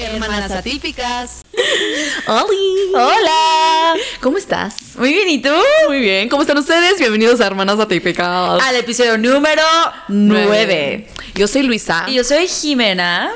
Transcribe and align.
Hermanas 0.00 0.50
atípicas. 0.50 1.42
¡Holi! 2.26 2.92
Hola. 2.94 3.94
¿Cómo 4.22 4.38
estás? 4.38 4.96
Muy 4.96 5.12
bien, 5.12 5.28
¿y 5.28 5.42
tú? 5.42 5.50
Muy 5.88 6.00
bien. 6.00 6.28
¿Cómo 6.30 6.40
están 6.40 6.56
ustedes? 6.56 6.98
Bienvenidos 6.98 7.40
a 7.42 7.46
Hermanas 7.46 7.78
Atípicas. 7.78 8.62
Al 8.62 8.76
episodio 8.76 9.18
número 9.18 9.62
9. 10.08 11.06
Yo 11.34 11.46
soy 11.46 11.64
Luisa. 11.64 12.06
Y 12.08 12.14
yo 12.14 12.24
soy 12.24 12.48
Jimena. 12.48 13.30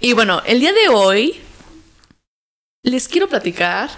Y 0.00 0.12
bueno, 0.12 0.40
el 0.46 0.60
día 0.60 0.72
de 0.72 0.88
hoy 0.88 1.40
les 2.84 3.08
quiero 3.08 3.28
platicar 3.28 3.90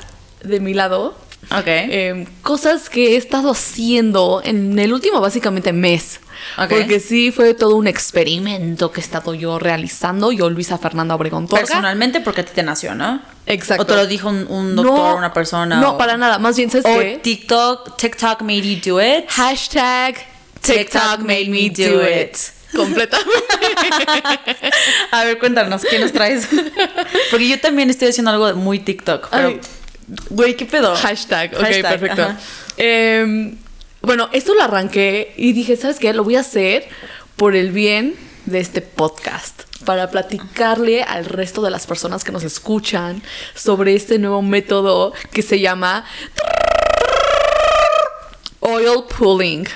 de 0.42 0.58
mi 0.58 0.72
lado 0.72 1.14
Ok. 1.52 1.64
eh, 1.66 2.26
cosas 2.42 2.88
que 2.88 3.14
he 3.14 3.16
estado 3.16 3.50
haciendo 3.50 4.40
en 4.44 4.78
el 4.78 4.92
último 4.92 5.20
básicamente 5.20 5.72
mes. 5.72 6.20
Ok. 6.56 6.68
Porque 6.70 7.00
sí 7.00 7.32
fue 7.32 7.54
todo 7.54 7.76
un 7.76 7.86
experimento 7.86 8.92
que 8.92 9.00
he 9.00 9.04
estado 9.04 9.34
yo 9.34 9.58
realizando. 9.58 10.32
Yo, 10.32 10.48
Luisa 10.48 10.78
Fernanda 10.78 11.14
Obregón 11.14 11.46
Torga. 11.48 11.64
Personalmente, 11.64 12.20
porque 12.20 12.40
a 12.42 12.44
ti 12.44 12.52
te 12.54 12.62
nació, 12.62 12.94
¿no? 12.94 13.20
Exacto. 13.46 13.82
O 13.82 13.86
te 13.86 13.94
lo 13.96 14.06
dijo 14.06 14.28
un, 14.28 14.46
un 14.48 14.76
doctor, 14.76 14.96
No, 14.96 15.16
una 15.16 15.32
persona. 15.32 15.80
No, 15.80 15.92
o- 15.92 15.98
para 15.98 16.16
nada. 16.16 16.38
Más 16.38 16.56
bien, 16.56 16.70
¿sabes 16.70 16.86
O 16.86 16.98
qué? 16.98 17.20
TikTok, 17.22 17.96
TikTok 17.96 18.42
made 18.42 18.62
you 18.62 18.80
do 18.94 19.00
it. 19.00 19.24
Hashtag 19.28 20.16
TikTok 20.60 21.18
made 21.20 21.48
me 21.48 21.68
do 21.70 22.02
it. 22.02 22.36
Completamente. 22.74 23.32
A 25.10 25.24
ver, 25.24 25.38
cuéntanos, 25.38 25.82
¿qué 25.82 25.98
nos 25.98 26.12
traes? 26.12 26.48
Porque 27.30 27.48
yo 27.48 27.58
también 27.60 27.90
estoy 27.90 28.08
haciendo 28.08 28.30
algo 28.30 28.54
muy 28.54 28.78
TikTok. 28.78 29.28
Pero, 29.30 29.48
Ay. 29.48 29.60
Güey, 30.30 30.56
¿qué 30.56 30.66
pedo? 30.66 30.94
Hashtag, 30.96 31.54
ok, 31.54 31.60
Hashtag, 31.60 32.00
perfecto. 32.00 32.34
Em, 32.76 33.56
bueno, 34.02 34.28
esto 34.32 34.54
lo 34.54 34.62
arranqué 34.62 35.34
y 35.36 35.52
dije, 35.52 35.76
¿sabes 35.76 35.98
qué? 35.98 36.12
Lo 36.12 36.24
voy 36.24 36.36
a 36.36 36.40
hacer 36.40 36.88
por 37.36 37.54
el 37.54 37.70
bien 37.70 38.14
de 38.46 38.60
este 38.60 38.80
podcast. 38.80 39.62
Para 39.84 40.10
platicarle 40.10 41.02
al 41.02 41.24
resto 41.24 41.62
de 41.62 41.70
las 41.70 41.86
personas 41.86 42.22
que 42.22 42.32
nos 42.32 42.44
escuchan 42.44 43.22
sobre 43.54 43.94
este 43.94 44.18
nuevo 44.18 44.42
método 44.42 45.14
que 45.32 45.42
se 45.42 45.58
llama 45.60 46.04
oil 48.60 49.04
pulling. 49.18 49.66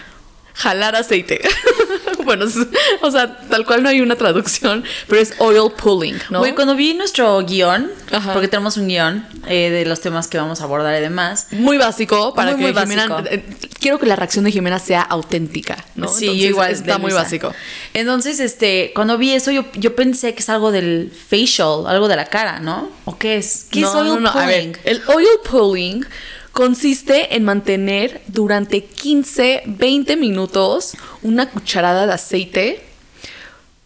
Jalar 0.55 0.95
aceite. 0.95 1.41
bueno, 2.27 2.45
es- 2.47 2.57
o 3.03 3.11
sea, 3.11 3.37
tal 3.49 3.65
cual 3.67 3.83
no 3.83 3.89
hay 3.89 4.01
una 4.01 4.17
traducción, 4.17 4.85
pero 5.09 5.21
es 5.21 5.35
oil 5.39 5.73
pulling, 5.73 6.17
¿no? 6.31 6.41
Güey, 6.41 6.55
cuando 6.55 6.75
vi 6.75 6.95
nuestro 6.95 7.41
guion, 7.45 7.91
Ajá. 8.13 8.33
porque 8.33 8.49
tenemos 8.49 8.77
un 8.77 8.89
guion 8.89 9.27
eh, 9.47 9.71
de 9.71 9.85
los 9.85 10.01
temas 10.01 10.29
que 10.29 10.39
vamos 10.39 10.61
a 10.61 10.65
abordar 10.65 10.97
y 10.99 11.01
demás. 11.01 11.49
Muy 11.53 11.79
básico 11.79 12.35
para 12.35 12.53
Muy, 12.57 12.65
que 12.67 12.73
muy 12.73 12.81
Jimena. 12.83 13.07
básico. 13.09 13.31
eh, 13.35 13.45
quiero 13.81 13.99
que 13.99 14.07
la 14.07 14.17
reacción 14.17 14.45
de 14.45 14.53
Jimena 14.53 14.79
sea 14.79 15.03
auténtica, 15.03 15.85
¿no? 15.95 16.09
Sí, 16.09 16.25
Entonces, 16.27 16.49
igual. 16.51 16.71
Está 16.73 16.99
muy 16.99 17.13
básico. 17.13 17.53
Entonces, 17.93 18.41
este, 18.41 18.93
cuando 18.95 19.19
vi 19.19 19.33
eso, 19.33 19.51
yo, 19.51 19.65
yo 19.75 19.95
pensé 19.95 20.35
que 20.35 20.41
es 20.41 20.49
algo 20.49 20.73
del 20.73 21.13
facial, 21.29 21.87
algo 21.87 22.09
de 22.09 22.17
la 22.17 22.25
cara, 22.27 22.61
¿no? 22.61 22.91
¿O 23.05 23.19
qué 23.19 23.37
es? 23.37 23.67
¿Qué 23.71 23.81
es 23.81 23.85
No, 23.93 24.01
oil 24.01 24.09
no, 24.15 24.21
no, 24.21 24.31
a 24.31 24.47
ver, 24.47 24.61
pulling? 24.61 24.77
el 24.85 25.03
oil 25.09 25.27
pulling 25.51 26.07
consiste 26.55 27.35
en 27.35 27.45
mantener 27.45 28.23
durante 28.29 28.85
15, 28.85 29.65
20 29.67 30.17
minutos 30.17 30.97
una 31.23 31.51
cucharada 31.51 32.07
de 32.07 32.13
aceite. 32.15 32.81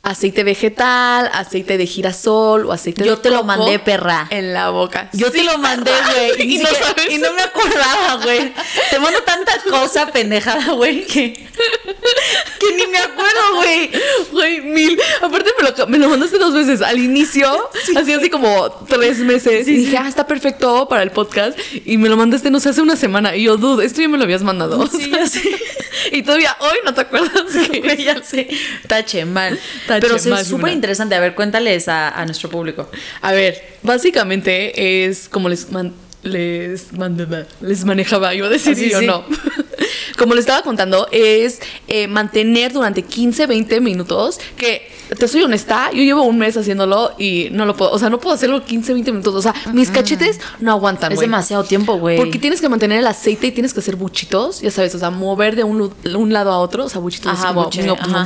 Aceite 0.01 0.45
vegetal, 0.45 1.29
aceite 1.35 1.77
de 1.77 1.85
girasol 1.85 2.67
o 2.67 2.73
aceite 2.73 3.05
Yo 3.05 3.17
de 3.17 3.23
te 3.23 3.31
lo 3.31 3.43
mandé, 3.43 3.79
perra. 3.81 4.29
En 4.31 4.55
la 4.55 4.71
boca. 4.71 5.11
Yo 5.13 5.27
Sí, 5.27 5.39
te 5.39 5.45
lo 5.45 5.59
mandé, 5.59 5.91
güey. 5.91 6.53
Y 6.55 6.59
no. 6.59 6.69
Y 7.11 7.19
me 7.19 7.43
acordaba, 7.43 8.23
güey. 8.23 8.53
Te 8.91 8.99
mando 9.01 9.21
tanta 9.23 9.53
cosa 9.69 10.07
pendejada, 10.07 10.73
güey, 10.73 11.05
que, 11.05 11.33
que 11.33 12.77
ni 12.77 12.87
me 12.87 12.99
acuerdo, 12.99 13.55
güey. 13.57 13.91
Güey, 14.31 14.61
mil. 14.61 15.01
Aparte 15.21 15.51
me 15.61 15.69
lo, 15.69 15.87
me 15.89 15.99
lo 15.99 16.09
mandaste 16.09 16.39
dos 16.39 16.55
veces. 16.55 16.81
Al 16.81 16.99
inicio, 16.99 17.69
así 17.97 18.13
así 18.13 18.31
como 18.31 18.71
tres 18.89 19.19
meses. 19.19 19.67
y 19.67 19.77
dije, 19.79 19.99
ah, 19.99 20.09
está 20.09 20.27
perfecto 20.27 20.89
para 20.89 21.03
el 21.03 21.11
podcast. 21.11 21.59
Y 21.85 21.99
me 21.99 22.09
lo 22.09 22.17
mandaste, 22.17 22.51
no 22.51 22.61
sé, 22.61 22.69
hace 22.71 22.81
una 22.83 22.97
semana. 22.97 23.35
Y 23.37 23.43
yo, 23.43 23.57
dude, 23.57 23.85
esto 23.85 24.01
ya 24.01 24.09
me 24.09 24.17
lo 24.17 24.25
habías 24.25 24.43
mandado. 24.43 24.87
Sí, 24.87 25.11
ya 25.11 25.27
sé. 25.27 25.43
y 26.13 26.23
todavía 26.23 26.57
hoy 26.61 26.79
no 26.85 26.95
te 26.95 27.03
acuerdas 27.03 27.43
que 27.69 27.81
Güey, 27.89 28.05
ya 28.05 28.23
sé. 28.23 28.49
Tache, 28.87 29.25
mal. 29.25 29.59
Pero 30.01 30.17
es 30.17 30.23
súper 30.49 30.73
interesante. 30.73 31.15
A 31.15 31.21
ver, 31.21 31.35
cuéntales 31.35 31.89
a, 31.89 32.09
a 32.11 32.25
nuestro 32.25 32.49
público. 32.51 32.91
A 33.23 33.33
ver, 33.33 33.79
básicamente 33.83 35.05
es 35.07 35.29
como 35.29 35.49
les 35.49 35.71
man- 35.71 35.95
les 36.23 36.93
mandaba, 36.93 37.45
les 37.61 37.85
manejaba, 37.85 38.35
iba 38.35 38.47
a 38.49 38.51
decir 38.51 38.75
sí, 38.77 38.89
sí 38.89 38.95
o 38.95 39.01
sí. 39.01 39.07
no. 39.07 39.25
como 40.19 40.35
les 40.35 40.43
estaba 40.43 40.63
contando, 40.63 41.09
es 41.13 41.61
eh, 41.87 42.09
mantener 42.09 42.73
durante 42.73 43.03
15, 43.03 43.47
20 43.47 43.81
minutos, 43.81 44.41
que 44.57 44.89
te 45.17 45.29
soy 45.29 45.43
honesta, 45.43 45.91
yo 45.93 46.03
llevo 46.03 46.23
un 46.25 46.39
mes 46.39 46.57
haciéndolo 46.57 47.13
y 47.19 47.49
no 47.53 47.65
lo 47.67 47.77
puedo, 47.77 47.91
o 47.93 47.99
sea, 47.99 48.11
no 48.11 48.19
puedo 48.21 48.35
hacerlo 48.35 48.65
15, 48.65 48.93
20 48.93 49.13
minutos, 49.13 49.35
o 49.35 49.43
sea, 49.43 49.55
mis 49.73 49.91
cachetes 49.91 50.41
no 50.61 50.73
aguantan, 50.73 51.13
Es 51.13 51.17
güey. 51.17 51.27
demasiado 51.29 51.65
tiempo, 51.65 51.99
güey. 51.99 52.17
Porque 52.17 52.39
tienes 52.39 52.61
que 52.61 52.69
mantener 52.69 52.99
el 52.99 53.07
aceite 53.07 53.47
y 53.49 53.53
tienes 53.53 53.73
que 53.73 53.81
hacer 53.81 53.97
buchitos, 53.97 54.61
ya 54.61 54.71
sabes, 54.71 54.95
o 54.95 54.99
sea, 54.99 55.11
mover 55.11 55.57
de 55.57 55.65
un, 55.65 55.93
un 56.15 56.33
lado 56.33 56.51
a 56.53 56.59
otro, 56.59 56.85
o 56.85 56.89
sea, 56.89 57.01
buchitos 57.01 57.33
Ajá, 57.33 57.49
como, 57.49 57.65
buche, 57.65 57.89
ajá. 57.89 58.25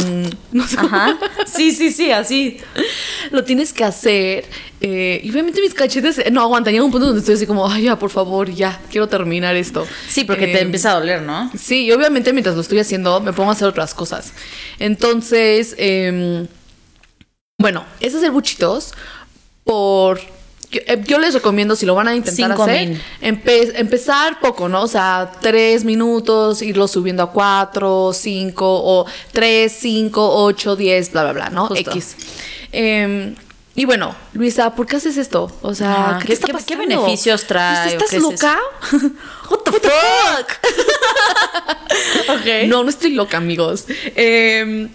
no 0.52 0.66
sé 0.66 0.76
Ajá. 0.78 1.18
Sí, 1.46 1.72
sí, 1.72 1.90
sí, 1.92 2.10
así. 2.10 2.58
lo 3.30 3.44
tienes 3.44 3.72
que 3.72 3.84
hacer. 3.84 4.44
eh, 4.80 5.20
y 5.22 5.30
obviamente 5.30 5.60
mis 5.60 5.74
cachetes 5.74 6.18
eh, 6.18 6.30
no 6.32 6.40
aguantan. 6.40 6.72
Llega 6.72 6.84
un 6.84 6.90
punto 6.90 7.06
donde 7.06 7.20
estoy 7.20 7.34
así 7.36 7.46
como, 7.46 7.68
ay, 7.68 7.84
ya, 7.84 7.98
por 7.98 8.10
favor, 8.10 8.50
ya, 8.50 8.80
quiero 8.90 9.08
terminar 9.08 9.54
esto. 9.56 9.86
Sí, 10.08 10.24
porque 10.24 10.44
Eh, 10.46 10.54
te 10.54 10.60
empieza 10.60 10.90
a 10.92 10.94
doler, 10.98 11.22
¿no? 11.22 11.50
Sí, 11.56 11.84
y 11.84 11.92
obviamente 11.92 12.32
mientras 12.32 12.54
lo 12.56 12.62
estoy 12.62 12.78
haciendo 12.80 13.20
me 13.20 13.32
pongo 13.32 13.50
a 13.50 13.52
hacer 13.52 13.68
otras 13.68 13.94
cosas. 13.94 14.32
Entonces, 14.78 15.74
em, 15.78 16.46
bueno, 17.58 17.84
es 18.00 18.14
hacer 18.14 18.30
buchitos 18.30 18.92
por... 19.64 20.20
Yo, 20.70 20.80
eh, 20.86 21.02
yo 21.06 21.18
les 21.18 21.34
recomiendo, 21.34 21.76
si 21.76 21.84
lo 21.84 21.94
van 21.94 22.08
a 22.08 22.16
intentar 22.16 22.50
Cinco 22.50 22.62
hacer, 22.62 22.98
empe- 23.20 23.72
empezar 23.76 24.40
poco, 24.40 24.70
¿no? 24.70 24.82
O 24.82 24.88
sea, 24.88 25.30
tres 25.42 25.84
minutos, 25.84 26.62
irlo 26.62 26.88
subiendo 26.88 27.22
a 27.22 27.30
cuatro, 27.30 28.12
cinco, 28.14 28.64
o 28.66 29.06
tres, 29.32 29.76
cinco, 29.78 30.26
ocho, 30.44 30.74
diez, 30.74 31.12
bla, 31.12 31.24
bla, 31.24 31.32
bla, 31.32 31.50
¿no? 31.50 31.66
Justo. 31.66 31.90
X. 31.90 32.16
Em, 32.72 33.34
y 33.74 33.84
bueno, 33.84 34.14
Luisa, 34.32 34.74
¿por 34.74 34.86
qué 34.86 34.96
haces 34.96 35.18
esto? 35.18 35.54
O 35.60 35.74
sea, 35.74 36.16
Ajá, 36.16 36.24
¿qué, 36.26 36.76
beneficios 36.76 37.46
trae 37.46 37.92
¿Estás 37.92 38.14
es 38.14 38.22
loca? 38.22 38.58
What 39.50 39.58
the 39.64 39.72
fuck? 39.72 40.52
ok. 42.30 42.66
No, 42.68 42.82
no 42.82 42.88
estoy 42.88 43.10
loca, 43.12 43.36
amigos. 43.36 43.84
Eh, 44.16 44.88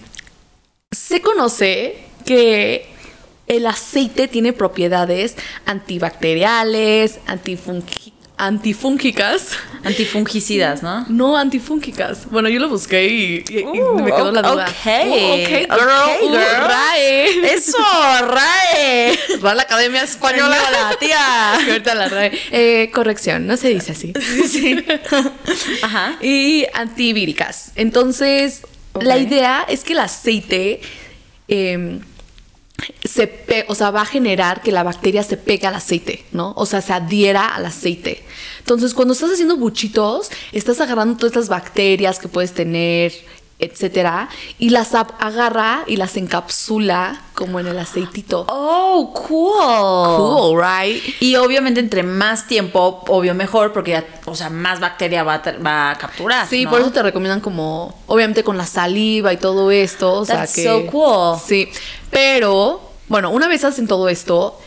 se 0.92 1.22
conoce 1.22 1.98
que 2.26 2.86
el 3.48 3.66
aceite 3.68 4.28
tiene 4.28 4.54
propiedades 4.54 5.36
antibacteriales, 5.66 7.20
antifungi- 7.28 8.14
antifúngicas. 8.38 9.50
Antifungicidas, 9.84 10.84
¿no? 10.84 11.06
No 11.10 11.38
antifúngicas. 11.38 12.30
Bueno, 12.30 12.50
yo 12.50 12.60
lo 12.60 12.68
busqué 12.70 13.08
y, 13.08 13.44
y- 13.50 13.60
y 13.60 13.64
Uh, 13.64 14.00
me 14.00 14.12
quedó 14.12 14.32
la 14.32 14.42
duda. 14.42 14.66
ok. 14.66 14.86
Uh, 14.86 15.12
ok, 15.12 15.48
girl. 15.48 15.70
Ok, 15.72 16.22
Uh, 16.24 16.30
girl. 16.30 16.68
RAE. 16.68 17.54
Eso, 17.54 17.78
RAE. 18.22 19.20
Va 19.44 19.52
a 19.52 19.56
la 19.56 19.64
Academia 19.64 20.04
Española. 20.04 20.56
Española, 20.58 20.96
tía. 21.00 21.60
Que 21.66 21.72
ahorita 21.72 21.96
la 21.96 22.10
RAE. 22.10 22.32
Eh, 22.52 22.92
corrección, 22.94 23.48
no 23.48 23.56
se 23.58 23.70
dice 23.70 23.94
así. 23.94 24.14
Sí, 24.20 24.48
sí. 24.48 24.86
Ajá. 25.82 26.18
y 26.22 26.66
antivíricas. 26.74 27.72
Entonces, 27.76 28.62
La 29.02 29.18
idea 29.18 29.66
es 29.68 29.84
que 29.84 29.94
el 29.94 30.00
aceite 30.00 30.82
em, 31.48 32.00
se 33.04 33.28
pe- 33.28 33.66
o 33.70 33.76
sea, 33.76 33.90
va 33.92 34.02
a 34.02 34.06
generar 34.06 34.62
que 34.62 34.72
la 34.72 34.84
bacteria 34.84 35.24
se 35.24 35.38
pegue 35.38 35.66
al 35.66 35.74
aceite, 35.76 36.24
¿no? 36.32 36.54
O 36.56 36.66
sea, 36.66 36.82
se 36.82 36.94
adhiera 36.94 37.48
al 37.56 37.66
aceite. 37.66 38.24
Entonces, 38.60 38.94
cuando 38.94 39.14
estás 39.14 39.32
haciendo 39.32 39.58
buchitos, 39.58 40.30
estás 40.52 40.80
agarrando 40.82 41.16
todas 41.18 41.32
estas 41.32 41.50
bacterias 41.50 42.20
que 42.20 42.28
puedes 42.28 42.54
tener, 42.54 43.14
etcétera, 43.60 44.30
y 44.60 44.70
las 44.70 44.94
agarra 44.94 45.84
y 45.88 45.96
las 45.96 46.16
encapsula 46.16 47.22
como 47.34 47.60
en 47.60 47.68
el 47.68 47.80
aceitito. 47.80 48.46
Oh, 48.50 49.12
cool. 49.28 50.18
Cool, 50.18 50.62
right? 50.62 51.04
Y 51.20 51.36
obviamente 51.38 51.80
entre 51.80 52.04
más 52.04 52.48
tiempo, 52.48 53.04
obvio 53.08 53.34
mejor, 53.34 53.74
porque 53.74 53.92
ya, 53.92 54.06
o 54.26 54.36
sea, 54.36 54.50
más 54.50 54.80
bacteria 54.80 55.24
va 55.24 55.36
a, 55.36 55.52
va 55.58 55.92
a 55.92 55.96
capturar. 55.96 56.48
Sí, 56.48 56.66
¿no? 56.66 56.72
por 56.72 56.82
eso 56.82 56.92
te 56.92 57.02
recomiendan 57.02 57.42
como, 57.42 57.96
obviamente 58.06 58.44
con 58.44 58.58
la 58.58 58.66
saliva 58.66 59.34
y 59.34 59.38
todo 59.38 59.72
esto. 59.72 60.14
O 60.14 60.26
That's 60.26 60.52
sea 60.52 60.64
que. 60.64 60.70
so 60.70 60.92
cool. 60.92 61.40
Sí. 61.44 61.70
Pero, 62.12 62.92
bueno, 63.08 63.32
una 63.32 63.48
vez 63.48 63.64
hacen 63.64 63.88
todo 63.88 64.08
esto, 64.08 64.60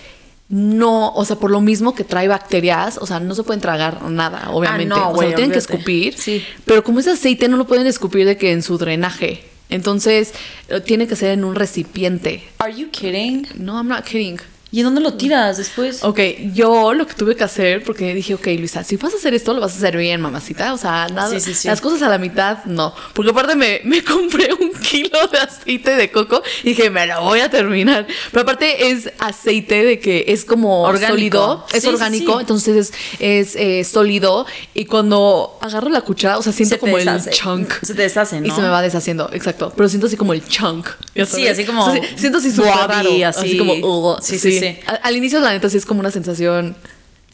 no, 0.50 1.12
o 1.12 1.24
sea, 1.24 1.36
por 1.36 1.52
lo 1.52 1.60
mismo 1.60 1.94
que 1.94 2.02
trae 2.02 2.26
bacterias, 2.26 2.98
o 2.98 3.06
sea, 3.06 3.20
no 3.20 3.36
se 3.36 3.44
pueden 3.44 3.60
tragar 3.60 4.02
nada, 4.10 4.50
obviamente. 4.50 4.92
Ah, 4.96 4.98
no, 4.98 5.10
o 5.12 5.16
sea, 5.16 5.28
lo 5.28 5.34
tienen 5.36 5.52
que 5.52 5.58
escupir. 5.58 6.18
Sí. 6.18 6.44
Pero 6.64 6.82
como 6.82 6.98
es 6.98 7.06
aceite, 7.06 7.48
no 7.48 7.56
lo 7.56 7.68
pueden 7.68 7.86
escupir 7.86 8.26
de 8.26 8.36
que 8.36 8.50
en 8.50 8.62
su 8.62 8.76
drenaje. 8.76 9.44
Entonces, 9.68 10.34
eh, 10.68 10.80
tiene 10.80 11.06
que 11.06 11.14
ser 11.14 11.30
en 11.30 11.44
un 11.44 11.54
recipiente. 11.54 12.42
Are 12.58 12.74
you 12.74 12.88
kidding? 12.90 13.46
No, 13.58 13.76
I'm 13.76 13.86
not 13.86 14.04
kidding. 14.04 14.40
¿Y 14.72 14.78
en 14.80 14.84
dónde 14.84 15.00
lo 15.00 15.14
tiras 15.14 15.56
después? 15.56 16.04
Ok, 16.04 16.20
yo 16.54 16.92
lo 16.94 17.04
que 17.06 17.14
tuve 17.14 17.34
que 17.34 17.42
hacer, 17.42 17.82
porque 17.82 18.14
dije, 18.14 18.34
ok, 18.34 18.46
Luisa, 18.58 18.84
si 18.84 18.96
vas 18.96 19.12
a 19.12 19.16
hacer 19.16 19.34
esto, 19.34 19.52
lo 19.52 19.60
vas 19.60 19.74
a 19.74 19.76
hacer 19.78 19.96
bien, 19.96 20.20
mamacita. 20.20 20.72
O 20.72 20.78
sea, 20.78 21.08
nada, 21.08 21.28
Sí, 21.30 21.40
sí, 21.40 21.54
sí. 21.54 21.66
las 21.68 21.80
cosas 21.80 22.02
a 22.02 22.08
la 22.08 22.18
mitad, 22.18 22.64
no. 22.66 22.94
Porque 23.12 23.32
aparte 23.32 23.56
me, 23.56 23.80
me 23.84 24.04
compré 24.04 24.52
un 24.54 24.70
kilo 24.80 25.26
de 25.32 25.38
aceite 25.38 25.96
de 25.96 26.12
coco 26.12 26.40
y 26.62 26.68
dije, 26.68 26.88
me 26.88 27.04
lo 27.06 27.20
voy 27.22 27.40
a 27.40 27.50
terminar. 27.50 28.06
Pero 28.30 28.42
aparte 28.42 28.90
es 28.90 29.10
aceite 29.18 29.82
de 29.84 29.98
que 29.98 30.26
es 30.28 30.44
como 30.44 30.82
Orgánico. 30.82 31.08
sólido, 31.14 31.66
es 31.72 31.84
orgánico, 31.86 32.38
entonces 32.38 32.76
es, 32.76 32.92
es, 33.18 33.56
eh, 33.56 33.82
sólido. 33.82 34.46
Y 34.74 34.84
cuando 34.84 35.58
agarro 35.62 35.88
la 35.88 36.02
cuchara, 36.02 36.38
o 36.38 36.42
sea, 36.42 36.52
siento 36.52 36.76
Se 36.76 36.78
como 36.78 36.96
el 36.96 37.08
chunk. 37.30 37.72
Se 37.82 37.94
te 37.94 38.02
deshace, 38.02 38.36
Y 38.36 38.40
¿no? 38.42 38.54
se 38.54 38.62
me 38.62 38.68
va 38.68 38.82
deshaciendo, 38.82 39.30
exacto. 39.32 39.72
Pero 39.76 39.88
siento 39.88 40.06
así 40.06 40.16
como 40.16 40.32
el 40.32 40.46
chunk. 40.46 40.86
¿ya 41.14 41.26
Sí, 41.26 41.48
así 41.48 41.64
como 41.64 41.84
O 41.86 41.92
sea, 41.92 42.00
siento 42.16 42.38
así 42.38 42.50
raro. 42.56 43.08
Así, 43.10 43.22
así. 43.24 43.58
como, 43.58 43.72
"Ugh", 43.74 44.18
Sí, 44.22 44.59
sí. 44.60 44.78
Al, 44.86 45.00
al 45.02 45.16
inicio, 45.16 45.40
la 45.40 45.52
neta, 45.52 45.68
sí 45.68 45.76
es 45.76 45.86
como 45.86 46.00
una 46.00 46.10
sensación 46.10 46.76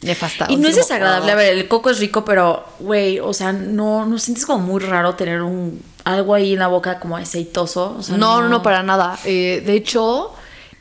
nefasta. 0.01 0.45
Y 0.49 0.57
no 0.57 0.67
es 0.67 0.75
como, 0.75 0.83
desagradable. 0.85 1.25
"Ugh". 1.25 1.31
A 1.31 1.35
ver, 1.35 1.57
el 1.57 1.67
coco 1.67 1.89
es 1.89 1.99
rico, 1.99 2.23
pero, 2.25 2.65
güey, 2.79 3.19
o 3.19 3.33
sea, 3.33 3.51
no, 3.53 4.05
no 4.05 4.19
sientes 4.19 4.45
como 4.45 4.59
muy 4.65 4.81
raro 4.81 5.15
tener 5.15 5.41
un 5.41 5.81
algo 6.03 6.33
ahí 6.33 6.53
en 6.53 6.59
la 6.59 6.67
boca 6.67 6.99
como 6.99 7.17
aceitoso. 7.17 7.95
O 7.99 8.03
sea, 8.03 8.15
No, 8.17 8.41
no, 8.41 8.47
no, 8.47 8.61
para 8.63 8.81
nada. 8.83 9.19
Eh, 9.25 9.61
de 9.65 9.73
hecho, 9.73 10.31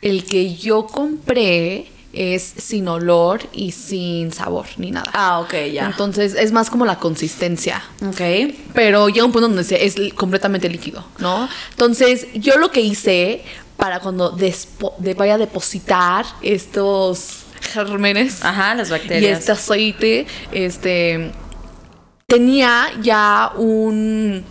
el 0.03 0.25
que 0.25 0.55
yo 0.55 0.87
compré 0.87 1.89
es 2.13 2.43
sin 2.43 2.89
olor 2.89 3.41
y 3.53 3.73
sin 3.73 4.33
sabor 4.33 4.67
ni 4.79 4.91
nada. 4.91 5.11
Ah, 5.13 5.41
ok, 5.41 5.53
ya. 5.73 5.87
Entonces 5.87 6.35
es 6.35 6.53
más 6.53 6.71
como 6.71 6.87
la 6.87 6.99
consistencia. 6.99 7.83
ok. 8.07 8.55
Pero 8.73 9.09
llega 9.09 9.25
un 9.27 9.33
punto 9.33 9.49
donde 9.49 9.63
es 9.85 9.97
completamente 10.15 10.69
líquido, 10.69 11.05
¿no? 11.19 11.49
Entonces, 11.71 12.27
yo 12.35 12.57
lo 12.59 12.71
que 12.71 12.81
hice 12.81 13.45
para 13.76 14.00
cuando 14.00 14.37
despo- 14.37 14.94
de- 14.99 15.14
vaya 15.14 15.34
a 15.34 15.38
depositar 15.38 16.25
estos 16.43 17.40
gérmenes 17.61 18.44
Ajá, 18.44 18.75
las 18.75 18.88
y 18.88 18.90
bacterias. 18.93 19.38
este 19.40 19.52
aceite, 19.52 20.26
este 20.52 21.32
tenía 22.26 22.88
ya 23.02 23.52
un 23.56 24.44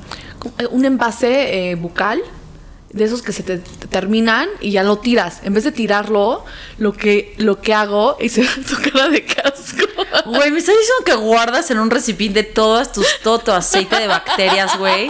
un 0.71 0.85
envase 0.85 1.71
eh, 1.71 1.75
bucal 1.75 2.21
de 2.91 3.03
esos 3.03 3.21
que 3.21 3.33
se 3.33 3.43
te, 3.43 3.57
te 3.57 3.87
terminan 3.87 4.47
y 4.61 4.71
ya 4.71 4.83
lo 4.83 4.99
tiras. 4.99 5.41
En 5.43 5.53
vez 5.53 5.63
de 5.65 5.71
tirarlo, 5.73 6.45
lo 6.77 6.93
que 6.93 7.33
lo 7.37 7.59
que 7.61 7.73
hago 7.73 8.15
y 8.21 8.29
ve 8.29 8.47
tu 8.67 8.75
cara 8.91 9.09
de 9.09 9.25
casco. 9.25 9.85
Güey, 10.25 10.51
me 10.51 10.59
estás 10.59 10.75
diciendo 10.75 11.03
que 11.05 11.15
guardas 11.15 11.69
en 11.71 11.79
un 11.79 11.89
recipiente 11.89 12.43
todas 12.43 12.91
tus, 12.93 13.05
todo 13.21 13.39
tu 13.39 13.51
aceite 13.51 13.95
de 13.97 14.07
bacterias, 14.07 14.77
güey. 14.77 15.09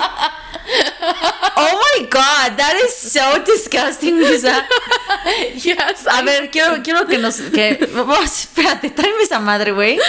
Oh 1.57 1.79
my 1.99 2.05
god, 2.07 2.57
that 2.57 2.75
is 2.85 2.93
so 2.95 3.41
disgusting, 3.45 4.19
Lisa. 4.19 4.65
yes, 5.55 6.07
A 6.07 6.21
ver, 6.21 6.49
quiero, 6.51 6.81
quiero 6.83 7.05
que 7.07 7.17
nos. 7.17 7.39
Que, 7.39 7.87
vamos, 7.93 8.23
espérate, 8.41 8.89
tráeme 8.89 9.23
esa 9.23 9.39
madre, 9.39 9.71
güey. 9.71 9.99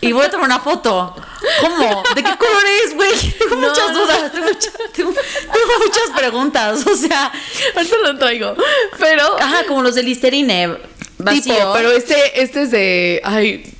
Y 0.00 0.12
voy 0.12 0.24
a 0.26 0.30
tomar 0.30 0.46
una 0.46 0.60
foto. 0.60 1.14
¿Cómo? 1.60 2.02
¿De 2.14 2.22
qué 2.22 2.36
color 2.36 2.64
es, 2.84 2.94
güey? 2.94 3.12
Tengo 3.38 3.56
No, 3.56 3.68
muchas 3.68 3.90
no, 3.92 4.00
dudas. 4.00 4.32
Tengo, 4.32 4.46
mucha- 4.46 4.70
tengo- 4.92 5.12
tengo 5.12 5.78
muchas 5.86 6.10
preguntas. 6.16 6.86
O 6.86 6.96
sea, 6.96 7.32
ahorita 7.76 7.96
lo 8.02 8.18
traigo. 8.18 8.54
Pero 8.98 9.40
ajá, 9.40 9.64
como 9.66 9.82
los 9.82 9.94
de 9.94 10.02
Listerine. 10.02 10.78
Vacío. 11.18 11.54
tipo, 11.54 11.72
pero 11.74 11.92
este 11.92 12.42
este 12.42 12.62
es 12.62 12.70
de 12.72 13.20
ay 13.22 13.72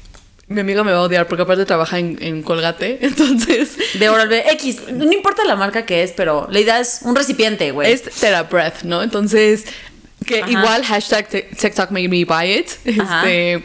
mi 0.53 0.61
amiga 0.61 0.85
me 0.85 0.93
va 0.93 0.99
a 0.99 1.03
odiar 1.03 1.27
porque 1.27 1.43
aparte 1.43 1.65
trabaja 1.65 1.99
en, 1.99 2.19
en 2.21 2.43
Colgate, 2.43 2.99
entonces 3.05 3.77
De 3.99 4.09
Oral 4.09 4.29
B. 4.29 4.45
X. 4.53 4.89
No 4.93 5.11
importa 5.13 5.45
la 5.45 5.57
marca 5.57 5.85
que 5.85 6.03
es, 6.03 6.13
pero 6.13 6.47
la 6.51 6.61
idea 6.61 6.79
es 6.81 7.01
un 7.03 7.17
recipiente, 7.17 7.71
güey. 7.73 7.93
es 7.93 8.03
TheraBreath, 8.03 8.83
¿no? 8.85 9.03
Entonces, 9.03 9.65
que 10.27 10.41
Ajá. 10.43 10.51
igual 10.51 10.85
hashtag 10.85 11.29
Tik- 11.29 11.57
TikTok 11.57 11.91
made 11.91 12.09
me 12.09 12.25
buy 12.25 12.53
it. 12.59 12.71
Ajá. 13.01 13.29
Este, 13.29 13.63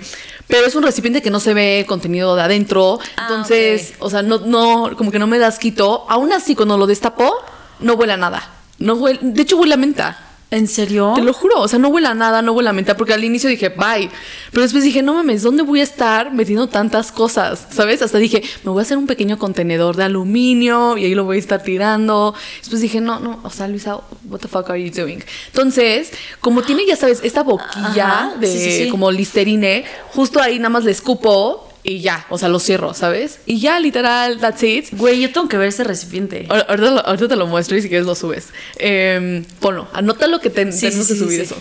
pero 0.48 0.66
es 0.66 0.75
un 0.75 0.84
recipiente 0.84 1.22
que 1.22 1.30
no 1.30 1.39
se 1.42 1.54
ve 1.54 1.86
contenido 1.88 2.36
de 2.36 2.42
adentro. 2.42 3.00
Ah, 3.18 3.28
entonces, 3.30 3.94
o 4.00 4.10
sea, 4.10 4.22
no, 4.22 4.39
no, 4.39 4.95
como 4.98 5.12
que 5.12 5.19
no 5.19 5.28
me 5.28 5.39
das 5.39 5.60
quito. 5.60 6.06
Aún 6.10 6.31
así, 6.31 6.56
cuando 6.56 6.78
lo 6.78 6.88
destapó, 6.88 7.34
no 7.81 7.95
huele 7.95 8.13
a 8.13 8.18
nada. 8.18 8.50
No 8.80 8.94
huele, 8.94 9.19
de 9.22 9.42
hecho, 9.42 9.57
huele 9.57 9.74
a 9.74 9.78
menta. 9.78 10.24
¿En 10.49 10.67
serio? 10.67 11.11
Te 11.13 11.21
lo 11.21 11.33
juro, 11.33 11.59
o 11.59 11.67
sea, 11.67 11.77
no 11.77 11.89
huele 11.89 12.07
a 12.07 12.13
nada, 12.13 12.41
no 12.41 12.53
huele 12.53 12.69
a 12.69 12.73
menta, 12.73 12.95
porque 12.95 13.13
al 13.13 13.23
inicio 13.23 13.49
dije, 13.49 13.67
bye. 13.67 14.09
Pero 14.51 14.61
después 14.61 14.81
dije, 14.81 15.01
no 15.01 15.13
mames, 15.13 15.41
¿dónde 15.41 15.61
voy 15.61 15.81
a 15.81 15.83
estar 15.83 16.33
metiendo 16.33 16.67
tantas 16.67 17.11
cosas? 17.11 17.67
¿Sabes? 17.69 18.01
Hasta 18.01 18.17
dije, 18.17 18.41
me 18.63 18.71
voy 18.71 18.79
a 18.79 18.83
hacer 18.83 18.97
un 18.97 19.07
pequeño 19.07 19.38
contenedor 19.38 19.97
de 19.97 20.05
aluminio 20.05 20.97
y 20.97 21.03
ahí 21.03 21.15
lo 21.15 21.25
voy 21.25 21.35
a 21.35 21.39
estar 21.39 21.63
tirando. 21.63 22.33
Después 22.59 22.81
dije, 22.81 23.01
no, 23.01 23.19
no, 23.19 23.41
o 23.44 23.49
sea, 23.49 23.67
Luisa, 23.67 23.99
what 24.29 24.39
the 24.39 24.47
fuck 24.47 24.69
are 24.69 24.81
you 24.81 24.89
doing? 24.89 25.19
Entonces, 25.47 26.13
como 26.39 26.61
tiene, 26.61 26.85
ya 26.85 26.95
sabes, 26.95 27.19
esta 27.23 27.43
boquilla 27.43 28.27
Ajá, 28.27 28.35
de 28.39 28.47
sí, 28.47 28.57
sí, 28.57 28.83
sí. 28.83 28.89
como 28.89 29.11
listerine, 29.11 29.83
justo 30.13 30.41
ahí 30.41 30.59
nada 30.59 30.69
más 30.69 30.85
le 30.85 30.91
escupo 30.91 31.66
y 31.89 32.01
ya, 32.01 32.25
o 32.30 32.38
sea, 32.38 32.50
lo 32.50 32.60
cierro, 32.60 32.94
¿sabes? 32.94 33.39
Y 33.45 33.60
ya, 33.62 33.80
literal, 33.80 34.39
that's 34.39 34.62
it. 34.62 34.88
Güey, 34.92 35.22
yo 35.22 35.31
tengo 35.31 35.48
que 35.48 35.57
ver 35.57 35.69
ese 35.69 35.86
recipiente. 35.86 36.45
Ahor- 36.50 36.66
Ahorita, 36.68 36.92
lo- 36.92 37.06
ahorita 37.07 37.28
te 37.30 37.36
lo 37.38 37.48
muestro 37.48 37.78
y 37.78 37.81
si 37.81 37.88
quieres 37.88 38.06
lo 38.06 38.13
subes. 38.13 38.50
Eh, 38.78 39.44
ponlo, 39.62 39.88
anota 39.94 40.28
lo 40.28 40.42
que 40.42 40.50
ten- 40.50 40.74
Sí, 40.74 40.81
tenemos 40.88 41.07
sí, 41.07 41.13
que 41.13 41.19
subir 41.19 41.38
sí. 41.39 41.44
eso. 41.45 41.56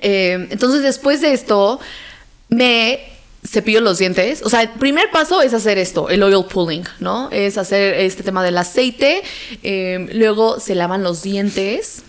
Eh, 0.00 0.48
entonces, 0.50 0.82
después 0.82 1.20
de 1.20 1.32
esto, 1.34 1.80
me 2.48 3.00
cepillo 3.46 3.80
los 3.80 3.98
dientes. 3.98 4.42
O 4.44 4.50
sea, 4.50 4.62
el 4.62 4.68
primer 4.70 5.10
paso 5.10 5.40
es 5.42 5.54
hacer 5.54 5.78
esto, 5.78 6.10
el 6.10 6.22
oil 6.22 6.44
pulling, 6.44 6.84
¿no? 7.00 7.28
Es 7.30 7.56
hacer 7.58 7.94
este 7.94 8.22
tema 8.22 8.44
del 8.44 8.56
aceite. 8.58 9.22
eh, 9.62 10.06
luego 10.12 10.60
se 10.60 10.74
lavan 10.74 11.02
los 11.02 11.22
dientes. 11.22 12.02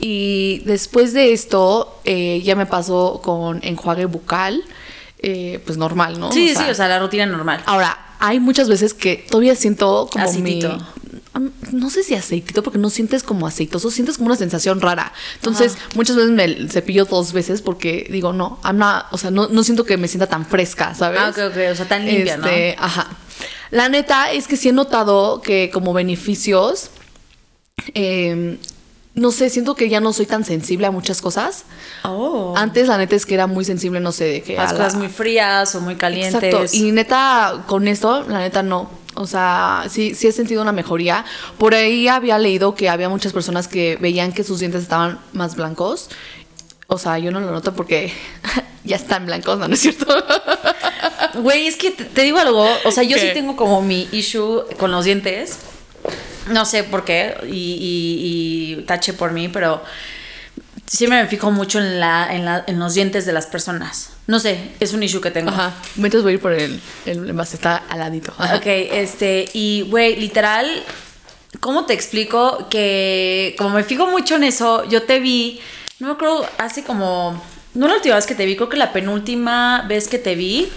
Y 0.00 0.62
después 0.64 1.12
de 1.12 1.32
esto, 1.32 2.00
eh, 2.04 2.40
ya 2.44 2.54
me 2.56 2.66
paso 2.66 3.20
con 3.22 3.60
enjuague 3.64 4.06
bucal. 4.06 4.62
Eh, 5.22 5.60
pues 5.64 5.78
normal, 5.78 6.18
¿no? 6.20 6.32
Sí, 6.32 6.54
sí, 6.54 6.64
o 6.70 6.74
sea, 6.74 6.88
la 6.88 6.98
rutina 6.98 7.26
normal. 7.26 7.62
Ahora, 7.66 7.98
hay 8.18 8.40
muchas 8.40 8.68
veces 8.68 8.92
que 8.94 9.24
todavía 9.30 9.54
siento 9.56 10.08
como 10.10 10.24
Aceitito. 10.24 10.76
mi... 10.76 10.82
No 11.72 11.88
sé 11.88 12.02
si 12.02 12.14
aceitito, 12.14 12.62
porque 12.62 12.78
no 12.78 12.90
sientes 12.90 13.22
como 13.22 13.46
aceitoso, 13.46 13.90
sientes 13.90 14.18
como 14.18 14.26
una 14.26 14.36
sensación 14.36 14.82
rara. 14.82 15.12
Entonces, 15.36 15.78
muchas 15.94 16.16
veces 16.16 16.30
me 16.30 16.68
cepillo 16.68 17.06
dos 17.06 17.32
veces 17.32 17.62
porque 17.62 18.06
digo, 18.10 18.34
no, 18.34 18.60
I'm 18.64 18.76
not- 18.76 19.06
o 19.12 19.16
sea, 19.16 19.30
no, 19.30 19.48
no 19.48 19.64
siento 19.64 19.84
que 19.86 19.96
me 19.96 20.08
sienta 20.08 20.26
tan 20.26 20.44
fresca, 20.44 20.94
¿sabes? 20.94 21.20
Ah, 21.22 21.30
ok, 21.30 21.38
ok, 21.52 21.56
o 21.72 21.74
sea, 21.74 21.88
tan 21.88 22.04
limpia, 22.04 22.36
¿no? 22.36 22.46
Este, 22.46 22.76
Ajá. 22.78 23.08
La 23.70 23.88
neta 23.88 24.30
es 24.30 24.46
que 24.46 24.58
sí 24.58 24.68
he 24.68 24.72
notado 24.72 25.40
que 25.40 25.70
como 25.72 25.94
beneficios, 25.94 26.90
eh, 27.94 28.58
no 29.14 29.30
sé, 29.30 29.50
siento 29.50 29.74
que 29.74 29.88
ya 29.88 30.00
no 30.00 30.12
soy 30.12 30.26
tan 30.26 30.44
sensible 30.44 30.86
a 30.86 30.90
muchas 30.90 31.20
cosas. 31.20 31.64
Oh. 32.04 32.54
Antes, 32.56 32.88
la 32.88 32.96
neta 32.96 33.14
es 33.14 33.26
que 33.26 33.34
era 33.34 33.46
muy 33.46 33.64
sensible, 33.64 34.00
no 34.00 34.10
sé, 34.12 34.24
de 34.24 34.42
que... 34.42 34.56
Las 34.56 34.70
a 34.70 34.72
la- 34.74 34.78
cosas 34.78 34.94
muy 34.96 35.08
frías 35.08 35.74
o 35.74 35.80
muy 35.80 35.96
calientes. 35.96 36.42
Exacto. 36.42 36.76
Y 36.76 36.92
neta, 36.92 37.64
con 37.66 37.88
esto, 37.88 38.24
la 38.28 38.38
neta 38.38 38.62
no. 38.62 38.88
O 39.14 39.26
sea, 39.26 39.84
sí, 39.90 40.14
sí 40.14 40.28
he 40.28 40.32
sentido 40.32 40.62
una 40.62 40.72
mejoría. 40.72 41.26
Por 41.58 41.74
ahí 41.74 42.08
había 42.08 42.38
leído 42.38 42.74
que 42.74 42.88
había 42.88 43.10
muchas 43.10 43.34
personas 43.34 43.68
que 43.68 43.98
veían 44.00 44.32
que 44.32 44.44
sus 44.44 44.60
dientes 44.60 44.82
estaban 44.82 45.20
más 45.34 45.56
blancos. 45.56 46.08
O 46.86 46.96
sea, 46.96 47.18
yo 47.18 47.30
no 47.30 47.40
lo 47.40 47.50
noto 47.50 47.74
porque 47.74 48.10
ya 48.84 48.96
están 48.96 49.26
blancos, 49.26 49.58
¿no? 49.58 49.68
¿No 49.68 49.74
es 49.74 49.80
cierto? 49.80 50.06
Güey, 51.34 51.66
es 51.66 51.76
que 51.76 51.90
te, 51.90 52.04
te 52.04 52.22
digo 52.22 52.38
algo. 52.38 52.66
O 52.86 52.90
sea, 52.90 53.02
yo 53.02 53.16
¿Qué? 53.16 53.28
sí 53.28 53.34
tengo 53.34 53.56
como 53.56 53.82
mi 53.82 54.08
issue 54.12 54.62
con 54.78 54.90
los 54.90 55.04
dientes. 55.04 55.58
No 56.48 56.64
sé 56.64 56.84
por 56.84 57.04
qué. 57.04 57.36
Y, 57.44 57.48
y- 57.50 58.72
y 58.80 58.82
tache 58.82 59.12
por 59.12 59.32
mí, 59.32 59.48
pero 59.48 59.82
siempre 60.86 61.22
me 61.22 61.28
fijo 61.28 61.50
mucho 61.50 61.78
en, 61.78 62.00
la, 62.00 62.28
en, 62.34 62.44
la- 62.44 62.64
en 62.66 62.78
los 62.78 62.94
dientes 62.94 63.24
de 63.26 63.32
las 63.32 63.46
personas. 63.46 64.10
No 64.26 64.38
sé, 64.38 64.70
es 64.80 64.92
un 64.92 65.02
issue 65.02 65.20
que 65.20 65.30
tengo. 65.30 65.50
Ajá. 65.50 65.72
Mientras 65.96 66.22
voy 66.22 66.32
a 66.32 66.34
ir 66.34 66.40
por 66.40 66.52
el, 66.52 66.80
el 67.06 67.28
envase, 67.30 67.56
está 67.56 67.76
al 67.88 67.98
ladito. 68.00 68.32
Ajá. 68.38 68.56
Ok, 68.62 68.66
este, 68.66 69.48
y 69.52 69.82
güey, 69.88 70.16
literal, 70.16 70.66
¿cómo 71.60 71.86
te 71.86 71.94
explico? 71.94 72.68
Que 72.70 73.54
como 73.58 73.70
me 73.70 73.84
fijo 73.84 74.06
mucho 74.06 74.36
en 74.36 74.44
eso, 74.44 74.88
yo 74.88 75.02
te 75.02 75.18
vi, 75.20 75.60
no 75.98 76.08
me 76.08 76.12
acuerdo, 76.14 76.46
hace 76.58 76.84
como, 76.84 77.40
no 77.74 77.88
la 77.88 77.94
última 77.94 78.14
vez 78.16 78.26
que 78.26 78.34
te 78.34 78.46
vi, 78.46 78.54
creo 78.56 78.68
que 78.68 78.76
la 78.76 78.92
penúltima 78.92 79.84
vez 79.88 80.06
que 80.08 80.18
te 80.18 80.34
vi, 80.36 80.68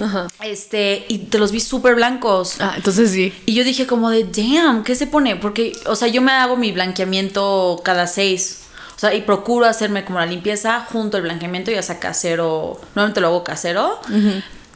Ajá. 0.00 0.28
este, 0.42 1.04
y 1.08 1.18
te 1.18 1.38
los 1.38 1.50
vi 1.52 1.60
súper 1.60 1.94
blancos. 1.94 2.56
Ah, 2.60 2.74
entonces 2.76 3.10
sí. 3.10 3.32
Y 3.46 3.54
yo 3.54 3.64
dije 3.64 3.86
como 3.86 4.10
de, 4.10 4.24
damn, 4.24 4.84
¿qué 4.84 4.94
se 4.94 5.06
pone? 5.06 5.36
Porque, 5.36 5.72
o 5.86 5.96
sea, 5.96 6.08
yo 6.08 6.22
me 6.22 6.32
hago 6.32 6.56
mi 6.56 6.72
blanqueamiento 6.72 7.80
cada 7.84 8.06
seis. 8.06 8.60
O 8.96 8.98
sea, 9.00 9.14
y 9.14 9.22
procuro 9.22 9.66
hacerme 9.66 10.04
como 10.04 10.18
la 10.18 10.26
limpieza 10.26 10.84
junto 10.90 11.16
al 11.16 11.22
blanqueamiento, 11.22 11.70
ya 11.70 11.82
sea 11.82 12.00
casero. 12.00 12.80
Normalmente 12.94 13.20
lo 13.20 13.28
hago 13.28 13.44
casero. 13.44 14.00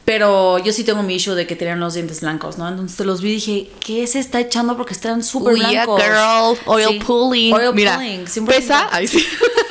Pero 0.05 0.57
yo 0.59 0.73
sí 0.73 0.83
tengo 0.83 1.01
mi 1.01 1.15
issue 1.15 1.33
de 1.33 1.47
que 1.47 1.55
tenían 1.55 1.79
los 1.79 1.93
dientes 1.93 2.19
blancos, 2.19 2.57
¿no? 2.57 2.67
Entonces 2.67 2.97
te 2.97 3.05
los 3.05 3.21
vi 3.21 3.29
y 3.29 3.33
dije, 3.35 3.69
¿qué 3.79 4.05
se 4.05 4.19
está 4.19 4.41
echando? 4.41 4.75
Porque 4.75 4.93
están 4.93 5.23
súper 5.23 5.53
Oh, 5.53 5.57
yeah, 5.57 5.85
blancos. 5.85 6.01
girl. 6.03 6.57
Oil 6.65 6.87
Sí. 6.89 6.99
pulling. 7.05 7.53
Oil 7.53 7.73
Mira, 7.73 7.95
pulling. 7.95 8.25
100%. 8.25 8.45
¿Pesa? 8.45 8.89
Ahí 8.91 9.07
sí. 9.07 9.25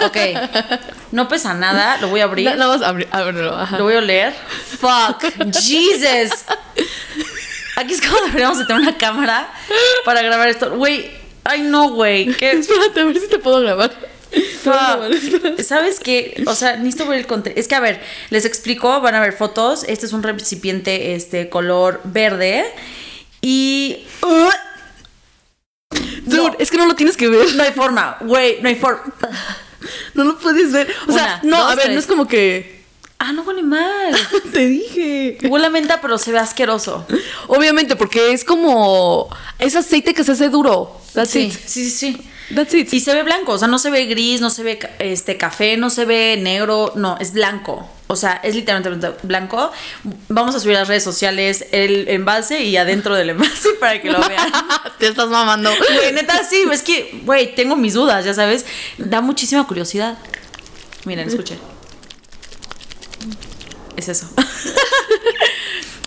Ok. 0.07 0.17
No 1.13 1.29
pesa 1.29 1.55
nada, 1.55 1.99
lo 1.99 2.09
voy 2.09 2.21
a 2.21 2.25
abrir. 2.25 2.51
No, 2.51 2.57
no, 2.57 2.69
vamos 2.71 2.83
a 2.83 2.89
abrir- 2.89 3.09
ábrelo, 3.11 3.55
ajá. 3.57 3.79
Lo 3.79 3.85
voy 3.85 3.95
a 3.95 3.99
oler. 3.99 4.35
Fuck. 4.81 5.23
Jesus. 5.55 6.31
Aquí 7.77 7.95
es 7.95 8.01
como 8.01 8.21
deberíamos 8.27 8.59
de 8.59 8.65
tener 8.67 8.83
una 8.83 8.97
cámara 8.99 9.53
para 10.05 10.23
grabar 10.23 10.49
esto. 10.49 10.75
Güey. 10.77 11.11
Ay, 11.45 11.63
no, 11.63 11.91
güey. 11.91 12.33
¿Qué? 12.35 12.53
Espérate, 12.53 13.01
a 13.01 13.05
ver 13.05 13.19
si 13.19 13.29
te 13.29 13.39
puedo 13.39 13.61
grabar. 13.61 13.91
fuck. 14.63 15.61
¿Sabes 15.63 16.01
qué? 16.01 16.43
O 16.47 16.55
sea, 16.55 16.77
necesito 16.77 17.07
ver 17.07 17.19
el 17.21 17.27
contexto. 17.27 17.61
Es 17.61 17.69
que, 17.69 17.75
a 17.75 17.81
ver, 17.81 18.01
les 18.31 18.45
explico, 18.45 19.01
van 19.01 19.15
a 19.15 19.21
ver 19.21 19.33
fotos. 19.33 19.85
Este 19.89 20.07
es 20.07 20.13
un 20.13 20.23
recipiente, 20.23 21.15
este, 21.15 21.49
color 21.49 22.01
verde. 22.05 22.65
Y... 23.41 24.07
Dude, 26.25 26.43
No. 26.53 26.57
es 26.59 26.71
que 26.71 26.77
no 26.79 26.87
lo 26.87 26.95
tienes 26.95 27.17
que 27.17 27.29
ver. 27.29 27.55
No 27.55 27.63
hay 27.65 27.73
forma, 27.73 28.17
güey, 28.21 28.59
no 28.63 28.69
hay 28.69 28.77
forma. 28.77 29.03
No 30.15 30.25
lo 30.25 30.39
puedes 30.39 30.73
ver. 30.73 30.89
O 31.09 31.13
sea, 31.13 31.41
no, 31.43 31.57
dos, 31.59 31.73
a 31.73 31.75
ver, 31.75 31.85
tres. 31.85 31.95
no 31.95 32.01
es 32.01 32.07
como 32.07 32.27
que. 32.29 32.83
Ah, 33.19 33.33
no 33.33 33.43
huele 33.43 33.63
mal. 33.63 34.15
Te 34.53 34.67
dije. 34.67 35.39
Huele 35.49 35.67
a 35.67 35.71
menta, 35.71 36.01
pero 36.01 36.19
se 36.19 36.33
ve 36.33 36.39
asqueroso. 36.39 37.07
Obviamente, 37.47 37.95
porque 37.97 38.33
es 38.33 38.45
como. 38.45 39.29
Es 39.59 39.77
aceite 39.77 40.13
que 40.15 40.25
se 40.25 40.33
hace 40.33 40.49
duro. 40.49 41.01
That's 41.15 41.31
Sí, 41.31 41.41
it. 41.43 41.53
sí, 41.53 41.89
sí, 41.89 42.13
sí. 42.13 42.23
That's 42.55 42.75
it. 42.75 42.93
Y 42.93 43.01
se 43.01 43.15
ve 43.15 43.23
blanco, 43.23 43.53
o 43.53 43.59
sea, 43.59 43.69
no 43.69 43.79
se 43.79 43.91
ve 43.91 44.07
gris, 44.07 44.41
no 44.41 44.51
se 44.51 44.63
ve 44.63 44.79
este 44.99 45.37
café, 45.37 45.77
no 45.77 45.91
se 45.91 46.05
ve 46.05 46.39
negro, 46.41 46.93
no, 46.97 47.17
es 47.19 47.33
blanco. 47.33 47.89
O 48.09 48.17
sea, 48.17 48.41
es 48.43 48.55
literalmente 48.55 49.11
blanco. 49.23 49.73
Vamos 50.29 50.55
a 50.55 50.61
subir 50.61 50.77
a 50.77 50.81
las 50.81 50.89
redes 50.89 51.03
sociales 51.03 51.65
el 51.73 52.09
envase 52.09 52.63
y 52.63 52.77
adentro 52.77 53.15
del 53.15 53.31
envase 53.31 53.71
para 53.81 54.03
que 54.03 54.11
lo 54.11 54.21
vean. 54.21 54.53
Te 54.99 55.09
estás 55.09 55.29
mamando. 55.29 55.71
Güey, 55.71 56.13
neta, 56.13 56.45
sí, 56.45 56.63
es 56.71 56.83
que, 56.83 57.23
güey, 57.25 57.55
tengo 57.55 57.75
mis 57.75 57.95
dudas, 57.95 58.25
ya 58.25 58.35
sabes. 58.35 58.67
Da 58.99 59.23
muchísima 59.23 59.67
curiosidad. 59.67 60.19
Miren, 61.05 61.29
escuchen. 61.29 61.59
Es 63.97 64.09
eso. 64.09 64.29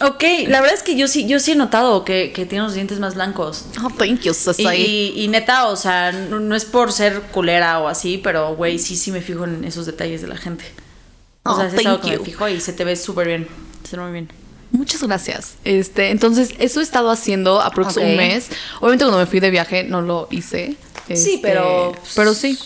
ok, 0.02 0.24
la 0.48 0.62
verdad 0.62 0.76
es 0.76 0.84
que 0.84 0.96
yo 0.96 1.08
sí, 1.08 1.26
yo 1.28 1.40
sí 1.40 1.52
he 1.54 1.56
notado 1.56 2.04
que, 2.06 2.32
que 2.34 2.46
tiene 2.46 2.64
los 2.64 2.74
dientes 2.74 3.00
más 3.00 3.16
blancos. 3.16 3.66
Oh, 3.84 3.90
thank 3.90 4.22
you, 4.22 4.32
Y, 4.32 4.36
Sasai. 4.36 4.82
y- 4.82 5.24
y 5.24 5.28
neta, 5.28 5.68
o 5.68 5.76
sea, 5.76 6.12
no, 6.12 6.40
no 6.40 6.56
es 6.56 6.66
por 6.66 6.92
ser 6.92 7.22
culera 7.32 7.80
o 7.80 7.88
así, 7.88 8.18
pero 8.18 8.56
güey, 8.56 8.80
sí, 8.80 8.96
sí 8.96 9.12
me 9.12 9.22
fijo 9.22 9.46
en 9.46 9.64
esos 9.64 9.86
detalles 9.86 10.22
de 10.22 10.28
la 10.28 10.38
gente. 10.38 10.66
O 11.44 11.52
Oh, 11.52 11.56
sea, 11.58 11.68
es 11.68 11.86
algo 11.86 12.02
que 12.02 12.18
me 12.18 12.20
fijo 12.26 12.48
y 12.50 12.60
se 12.60 12.74
te 12.74 12.84
ve 12.84 12.96
súper 12.96 13.28
bien. 13.28 13.48
Se 13.90 13.96
ve 13.98 14.04
muy 14.04 14.12
bien. 14.14 14.32
Muchas 14.72 15.04
gracias. 15.04 15.56
Este, 15.64 16.10
entonces, 16.10 16.50
eso 16.60 16.80
he 16.80 16.84
estado 16.84 17.10
haciendo 17.12 17.62
aproximadamente 17.62 18.24
un 18.24 18.34
mes. 18.34 18.50
Obviamente, 18.80 19.06
cuando 19.06 19.20
me 19.20 19.26
fui 19.28 19.40
de 19.40 19.52
viaje 19.52 19.84
no 19.84 20.02
lo 20.02 20.28
hice. 20.32 20.76
Sí, 21.08 21.14
Este, 21.14 21.40
pero- 21.42 21.94
Pero 22.16 22.34
sí. 22.34 22.58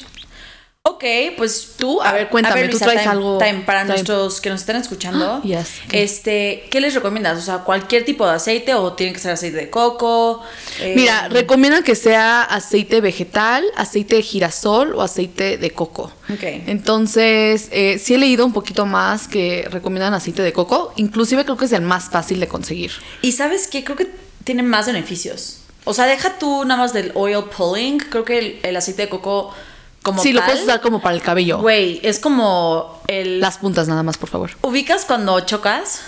Ok, 0.84 1.04
pues 1.38 1.74
tú, 1.78 2.02
A 2.02 2.14
ver, 2.14 2.30
cuéntame, 2.30 2.70
tú 2.70 2.80
traes 2.80 3.02
time- 3.02 3.12
algo- 3.12 3.38
time 3.38 3.64
para 3.66 3.82
time. 3.82 3.94
nuestros 3.96 4.40
que 4.40 4.50
nos 4.50 4.62
están 4.62 4.78
escuchando. 4.78 5.42
Yes. 5.44 5.82
Este, 5.92 6.68
¿qué 6.72 6.80
les 6.80 6.94
recomiendas? 6.96 7.38
O 7.38 7.42
sea, 7.42 7.60
cualquier 7.60 8.06
tipo 8.06 8.26
de 8.26 8.34
aceite 8.36 8.74
o 8.76 8.94
tiene 8.94 9.12
que 9.12 9.20
ser 9.20 9.32
aceite 9.32 9.58
de 9.58 9.70
coco. 9.70 10.42
Eh, 10.80 10.94
Mira, 10.96 11.28
recomiendan 11.28 11.84
que 11.84 11.96
sea 11.96 12.42
aceite 12.44 13.02
vegetal, 13.02 13.66
aceite 13.76 14.16
de 14.16 14.22
girasol 14.22 14.96
o 14.96 15.02
aceite 15.02 15.58
de 15.58 15.72
coco. 15.72 16.14
Ok. 16.34 16.44
Entonces, 16.68 17.68
eh, 17.72 18.00
sí 18.02 18.14
he 18.14 18.18
leído 18.18 18.46
un 18.46 18.54
poquito 18.54 18.86
más 18.86 19.28
que 19.28 19.68
recomiendan 19.70 20.14
aceite 20.14 20.42
de 20.44 20.54
coco. 20.54 20.94
Inclusive 20.96 21.44
creo 21.44 21.58
que 21.58 21.66
es 21.66 21.74
el 21.74 21.82
más 21.82 22.10
fácil 22.10 22.40
de 22.40 22.48
conseguir. 22.48 22.92
Y 23.22 23.34
sabes 23.34 23.68
qué, 23.68 23.84
creo 23.84 23.98
que 23.98 24.08
tiene 24.46 24.64
más 24.64 24.88
beneficios. 24.88 25.58
O 25.84 25.94
sea, 25.94 26.06
deja 26.06 26.38
tú 26.40 26.64
nada 26.66 26.80
más 26.82 26.94
del 26.94 27.12
oil 27.16 27.44
pulling. 27.56 28.00
Creo 28.00 28.24
que 28.24 28.40
el, 28.40 28.60
el 28.64 28.76
aceite 28.78 29.04
de 29.04 29.10
coco 29.10 29.54
como 30.04 30.22
sí, 30.22 30.32
lo 30.34 30.44
puedes 30.44 30.64
usar 30.64 30.82
como 30.82 31.02
para 31.02 31.16
el 31.16 31.22
cabello. 31.22 31.60
Güey, 31.60 32.00
es 32.04 32.20
como 32.20 33.02
el 33.08 33.40
Las 33.40 33.58
puntas 33.58 33.88
nada 33.88 34.04
más, 34.04 34.18
por 34.18 34.30
favor. 34.30 34.52
ubicas 34.62 35.06
cuando 35.06 35.40
chocas 35.42 36.02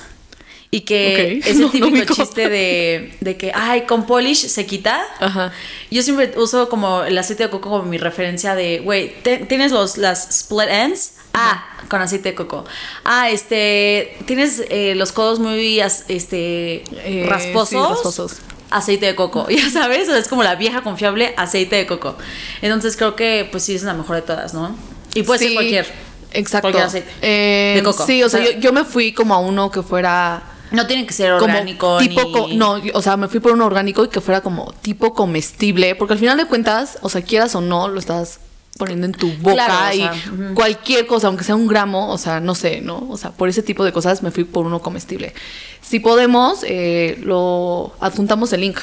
y 0.73 0.81
que 0.81 1.39
Ok. 1.41 1.47
es 1.47 1.55
el 1.55 1.61
no 1.61 1.69
típico 1.69 2.13
chiste 2.13 2.47
de, 2.47 3.13
de 3.19 3.35
que 3.37 3.51
ay 3.53 3.81
con 3.85 4.05
polish 4.05 4.47
se 4.47 4.65
quita. 4.65 5.01
Ajá. 5.19 5.51
Yo 5.89 6.01
siempre 6.03 6.33
uso 6.37 6.69
como 6.69 7.03
el 7.03 7.17
aceite 7.17 7.43
de 7.43 7.49
coco 7.49 7.69
como 7.69 7.83
mi 7.83 7.97
referencia 7.97 8.55
de, 8.55 8.79
güey, 8.79 9.13
tienes 9.47 9.71
los, 9.73 9.97
las 9.97 10.29
split 10.29 10.69
ends. 10.69 11.13
Ah, 11.33 11.65
con 11.89 12.01
aceite 12.01 12.29
de 12.29 12.35
coco. 12.35 12.65
Ah, 13.05 13.29
este, 13.29 14.17
tienes 14.25 14.61
eh, 14.69 14.95
los 14.95 15.13
codos 15.13 15.39
muy 15.39 15.79
este, 15.79 16.83
Eh, 17.05 17.25
rasposos. 17.25 17.69
sí, 17.69 17.75
rasposos. 17.93 18.37
Aceite 18.71 19.05
de 19.05 19.15
coco, 19.15 19.47
ya 19.49 19.69
sabes, 19.69 20.07
o 20.07 20.11
sea, 20.11 20.17
es 20.19 20.27
como 20.27 20.43
la 20.43 20.55
vieja 20.55 20.81
confiable 20.81 21.33
aceite 21.37 21.75
de 21.75 21.85
coco. 21.85 22.15
Entonces 22.61 22.95
creo 22.97 23.15
que 23.15 23.47
pues 23.51 23.63
sí 23.63 23.75
es 23.75 23.83
la 23.83 23.93
mejor 23.93 24.15
de 24.15 24.21
todas, 24.23 24.53
¿no? 24.53 24.75
Y 25.13 25.23
puede 25.23 25.39
ser 25.39 25.53
cualquier. 25.53 25.85
Exacto. 26.33 26.63
cualquier 26.63 26.85
aceite. 26.85 27.11
Eh, 27.21 27.73
De 27.75 27.83
coco. 27.83 28.05
Sí, 28.05 28.23
o 28.23 28.29
sea, 28.29 28.39
yo, 28.43 28.51
yo 28.59 28.71
me 28.73 28.85
fui 28.85 29.11
como 29.11 29.33
a 29.33 29.39
uno 29.39 29.69
que 29.69 29.81
fuera 29.83 30.41
No 30.71 30.87
tiene 30.87 31.05
que 31.05 31.11
ser 31.13 31.33
como 31.37 31.51
orgánico 31.53 31.97
tipo 31.97 32.21
ni- 32.23 32.31
co- 32.31 32.47
no 32.53 32.81
o 32.93 33.01
sea 33.01 33.17
me 33.17 33.27
fui 33.27 33.41
por 33.41 33.51
uno 33.51 33.65
orgánico 33.65 34.05
y 34.05 34.07
que 34.07 34.21
fuera 34.21 34.39
como 34.39 34.71
tipo 34.81 35.13
comestible 35.13 35.95
porque 35.95 36.13
al 36.13 36.19
final 36.19 36.37
de 36.37 36.45
cuentas 36.45 36.97
o 37.01 37.09
sea 37.09 37.21
quieras 37.21 37.53
o 37.55 37.59
no 37.61 37.89
lo 37.89 37.99
estás 37.99 38.39
poniendo 38.81 39.05
en 39.05 39.11
tu 39.13 39.31
boca 39.33 39.65
Claro, 39.67 40.15
o 40.15 40.51
y 40.51 40.53
cualquier 40.55 41.05
cosa 41.05 41.27
aunque 41.27 41.43
sea 41.43 41.53
un 41.53 41.67
gramo 41.67 42.11
o 42.11 42.17
sea 42.17 42.39
no 42.39 42.55
sé 42.55 42.81
no 42.81 42.97
o 43.09 43.15
sea 43.15 43.29
por 43.29 43.47
ese 43.47 43.61
tipo 43.61 43.83
de 43.85 43.91
cosas 43.93 44.23
me 44.23 44.31
fui 44.31 44.43
por 44.43 44.65
uno 44.65 44.81
comestible. 44.81 45.35
Si 45.81 45.99
podemos 45.99 46.65
eh, 46.67 47.19
lo 47.21 47.93
adjuntamos 47.99 48.51
el 48.53 48.61
link. 48.61 48.79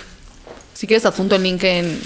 Si 0.73 0.87
quieres 0.87 1.05
adjunto 1.05 1.35
el 1.35 1.43
link 1.43 1.65
en 1.65 2.01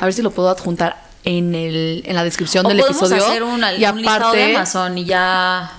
a 0.00 0.04
ver 0.06 0.12
si 0.12 0.22
lo 0.22 0.32
puedo 0.32 0.48
adjuntar 0.50 1.06
en 1.24 1.54
el 1.54 2.02
en 2.04 2.16
la 2.16 2.24
descripción 2.24 2.66
O 2.66 2.68
del 2.68 2.80
episodio. 2.80 3.24
hacer 3.24 3.44
un, 3.44 3.62
y 3.78 3.84
un 3.84 4.02
listado 4.02 4.32
de 4.32 4.56
Amazon 4.56 4.98
y 4.98 5.04
ya 5.04 5.70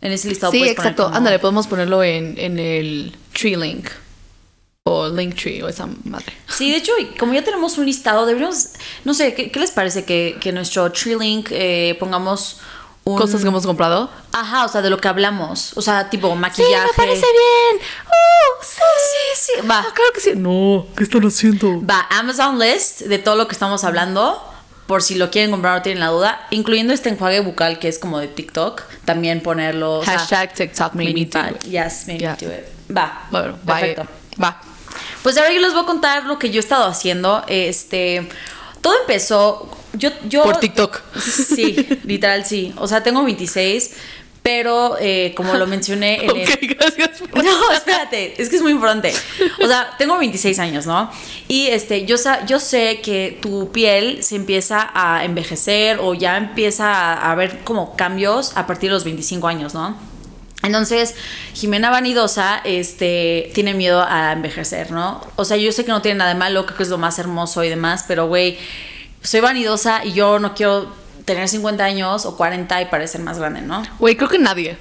en 0.00 0.12
ese 0.12 0.28
listado 0.28 0.52
sí 0.52 0.62
exacto. 0.62 1.10
ándale 1.12 1.40
podemos 1.40 1.66
ponerlo 1.66 2.04
en, 2.04 2.38
en 2.38 2.60
el 2.60 3.16
tree 3.32 3.56
link 3.56 3.88
o 4.84 5.08
link 5.08 5.34
tree 5.36 5.62
o 5.62 5.68
esa 5.68 5.86
madre 6.04 6.32
Sí, 6.48 6.70
de 6.70 6.78
hecho, 6.78 6.92
como 7.18 7.34
ya 7.34 7.44
tenemos 7.44 7.76
un 7.78 7.86
listado, 7.86 8.24
deberíamos, 8.26 8.70
no 9.04 9.12
sé, 9.14 9.34
¿qué, 9.34 9.50
qué 9.50 9.60
les 9.60 9.70
parece 9.70 10.04
que, 10.04 10.36
que 10.40 10.52
nuestro 10.52 10.90
tree 10.90 11.16
link 11.16 11.48
eh, 11.50 11.96
pongamos 12.00 12.58
un... 13.04 13.16
cosas 13.18 13.42
que 13.42 13.48
hemos 13.48 13.66
comprado 13.66 14.10
Ajá, 14.32 14.64
o 14.64 14.68
sea, 14.68 14.80
de 14.82 14.90
lo 14.90 14.98
que 14.98 15.08
hablamos. 15.08 15.76
O 15.76 15.82
sea, 15.82 16.08
tipo 16.08 16.34
maquillaje. 16.36 16.88
bien. 16.96 17.16
Uh, 18.06 18.62
sí, 18.64 18.80
Sí, 19.34 19.52
sí, 19.60 19.66
va. 19.66 19.80
Ah, 19.80 19.92
claro 19.94 20.12
que 20.14 20.20
sí. 20.20 20.32
No, 20.36 20.86
¿qué 20.96 21.02
están 21.02 21.22
haciendo? 21.26 21.84
Va, 21.84 22.06
Amazon 22.10 22.58
List 22.60 23.00
de 23.02 23.18
todo 23.18 23.34
lo 23.36 23.48
que 23.48 23.54
estamos 23.54 23.82
hablando. 23.84 24.40
Por 24.86 25.02
si 25.02 25.16
lo 25.16 25.30
quieren 25.32 25.50
comprar 25.50 25.78
o 25.78 25.82
tienen 25.82 25.98
la 26.00 26.08
duda. 26.08 26.46
Incluyendo 26.50 26.92
este 26.92 27.08
enjuague 27.08 27.40
bucal 27.40 27.78
que 27.80 27.88
es 27.88 27.98
como 27.98 28.18
de 28.20 28.28
TikTok. 28.28 28.82
También 29.04 29.40
ponerlo. 29.42 29.98
o 29.98 30.04
sea, 30.04 30.18
Hashtag 30.20 30.54
TikTok 30.54 30.94
made 30.94 31.12
me 31.12 31.24
do 31.24 31.30
buy- 31.40 31.50
it. 31.50 31.62
Yes, 31.64 32.04
made 32.06 32.18
Yeah. 32.20 32.36
me 32.40 32.46
do 32.46 32.52
it. 32.54 32.96
Va. 32.96 33.26
Bueno, 33.32 33.56
perfecto. 33.66 34.06
va. 34.40 34.60
Pues 35.22 35.36
ahora 35.36 35.52
yo 35.52 35.60
les 35.60 35.72
voy 35.72 35.82
a 35.82 35.86
contar 35.86 36.24
lo 36.26 36.38
que 36.38 36.50
yo 36.50 36.56
he 36.58 36.60
estado 36.60 36.86
haciendo. 36.86 37.44
Este. 37.46 38.28
Todo 38.80 38.94
empezó. 39.00 39.70
Yo. 39.92 40.10
yo 40.28 40.42
Por 40.44 40.58
TikTok. 40.58 41.00
Sí, 41.20 41.86
literal 42.04 42.44
sí. 42.44 42.72
O 42.76 42.86
sea, 42.88 43.02
tengo 43.02 43.22
26. 43.24 43.92
Pero 44.42 44.96
eh, 44.98 45.34
como 45.36 45.52
lo 45.54 45.66
mencioné 45.66 46.24
en 46.24 46.30
el. 46.34 46.46
Gracias. 46.74 47.20
por- 47.30 47.44
No, 47.44 47.72
espérate, 47.72 48.40
es 48.40 48.48
que 48.48 48.56
es 48.56 48.62
muy 48.62 48.72
importante. 48.72 49.12
O 49.62 49.66
sea, 49.66 49.90
tengo 49.98 50.16
26 50.16 50.58
años, 50.60 50.86
¿no? 50.86 51.10
Y 51.46 51.66
este, 51.66 52.06
yo, 52.06 52.16
sa- 52.16 52.46
yo 52.46 52.58
sé 52.58 53.02
que 53.02 53.38
tu 53.42 53.70
piel 53.70 54.22
se 54.22 54.36
empieza 54.36 54.90
a 54.94 55.26
envejecer 55.26 55.98
o 56.00 56.14
ya 56.14 56.38
empieza 56.38 57.12
a, 57.12 57.34
ver 57.34 57.58
como 57.64 57.94
cambios 57.96 58.56
a 58.56 58.66
partir 58.66 58.88
de 58.88 58.94
los 58.94 59.04
25 59.04 59.46
años, 59.46 59.74
¿no? 59.74 59.94
Entonces, 60.62 61.14
Jimena 61.54 61.90
Vanidosa 61.90 62.60
este, 62.64 63.50
tiene 63.54 63.74
miedo 63.74 64.04
a 64.06 64.32
envejecer, 64.32 64.90
¿no? 64.90 65.20
O 65.36 65.44
sea, 65.44 65.56
yo 65.56 65.72
sé 65.72 65.84
que 65.84 65.90
no 65.90 66.02
tiene 66.02 66.18
nada 66.18 66.34
de 66.34 66.38
malo, 66.38 66.66
creo 66.66 66.76
que 66.76 66.82
es 66.82 66.90
lo 66.90 66.98
más 66.98 67.18
hermoso 67.18 67.64
y 67.64 67.68
demás, 67.68 68.04
pero 68.06 68.26
güey, 68.26 68.58
soy 69.22 69.40
vanidosa 69.40 70.04
y 70.04 70.12
yo 70.12 70.38
no 70.38 70.54
quiero 70.54 70.92
tener 71.24 71.48
50 71.48 71.82
años 71.84 72.26
o 72.26 72.36
40 72.36 72.82
y 72.82 72.84
parecer 72.86 73.20
más 73.22 73.38
grande, 73.38 73.62
¿no? 73.62 73.82
Güey, 73.98 74.16
creo 74.16 74.28
que 74.28 74.38
nadie. 74.38 74.76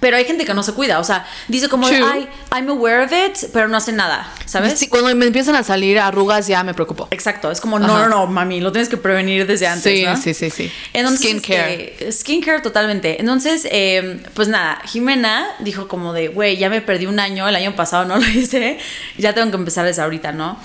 Pero 0.00 0.16
hay 0.18 0.26
gente 0.26 0.44
que 0.44 0.52
no 0.54 0.62
se 0.62 0.74
cuida, 0.74 1.00
o 1.00 1.04
sea, 1.04 1.26
dice 1.48 1.68
como, 1.68 1.88
de, 1.88 1.96
ay, 1.96 2.28
I'm 2.54 2.68
aware 2.68 3.04
of 3.04 3.10
it, 3.10 3.50
pero 3.52 3.68
no 3.68 3.76
hace 3.78 3.90
nada, 3.90 4.30
¿sabes? 4.44 4.78
Sí, 4.78 4.86
cuando 4.86 5.12
me 5.16 5.26
empiezan 5.26 5.56
a 5.56 5.62
salir 5.64 5.98
arrugas 5.98 6.46
ya 6.46 6.62
me 6.62 6.72
preocupo. 6.74 7.08
Exacto, 7.10 7.50
es 7.50 7.60
como, 7.60 7.78
no, 7.80 7.86
Ajá. 7.86 8.06
no, 8.06 8.08
no, 8.08 8.26
mami, 8.26 8.60
lo 8.60 8.70
tienes 8.70 8.88
que 8.90 8.96
prevenir 8.98 9.46
desde 9.46 9.66
antes, 9.66 9.98
Sí, 9.98 10.04
¿no? 10.04 10.16
sí, 10.16 10.34
sí, 10.34 10.50
sí. 10.50 10.70
Entonces, 10.92 11.20
Skincare. 11.30 11.94
este, 11.98 12.12
skincare 12.12 12.60
totalmente. 12.60 13.18
Entonces, 13.18 13.66
eh, 13.72 14.22
pues 14.34 14.46
nada, 14.48 14.78
Jimena 14.84 15.48
dijo 15.60 15.88
como 15.88 16.12
de, 16.12 16.28
güey, 16.28 16.58
ya 16.58 16.68
me 16.68 16.80
perdí 16.82 17.06
un 17.06 17.18
año, 17.18 17.48
el 17.48 17.56
año 17.56 17.74
pasado 17.74 18.04
no 18.04 18.16
lo 18.20 18.28
hice, 18.28 18.78
ya 19.16 19.32
tengo 19.34 19.50
que 19.50 19.56
empezar 19.56 19.84
desde 19.86 20.02
ahorita, 20.02 20.30
¿no? 20.32 20.58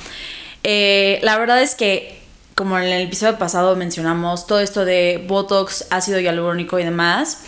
Eh, 0.63 1.20
la 1.24 1.38
verdad 1.38 1.62
es 1.62 1.75
que, 1.75 2.20
como 2.56 2.77
en 2.77 2.84
el 2.84 3.01
episodio 3.08 3.38
pasado 3.39 3.75
mencionamos, 3.75 4.46
todo 4.48 4.60
esto 4.60 4.86
de 4.86 5.24
Botox, 5.27 5.86
ácido 5.89 6.20
hialurónico 6.20 6.77
y 6.77 6.84
demás, 6.84 7.39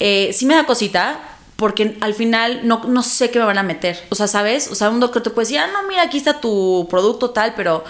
eh, 0.00 0.32
sí 0.32 0.46
me 0.46 0.54
da 0.54 0.66
cosita. 0.66 1.20
Porque 1.56 1.98
al 2.00 2.14
final 2.14 2.62
no, 2.64 2.84
no 2.88 3.02
sé 3.02 3.30
qué 3.30 3.38
me 3.38 3.44
van 3.44 3.58
a 3.58 3.62
meter. 3.62 4.02
O 4.08 4.14
sea, 4.14 4.26
¿sabes? 4.26 4.70
O 4.70 4.74
sea, 4.74 4.88
un 4.88 4.98
doctor 4.98 5.22
te 5.22 5.28
puede 5.28 5.44
decir, 5.44 5.58
ah, 5.58 5.66
no, 5.70 5.86
mira, 5.86 6.04
aquí 6.04 6.16
está 6.16 6.40
tu 6.40 6.86
producto 6.88 7.30
tal, 7.30 7.52
pero 7.54 7.84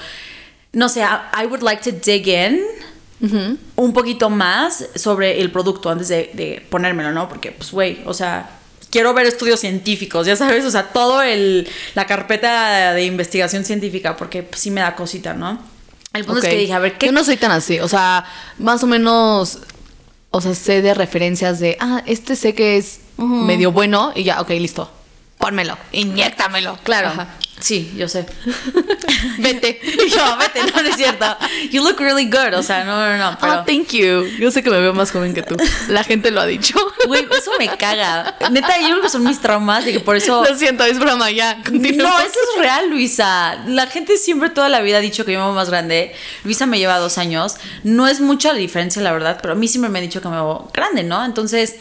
no 0.73 0.89
sé, 0.89 1.03
I 1.03 1.45
I 1.45 1.47
would 1.47 1.63
like 1.63 1.81
to 1.89 1.97
dig 1.97 2.27
in 2.27 2.65
un 3.77 3.93
poquito 3.93 4.29
más 4.29 4.87
sobre 4.97 5.41
el 5.41 5.53
producto 5.53 5.91
antes 5.91 6.09
de, 6.09 6.31
de 6.35 6.67
ponérmelo, 6.69 7.13
¿no? 7.13 7.29
Porque, 7.29 7.53
pues, 7.53 7.71
güey, 7.71 8.01
o 8.07 8.15
sea, 8.15 8.51
quiero 8.91 9.15
ver 9.15 9.27
estudios 9.27 9.61
científicos, 9.61 10.27
ya 10.27 10.37
sabes, 10.37 10.65
o 10.65 10.71
sea, 10.71 10.89
todo 10.89 11.23
el, 11.23 11.69
la 11.95 12.07
carpeta 12.07 12.93
de 12.93 13.05
investigación 13.05 13.65
científica, 13.65 14.17
porque 14.17 14.43
pues, 14.43 14.61
sí 14.61 14.71
me 14.71 14.81
da 14.81 14.97
cosita, 14.97 15.35
¿no? 15.35 15.61
El 16.13 16.25
punto 16.25 16.43
es 16.43 16.49
que 16.49 16.57
dije, 16.57 16.73
a 16.73 16.81
ver, 16.81 16.99
¿qué 16.99 17.07
Yo 17.07 17.13
no 17.13 17.23
soy 17.23 17.37
tan 17.37 17.53
así. 17.53 17.79
O 17.79 17.87
sea, 17.87 18.25
más 18.59 18.83
o 18.83 18.89
menos 18.89 19.61
o 20.31 20.41
sea, 20.41 20.55
sé 20.55 20.83
de 20.83 20.95
referencias 20.95 21.59
de, 21.61 21.77
ah, 21.81 22.03
este 22.07 22.37
sé 22.37 22.55
que 22.55 22.77
es 22.77 23.01
medio 23.17 23.73
bueno 23.73 24.13
y 24.15 24.25
ya, 24.25 24.41
ok, 24.41 24.51
listo. 24.51 24.91
Pónmelo, 25.41 25.77
inyéctamelo. 25.93 26.79
Claro. 26.85 27.09
Ajá. 27.09 27.29
Sí, 27.61 27.93
yo 27.97 28.09
sé. 28.09 28.27
Vete. 29.39 29.81
Yo, 30.11 30.37
vete, 30.39 30.61
no, 30.73 30.83
no 30.83 30.89
es 30.89 30.97
cierto. 30.97 31.27
You 31.71 31.83
look 31.83 31.99
really 31.99 32.25
good. 32.25 32.55
O 32.55 32.63
sea, 32.63 32.85
no, 32.85 32.97
no, 32.97 33.17
no. 33.19 33.37
Pero, 33.39 33.53
Ah, 33.53 33.65
thank 33.67 33.89
you. 33.89 34.25
Yo 34.39 34.51
sé 34.51 34.63
que 34.63 34.71
me 34.71 34.81
veo 34.81 34.95
más 34.95 35.11
joven 35.13 35.35
que 35.35 35.43
tú. 35.43 35.57
La 35.89 36.03
gente 36.05 36.31
lo 36.31 36.41
ha 36.41 36.47
dicho. 36.47 36.75
güey, 37.07 37.27
eso 37.37 37.53
me 37.59 37.69
caga. 37.77 38.37
Neta, 38.51 38.81
yo 38.81 38.89
creo 38.89 39.03
que 39.03 39.09
son 39.11 39.25
mis 39.25 39.41
traumas 39.41 39.87
y 39.87 39.93
que 39.93 40.01
por 40.01 40.17
eso. 40.17 40.43
Lo 40.43 40.57
siento, 40.57 40.85
es 40.85 40.99
broma, 40.99 41.31
ya. 41.31 41.63
No, 41.71 42.19
eso 42.21 42.39
es 42.55 42.61
real, 42.61 42.89
Luisa. 42.89 43.57
La 43.67 43.87
gente 43.87 44.17
siempre 44.17 44.51
toda 44.51 44.69
la 44.69 44.81
vida 44.81 44.99
ha 44.99 45.03
dicho 45.03 45.25
que 45.25 45.33
yo 45.33 45.39
me 45.41 45.45
veo 45.45 45.55
más 45.55 45.69
grande. 45.69 46.15
Luisa 46.45 46.67
me 46.67 46.79
lleva 46.79 46.99
dos 46.99 47.19
años. 47.19 47.57
No 47.85 48.09
es 48.09 48.21
mucha 48.21 48.53
la 48.53 48.59
diferencia, 48.59 49.03
la 49.03 49.13
verdad, 49.13 49.39
pero 49.43 49.53
a 49.53 49.57
mí 49.57 49.69
siempre 49.69 49.91
me 49.91 49.99
han 49.99 50.07
dicho 50.07 50.23
que 50.23 50.29
me 50.29 50.37
veo 50.37 50.71
grande, 50.73 51.03
¿no? 51.03 51.25
Entonces, 51.25 51.77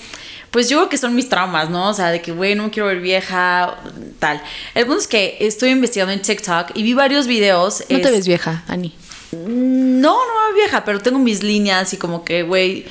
pues 0.52 0.68
yo 0.70 0.78
creo 0.78 0.90
que 0.90 0.98
son 0.98 1.16
mis 1.16 1.30
traumas, 1.30 1.70
¿no? 1.70 1.90
O 1.90 1.94
sea, 1.94 2.10
de 2.10 2.22
que, 2.22 2.32
güey, 2.32 2.56
no 2.56 2.64
me 2.64 2.70
quiero 2.72 2.88
ver 2.88 3.00
vieja, 3.02 3.78
tal. 4.20 4.42
El 4.74 4.86
punto 4.86 5.02
es 5.02 5.08
que 5.08 5.38
estoy 5.42 5.70
investigando 5.70 6.12
en 6.14 6.22
TikTok 6.22 6.72
y 6.76 6.84
vi 6.84 6.94
varios 6.94 7.28
videos. 7.28 7.82
No 7.90 7.98
te 8.02 8.08
es- 8.08 8.12
ves 8.12 8.28
vieja, 8.28 8.64
Ani. 8.68 8.96
no, 9.32 9.48
no 9.48 10.18
me 10.18 10.46
veo 10.48 10.56
vieja, 10.56 10.84
pero 10.86 11.00
tengo 11.00 11.20
mis 11.20 11.44
líneas 11.44 11.94
y 11.94 11.98
como 11.98 12.26
que, 12.26 12.42
güey, 12.44 12.86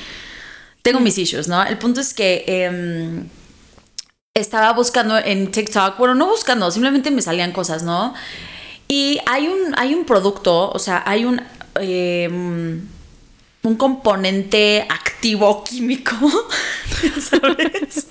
tengo 0.81 0.99
mis 1.01 1.17
issues, 1.17 1.47
¿no? 1.49 1.61
El 1.63 1.77
punto 1.77 1.99
es 1.99 2.13
que 2.13 2.45
em, 2.47 3.27
estaba 4.33 4.71
buscando 4.71 5.17
en 5.17 5.51
TikTok, 5.51 5.97
bueno, 5.97 6.15
no 6.15 6.27
buscando, 6.27 6.71
simplemente 6.71 7.11
me 7.11 7.21
salían 7.21 7.51
cosas, 7.51 7.83
¿no? 7.83 8.13
Y 8.87 9.19
hay 9.25 9.47
un, 9.49 9.73
hay 9.77 9.93
un 9.93 10.05
producto, 10.05 10.69
o 10.71 10.79
sea, 10.79 11.03
hay 11.05 11.25
un, 11.25 11.41
em, 11.75 12.87
un 13.69 13.75
componente 13.75 14.87
activo 14.89 15.63
químico, 15.63 16.15
¿sabes? 17.29 18.07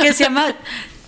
que 0.00 0.12
se 0.14 0.24
llama 0.24 0.54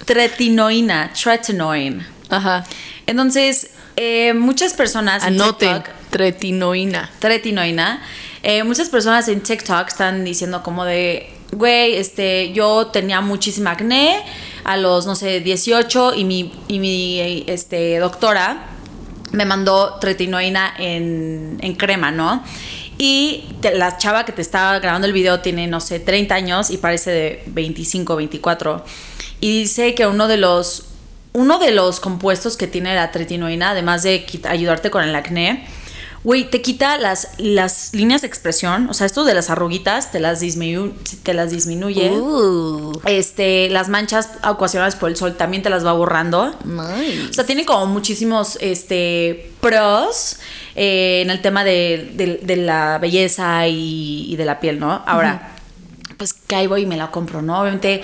tretinoína, 0.05 1.11
tretinoin. 1.15 2.07
Ajá. 2.29 2.65
Entonces, 3.07 3.71
eh, 3.97 4.35
muchas 4.35 4.75
personas 4.75 5.23
en 5.25 5.41
Anoten. 5.41 5.77
TikTok, 5.77 5.95
Tretinoína. 6.11 7.11
tretinoína, 7.19 8.03
eh, 8.43 8.63
muchas 8.63 8.91
personas 8.91 9.27
en 9.29 9.41
TikTok 9.41 9.89
están 9.89 10.23
diciendo 10.23 10.63
como 10.63 10.85
de, 10.85 11.33
güey, 11.53 11.97
este, 11.97 12.53
yo 12.53 12.89
tenía 12.89 13.23
muchísima 13.23 13.71
acné 13.71 14.23
a 14.65 14.77
los, 14.77 15.07
no 15.07 15.17
sé, 15.17 15.41
18 15.41 16.15
y 16.15 16.25
mi, 16.25 16.53
y 16.69 16.79
mi 16.79 17.45
este, 17.47 17.99
doctora 17.99 18.67
me 19.33 19.47
mandó 19.47 19.95
tretinoína 19.99 20.75
en, 20.79 21.57
en 21.61 21.75
crema, 21.75 22.11
¿no? 22.11 22.45
Y 22.99 23.45
la 23.75 23.97
chava 23.97 24.25
que 24.25 24.33
te 24.33 24.43
estaba 24.43 24.79
grabando 24.79 25.07
el 25.07 25.13
video 25.13 25.41
tiene, 25.41 25.67
no 25.67 25.81
sé, 25.81 26.01
30 26.01 26.35
años 26.35 26.71
y 26.71 26.79
parece 26.79 27.11
de 27.11 27.43
25, 27.47 28.17
24. 28.17 28.85
Y 29.41 29.61
dice 29.61 29.95
que 29.95 30.07
uno 30.07 30.29
de 30.29 30.37
los, 30.37 30.87
uno 31.33 31.59
de 31.59 31.73
los 31.73 32.01
compuestos 32.01 32.57
que 32.57 32.67
tiene 32.67 32.95
la 32.95 33.11
tretinoína, 33.11 33.71
además 33.71 34.03
de 34.03 34.25
ayudarte 34.45 34.91
con 34.91 35.03
el 35.05 35.15
acné, 35.15 35.67
güey, 36.25 36.51
te 36.51 36.61
quita 36.63 36.99
las, 36.99 37.29
las 37.39 37.91
líneas 37.95 38.23
de 38.23 38.27
expresión. 38.27 38.89
O 38.91 38.95
sea, 38.95 39.07
esto 39.07 39.25
de 39.25 39.35
las 39.35 39.51
arruguitas 39.51 40.11
te 40.11 40.19
las, 40.21 40.43
disminu- 40.43 40.93
te 41.23 41.35
las 41.35 41.51
disminuye. 41.51 42.11
Uh, 42.11 42.99
Este, 43.05 43.69
las 43.71 43.89
manchas 43.89 44.31
ocasionadas 44.43 44.97
por 44.97 45.11
el 45.11 45.17
sol 45.17 45.37
también 45.37 45.63
te 45.63 45.71
las 45.71 45.85
va 45.85 45.93
borrando. 45.93 46.55
nice. 46.65 47.29
O 47.31 47.33
sea, 47.33 47.45
tiene 47.45 47.65
como 47.65 47.87
muchísimos 47.87 48.59
este, 48.61 49.53
pros 49.61 50.39
eh, 50.75 51.21
en 51.23 51.31
el 51.31 51.41
tema 51.43 51.63
de, 51.63 52.11
de- 52.15 52.41
de 52.43 52.57
la 52.57 52.99
belleza 52.99 53.69
y, 53.69 54.27
y 54.33 54.37
de 54.37 54.45
la 54.45 54.59
piel, 54.61 54.81
¿no? 54.81 55.03
Ahora, 55.07 55.51
pues 56.17 56.33
que 56.33 56.55
ahí 56.57 56.67
voy 56.67 56.83
y 56.83 56.87
me 56.87 56.97
la 56.97 57.11
compro, 57.11 57.43
¿no? 57.43 57.61
Obviamente 57.61 58.03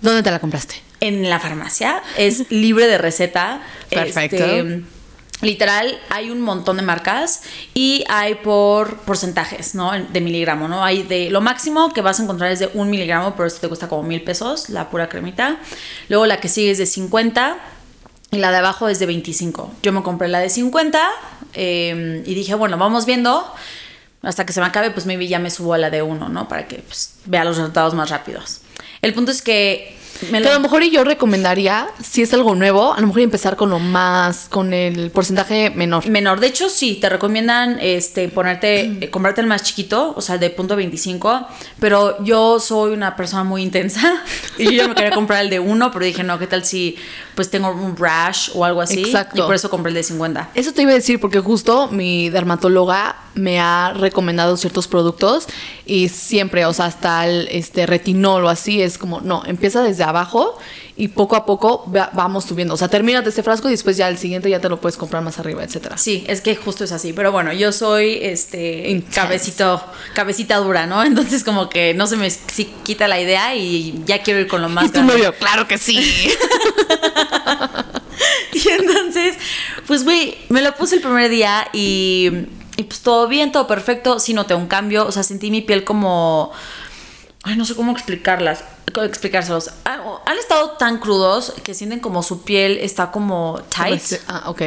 ¿Dónde 0.00 0.22
te 0.22 0.30
la 0.30 0.38
compraste? 0.38 0.76
en 1.00 1.28
la 1.30 1.40
farmacia 1.40 2.02
es 2.18 2.50
libre 2.50 2.86
de 2.86 2.96
receta. 2.98 3.62
Perfecto. 3.88 4.36
Este, 4.36 4.82
literal, 5.42 5.98
hay 6.10 6.30
un 6.30 6.40
montón 6.40 6.76
de 6.76 6.82
marcas 6.82 7.42
y 7.74 8.04
hay 8.08 8.36
por 8.36 8.98
porcentajes, 8.98 9.74
¿no? 9.74 9.92
De 9.92 10.20
miligramo, 10.20 10.68
¿no? 10.68 10.84
Hay 10.84 11.02
de 11.02 11.30
lo 11.30 11.40
máximo 11.40 11.92
que 11.92 12.02
vas 12.02 12.20
a 12.20 12.24
encontrar 12.24 12.52
es 12.52 12.58
de 12.58 12.70
un 12.74 12.90
miligramo, 12.90 13.34
pero 13.34 13.46
esto 13.46 13.60
te 13.60 13.68
cuesta 13.68 13.88
como 13.88 14.02
mil 14.02 14.22
pesos, 14.22 14.68
la 14.68 14.90
pura 14.90 15.08
cremita. 15.08 15.58
Luego 16.08 16.26
la 16.26 16.40
que 16.40 16.48
sigue 16.48 16.70
es 16.70 16.78
de 16.78 16.86
50 16.86 17.58
y 18.30 18.38
la 18.38 18.50
de 18.50 18.58
abajo 18.58 18.88
es 18.88 18.98
de 18.98 19.06
25. 19.06 19.72
Yo 19.82 19.92
me 19.92 20.02
compré 20.02 20.28
la 20.28 20.40
de 20.40 20.50
50 20.50 21.00
eh, 21.54 22.22
y 22.24 22.34
dije, 22.34 22.54
bueno, 22.54 22.78
vamos 22.78 23.06
viendo. 23.06 23.52
Hasta 24.22 24.44
que 24.44 24.52
se 24.52 24.60
me 24.60 24.66
acabe, 24.66 24.90
pues 24.90 25.06
maybe 25.06 25.26
ya 25.28 25.38
me 25.38 25.50
subo 25.50 25.72
a 25.72 25.78
la 25.78 25.88
de 25.88 26.02
1, 26.02 26.28
¿no? 26.28 26.46
Para 26.46 26.68
que 26.68 26.80
pues, 26.80 27.14
vea 27.24 27.42
los 27.42 27.56
resultados 27.56 27.94
más 27.94 28.10
rápidos. 28.10 28.60
El 29.02 29.14
punto 29.14 29.30
es 29.30 29.42
que... 29.42 29.98
me 30.30 30.40
lo- 30.40 30.50
a 30.50 30.54
lo 30.54 30.60
mejor 30.60 30.82
yo 30.84 31.04
recomendaría, 31.04 31.88
si 32.02 32.22
es 32.22 32.32
algo 32.34 32.54
nuevo, 32.54 32.92
a 32.94 33.00
lo 33.00 33.06
mejor 33.06 33.22
empezar 33.22 33.56
con 33.56 33.70
lo 33.70 33.78
más, 33.78 34.48
con 34.50 34.72
el 34.72 35.10
porcentaje 35.10 35.70
menor. 35.70 36.06
Menor. 36.08 36.40
De 36.40 36.46
hecho, 36.48 36.68
sí, 36.68 36.96
te 37.00 37.08
recomiendan 37.08 37.78
este, 37.80 38.28
ponerte, 38.28 38.80
eh, 39.04 39.10
comprarte 39.10 39.40
el 39.40 39.46
más 39.46 39.62
chiquito, 39.62 40.12
o 40.16 40.20
sea, 40.20 40.38
de 40.38 40.50
punto 40.50 40.76
25. 40.76 41.46
Pero 41.78 42.22
yo 42.24 42.60
soy 42.60 42.92
una 42.92 43.16
persona 43.16 43.44
muy 43.44 43.62
intensa 43.62 44.22
y 44.58 44.64
yo 44.64 44.70
ya 44.72 44.88
me 44.88 44.94
quería 44.94 45.12
comprar 45.12 45.42
el 45.42 45.50
de 45.50 45.60
uno, 45.60 45.90
pero 45.92 46.04
dije, 46.04 46.22
no, 46.22 46.38
¿qué 46.38 46.46
tal 46.46 46.64
si 46.64 46.96
pues 47.34 47.50
tengo 47.50 47.70
un 47.70 47.96
rash 47.96 48.50
o 48.54 48.64
algo 48.64 48.80
así? 48.80 49.00
Exacto. 49.02 49.38
Y 49.38 49.42
por 49.46 49.54
eso 49.54 49.70
compré 49.70 49.90
el 49.90 49.94
de 49.94 50.02
50. 50.02 50.50
Eso 50.54 50.72
te 50.72 50.82
iba 50.82 50.90
a 50.90 50.94
decir 50.94 51.20
porque 51.20 51.40
justo 51.40 51.88
mi 51.88 52.28
dermatóloga 52.30 53.16
me 53.34 53.60
ha 53.60 53.92
recomendado 53.96 54.56
ciertos 54.56 54.88
productos 54.88 55.46
y 55.86 56.08
siempre, 56.08 56.66
o 56.66 56.72
sea, 56.72 56.86
hasta 56.86 57.26
el 57.26 57.48
este 57.50 57.86
retinol 57.86 58.44
o 58.44 58.48
así 58.48 58.82
es 58.82 58.98
como, 58.98 59.20
no, 59.20 59.42
empieza 59.46 59.82
desde 59.82 60.02
abajo 60.10 60.58
y 60.96 61.08
poco 61.08 61.34
a 61.36 61.46
poco 61.46 61.90
va- 61.90 62.10
vamos 62.12 62.44
subiendo. 62.44 62.74
O 62.74 62.76
sea, 62.76 62.88
termina 62.88 63.20
este 63.20 63.42
frasco 63.42 63.68
y 63.68 63.72
después 63.72 63.96
ya 63.96 64.08
el 64.08 64.18
siguiente 64.18 64.50
ya 64.50 64.60
te 64.60 64.68
lo 64.68 64.80
puedes 64.80 64.96
comprar 64.96 65.22
más 65.22 65.38
arriba, 65.38 65.64
etcétera. 65.64 65.96
Sí, 65.98 66.24
es 66.28 66.40
que 66.42 66.54
justo 66.56 66.84
es 66.84 66.92
así. 66.92 67.12
Pero 67.12 67.32
bueno, 67.32 67.52
yo 67.52 67.72
soy 67.72 68.18
este 68.22 68.90
Intense. 68.90 69.14
cabecito, 69.20 69.82
cabecita 70.14 70.56
dura, 70.58 70.86
¿no? 70.86 71.02
Entonces 71.10 71.42
como 71.44 71.68
que 71.70 71.94
no 71.94 72.06
se 72.06 72.16
me 72.16 72.30
quita 72.84 73.08
la 73.08 73.20
idea 73.20 73.54
y 73.56 74.02
ya 74.04 74.22
quiero 74.22 74.40
ir 74.40 74.46
con 74.48 74.60
lo 74.62 74.68
más 74.68 74.84
Y 74.84 74.88
tu 74.88 74.94
grande. 74.94 75.14
novio, 75.14 75.34
claro 75.38 75.66
que 75.66 75.78
sí. 75.78 75.98
Y 78.52 78.68
entonces, 78.68 79.36
pues 79.86 80.04
güey, 80.04 80.36
me 80.48 80.60
lo 80.60 80.74
puse 80.74 80.96
el 80.96 81.00
primer 81.00 81.30
día 81.30 81.68
y, 81.72 82.30
y 82.76 82.82
pues 82.82 83.00
todo 83.00 83.28
bien, 83.28 83.52
todo 83.52 83.66
perfecto. 83.66 84.18
Sí 84.20 84.34
noté 84.34 84.54
un 84.54 84.66
cambio, 84.66 85.06
o 85.06 85.12
sea, 85.12 85.22
sentí 85.22 85.50
mi 85.50 85.62
piel 85.62 85.84
como... 85.84 86.52
Ay, 87.42 87.56
no 87.56 87.64
sé 87.64 87.74
cómo 87.74 87.92
explicarlas, 87.92 88.64
cómo 88.92 89.06
explicárselos. 89.06 89.70
Ah, 89.84 90.20
Han 90.26 90.38
estado 90.38 90.72
tan 90.72 90.98
crudos 90.98 91.54
que 91.62 91.74
sienten 91.74 92.00
como 92.00 92.22
su 92.22 92.42
piel 92.42 92.78
está 92.78 93.10
como 93.10 93.60
tight, 93.74 94.02
ah, 94.28 94.50
ok. 94.50 94.62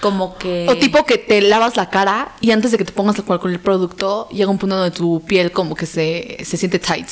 como 0.00 0.36
que... 0.36 0.66
O 0.68 0.76
tipo 0.76 1.04
que 1.04 1.18
te 1.18 1.40
lavas 1.40 1.76
la 1.76 1.88
cara 1.88 2.32
y 2.40 2.50
antes 2.50 2.72
de 2.72 2.78
que 2.78 2.84
te 2.84 2.92
pongas 2.92 3.20
cualquier 3.22 3.62
producto, 3.62 4.28
llega 4.30 4.50
un 4.50 4.58
punto 4.58 4.76
donde 4.76 4.90
tu 4.90 5.22
piel 5.24 5.52
como 5.52 5.74
que 5.74 5.86
se, 5.86 6.38
se 6.44 6.56
siente 6.56 6.78
tight. 6.78 7.08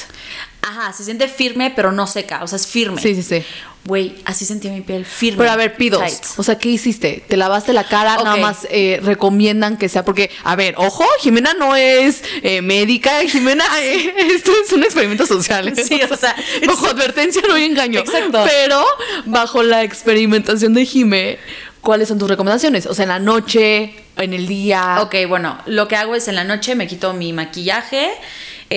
Ajá, 0.66 0.92
se 0.92 1.05
siente 1.05 1.29
firme, 1.29 1.72
pero 1.74 1.92
no 1.92 2.07
seca, 2.07 2.42
o 2.42 2.46
sea, 2.46 2.57
es 2.57 2.66
firme. 2.66 3.00
Sí, 3.00 3.14
sí, 3.14 3.22
sí. 3.22 3.44
Güey, 3.87 4.14
así 4.24 4.46
sentí 4.46 4.70
mi 4.70 4.81
piel 4.81 5.05
firme. 5.05 5.37
Pero 5.38 5.50
a 5.50 5.57
ver, 5.57 5.77
pidos. 5.77 6.00
tight. 6.00 6.24
O 6.38 6.42
sea, 6.42 6.57
¿qué 6.57 6.70
hiciste? 6.70 7.22
¿Te 7.29 7.37
lavaste 7.37 7.74
la 7.74 7.85
cara? 7.85 8.16
Nada 8.16 8.37
más 8.37 8.66
eh, 8.70 8.98
recomiendan 9.03 9.77
que 9.77 9.90
sea. 9.90 10.07
Porque, 10.07 10.31
a 10.42 10.57
ver, 10.57 10.74
ojo, 10.79 11.05
Jimena 11.20 11.53
no 11.53 11.77
es 11.77 12.22
eh, 12.42 12.62
médica. 12.62 13.20
Jimena, 13.29 13.64
eh, 13.83 14.14
esto 14.33 14.53
es 14.64 14.72
un 14.72 14.85
experimento 14.85 15.27
social. 15.27 15.68
¿eh? 15.68 15.77
Sí, 15.77 16.00
o 16.11 16.16
sea, 16.16 16.35
bajo 16.66 16.87
advertencia 16.87 17.42
no 17.46 17.55
hay 17.55 17.64
engaño. 17.64 18.00
Exacto. 18.00 18.42
Pero 18.46 18.83
bajo 19.27 19.62
la 19.62 19.83
experimentación 19.83 20.72
de 20.72 20.87
Jime, 20.87 21.38
¿cuáles 21.83 22.09
son 22.09 22.18
tus 22.18 22.31
recomendaciones? 22.31 22.87
O 22.87 22.94
sea, 22.94 23.03
en 23.03 23.11
la 23.11 23.18
noche, 23.18 23.94
en 24.16 24.33
el 24.33 24.46
día. 24.46 24.96
Ok, 25.03 25.14
bueno, 25.29 25.59
lo 25.66 25.88
que 25.88 25.96
hago 25.96 26.14
es 26.14 26.27
en 26.29 26.37
la 26.37 26.44
noche 26.44 26.74
me 26.74 26.87
quito 26.87 27.12
mi 27.12 27.35
maquillaje, 27.35 28.12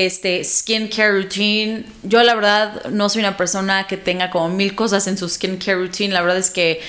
este, 0.06 0.44
skincare 0.44 1.12
routine. 1.12 1.84
Yo 2.04 2.22
la 2.22 2.36
verdad 2.36 2.86
no 2.92 3.10
soy 3.10 3.22
una 3.22 3.36
persona 3.36 3.88
que 3.88 3.98
tenga 3.98 4.30
como 4.30 4.50
mil 4.50 4.76
cosas 4.76 5.08
en 5.08 5.18
su 5.18 5.28
skincare 5.28 5.76
routine. 5.80 6.14
La 6.14 6.22
verdad 6.22 6.38
es 6.38 6.52
que 6.52 6.82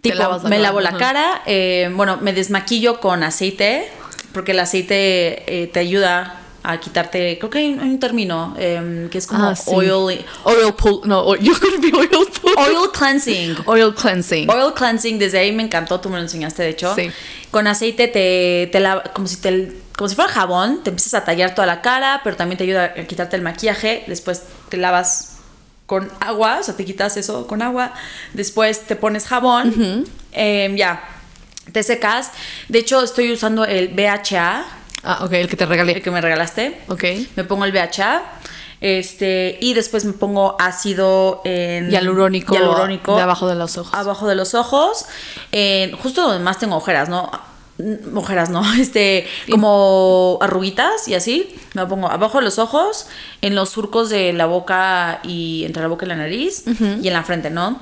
tipo, 0.00 0.16
la 0.16 0.38
me 0.40 0.58
lavo 0.58 0.80
la 0.80 0.96
cara, 0.96 1.42
eh, 1.46 1.88
bueno, 1.94 2.18
me 2.20 2.32
desmaquillo 2.32 2.98
con 3.00 3.22
aceite, 3.22 3.88
porque 4.32 4.52
el 4.52 4.58
aceite 4.58 5.44
eh, 5.46 5.68
te 5.68 5.78
ayuda 5.80 6.40
a 6.64 6.80
quitarte, 6.80 7.38
creo 7.38 7.48
que 7.48 7.58
hay 7.58 7.72
un, 7.74 7.78
hay 7.78 7.90
un 7.90 8.00
término 8.00 8.56
em, 8.58 9.08
que 9.08 9.18
es 9.18 9.28
como 9.28 9.44
Ah, 9.50 9.54
sí. 9.54 9.70
oil, 9.72 10.24
Oil 10.42 10.74
pull. 10.76 11.02
No, 11.04 11.20
o- 11.20 11.36
you're 11.36 11.60
gonna 11.60 11.78
be 11.80 11.96
oil 11.96 12.08
pull. 12.42 12.52
oil 12.58 12.90
cleansing. 12.92 13.56
Oil 13.66 13.94
cleansing. 13.94 14.50
Oil 14.50 14.72
cleansing, 14.74 15.16
desde 15.20 15.38
ahí 15.38 15.52
me 15.52 15.62
encantó, 15.62 16.00
tú 16.00 16.08
me 16.10 16.16
lo 16.16 16.22
enseñaste 16.24 16.64
de 16.64 16.70
hecho. 16.70 16.92
Sí. 16.96 17.08
Con 17.52 17.68
aceite 17.68 18.08
te, 18.08 18.68
te 18.72 18.80
lava- 18.80 19.04
como 19.14 19.28
si 19.28 19.36
te, 19.36 19.76
como 19.96 20.08
si 20.08 20.14
fuera 20.14 20.30
jabón, 20.30 20.82
te 20.82 20.90
empiezas 20.90 21.14
a 21.14 21.24
tallar 21.24 21.54
toda 21.54 21.66
la 21.66 21.80
cara, 21.80 22.20
pero 22.22 22.36
también 22.36 22.58
te 22.58 22.64
ayuda 22.64 22.84
a 22.84 23.04
quitarte 23.04 23.36
el 23.36 23.42
maquillaje, 23.42 24.04
después 24.06 24.42
te 24.68 24.76
lavas 24.76 25.38
con 25.86 26.10
agua, 26.20 26.58
o 26.60 26.62
sea, 26.62 26.76
te 26.76 26.84
quitas 26.84 27.16
eso 27.16 27.46
con 27.46 27.62
agua, 27.62 27.92
después 28.34 28.82
te 28.82 28.96
pones 28.96 29.26
jabón, 29.26 30.04
em, 30.32 30.76
ya, 30.76 31.02
te 31.72 31.82
secas. 31.82 32.30
De 32.68 32.78
hecho, 32.80 33.02
estoy 33.02 33.32
usando 33.32 33.64
el 33.64 33.88
BHA. 33.88 34.64
Ah, 35.02 35.18
ok, 35.24 35.32
el 35.32 35.48
que 35.48 35.56
te 35.56 35.64
regalé. 35.66 35.92
el 35.92 36.02
que 36.02 36.10
me 36.10 36.20
regalaste. 36.20 36.80
Ok. 36.88 37.04
Me 37.36 37.44
pongo 37.44 37.64
el 37.64 37.72
BHA. 37.72 38.22
Este, 38.80 39.56
y 39.60 39.72
después 39.72 40.04
me 40.04 40.12
pongo 40.12 40.54
ácido 40.60 41.40
en 41.44 41.90
Hialurónico, 41.90 42.54
hialurónico 42.54 43.16
de 43.16 43.22
abajo 43.22 43.48
de 43.48 43.54
los 43.54 43.78
ojos. 43.78 43.94
abajo 43.94 44.28
de 44.28 44.34
los 44.34 44.54
ojos, 44.54 45.06
en- 45.50 45.96
justo 45.96 46.22
donde 46.22 46.44
más 46.44 46.58
tengo 46.58 46.76
ojeras, 46.76 47.08
¿no? 47.08 47.30
Ojeras, 48.14 48.50
¿no? 48.50 48.62
Este, 48.80 49.26
como 49.50 50.38
arruguitas 50.40 51.08
y 51.08 51.14
así. 51.14 51.54
Me 51.74 51.82
lo 51.82 51.88
pongo 51.88 52.08
abajo 52.10 52.38
de 52.38 52.44
los 52.44 52.58
ojos, 52.58 53.06
en 53.42 53.54
los 53.54 53.68
surcos 53.70 54.08
de 54.10 54.32
la 54.32 54.46
boca 54.46 55.20
y 55.22 55.64
entre 55.64 55.82
la 55.82 55.88
boca 55.88 56.06
y 56.06 56.08
la 56.08 56.16
nariz 56.16 56.64
y 57.02 57.06
en 57.08 57.12
la 57.12 57.22
frente, 57.22 57.50
¿no? 57.50 57.78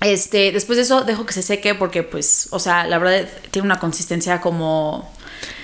Este, 0.00 0.50
después 0.52 0.76
de 0.76 0.82
eso 0.82 1.02
dejo 1.02 1.24
que 1.24 1.32
se 1.32 1.42
seque 1.42 1.74
porque, 1.76 2.02
pues, 2.02 2.48
o 2.50 2.58
sea, 2.58 2.84
la 2.86 2.98
verdad 2.98 3.26
tiene 3.50 3.66
una 3.66 3.78
consistencia 3.78 4.40
como. 4.40 5.08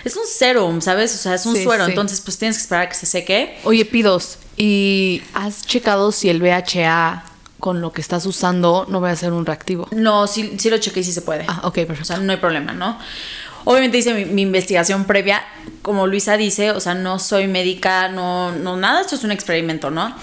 Es 0.05 0.17
un 0.17 0.23
serum, 0.27 0.81
¿sabes? 0.81 1.13
O 1.15 1.19
sea, 1.19 1.35
es 1.35 1.45
un 1.45 1.57
Sí, 1.57 1.65
suero, 1.65 1.85
sí. 1.85 1.91
entonces, 1.91 2.21
pues 2.21 2.39
tienes 2.39 2.57
que 2.57 2.63
esperar 2.63 2.85
a 2.85 2.89
que 2.89 2.95
se 2.95 3.05
seque. 3.07 3.59
Oye, 3.65 3.85
Pidos, 3.85 4.39
¿y 4.57 5.23
has 5.35 5.67
checado 5.67 6.13
si 6.13 6.29
el 6.31 6.41
BHA 6.41 7.25
con 7.59 7.81
lo 7.81 7.91
que 7.93 8.01
estás 8.01 8.25
usando 8.27 8.87
no 8.89 9.01
va 9.01 9.11
a 9.11 9.17
ser 9.17 9.33
un 9.33 9.45
reactivo? 9.45 9.89
No, 9.91 10.29
sí, 10.29 10.55
sí 10.59 10.71
lo 10.71 10.79
chequé 10.79 11.01
y 11.01 11.05
sí 11.05 11.13
se 11.13 11.23
puede. 11.23 11.45
Ah, 11.49 11.61
ok, 11.65 11.75
perfecto. 11.75 12.03
O 12.03 12.05
sea, 12.07 12.17
no 12.19 12.31
hay 12.33 12.39
problema, 12.39 12.73
¿no? 12.73 12.97
Obviamente 13.65 13.99
hice 13.99 14.15
mi, 14.15 14.25
mi 14.25 14.43
investigación 14.43 15.05
previa, 15.05 15.43
como 15.83 16.07
Luisa 16.07 16.37
dice, 16.37 16.71
o 16.71 16.81
sea, 16.81 16.95
no 16.95 17.19
soy 17.19 17.47
médica, 17.49 18.09
no, 18.09 18.53
no 18.53 18.77
nada, 18.77 19.01
esto 19.01 19.15
es 19.17 19.25
un 19.25 19.33
experimento, 19.33 19.91
¿no? 19.91 20.15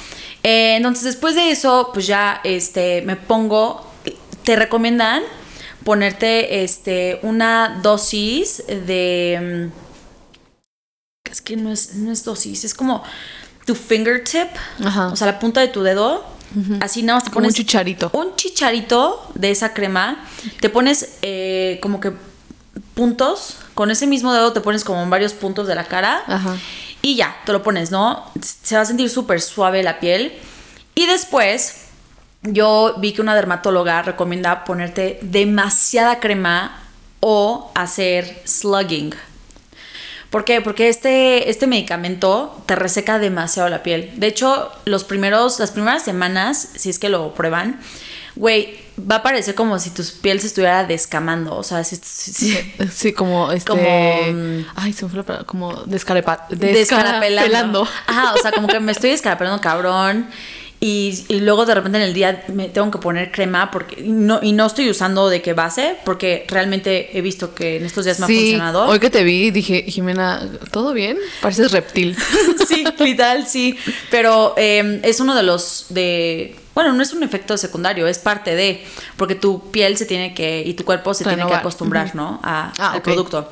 Eh, 0.44 0.76
entonces, 0.76 1.04
después 1.04 1.36
de 1.36 1.50
eso, 1.52 1.90
pues 1.94 2.06
ya 2.08 2.40
este, 2.44 3.02
me 3.04 3.16
pongo, 3.16 3.92
te 4.44 4.56
recomiendan 4.56 5.24
ponerte 5.84 6.64
este, 6.64 7.20
una 7.24 7.80
dosis 7.82 8.64
de... 8.68 9.70
mm, 9.72 11.32
Es 11.32 11.42
que 11.42 11.56
no 11.58 11.72
es, 11.72 11.96
no 11.96 12.12
es 12.12 12.24
dosis, 12.24 12.64
es 12.64 12.74
como 12.74 13.04
tu 13.66 13.76
fingertip, 13.76 14.48
Ajá. 14.84 15.08
o 15.08 15.16
sea, 15.16 15.28
la 15.28 15.40
punta 15.40 15.62
de 15.62 15.68
tu 15.70 15.82
dedo, 15.82 16.24
así 16.80 17.02
nada 17.04 17.18
más 17.18 17.24
te 17.26 17.30
Como 17.32 17.40
un 17.40 17.44
pones 17.46 17.56
chicharito. 17.56 18.10
un 18.14 18.36
chicharito 18.36 19.28
de 19.34 19.50
esa 19.52 19.74
crema, 19.74 20.24
te 20.62 20.70
pones 20.70 21.18
eh, 21.24 21.80
como 21.82 22.00
que 22.00 22.14
puntos, 22.96 23.58
con 23.76 23.92
ese 23.92 24.08
mismo 24.08 24.34
dedo 24.34 24.54
te 24.54 24.62
pones 24.62 24.84
como 24.84 25.04
en 25.04 25.10
varios 25.10 25.34
puntos 25.34 25.68
de 25.68 25.76
la 25.76 25.84
cara 25.84 26.24
Ajá. 26.26 26.58
y 27.02 27.16
ya, 27.16 27.36
te 27.46 27.52
lo 27.52 27.62
pones, 27.62 27.92
¿no? 27.92 28.26
Se 28.42 28.76
va 28.76 28.82
a 28.82 28.86
sentir 28.86 29.10
súper 29.10 29.42
suave 29.42 29.84
la 29.84 30.00
piel. 30.00 30.34
Y 30.96 31.06
después, 31.06 31.86
yo 32.42 32.96
vi 32.98 33.12
que 33.12 33.22
una 33.22 33.36
dermatóloga 33.36 34.02
recomienda 34.02 34.64
ponerte 34.64 35.20
demasiada 35.22 36.20
crema 36.20 36.80
o 37.20 37.72
hacer 37.76 38.42
slugging. 38.46 39.14
¿Por 40.30 40.46
qué? 40.46 40.62
Porque 40.62 40.90
este, 40.90 41.50
este 41.50 41.68
medicamento 41.68 42.62
te 42.66 42.76
reseca 42.76 43.20
demasiado 43.20 43.70
la 43.70 43.84
piel. 43.84 44.12
De 44.16 44.28
hecho, 44.28 44.72
los 44.86 45.04
primeros, 45.04 45.60
las 45.60 45.72
primeras 45.72 46.04
semanas, 46.04 46.70
si 46.76 46.90
es 46.90 47.00
que 47.00 47.10
lo 47.10 47.34
prueban, 47.34 47.80
güey, 48.36 48.85
va 49.00 49.16
a 49.18 49.24
parecer 49.24 49.56
como 49.56 49.78
si 49.80 49.90
tu 49.90 50.04
piel 50.22 50.40
se 50.40 50.48
estuviera 50.48 50.84
descamando. 50.86 51.56
O 51.56 51.64
sea, 51.64 51.84
si, 51.84 51.96
Sí, 52.94 53.14
como 53.14 53.52
este. 53.52 53.70
Como, 53.70 53.82
mm, 53.84 54.66
Ay, 54.76 54.94
se 54.94 55.06
me 55.06 55.10
fue 55.12 55.18
la 55.18 55.24
palabra. 55.24 55.46
Como 55.48 55.74
descarepa, 55.86 56.48
descarapelando. 56.50 57.88
Ajá, 58.08 58.34
o 58.34 58.38
sea, 58.38 58.52
como 58.52 58.68
que 58.68 58.80
me 58.80 58.92
estoy 58.92 59.10
descarapelando 59.12 59.62
cabrón. 59.62 60.28
Y, 60.82 61.24
y 61.30 61.40
luego 61.40 61.66
de 61.66 61.74
repente 61.74 61.98
en 61.98 62.04
el 62.04 62.14
día 62.14 62.44
me 62.50 62.68
tengo 62.68 62.92
que 62.92 62.98
poner 63.00 63.32
crema 63.32 63.72
porque 63.72 64.04
no, 64.04 64.40
y 64.44 64.52
no 64.52 64.66
estoy 64.68 64.90
usando 64.90 65.30
de 65.30 65.42
qué 65.42 65.54
base 65.54 65.96
porque 66.04 66.46
realmente 66.50 67.18
he 67.18 67.22
visto 67.22 67.56
que 67.56 67.78
en 67.78 67.86
estos 67.86 68.04
días 68.06 68.20
me 68.20 68.26
ha 68.26 68.28
Sí, 68.28 68.36
funcionado. 68.40 68.86
hoy 68.86 69.00
que 69.00 69.10
te 69.10 69.24
vi 69.24 69.52
dije, 69.52 69.84
Jimena, 69.88 70.48
¿todo 70.72 70.92
bien? 70.94 71.18
Pareces 71.42 71.72
reptil. 71.72 72.16
sí, 72.68 72.84
literal, 73.00 73.48
sí. 73.48 73.78
Pero 74.12 74.54
eh, 74.58 75.00
es 75.04 75.20
uno 75.22 75.34
de 75.34 75.44
los 75.44 75.86
de. 75.90 76.56
Bueno, 76.76 76.94
no 76.94 77.02
es 77.02 77.14
un 77.14 77.24
efecto 77.24 77.58
secundario, 77.58 78.06
es 78.06 78.20
parte 78.20 78.54
de. 78.54 78.86
Porque 79.18 79.34
tu 79.34 79.72
piel 79.72 79.98
se 79.98 80.06
tiene 80.06 80.34
que. 80.36 80.62
y 80.64 80.74
tu 80.76 80.86
cuerpo 80.86 81.14
se 81.14 81.24
tiene 81.24 81.48
que 81.48 81.54
acostumbrar, 81.54 82.14
¿no? 82.16 82.40
A, 82.44 82.72
Ah, 82.78 82.92
al 82.92 83.02
producto. 83.02 83.50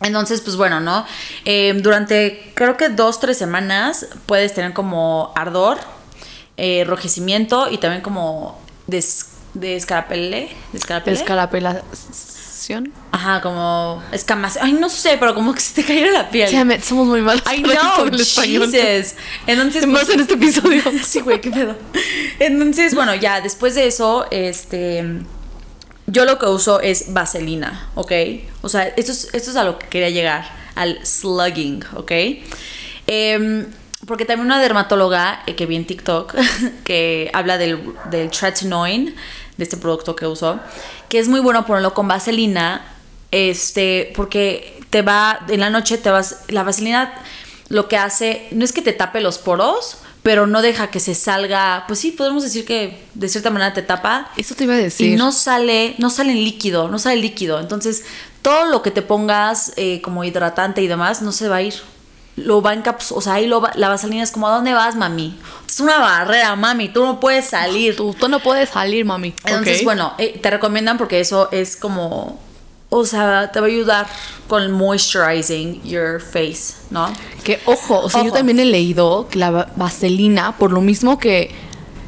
Entonces, 0.00 0.42
pues 0.42 0.56
bueno, 0.56 0.78
¿no? 0.78 1.04
Eh, 1.44 1.72
durante 1.82 2.52
creo 2.54 2.76
que 2.76 2.88
dos, 2.88 3.18
tres 3.18 3.36
semanas 3.36 4.06
puedes 4.26 4.54
tener 4.54 4.72
como 4.72 5.32
ardor, 5.34 5.78
eh, 6.56 6.80
enrojecimiento 6.82 7.68
y 7.70 7.78
también 7.78 8.02
como 8.02 8.60
des, 8.86 9.30
descarapele. 9.54 10.50
Descarapele. 10.72 11.80
Ajá, 13.12 13.40
como 13.40 14.02
escamas. 14.12 14.58
Ay, 14.60 14.72
no 14.72 14.88
sé, 14.88 15.16
pero 15.18 15.34
como 15.34 15.54
que 15.54 15.60
se 15.60 15.74
te 15.74 15.84
cayera 15.84 16.10
la 16.10 16.30
piel. 16.30 16.52
Damn 16.52 16.72
it, 16.72 16.82
somos 16.82 17.06
muy 17.06 17.20
malos. 17.20 17.42
I 17.50 17.62
know, 17.62 18.04
del 18.04 18.20
español. 18.20 18.70
Jesus. 18.70 19.14
Entonces, 19.46 19.86
Más 19.86 20.04
pues, 20.04 20.14
en 20.14 20.20
este 20.20 20.34
episodio. 20.34 20.82
sí, 21.04 21.20
güey, 21.20 21.40
qué 21.40 21.50
pedo. 21.50 21.76
Entonces, 22.38 22.94
bueno, 22.94 23.14
ya 23.14 23.40
después 23.40 23.74
de 23.74 23.86
eso, 23.86 24.26
este. 24.30 25.04
Yo 26.06 26.24
lo 26.24 26.38
que 26.38 26.46
uso 26.46 26.80
es 26.80 27.12
vaselina, 27.12 27.90
¿ok? 27.94 28.12
O 28.62 28.68
sea, 28.70 28.88
esto 28.88 29.12
es, 29.12 29.28
esto 29.34 29.50
es 29.50 29.56
a 29.56 29.64
lo 29.64 29.78
que 29.78 29.88
quería 29.88 30.08
llegar, 30.08 30.50
al 30.74 31.04
slugging, 31.04 31.84
¿ok? 31.96 32.12
Em, 33.06 33.66
porque 34.06 34.24
también 34.24 34.46
una 34.46 34.58
dermatóloga 34.58 35.42
eh, 35.46 35.54
que 35.54 35.66
vi 35.66 35.76
en 35.76 35.86
TikTok 35.86 36.34
que 36.84 37.30
habla 37.34 37.58
del, 37.58 37.92
del 38.10 38.30
tretinoin, 38.30 39.14
de 39.58 39.64
este 39.64 39.76
producto 39.76 40.16
que 40.16 40.26
uso, 40.26 40.60
que 41.08 41.18
es 41.18 41.28
muy 41.28 41.40
bueno 41.40 41.66
ponerlo 41.66 41.94
con 41.94 42.08
vaselina, 42.08 42.84
este, 43.30 44.12
porque 44.16 44.80
te 44.90 45.02
va, 45.02 45.40
en 45.48 45.60
la 45.60 45.70
noche 45.70 45.98
te 45.98 46.10
vas, 46.10 46.44
la 46.48 46.62
vaselina 46.62 47.14
lo 47.68 47.88
que 47.88 47.96
hace, 47.96 48.48
no 48.50 48.64
es 48.64 48.72
que 48.72 48.82
te 48.82 48.92
tape 48.92 49.20
los 49.20 49.38
poros, 49.38 49.98
pero 50.22 50.46
no 50.46 50.62
deja 50.62 50.90
que 50.90 51.00
se 51.00 51.14
salga, 51.14 51.84
pues 51.86 52.00
sí, 52.00 52.10
podemos 52.10 52.42
decir 52.42 52.64
que 52.64 53.02
de 53.14 53.28
cierta 53.28 53.50
manera 53.50 53.72
te 53.72 53.82
tapa 53.82 54.30
Eso 54.36 54.54
te 54.54 54.64
iba 54.64 54.74
a 54.74 54.78
decir. 54.78 55.12
y 55.12 55.16
no 55.16 55.32
sale, 55.32 55.94
no 55.98 56.10
sale 56.10 56.32
en 56.32 56.44
líquido, 56.44 56.88
no 56.88 56.98
sale 56.98 57.16
líquido. 57.16 57.60
Entonces, 57.60 58.04
todo 58.42 58.66
lo 58.66 58.82
que 58.82 58.90
te 58.90 59.02
pongas 59.02 59.72
eh, 59.76 60.00
como 60.02 60.24
hidratante 60.24 60.82
y 60.82 60.88
demás 60.88 61.22
no 61.22 61.32
se 61.32 61.48
va 61.48 61.56
a 61.56 61.62
ir. 61.62 61.74
Lo 62.44 62.62
va 62.62 62.74
encapsular, 62.74 63.18
o 63.18 63.20
sea, 63.22 63.34
ahí 63.34 63.46
lo 63.46 63.60
va- 63.60 63.72
la 63.74 63.88
vaselina 63.88 64.22
es 64.22 64.30
como, 64.30 64.48
¿a 64.48 64.54
dónde 64.54 64.72
vas, 64.72 64.96
mami? 64.96 65.38
Es 65.68 65.80
una 65.80 65.98
barrera, 65.98 66.56
mami, 66.56 66.88
tú 66.88 67.04
no 67.04 67.20
puedes 67.20 67.46
salir. 67.46 67.96
Tú, 67.96 68.14
tú 68.18 68.28
no 68.28 68.40
puedes 68.40 68.70
salir, 68.70 69.04
mami. 69.04 69.34
Entonces, 69.44 69.84
bueno, 69.84 70.14
eh, 70.18 70.38
te 70.42 70.50
recomiendan 70.50 70.98
porque 70.98 71.20
eso 71.20 71.48
es 71.52 71.76
como, 71.76 72.38
o 72.90 73.04
sea, 73.04 73.50
te 73.52 73.60
va 73.60 73.66
a 73.66 73.68
ayudar 73.68 74.06
con 74.48 74.70
moisturizing 74.72 75.82
your 75.84 76.20
face, 76.20 76.74
¿no? 76.90 77.12
Que 77.44 77.60
ojo, 77.66 78.00
o 78.00 78.10
sea, 78.10 78.22
yo 78.24 78.32
también 78.32 78.58
he 78.60 78.64
leído 78.64 79.28
que 79.30 79.38
la 79.38 79.50
va- 79.50 79.68
vaselina, 79.76 80.56
por 80.56 80.72
lo 80.72 80.80
mismo 80.80 81.18
que 81.18 81.50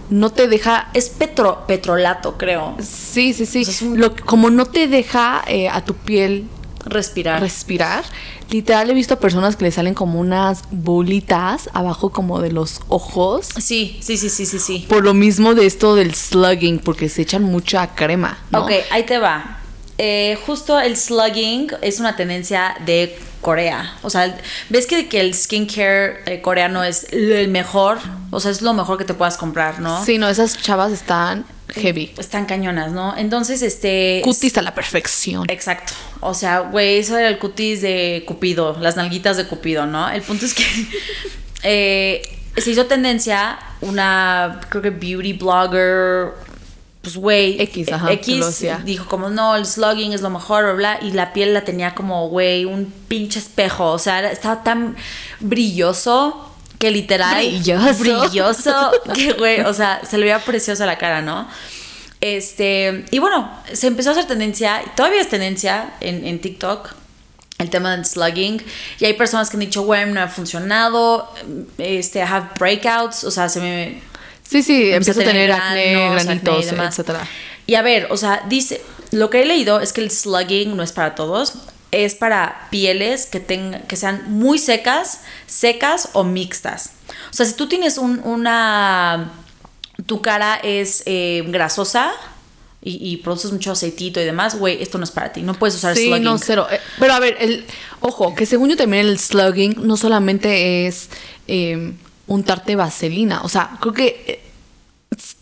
no 0.09 0.31
te 0.31 0.49
deja. 0.49 0.89
Es 0.95 1.09
petro, 1.09 1.65
petrolato, 1.69 2.37
creo. 2.37 2.77
Sí, 2.81 3.33
sí, 3.33 3.47
sí. 3.47 3.63
O 3.63 3.65
sea, 3.65 3.75
es 3.75 3.83
un- 3.83 4.01
Lo, 4.01 4.15
como 4.17 4.51
no 4.51 4.67
te 4.67 4.87
deja 4.89 5.43
eh, 5.47 5.69
a 5.69 5.85
tu 5.85 5.95
piel 5.95 6.47
Respirar. 6.85 7.41
respirar, 7.41 8.05
literal 8.51 8.91
he 8.91 8.95
visto 8.95 9.19
personas 9.19 9.57
que 9.57 9.65
le 9.65 9.71
salen 9.71 9.95
como 9.95 10.19
unas 10.21 10.63
bolitas 10.71 11.69
abajo 11.73 12.11
como 12.11 12.41
de 12.41 12.53
los 12.53 12.81
ojos. 12.89 13.49
sí, 13.59 13.99
sí, 14.01 14.17
sí, 14.17 14.31
sí, 14.31 14.47
sí, 14.47 14.59
sí. 14.59 14.87
Por 14.89 15.05
lo 15.05 15.15
mismo 15.15 15.55
de 15.55 15.67
esto 15.67 15.95
del 15.95 16.15
slugging, 16.15 16.79
porque 16.79 17.09
se 17.09 17.23
echan 17.23 17.43
mucha 17.43 17.95
crema. 17.95 18.39
¿no? 18.51 18.65
Ok, 18.65 18.73
ahí 18.91 19.05
te 19.05 19.19
va. 19.19 19.59
Eh, 19.99 20.39
justo 20.47 20.81
el 20.81 20.97
slugging 20.97 21.73
es 21.83 22.01
una 22.01 22.17
tendencia 22.17 22.75
de 22.87 23.19
Corea. 23.41 23.95
O 24.03 24.11
sea, 24.11 24.37
ves 24.69 24.87
que, 24.87 25.09
que 25.09 25.21
el 25.21 25.35
skincare 25.35 26.23
eh, 26.27 26.41
coreano 26.41 26.85
es 26.85 27.07
el 27.13 27.49
mejor. 27.49 27.99
O 28.31 28.41
sea, 28.41 28.51
es 28.51 28.63
lo 28.63 28.73
mejor 28.75 28.99
que 28.99 29.05
te 29.05 29.15
puedas 29.15 29.37
comprar, 29.37 29.81
¿no? 29.81 30.05
Sí, 30.05 30.19
no, 30.19 30.29
esas 30.29 30.61
chavas 30.61 30.93
están 30.93 31.45
heavy. 31.75 32.13
Están 32.19 32.47
cañonas, 32.47 32.93
¿no? 32.93 33.17
Entonces, 33.17 33.63
este. 33.63 34.21
Cutis 34.25 34.57
a 34.59 34.63
la 34.63 34.75
perfección. 34.75 35.49
Exacto. 35.49 35.93
O 36.21 36.35
sea, 36.35 36.61
güey, 36.61 36.99
eso 36.99 37.17
era 37.17 37.29
el 37.29 37.39
cutis 37.39 37.81
de 37.81 38.25
Cupido, 38.27 38.77
las 38.81 38.97
nalguitas 38.97 39.37
de 39.37 39.47
Cupido, 39.47 39.87
¿no? 39.87 40.11
El 40.11 40.23
punto 40.23 40.45
es 40.45 40.55
que 40.55 40.65
eh, 41.63 42.39
se 42.57 42.71
hizo 42.71 42.87
tendencia 42.87 43.59
una, 43.81 44.61
creo 44.69 44.83
que 44.83 44.91
beauty 44.91 45.33
blogger, 45.33 46.33
pues 47.03 47.17
güey, 47.17 47.61
X, 47.63 47.91
ajá, 47.93 48.09
que 48.17 48.37
lo 48.37 48.49
X 48.49 48.85
dijo 48.85 49.07
como, 49.07 49.31
no, 49.31 49.57
el 49.57 49.65
slugging 49.65 50.13
es 50.13 50.21
lo 50.21 50.31
mejor, 50.31 50.65
bla, 50.65 50.99
bla, 50.99 50.99
y 51.01 51.13
la 51.13 51.33
piel 51.33 51.55
la 51.55 51.65
tenía 51.65 51.95
como, 51.95 52.29
güey, 52.29 52.67
un 52.67 52.93
pinche 53.09 53.39
espejo, 53.39 53.93
o 53.93 53.99
sea, 53.99 54.31
estaba 54.31 54.63
tan 54.63 54.97
brilloso 55.41 56.50
que 56.81 56.91
literal... 56.91 57.37
Brilloso. 57.37 57.99
Brilloso, 57.99 58.91
que 59.15 59.35
güey, 59.35 59.61
o 59.61 59.75
sea, 59.75 60.01
se 60.09 60.17
le 60.17 60.25
veía 60.25 60.43
preciosa 60.43 60.87
la 60.87 60.97
cara, 60.97 61.21
¿no? 61.21 61.47
Este, 62.23 63.05
y 63.11 63.19
bueno, 63.19 63.51
se 63.71 63.87
empezó 63.87 64.09
a 64.09 64.13
hacer 64.13 64.27
tendencia, 64.27 64.83
todavía 64.97 65.21
es 65.21 65.29
tendencia 65.29 65.93
en, 66.01 66.27
en 66.27 66.41
TikTok, 66.41 66.89
el 67.59 67.69
tema 67.69 67.95
del 67.95 68.07
slugging. 68.07 68.63
Y 68.99 69.05
hay 69.05 69.13
personas 69.13 69.51
que 69.51 69.57
han 69.57 69.61
dicho, 69.61 69.83
güey, 69.83 70.07
no 70.11 70.23
ha 70.23 70.29
funcionado, 70.29 71.31
este, 71.77 72.21
I 72.21 72.23
have 72.23 72.49
breakouts, 72.59 73.25
o 73.25 73.31
sea, 73.31 73.51
se 73.51 73.61
me... 73.61 74.03
Sí, 74.43 74.63
sí, 74.63 74.91
empieza 74.91 75.21
a 75.21 75.25
tener 75.25 75.53
acné, 75.53 75.93
granos, 75.93 76.25
granitos, 76.25 76.55
acné 76.55 76.67
y 76.67 76.71
demás. 76.71 76.99
etcétera. 76.99 77.29
Y 77.67 77.75
a 77.75 77.83
ver, 77.83 78.09
o 78.11 78.17
sea, 78.17 78.43
dice, 78.49 78.81
lo 79.11 79.29
que 79.29 79.43
he 79.43 79.45
leído 79.45 79.81
es 79.81 79.93
que 79.93 80.01
el 80.01 80.11
slugging 80.11 80.77
no 80.77 80.83
es 80.83 80.93
para 80.93 81.15
todos. 81.15 81.53
Es 81.93 82.15
para 82.15 82.69
pieles 82.71 83.27
que, 83.27 83.41
tengan, 83.41 83.83
que 83.83 83.97
sean 83.97 84.25
muy 84.31 84.59
secas, 84.59 85.21
secas 85.47 86.11
o 86.13 86.25
mixtas. 86.25 86.91
O 87.31 87.35
sea, 87.35 87.47
si 87.47 87.55
tú 87.55 87.69
tienes 87.69 87.99
un- 87.99 88.21
una... 88.25 89.33
Tu 90.07 90.23
cara 90.23 90.55
es 90.63 91.03
eh, 91.05 91.45
grasosa 91.49 92.13
y, 92.83 92.97
y 93.13 93.19
produces 93.19 93.53
mucho 93.53 93.73
aceitito 93.73 94.19
y 94.21 94.25
demás, 94.25 94.59
güey, 94.59 94.83
esto 94.83 94.97
no 94.97 95.05
es 95.05 95.11
para 95.11 95.31
ti. 95.33 95.43
No 95.43 95.53
puedes 95.55 95.75
usar 95.75 95.95
Sí, 95.95 96.07
slugging. 96.07 96.25
no, 96.25 96.39
cero. 96.39 96.67
Eh, 96.71 96.81
Pero 96.99 97.13
a 97.13 97.19
ver, 97.21 97.37
el, 97.39 97.67
ojo, 98.01 98.35
que 98.35 98.47
según 98.47 98.71
yo 98.71 98.77
también 98.79 99.07
el 99.07 99.19
slugging 99.19 99.87
no 99.87 99.99
solamente 99.99 100.87
es 100.87 101.11
eh, 101.49 101.93
untarte 102.27 102.77
vaselina. 102.77 103.43
O 103.43 103.51
sea, 103.51 103.77
creo 103.81 103.93
que 103.93 104.25
eh, 104.27 104.41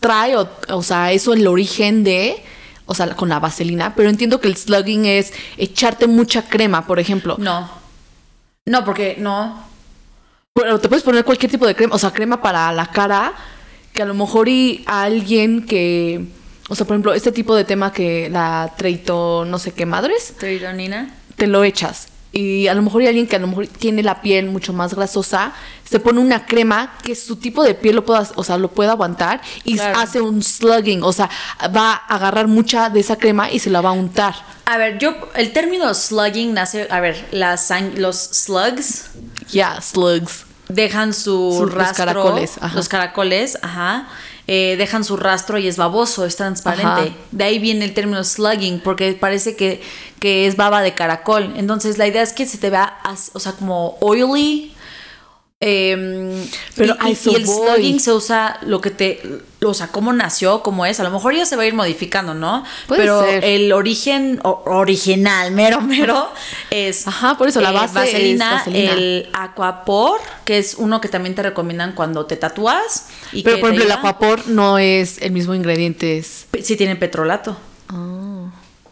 trae, 0.01 0.35
o, 0.35 0.49
o 0.69 0.83
sea, 0.83 1.13
eso 1.13 1.31
el 1.33 1.47
origen 1.47 2.03
de, 2.03 2.43
o 2.89 2.95
sea, 2.95 3.15
con 3.15 3.29
la 3.29 3.39
vaselina. 3.39 3.93
Pero 3.95 4.09
entiendo 4.09 4.41
que 4.41 4.47
el 4.47 4.57
slugging 4.57 5.05
es 5.05 5.31
echarte 5.57 6.07
mucha 6.07 6.41
crema, 6.41 6.87
por 6.87 6.99
ejemplo. 6.99 7.35
No. 7.37 7.69
No, 8.65 8.83
porque 8.83 9.15
no. 9.19 9.63
Pero 10.53 10.79
te 10.79 10.89
puedes 10.89 11.03
poner 11.03 11.23
cualquier 11.23 11.51
tipo 11.51 11.67
de 11.67 11.75
crema, 11.75 11.93
o 11.95 11.99
sea, 11.99 12.11
crema 12.11 12.41
para 12.41 12.71
la 12.71 12.87
cara, 12.87 13.33
que 13.93 14.01
a 14.01 14.05
lo 14.05 14.15
mejor 14.15 14.49
y 14.49 14.83
a 14.87 15.03
alguien 15.03 15.65
que, 15.67 16.25
o 16.67 16.73
sea, 16.75 16.87
por 16.87 16.95
ejemplo, 16.95 17.13
este 17.13 17.31
tipo 17.31 17.55
de 17.55 17.63
tema 17.63 17.93
que 17.93 18.27
la 18.31 18.73
treito 18.75 19.45
no 19.45 19.59
sé 19.59 19.71
qué 19.73 19.85
madres, 19.85 20.33
Tridonina. 20.39 21.15
te 21.35 21.45
lo 21.45 21.63
echas. 21.63 22.07
Y 22.31 22.67
a 22.67 22.75
lo 22.75 22.83
mejor 22.83 23.01
hay 23.01 23.07
alguien 23.07 23.25
que 23.27 23.35
a 23.35 23.39
lo 23.39 23.47
mejor 23.47 23.65
tiene 23.67 24.03
la 24.03 24.21
piel 24.21 24.45
mucho 24.47 24.71
más 24.71 24.93
grasosa, 24.93 25.51
se 25.89 25.99
pone 25.99 26.19
una 26.19 26.45
crema 26.45 26.93
que 27.03 27.15
su 27.15 27.37
tipo 27.37 27.63
de 27.63 27.73
piel 27.73 27.95
lo 27.95 28.05
pueda, 28.05 28.27
o 28.35 28.43
sea, 28.43 28.57
lo 28.59 28.69
pueda 28.69 28.91
aguantar 28.91 29.41
y 29.63 29.75
Claro. 29.75 29.97
hace 29.99 30.21
un 30.21 30.43
slugging, 30.43 31.01
o 31.01 31.11
sea, 31.11 31.27
va 31.75 31.93
a 31.93 31.95
agarrar 32.15 32.47
mucha 32.47 32.91
de 32.91 32.99
esa 32.99 33.15
crema 33.17 33.49
y 33.51 33.57
se 33.57 33.71
la 33.71 33.81
va 33.81 33.89
a 33.89 33.93
untar. 33.93 34.35
A 34.67 34.77
ver, 34.77 34.99
yo, 34.99 35.15
el 35.33 35.51
término 35.53 35.91
slugging 35.95 36.53
nace, 36.53 36.87
a 36.91 36.99
ver, 36.99 37.27
las 37.31 37.71
los 37.95 38.15
slugs 38.17 39.05
Ya, 39.51 39.81
slugs. 39.81 40.45
dejan 40.67 41.13
su 41.15 41.51
Sus- 41.51 41.59
los 41.61 41.73
rastro. 41.73 42.05
caracoles, 42.05 42.57
ajá. 42.61 42.75
Los 42.75 42.87
caracoles, 42.89 43.57
ajá. 43.63 44.07
Eh, 44.51 44.75
dejan 44.77 45.03
su 45.03 45.15
rastro 45.15 45.59
y 45.59 45.67
es 45.67 45.77
baboso, 45.77 46.25
es 46.25 46.35
transparente. 46.35 46.87
Ajá. 46.87 47.09
De 47.31 47.43
ahí 47.43 47.59
viene 47.59 47.85
el 47.85 47.93
término 47.93 48.23
slugging, 48.23 48.79
porque 48.79 49.13
parece 49.13 49.55
que, 49.55 49.79
que 50.19 50.47
es 50.47 50.55
baba 50.55 50.81
de 50.81 50.95
caracol. 50.95 51.53
Entonces 51.55 51.99
la 51.99 52.07
idea 52.07 52.23
es 52.23 52.33
que 52.33 52.47
se 52.47 52.57
te 52.57 52.71
vea, 52.71 52.97
as- 53.03 53.29
o 53.33 53.39
sea, 53.39 53.51
como 53.53 53.95
oily. 54.01 54.73
Em, 55.61 56.31
Pero 56.75 56.95
y, 57.05 57.09
el 57.09 57.45
slugging 57.45 57.99
se 57.99 58.13
usa 58.13 58.57
lo 58.61 58.79
que 58.79 58.91
te, 58.91 59.21
o 59.61 59.73
sea, 59.73 59.87
cómo 59.87 60.13
nació, 60.13 60.63
cómo 60.63 60.85
es. 60.85 60.99
A 60.99 61.03
lo 61.03 61.11
mejor 61.11 61.35
ya 61.35 61.45
se 61.45 61.55
va 61.55 61.63
a 61.63 61.65
ir 61.65 61.73
modificando, 61.73 62.33
¿no? 62.33 62.63
Puede 62.87 63.01
Pero 63.01 63.21
ser. 63.23 63.43
el 63.43 63.71
origen 63.73 64.39
o- 64.43 64.61
original, 64.65 65.51
mero, 65.51 65.81
mero, 65.81 66.29
es 66.69 67.07
Ajá, 67.07 67.37
por 67.37 67.49
eso 67.49 67.59
la 67.61 67.71
eh, 67.71 67.73
base 67.73 67.87
es 67.87 67.93
vaselina, 67.93 68.53
vaselina. 68.53 68.93
el 68.93 69.29
aquapor, 69.33 70.19
que 70.45 70.57
es 70.59 70.75
uno 70.75 71.01
que 71.01 71.09
también 71.09 71.35
te 71.35 71.43
recomiendan 71.43 71.91
cuando 71.93 72.25
te 72.25 72.37
tatúas. 72.37 73.07
Y 73.33 73.43
Pero 73.43 73.57
que 73.57 73.61
por 73.61 73.69
ejemplo, 73.71 73.85
el 73.85 73.91
aquapor 73.99 74.47
no 74.47 74.77
es 74.77 75.21
el 75.21 75.31
mismo 75.31 75.53
ingrediente. 75.55 76.17
Es... 76.17 76.47
Sí 76.63 76.77
tiene 76.77 76.95
petrolato. 76.95 77.57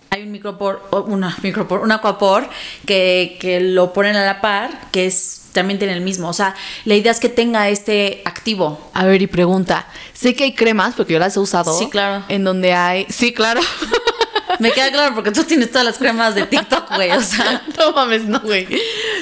Hay 0.09 0.23
un 0.23 0.31
micropor, 0.31 0.87
una 1.07 1.37
micropor, 1.43 1.81
un 1.81 1.91
aquapor 1.91 2.49
que, 2.85 3.37
que 3.39 3.59
lo 3.59 3.93
ponen 3.93 4.15
a 4.15 4.25
la 4.25 4.41
par, 4.41 4.89
que 4.91 5.05
es 5.05 5.41
también 5.57 5.79
tiene 5.79 5.93
el 5.93 6.01
mismo. 6.01 6.29
O 6.29 6.33
sea, 6.33 6.55
la 6.85 6.93
idea 6.93 7.11
es 7.11 7.19
que 7.19 7.29
tenga 7.29 7.67
este 7.69 8.21
activo. 8.25 8.79
A 8.93 9.05
ver, 9.05 9.23
y 9.23 9.27
pregunta. 9.27 9.87
Sé 10.13 10.35
que 10.35 10.43
hay 10.43 10.53
cremas, 10.53 10.93
porque 10.95 11.13
yo 11.13 11.19
las 11.19 11.35
he 11.35 11.39
usado. 11.39 11.75
Sí, 11.77 11.89
claro. 11.89 12.23
En 12.29 12.43
donde 12.43 12.73
hay. 12.73 13.07
Sí, 13.09 13.33
claro. 13.33 13.59
Me 14.59 14.71
queda 14.71 14.91
claro 14.91 15.15
porque 15.15 15.31
tú 15.31 15.43
tienes 15.43 15.71
todas 15.71 15.85
las 15.85 15.97
cremas 15.97 16.35
de 16.35 16.43
TikTok, 16.45 16.95
güey. 16.95 17.09
O 17.11 17.21
sea, 17.21 17.63
no 17.77 17.91
mames, 17.91 18.25
no, 18.25 18.39
güey. 18.39 18.67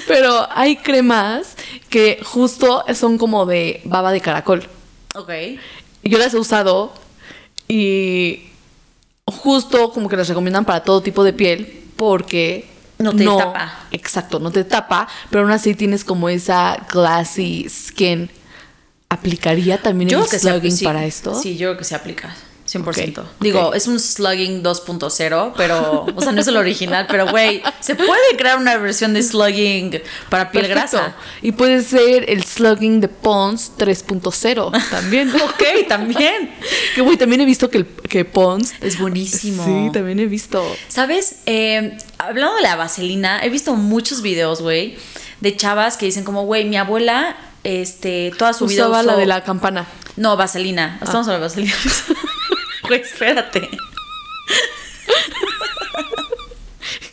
Pero 0.08 0.46
hay 0.52 0.76
cremas 0.76 1.56
que 1.90 2.20
justo 2.22 2.84
son 2.94 3.18
como 3.18 3.46
de 3.46 3.80
baba 3.86 4.12
de 4.12 4.20
caracol. 4.20 4.68
ok. 5.16 5.32
Yo 6.04 6.18
las 6.18 6.34
he 6.34 6.38
usado 6.38 6.94
y 7.68 8.44
justo 9.26 9.92
como 9.92 10.10
que 10.10 10.18
las 10.18 10.28
recomiendan 10.28 10.66
para 10.66 10.84
todo 10.84 11.02
tipo 11.02 11.24
de 11.24 11.32
piel 11.32 11.84
porque 11.96 12.68
No 13.12 13.18
te 13.18 13.26
tapa. 13.44 13.74
Exacto, 13.92 14.40
no 14.40 14.52
te 14.52 14.64
tapa, 14.64 15.08
pero 15.30 15.44
aún 15.44 15.52
así 15.52 15.76
tienes 15.76 16.04
como 16.04 16.30
esa 16.30 16.86
glassy 16.92 17.68
skin. 17.70 18.30
¿Aplicaría 19.10 19.82
también 19.82 20.10
Yo 20.10 20.20
el 20.20 20.28
se- 20.28 20.38
sí, 20.78 20.84
para 20.84 21.06
esto? 21.06 21.40
Sí, 21.40 21.58
yo 21.58 21.70
creo 21.70 21.78
que 21.78 21.84
se 21.84 21.96
aplica. 21.96 22.36
100%. 22.68 23.20
Ok, 23.20 23.26
Digo, 23.40 23.74
es 23.74 23.88
un 23.88 24.00
slugging 24.00 24.64
2.0, 24.64 25.54
pero, 25.56 26.06
o 26.16 26.22
sea, 26.22 26.32
no 26.32 26.42
es 26.42 26.48
el 26.48 26.58
original, 26.58 27.06
pero 27.08 27.28
güey, 27.30 27.62
se 27.80 27.94
puede 27.96 28.36
crear 28.38 28.58
una 28.58 28.76
versión 28.78 29.14
de 29.14 29.22
slugging 29.22 30.02
para 30.30 30.50
piel 30.52 30.68
Perfecto. 30.68 30.98
grasa. 30.98 31.16
Y 31.44 31.52
puede 31.52 31.84
ser 31.84 32.28
el 32.30 32.44
slugging 32.44 33.02
de 33.02 33.08
Pons 33.08 33.74
3.0 33.78 34.90
también. 34.90 35.32
Ok, 35.46 35.88
también. 35.88 36.50
que 36.96 37.02
güey, 37.02 37.18
también 37.18 37.42
he 37.42 37.46
visto 37.46 37.70
que, 37.70 37.78
el, 37.80 37.86
que 37.86 38.26
Pons 38.26 38.74
Es 38.82 38.98
buenísimo. 39.00 39.64
Sí, 39.64 39.92
también 39.94 40.20
he 40.20 40.26
visto. 40.26 40.66
¿Sabes? 40.88 41.38
Eh, 41.46 41.98
hablando 42.18 42.56
de 42.56 42.62
la 42.64 42.76
vaselina, 42.76 43.44
he 43.44 43.50
visto 43.50 43.76
muchos 43.76 44.22
videos, 44.22 44.62
güey, 44.62 44.98
de 45.40 45.56
chavas 45.56 45.98
que 45.98 46.08
dicen 46.08 46.24
como, 46.24 46.46
güey, 46.46 46.66
mi 46.66 46.78
abuela, 46.78 47.36
este, 47.64 48.34
toda 48.38 48.54
su 48.54 48.66
vida 48.66 48.88
Usaba 48.88 49.02
usó... 49.02 49.12
la 49.12 49.18
de 49.18 49.26
la 49.28 49.44
campana. 49.44 49.86
No, 50.16 50.36
vaselina. 50.36 50.98
Estamos 51.02 51.28
hablando 51.28 51.48
de 51.48 51.62
vaselina. 51.62 51.76
Güey, 52.88 53.02
espérate. 53.02 53.70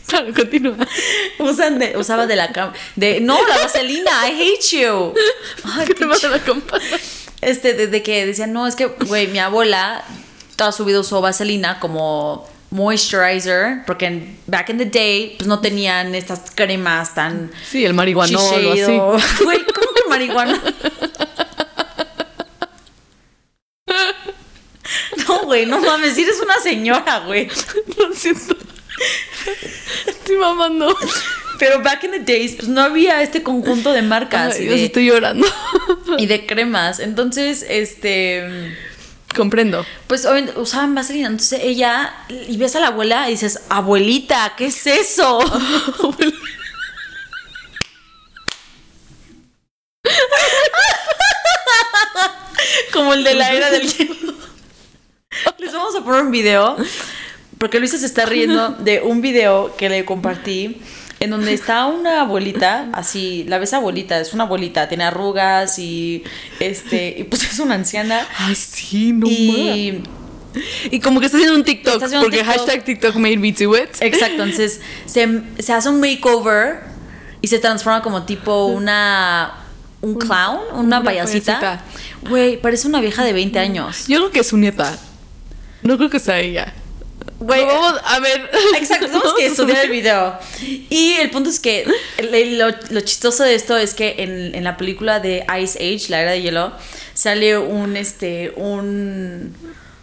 Claro, 0.06 0.32
continúa. 0.34 0.76
Usan 1.38 1.78
de, 1.78 1.96
usaba 1.96 2.26
de 2.26 2.36
la 2.36 2.52
cama. 2.52 2.74
De, 2.96 3.20
no, 3.20 3.38
la 3.46 3.56
vaselina, 3.58 4.10
I 4.28 4.32
hate 4.58 4.82
you. 4.82 5.14
Ay, 5.64 5.86
¿Qué 5.86 5.94
te 5.94 6.06
pasa 6.06 6.28
la? 6.28 6.40
Este, 7.40 7.72
desde 7.72 8.02
que 8.02 8.26
decían, 8.26 8.52
no, 8.52 8.66
es 8.66 8.76
que, 8.76 8.86
güey, 8.86 9.28
mi 9.28 9.38
abuela 9.38 10.04
toda 10.56 10.70
su 10.72 10.84
vida 10.84 11.00
usó 11.00 11.20
vaselina 11.22 11.80
como 11.80 12.46
moisturizer, 12.70 13.84
porque 13.86 14.06
en- 14.06 14.38
back 14.46 14.68
in 14.70 14.78
the 14.78 14.84
day, 14.84 15.34
pues 15.38 15.48
no 15.48 15.60
tenían 15.60 16.14
estas 16.14 16.50
cremas 16.54 17.14
tan 17.14 17.50
Sí, 17.70 17.84
el 17.84 17.94
marihuanol 17.94 18.66
o 18.66 18.72
así. 18.72 19.42
Güey, 19.44 19.58
¿cómo 19.64 19.92
que 19.94 20.08
marihuana? 20.10 20.60
No, 25.28 25.31
güey, 25.44 25.66
no 25.66 25.80
mames, 25.80 26.16
eres 26.18 26.40
una 26.40 26.58
señora, 26.58 27.20
güey. 27.20 27.48
Lo 27.98 28.12
siento. 28.14 28.56
Estoy 30.06 30.36
mamando. 30.36 30.96
Pero 31.58 31.82
back 31.82 32.04
in 32.04 32.10
the 32.12 32.20
days, 32.20 32.54
pues 32.56 32.68
no 32.68 32.80
había 32.82 33.22
este 33.22 33.42
conjunto 33.42 33.92
de 33.92 34.02
marcas 34.02 34.56
Ay, 34.56 34.64
y, 34.64 34.68
de, 34.68 34.84
estoy 34.86 35.06
llorando. 35.06 35.46
y 36.18 36.26
de 36.26 36.46
cremas. 36.46 36.98
Entonces, 37.00 37.64
este. 37.68 38.76
Comprendo. 39.36 39.86
Pues 40.08 40.26
obviamente, 40.26 40.58
usaban 40.58 40.94
vaselina. 40.94 41.28
Entonces 41.28 41.60
ella. 41.62 42.14
Y 42.28 42.56
ves 42.56 42.74
a 42.76 42.80
la 42.80 42.88
abuela 42.88 43.28
y 43.28 43.32
dices, 43.32 43.60
abuelita, 43.68 44.54
¿qué 44.56 44.66
es 44.66 44.86
eso? 44.86 45.38
Como 52.92 53.14
el 53.14 53.24
de 53.24 53.34
la 53.34 53.52
era 53.52 53.70
del 53.70 53.88
hielo. 53.88 54.34
Les 55.58 55.72
vamos 55.72 55.94
a 55.96 56.04
poner 56.04 56.22
un 56.22 56.30
video. 56.30 56.76
Porque 57.58 57.78
Luisa 57.78 57.96
se 57.98 58.06
está 58.06 58.26
riendo 58.26 58.70
de 58.70 59.02
un 59.02 59.20
video 59.20 59.76
que 59.76 59.88
le 59.88 60.04
compartí. 60.04 60.80
En 61.20 61.30
donde 61.30 61.54
está 61.54 61.86
una 61.86 62.22
abuelita, 62.22 62.88
así, 62.92 63.44
la 63.46 63.58
ves 63.58 63.72
abuelita, 63.74 64.18
es 64.18 64.32
una 64.34 64.42
abuelita, 64.42 64.88
tiene 64.88 65.04
arrugas 65.04 65.78
y 65.78 66.24
este, 66.58 67.14
y 67.16 67.22
pues 67.22 67.44
es 67.44 67.60
una 67.60 67.76
anciana. 67.76 68.26
Ah, 68.36 68.52
sí, 68.56 69.12
no 69.12 69.28
y 69.28 70.02
Y 70.90 70.98
como 70.98 71.20
que 71.20 71.26
está 71.26 71.38
haciendo 71.38 71.56
un 71.56 71.62
TikTok. 71.62 72.02
Un 72.02 72.20
porque 72.22 72.38
TikTok. 72.38 72.56
hashtag 72.56 72.84
TikTok 72.84 73.14
made 73.14 73.36
me 73.36 73.52
do 73.52 73.76
it. 73.76 73.90
Exacto, 74.00 74.42
entonces 74.42 74.80
se, 75.06 75.42
se 75.60 75.72
hace 75.72 75.88
un 75.88 76.00
makeover 76.00 76.80
y 77.40 77.46
se 77.46 77.60
transforma 77.60 78.02
como 78.02 78.24
tipo 78.24 78.66
una. 78.66 79.58
Un 80.00 80.16
clown, 80.16 80.58
una, 80.72 80.80
una 80.80 81.04
payasita. 81.04 81.84
Güey, 82.28 82.60
parece 82.60 82.88
una 82.88 83.00
vieja 83.00 83.22
de 83.22 83.32
20 83.32 83.60
años. 83.60 84.08
Yo 84.08 84.18
creo 84.18 84.30
que 84.32 84.40
es 84.40 84.48
su 84.48 84.56
nieta. 84.56 84.98
No 85.82 85.96
creo 85.96 86.10
que 86.10 86.18
sea 86.20 86.38
ella. 86.40 86.72
Güey, 87.38 87.64
vamos 87.64 88.00
a 88.04 88.20
ver. 88.20 88.48
Exacto, 88.76 89.06
tenemos 89.10 89.34
que 89.34 89.46
estudiar 89.46 89.84
el 89.84 89.90
video. 89.90 90.38
Y 90.90 91.14
el 91.14 91.30
punto 91.30 91.50
es 91.50 91.58
que 91.58 91.84
lo, 92.56 92.68
lo 92.90 93.00
chistoso 93.00 93.42
de 93.42 93.54
esto 93.56 93.76
es 93.76 93.94
que 93.94 94.14
en, 94.18 94.54
en 94.54 94.62
la 94.64 94.76
película 94.76 95.18
de 95.18 95.44
Ice 95.60 95.76
Age, 95.78 96.06
la 96.08 96.22
era 96.22 96.30
de 96.32 96.42
hielo, 96.42 96.72
sale 97.14 97.58
un 97.58 97.96
este 97.96 98.52
un 98.56 99.54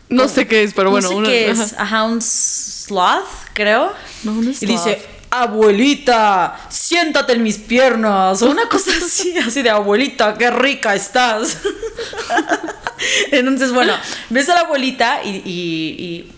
No 0.10 0.28
sé 0.28 0.48
qué 0.48 0.64
es, 0.64 0.74
pero 0.74 0.92
bueno. 0.92 1.08
no 1.08 1.14
sé 1.14 1.16
una- 1.20 1.30
qué 1.30 1.50
es, 1.52 1.60
ajá. 1.74 1.84
ajá, 1.84 2.04
un 2.04 2.22
sloth, 2.22 3.24
creo. 3.54 3.94
No, 4.24 4.34
un 4.34 4.50
Y 4.50 4.54
sloth. 4.54 4.70
dice, 4.70 5.02
abuelita, 5.30 6.60
siéntate 6.70 7.34
en 7.34 7.44
mis 7.44 7.58
piernas. 7.58 8.42
O 8.42 8.50
una 8.50 8.68
cosa 8.70 8.92
así, 9.04 9.38
así 9.46 9.62
de 9.62 9.70
abuelita, 9.70 10.38
qué 10.38 10.50
rica 10.52 10.96
estás. 10.96 11.58
Entonces, 13.32 13.72
bueno, 13.72 13.94
ves 14.30 14.50
a 14.50 14.56
la 14.56 14.62
abuelita 14.62 15.22
y, 15.24 15.42
y- 15.46 16.32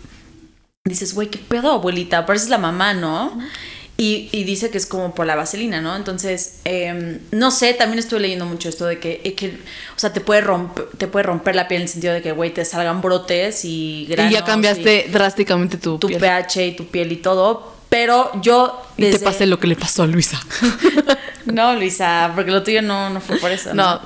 y 0.84 0.89
dices, 0.89 1.13
güey, 1.13 1.27
qué 1.30 1.38
pedo, 1.38 1.71
abuelita, 1.71 2.25
pareces 2.25 2.49
la 2.49 2.58
mamá, 2.58 2.93
¿no? 2.93 3.38
Y, 3.97 4.30
y 4.32 4.45
dice 4.45 4.71
que 4.71 4.80
es 4.80 4.88
como 4.88 5.13
por 5.13 5.27
la 5.27 5.36
vaselina, 5.36 5.80
¿no? 5.80 5.95
Entonces, 5.95 6.62
em, 6.65 7.19
no 7.32 7.51
sé, 7.51 7.75
también 7.75 7.99
estuve 7.99 8.19
leyendo 8.21 8.45
mucho 8.47 8.67
esto 8.67 8.88
de 8.88 8.97
que, 8.99 9.21
eh, 9.23 9.36
que, 9.36 9.49
o 9.95 9.99
sea, 9.99 10.12
te 10.12 10.21
puede, 10.21 10.41
romper, 10.41 10.86
te 10.97 11.08
puede 11.08 11.21
romper 11.23 11.56
la 11.56 11.67
piel 11.67 11.82
en 11.82 11.84
el 11.84 11.89
sentido 11.89 12.13
de 12.15 12.23
que, 12.23 12.32
güey, 12.32 12.51
te 12.51 12.65
salgan 12.65 12.99
brotes 13.01 13.63
y 13.63 14.08
granos. 14.10 14.32
y 14.32 14.36
ya 14.36 14.43
cambiaste 14.43 15.08
drásticamente 15.12 15.77
tu, 15.77 15.99
tu 15.99 16.08
piel. 16.08 16.19
pH 16.19 16.65
y 16.65 16.71
tu 16.75 16.88
piel 16.88 17.12
y 17.12 17.17
todo. 17.17 17.75
Pero 17.91 18.32
yo. 18.41 18.82
Y 18.95 19.12
te 19.12 19.19
pasé 19.19 19.45
lo 19.45 19.60
que 19.60 19.67
le 19.67 19.75
pasó 19.75 20.04
a 20.04 20.08
Luisa. 20.08 20.41
No, 21.43 21.75
Luisa, 21.75 22.32
porque 22.36 22.51
lo 22.51 22.62
tuyo 22.62 22.84
no, 22.84 23.10
no 23.10 23.19
fue 23.19 23.38
por 23.38 23.51
eso. 23.51 23.73
¿no? 23.73 23.95
no, 23.95 24.01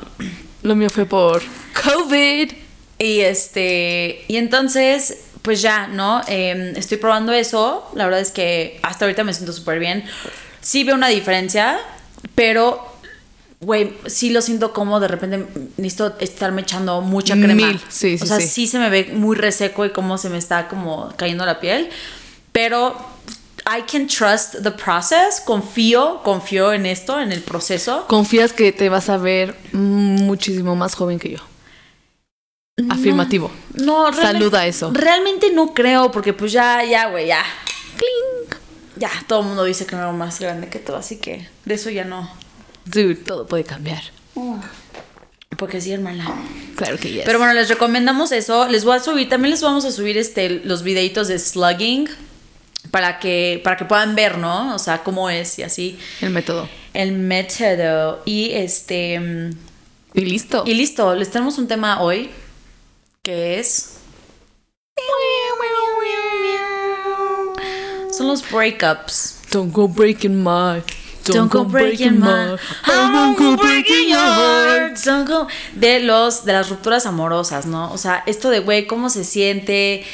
lo 0.63 0.75
mío 0.75 0.89
fue 0.89 1.05
por 1.05 1.43
COVID. 1.83 2.49
Y 2.97 3.19
este, 3.19 4.23
y 4.29 4.37
entonces, 4.37 5.25
pues 5.41 5.61
ya, 5.61 5.87
¿no? 5.87 6.21
Eh, 6.29 6.73
estoy 6.77 6.97
probando 6.97 7.33
eso. 7.33 7.91
La 7.93 8.05
verdad 8.05 8.21
es 8.21 8.31
que 8.31 8.79
hasta 8.83 9.03
ahorita 9.03 9.25
me 9.25 9.33
siento 9.33 9.51
súper 9.51 9.79
bien. 9.79 10.05
Sí 10.61 10.85
veo 10.85 10.95
una 10.95 11.09
diferencia, 11.09 11.77
pero, 12.35 12.87
güey, 13.59 13.93
sí 14.05 14.29
lo 14.29 14.41
siento 14.41 14.71
como 14.71 15.01
de 15.01 15.09
repente 15.09 15.45
necesito 15.75 16.15
estarme 16.19 16.61
echando 16.61 17.01
mucha 17.01 17.35
crema. 17.35 17.67
Mil, 17.67 17.81
sí, 17.89 18.17
sí, 18.17 18.23
O 18.23 18.25
sea, 18.25 18.39
sí. 18.39 18.47
sí 18.47 18.67
se 18.67 18.79
me 18.79 18.89
ve 18.89 19.11
muy 19.13 19.35
reseco 19.35 19.85
y 19.85 19.89
cómo 19.89 20.17
se 20.17 20.29
me 20.29 20.37
está 20.37 20.69
como 20.69 21.13
cayendo 21.17 21.45
la 21.45 21.59
piel. 21.59 21.89
Pero 22.53 23.13
I 23.67 23.81
can 23.81 24.07
trust 24.07 24.61
the 24.63 24.71
process. 24.71 25.41
Confío, 25.41 26.21
confío 26.23 26.71
en 26.73 26.85
esto, 26.85 27.19
en 27.19 27.31
el 27.31 27.41
proceso. 27.41 28.05
Confías 28.07 28.53
que 28.53 28.71
te 28.71 28.89
vas 28.89 29.09
a 29.09 29.17
ver 29.17 29.55
muchísimo 29.73 30.75
más 30.75 30.93
joven 30.95 31.17
que 31.19 31.31
yo. 31.31 31.39
Afirmativo. 32.89 33.49
No, 33.73 34.11
realmente- 34.11 34.39
Saluda 34.39 34.67
eso. 34.67 34.91
Realmente 34.93 35.51
no 35.51 35.73
creo, 35.73 36.11
porque 36.11 36.33
pues 36.33 36.51
ya, 36.51 36.83
ya, 36.83 37.09
güey, 37.09 37.27
ya. 37.27 37.43
Cling. 37.97 38.59
Ya, 38.97 39.09
todo 39.27 39.41
el 39.41 39.47
mundo 39.47 39.63
dice 39.63 39.85
que 39.85 39.95
me 39.95 40.01
veo 40.03 40.13
más 40.13 40.39
grande 40.39 40.67
que 40.69 40.79
tú, 40.79 40.93
así 40.93 41.17
que 41.17 41.47
de 41.65 41.73
eso 41.73 41.89
ya 41.89 42.03
no. 42.05 42.29
Dude, 42.85 43.15
todo 43.15 43.47
puede 43.47 43.63
cambiar. 43.63 44.01
Porque 45.57 45.79
sí, 45.81 45.91
hermana. 45.91 46.27
Claro 46.75 46.97
que 46.97 47.11
yes. 47.11 47.23
Pero 47.25 47.39
bueno, 47.39 47.53
les 47.53 47.69
recomendamos 47.69 48.31
eso. 48.31 48.67
Les 48.67 48.83
voy 48.85 48.97
a 48.97 48.99
subir, 48.99 49.29
también 49.29 49.51
les 49.51 49.61
vamos 49.61 49.85
a 49.85 49.91
subir 49.91 50.17
este, 50.17 50.49
los 50.65 50.83
videitos 50.83 51.29
de 51.29 51.39
slugging 51.39 52.09
para 52.95 53.19
que, 53.19 53.59
para 53.61 53.75
que 53.75 53.83
puedan 53.83 54.15
ver, 54.15 54.37
¿no? 54.37 54.73
O 54.73 54.79
sea, 54.79 55.03
cómo 55.03 55.29
es 55.29 55.59
y 55.59 55.63
así. 55.63 55.99
El 56.21 56.29
método. 56.29 56.69
El 56.93 57.11
método. 57.11 58.21
Y 58.23 58.51
este. 58.53 59.19
mm, 59.19 59.49
Y 60.13 60.21
listo. 60.21 60.63
Y 60.65 60.75
listo, 60.75 61.13
les 61.13 61.29
tenemos 61.29 61.57
un 61.57 61.67
tema 61.67 61.99
hoy 62.01 62.29
que 63.21 63.59
es. 63.59 63.97
Son 68.17 68.27
los 68.27 68.49
breakups. 68.49 69.39
Don't 69.51 69.73
go 69.73 69.89
breaking 69.89 70.41
my. 70.41 70.81
Don't 71.25 71.51
go 71.51 71.65
breaking 71.65 72.17
my 72.21 72.55
I 72.85 73.11
won't 73.13 73.37
go 73.37 73.57
breaking 73.57 74.07
your 74.07 74.19
heart. 74.19 74.97
Don't 75.03 75.27
go- 75.27 75.47
De 75.73 75.99
los 75.99 76.45
de 76.45 76.53
las 76.53 76.69
rupturas 76.69 77.05
amorosas, 77.05 77.65
¿no? 77.65 77.91
O 77.91 77.97
sea, 77.97 78.23
esto 78.25 78.49
de 78.49 78.59
güey, 78.59 78.87
cómo 78.87 79.09
se 79.09 79.25
siente, 79.25 80.05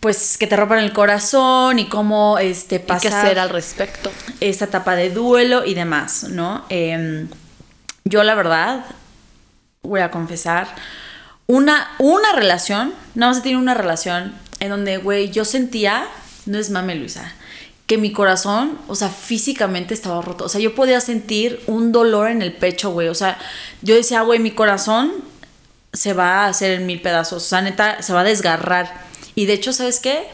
pues 0.00 0.38
que 0.38 0.46
te 0.46 0.56
rompan 0.56 0.78
el 0.78 0.92
corazón 0.92 1.78
y 1.78 1.88
cómo 1.88 2.38
este 2.38 2.76
¿Y 2.76 2.78
qué 2.78 2.84
pasar 2.84 3.26
hacer 3.26 3.38
al 3.38 3.50
respecto? 3.50 4.10
esta 4.40 4.66
etapa 4.66 4.94
de 4.94 5.10
duelo 5.10 5.64
y 5.64 5.74
demás, 5.74 6.24
¿no? 6.24 6.64
Em, 6.68 7.28
yo 8.04 8.22
la 8.22 8.34
verdad 8.34 8.84
voy 9.82 10.00
a 10.00 10.10
confesar 10.10 10.68
una 11.46 11.88
una 11.98 12.32
relación, 12.32 12.94
nada 13.14 13.32
más 13.32 13.42
tenido 13.42 13.60
una 13.60 13.74
relación 13.74 14.34
en 14.60 14.70
donde, 14.70 14.98
güey, 14.98 15.30
yo 15.30 15.44
sentía, 15.44 16.06
no 16.46 16.58
es 16.58 16.70
mame 16.70 16.94
Luisa, 16.94 17.32
que 17.88 17.96
mi 17.96 18.12
corazón, 18.12 18.78
o 18.86 18.94
sea, 18.94 19.08
físicamente 19.08 19.94
estaba 19.94 20.20
roto. 20.20 20.44
O 20.44 20.48
sea, 20.50 20.60
yo 20.60 20.74
podía 20.74 21.00
sentir 21.00 21.62
un 21.66 21.90
dolor 21.90 22.28
en 22.28 22.42
el 22.42 22.52
pecho, 22.52 22.90
güey. 22.90 23.08
O 23.08 23.14
sea, 23.14 23.38
yo 23.80 23.94
decía, 23.94 24.20
güey, 24.20 24.38
mi 24.40 24.50
corazón 24.50 25.10
se 25.94 26.12
va 26.12 26.44
a 26.44 26.48
hacer 26.48 26.72
en 26.72 26.86
mil 26.86 27.00
pedazos. 27.00 27.42
O 27.42 27.48
sea, 27.48 27.62
neta, 27.62 28.02
se 28.02 28.12
va 28.12 28.20
a 28.20 28.24
desgarrar. 28.24 29.07
Y 29.38 29.46
de 29.46 29.52
hecho, 29.52 29.72
¿sabes 29.72 30.00
qué? 30.00 30.24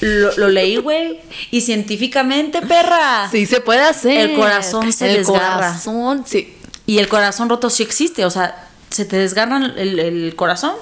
Lo, 0.00 0.36
lo 0.36 0.48
leí, 0.48 0.78
güey. 0.78 1.20
Y 1.52 1.60
científicamente, 1.60 2.60
perra. 2.60 3.28
Sí, 3.30 3.46
se 3.46 3.60
puede 3.60 3.82
hacer. 3.82 4.30
El 4.30 4.36
corazón 4.36 4.92
se 4.92 5.10
el 5.10 5.16
desgarra. 5.18 5.54
corazón, 5.54 6.24
sí. 6.26 6.56
Y 6.84 6.98
el 6.98 7.06
corazón 7.06 7.48
roto 7.48 7.70
sí 7.70 7.84
existe. 7.84 8.24
O 8.24 8.30
sea, 8.30 8.68
se 8.90 9.04
te 9.04 9.16
desgarra 9.16 9.58
el, 9.58 10.00
el 10.00 10.34
corazón. 10.34 10.74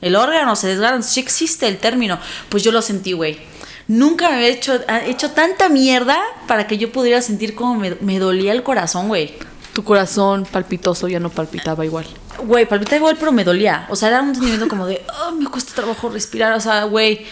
El 0.00 0.16
órgano 0.16 0.56
se 0.56 0.66
desgarra. 0.66 1.00
Sí 1.02 1.20
existe 1.20 1.68
el 1.68 1.78
término. 1.78 2.18
Pues 2.48 2.64
yo 2.64 2.72
lo 2.72 2.82
sentí, 2.82 3.12
güey. 3.12 3.38
Nunca 3.86 4.28
me 4.28 4.34
había 4.36 4.48
hecho, 4.48 4.80
hecho 5.06 5.30
tanta 5.30 5.68
mierda 5.68 6.18
para 6.48 6.66
que 6.66 6.76
yo 6.76 6.90
pudiera 6.90 7.22
sentir 7.22 7.54
como 7.54 7.76
me, 7.76 7.96
me 8.00 8.18
dolía 8.18 8.50
el 8.50 8.64
corazón, 8.64 9.06
güey. 9.06 9.34
Tu 9.72 9.84
corazón 9.84 10.46
palpitoso 10.50 11.08
ya 11.08 11.18
no 11.18 11.30
palpitaba 11.30 11.84
igual. 11.84 12.06
Güey, 12.44 12.66
palpitaba 12.66 12.96
igual, 12.96 13.16
pero 13.18 13.32
me 13.32 13.44
dolía. 13.44 13.86
O 13.88 13.96
sea, 13.96 14.08
era 14.08 14.22
un 14.22 14.34
sentimiento 14.34 14.68
como 14.68 14.86
de, 14.86 15.02
oh, 15.22 15.32
me 15.32 15.46
cuesta 15.46 15.74
trabajo 15.74 16.10
respirar. 16.10 16.52
O 16.52 16.60
sea, 16.60 16.84
güey, 16.84 17.26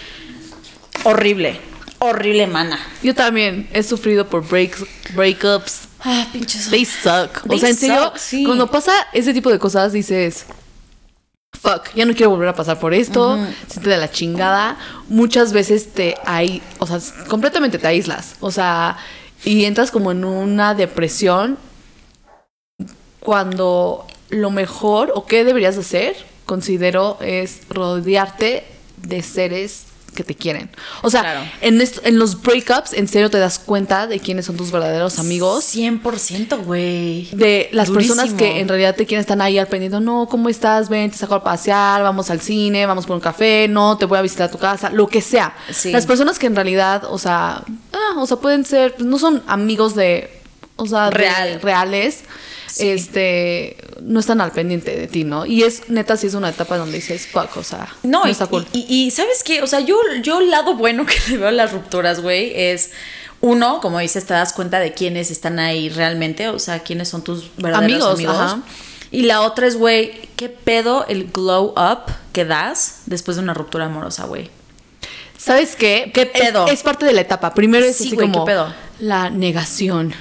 horrible. 1.04 1.60
Horrible, 1.98 2.46
mana. 2.46 2.78
Yo 3.02 3.14
también 3.14 3.68
he 3.74 3.82
sufrido 3.82 4.26
por 4.26 4.48
breaks, 4.48 4.84
breakups. 5.14 5.88
Ah, 6.00 6.26
pinches. 6.32 6.70
They 6.70 6.86
suck. 6.86 7.42
They 7.42 7.56
o 7.56 7.60
sea, 7.60 7.68
en 7.68 7.76
serio, 7.76 8.04
suck, 8.04 8.16
sí. 8.16 8.44
cuando 8.44 8.70
pasa 8.70 8.92
ese 9.12 9.34
tipo 9.34 9.50
de 9.50 9.58
cosas, 9.58 9.92
dices, 9.92 10.46
fuck, 11.60 11.94
ya 11.94 12.06
no 12.06 12.14
quiero 12.14 12.30
volver 12.30 12.48
a 12.48 12.54
pasar 12.54 12.78
por 12.78 12.94
esto, 12.94 13.38
siente 13.68 13.90
de 13.90 13.98
la 13.98 14.10
chingada. 14.10 14.78
Muchas 15.08 15.52
veces 15.52 15.92
te 15.92 16.16
hay, 16.24 16.62
o 16.78 16.86
sea, 16.86 17.00
completamente 17.28 17.78
te 17.78 17.86
aíslas. 17.86 18.36
O 18.40 18.50
sea, 18.50 18.96
y 19.44 19.64
entras 19.64 19.90
como 19.90 20.10
en 20.10 20.24
una 20.24 20.74
depresión 20.74 21.58
cuando 23.20 24.06
lo 24.30 24.50
mejor 24.50 25.12
o 25.14 25.26
qué 25.26 25.44
deberías 25.44 25.76
hacer, 25.78 26.16
considero, 26.46 27.18
es 27.20 27.60
rodearte 27.68 28.64
de 28.96 29.22
seres 29.22 29.84
que 30.14 30.24
te 30.24 30.34
quieren. 30.34 30.68
O 31.02 31.10
sea, 31.10 31.20
Claro. 31.20 31.40
en, 31.60 31.80
esto- 31.80 32.00
en 32.04 32.18
los 32.18 32.42
breakups, 32.42 32.94
en 32.94 33.06
serio 33.06 33.30
te 33.30 33.38
das 33.38 33.60
cuenta 33.60 34.08
de 34.08 34.18
quiénes 34.18 34.44
son 34.46 34.56
tus 34.56 34.72
verdaderos 34.72 35.20
amigos 35.20 35.64
100%, 35.64 36.56
güey. 36.64 37.28
de 37.32 37.68
las 37.72 37.86
Durísimo. 37.86 38.16
personas 38.16 38.36
que 38.36 38.58
en 38.58 38.66
realidad 38.66 38.96
te 38.96 39.06
quieren 39.06 39.20
están 39.20 39.40
ahí 39.40 39.56
al 39.58 39.68
pendiente, 39.68 40.00
no, 40.00 40.26
¿cómo 40.28 40.48
estás? 40.48 40.88
Ven, 40.88 41.12
te 41.12 41.16
saco 41.16 41.36
a 41.36 41.44
pasear, 41.44 42.02
vamos 42.02 42.28
al 42.30 42.40
cine, 42.40 42.86
vamos 42.86 43.06
por 43.06 43.14
un 43.14 43.20
café, 43.22 43.68
no, 43.68 43.96
te 43.98 44.04
voy 44.04 44.18
a 44.18 44.22
visitar 44.22 44.48
a 44.48 44.50
tu 44.50 44.58
casa, 44.58 44.90
lo 44.90 45.06
que 45.06 45.20
sea. 45.20 45.54
Sí. 45.72 45.92
Las 45.92 46.06
personas 46.06 46.40
que 46.40 46.46
en 46.48 46.56
realidad, 46.56 47.04
o 47.08 47.16
sea, 47.18 47.62
ah, 47.92 48.14
o 48.18 48.26
sea, 48.26 48.36
pueden 48.38 48.64
ser, 48.64 48.96
no 49.00 49.16
son 49.16 49.44
amigos 49.46 49.94
de, 49.94 50.28
o 50.74 50.86
sea, 50.86 51.10
de- 51.10 51.58
reales, 51.62 52.24
Sí. 52.70 52.88
este, 52.88 53.76
no 54.02 54.20
están 54.20 54.40
al 54.40 54.52
pendiente 54.52 54.96
de 54.96 55.06
ti, 55.08 55.24
¿no? 55.24 55.44
Y 55.46 55.62
es, 55.64 55.88
neta, 55.88 56.16
sí 56.16 56.26
es 56.28 56.34
una 56.34 56.50
etapa 56.50 56.76
donde 56.78 56.96
dices, 56.98 57.26
fuck, 57.26 57.56
o 57.56 57.62
sea, 57.64 57.88
No, 58.02 58.26
y, 58.26 58.30
está 58.30 58.46
cool. 58.46 58.66
y, 58.72 58.80
y- 58.88 59.06
y 59.06 59.10
¿sabes 59.10 59.42
qué? 59.44 59.62
O 59.62 59.66
sea, 59.66 59.80
yo, 59.80 59.98
yo 60.22 60.40
el 60.40 60.50
lado 60.50 60.74
bueno 60.76 61.04
que 61.06 61.16
le 61.30 61.38
veo 61.38 61.48
a 61.48 61.52
las 61.52 61.72
rupturas, 61.72 62.20
güey, 62.20 62.52
es 62.54 62.90
uno, 63.40 63.80
como 63.80 63.98
dices, 63.98 64.24
te 64.26 64.34
das 64.34 64.52
cuenta 64.52 64.78
de 64.80 64.92
quiénes 64.92 65.30
están 65.30 65.58
ahí 65.58 65.88
realmente, 65.88 66.48
o 66.48 66.58
sea, 66.58 66.80
quiénes 66.80 67.08
son 67.08 67.24
tus 67.24 67.50
verdaderos 67.56 67.84
Amigos, 68.04 68.14
amigos. 68.14 68.36
ajá. 68.36 68.60
Y 69.10 69.22
la 69.22 69.40
otra 69.40 69.66
es, 69.66 69.76
güey, 69.76 70.12
¿qué 70.36 70.48
pedo 70.48 71.04
el 71.08 71.32
glow 71.32 71.74
up 71.76 72.12
que 72.32 72.44
das 72.44 73.00
después 73.06 73.36
de 73.36 73.42
una 73.42 73.54
ruptura 73.54 73.86
amorosa, 73.86 74.26
güey? 74.26 74.50
¿Sabes 75.36 75.74
qué? 75.74 76.10
¿Qué 76.14 76.26
pedo? 76.26 76.66
Es, 76.68 76.82
parte 76.82 77.06
de 77.06 77.12
la 77.14 77.22
etapa. 77.22 77.54
Primero 77.54 77.84
es 77.86 77.96
Sí, 77.96 78.08
así 78.08 78.16
como 78.16 78.44
¿qué 78.44 78.50
pedo? 78.52 78.72
la 79.00 79.30
negación, 79.30 80.12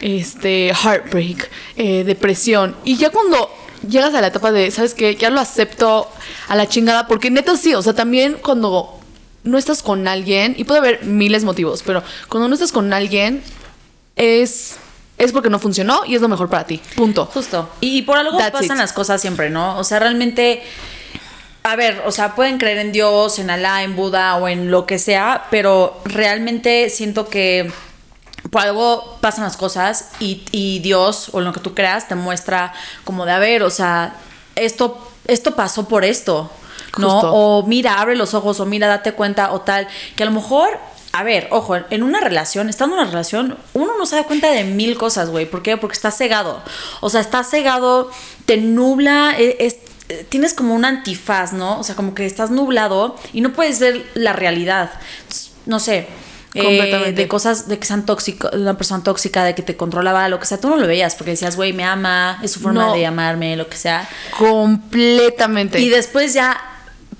este, 0.00 0.72
heartbreak, 0.74 1.50
eh, 1.76 2.04
depresión. 2.04 2.76
Y 2.84 2.96
ya 2.96 3.10
cuando 3.10 3.50
llegas 3.86 4.14
a 4.14 4.20
la 4.20 4.28
etapa 4.28 4.52
de, 4.52 4.70
¿sabes 4.70 4.94
qué? 4.94 5.14
Ya 5.16 5.30
lo 5.30 5.40
acepto 5.40 6.08
a 6.48 6.56
la 6.56 6.68
chingada. 6.68 7.06
Porque 7.06 7.30
neta 7.30 7.56
sí, 7.56 7.74
o 7.74 7.82
sea, 7.82 7.94
también 7.94 8.38
cuando 8.42 8.98
no 9.44 9.58
estás 9.58 9.82
con 9.82 10.06
alguien, 10.08 10.54
y 10.58 10.64
puede 10.64 10.80
haber 10.80 11.04
miles 11.04 11.42
de 11.42 11.46
motivos, 11.46 11.82
pero 11.84 12.02
cuando 12.28 12.48
no 12.48 12.54
estás 12.54 12.72
con 12.72 12.92
alguien, 12.92 13.42
es, 14.16 14.76
es 15.16 15.32
porque 15.32 15.48
no 15.48 15.58
funcionó 15.58 16.02
y 16.06 16.14
es 16.14 16.20
lo 16.20 16.28
mejor 16.28 16.48
para 16.48 16.64
ti. 16.64 16.80
Punto. 16.96 17.26
Justo. 17.26 17.68
Y, 17.80 18.02
por 18.02 18.18
algo 18.18 18.36
That's 18.36 18.52
pasan 18.52 18.76
it. 18.76 18.82
las 18.82 18.92
cosas 18.92 19.20
siempre, 19.20 19.50
¿no? 19.50 19.78
O 19.78 19.84
sea, 19.84 19.98
realmente. 20.00 20.62
A 21.64 21.76
ver, 21.76 22.02
o 22.06 22.12
sea, 22.12 22.34
pueden 22.34 22.56
creer 22.56 22.78
en 22.78 22.92
Dios, 22.92 23.38
en 23.38 23.50
Alá, 23.50 23.82
en 23.82 23.94
Buda 23.94 24.36
o 24.36 24.48
en 24.48 24.70
lo 24.70 24.86
que 24.86 24.98
sea, 24.98 25.46
pero 25.50 26.00
realmente 26.04 26.88
siento 26.88 27.28
que 27.28 27.70
por 28.50 28.62
algo 28.62 29.18
pasan 29.20 29.44
las 29.44 29.56
cosas 29.56 30.10
y, 30.20 30.42
y 30.52 30.78
Dios 30.80 31.30
o 31.32 31.40
lo 31.40 31.52
que 31.52 31.60
tú 31.60 31.74
creas 31.74 32.08
te 32.08 32.14
muestra 32.14 32.72
como 33.04 33.24
de, 33.26 33.32
a 33.32 33.38
ver, 33.38 33.62
o 33.62 33.70
sea, 33.70 34.14
esto, 34.54 34.98
esto 35.26 35.54
pasó 35.54 35.86
por 35.88 36.04
esto, 36.04 36.50
¿no? 36.98 37.10
Justo. 37.10 37.32
O 37.34 37.66
mira, 37.66 38.00
abre 38.00 38.16
los 38.16 38.34
ojos 38.34 38.60
o 38.60 38.66
mira, 38.66 38.86
date 38.86 39.12
cuenta 39.12 39.52
o 39.52 39.60
tal, 39.60 39.86
que 40.16 40.22
a 40.22 40.26
lo 40.26 40.32
mejor... 40.32 40.78
A 41.10 41.22
ver, 41.22 41.48
ojo, 41.50 41.74
en 41.88 42.02
una 42.02 42.20
relación, 42.20 42.68
estando 42.68 42.94
en 42.94 43.00
una 43.00 43.10
relación, 43.10 43.56
uno 43.72 43.92
no 43.98 44.04
se 44.04 44.14
da 44.16 44.24
cuenta 44.24 44.50
de 44.50 44.62
mil 44.64 44.96
cosas, 44.98 45.30
güey. 45.30 45.46
¿Por 45.46 45.62
qué? 45.62 45.78
Porque 45.78 45.94
está 45.96 46.10
cegado. 46.10 46.62
O 47.00 47.08
sea, 47.08 47.22
está 47.22 47.42
cegado, 47.44 48.10
te 48.44 48.58
nubla, 48.58 49.34
e- 49.38 49.56
es- 49.58 49.78
eh, 50.10 50.26
tienes 50.28 50.52
como 50.52 50.74
un 50.74 50.84
antifaz, 50.84 51.54
¿no? 51.54 51.80
O 51.80 51.82
sea, 51.82 51.94
como 51.96 52.14
que 52.14 52.26
estás 52.26 52.50
nublado 52.50 53.16
y 53.32 53.40
no 53.40 53.54
puedes 53.54 53.80
ver 53.80 54.04
la 54.14 54.34
realidad. 54.34 54.90
No 55.64 55.80
sé. 55.80 56.06
Eh, 56.58 57.12
de 57.12 57.28
cosas 57.28 57.68
de 57.68 57.78
que 57.78 57.86
sean 57.86 58.04
tóxicos, 58.06 58.50
de 58.50 58.58
una 58.58 58.76
persona 58.76 59.02
tóxica, 59.02 59.44
de 59.44 59.54
que 59.54 59.62
te 59.62 59.76
controlaba, 59.76 60.28
lo 60.28 60.38
que 60.40 60.46
sea, 60.46 60.60
tú 60.60 60.68
no 60.68 60.76
lo 60.76 60.86
veías 60.86 61.14
porque 61.14 61.32
decías, 61.32 61.56
güey, 61.56 61.72
me 61.72 61.84
ama, 61.84 62.38
es 62.42 62.52
su 62.52 62.60
forma 62.60 62.86
No. 62.86 62.94
de 62.94 63.06
amarme, 63.06 63.56
lo 63.56 63.68
que 63.68 63.76
sea. 63.76 64.08
Completamente. 64.36 65.80
Y 65.80 65.88
después 65.88 66.34
ya 66.34 66.60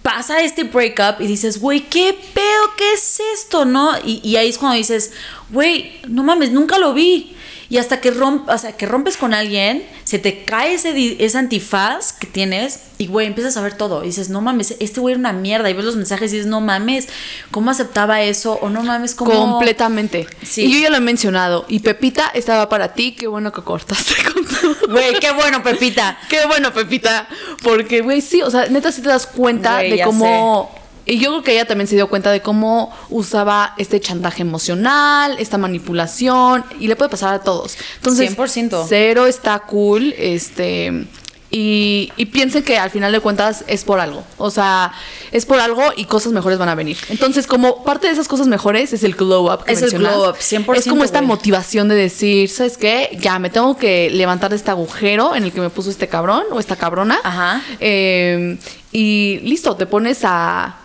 pasa 0.02 0.40
este 0.42 0.64
breakup 0.64 1.20
y 1.20 1.26
dices, 1.26 1.60
güey, 1.60 1.80
¿qué 1.80 2.16
pedo? 2.34 2.74
¿Qué 2.76 2.92
es 2.94 3.20
esto? 3.34 3.64
¿No? 3.64 3.92
Y, 4.04 4.20
y 4.24 4.36
ahí 4.36 4.48
es 4.48 4.58
cuando 4.58 4.76
dices, 4.76 5.12
güey, 5.50 6.00
no 6.08 6.22
mames, 6.22 6.50
nunca 6.50 6.78
lo 6.78 6.94
vi. 6.94 7.34
Y 7.70 7.76
hasta 7.76 8.00
que, 8.00 8.10
romp, 8.10 8.48
o 8.48 8.56
sea, 8.56 8.72
que 8.72 8.86
rompes 8.86 9.16
con 9.16 9.34
alguien, 9.34 9.84
se 10.04 10.18
te 10.18 10.44
cae 10.44 10.74
ese, 10.74 11.22
ese 11.22 11.36
antifaz 11.36 12.14
que 12.14 12.26
tienes 12.26 12.80
y, 12.96 13.06
güey, 13.06 13.26
empiezas 13.26 13.56
a 13.56 13.60
ver 13.60 13.74
todo. 13.74 14.02
Y 14.02 14.06
dices, 14.06 14.30
no 14.30 14.40
mames, 14.40 14.74
este 14.80 15.00
güey 15.00 15.12
era 15.12 15.20
una 15.20 15.32
mierda. 15.32 15.68
Y 15.68 15.74
ves 15.74 15.84
los 15.84 15.96
mensajes 15.96 16.32
y 16.32 16.36
dices, 16.36 16.50
no 16.50 16.60
mames, 16.60 17.08
¿cómo 17.50 17.70
aceptaba 17.70 18.22
eso? 18.22 18.58
O 18.62 18.70
no 18.70 18.82
mames, 18.82 19.14
¿cómo...? 19.14 19.32
Completamente. 19.32 20.26
Sí. 20.42 20.64
Y 20.64 20.72
yo 20.72 20.78
ya 20.80 20.90
lo 20.90 20.96
he 20.96 21.00
mencionado. 21.00 21.66
Y 21.68 21.80
Pepita 21.80 22.28
estaba 22.34 22.68
para 22.68 22.94
ti. 22.94 23.12
Qué 23.12 23.26
bueno 23.26 23.52
que 23.52 23.62
cortaste 23.62 24.14
con 24.32 24.44
todo. 24.46 24.92
Güey, 24.92 25.20
qué 25.20 25.30
bueno, 25.32 25.62
Pepita. 25.62 26.18
Qué 26.28 26.46
bueno, 26.46 26.72
Pepita. 26.72 27.28
Porque, 27.62 28.00
güey, 28.00 28.20
sí, 28.22 28.40
o 28.42 28.50
sea, 28.50 28.66
neta 28.66 28.90
sí 28.90 29.02
te 29.02 29.08
das 29.08 29.26
cuenta 29.26 29.78
de 29.78 30.02
cómo. 30.02 30.74
Y 31.10 31.18
yo 31.18 31.30
creo 31.30 31.42
que 31.42 31.52
ella 31.52 31.66
también 31.66 31.88
se 31.88 31.94
dio 31.96 32.08
cuenta 32.08 32.30
de 32.30 32.42
cómo 32.42 32.94
usaba 33.08 33.74
este 33.78 33.98
chantaje 33.98 34.42
emocional, 34.42 35.36
esta 35.38 35.56
manipulación, 35.58 36.64
y 36.78 36.86
le 36.86 36.96
puede 36.96 37.08
pasar 37.10 37.32
a 37.34 37.38
todos. 37.40 37.76
Entonces, 37.96 38.36
100%. 38.36 38.84
cero 38.88 39.26
está 39.26 39.58
cool, 39.60 40.14
este. 40.18 41.06
Y, 41.50 42.12
y 42.18 42.26
piensen 42.26 42.62
que 42.62 42.76
al 42.76 42.90
final 42.90 43.10
de 43.10 43.20
cuentas 43.20 43.64
es 43.68 43.82
por 43.82 44.00
algo. 44.00 44.22
O 44.36 44.50
sea, 44.50 44.92
es 45.32 45.46
por 45.46 45.58
algo 45.60 45.82
y 45.96 46.04
cosas 46.04 46.32
mejores 46.34 46.58
van 46.58 46.68
a 46.68 46.74
venir. 46.74 46.98
Entonces, 47.08 47.46
como 47.46 47.84
parte 47.84 48.06
de 48.06 48.12
esas 48.12 48.28
cosas 48.28 48.48
mejores 48.48 48.92
es 48.92 49.02
el 49.02 49.14
glow 49.14 49.50
up. 49.50 49.64
que 49.64 49.72
Es 49.72 49.78
el 49.80 49.84
mencionas. 49.92 50.14
glow 50.14 50.28
up, 50.28 50.36
100%, 50.36 50.76
Es 50.76 50.84
como 50.86 51.04
esta 51.04 51.20
güey. 51.20 51.28
motivación 51.28 51.88
de 51.88 51.94
decir, 51.94 52.50
¿sabes 52.50 52.76
qué? 52.76 53.16
Ya 53.18 53.38
me 53.38 53.48
tengo 53.48 53.78
que 53.78 54.10
levantar 54.10 54.50
de 54.50 54.56
este 54.56 54.70
agujero 54.70 55.34
en 55.34 55.44
el 55.44 55.52
que 55.52 55.62
me 55.62 55.70
puso 55.70 55.88
este 55.88 56.06
cabrón 56.06 56.44
o 56.52 56.60
esta 56.60 56.76
cabrona. 56.76 57.18
Ajá. 57.24 57.62
Eh, 57.80 58.58
y 58.92 59.40
listo, 59.42 59.74
te 59.74 59.86
pones 59.86 60.18
a 60.24 60.76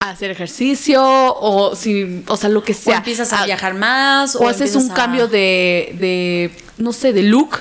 hacer 0.00 0.30
ejercicio 0.30 1.02
o 1.04 1.76
si, 1.76 2.24
o 2.26 2.34
sea, 2.38 2.48
lo 2.48 2.64
que 2.64 2.72
O 2.72 2.74
sea. 2.74 2.96
empiezas 2.96 3.34
a 3.34 3.44
viajar 3.44 3.74
más. 3.74 4.34
O, 4.34 4.48
haces 4.48 4.74
un 4.74 4.90
a- 4.90 4.94
cambio 4.94 5.28
de, 5.28 5.94
de, 6.00 6.50
no 6.78 6.94
sé, 6.94 7.12
de 7.12 7.22
look. 7.22 7.58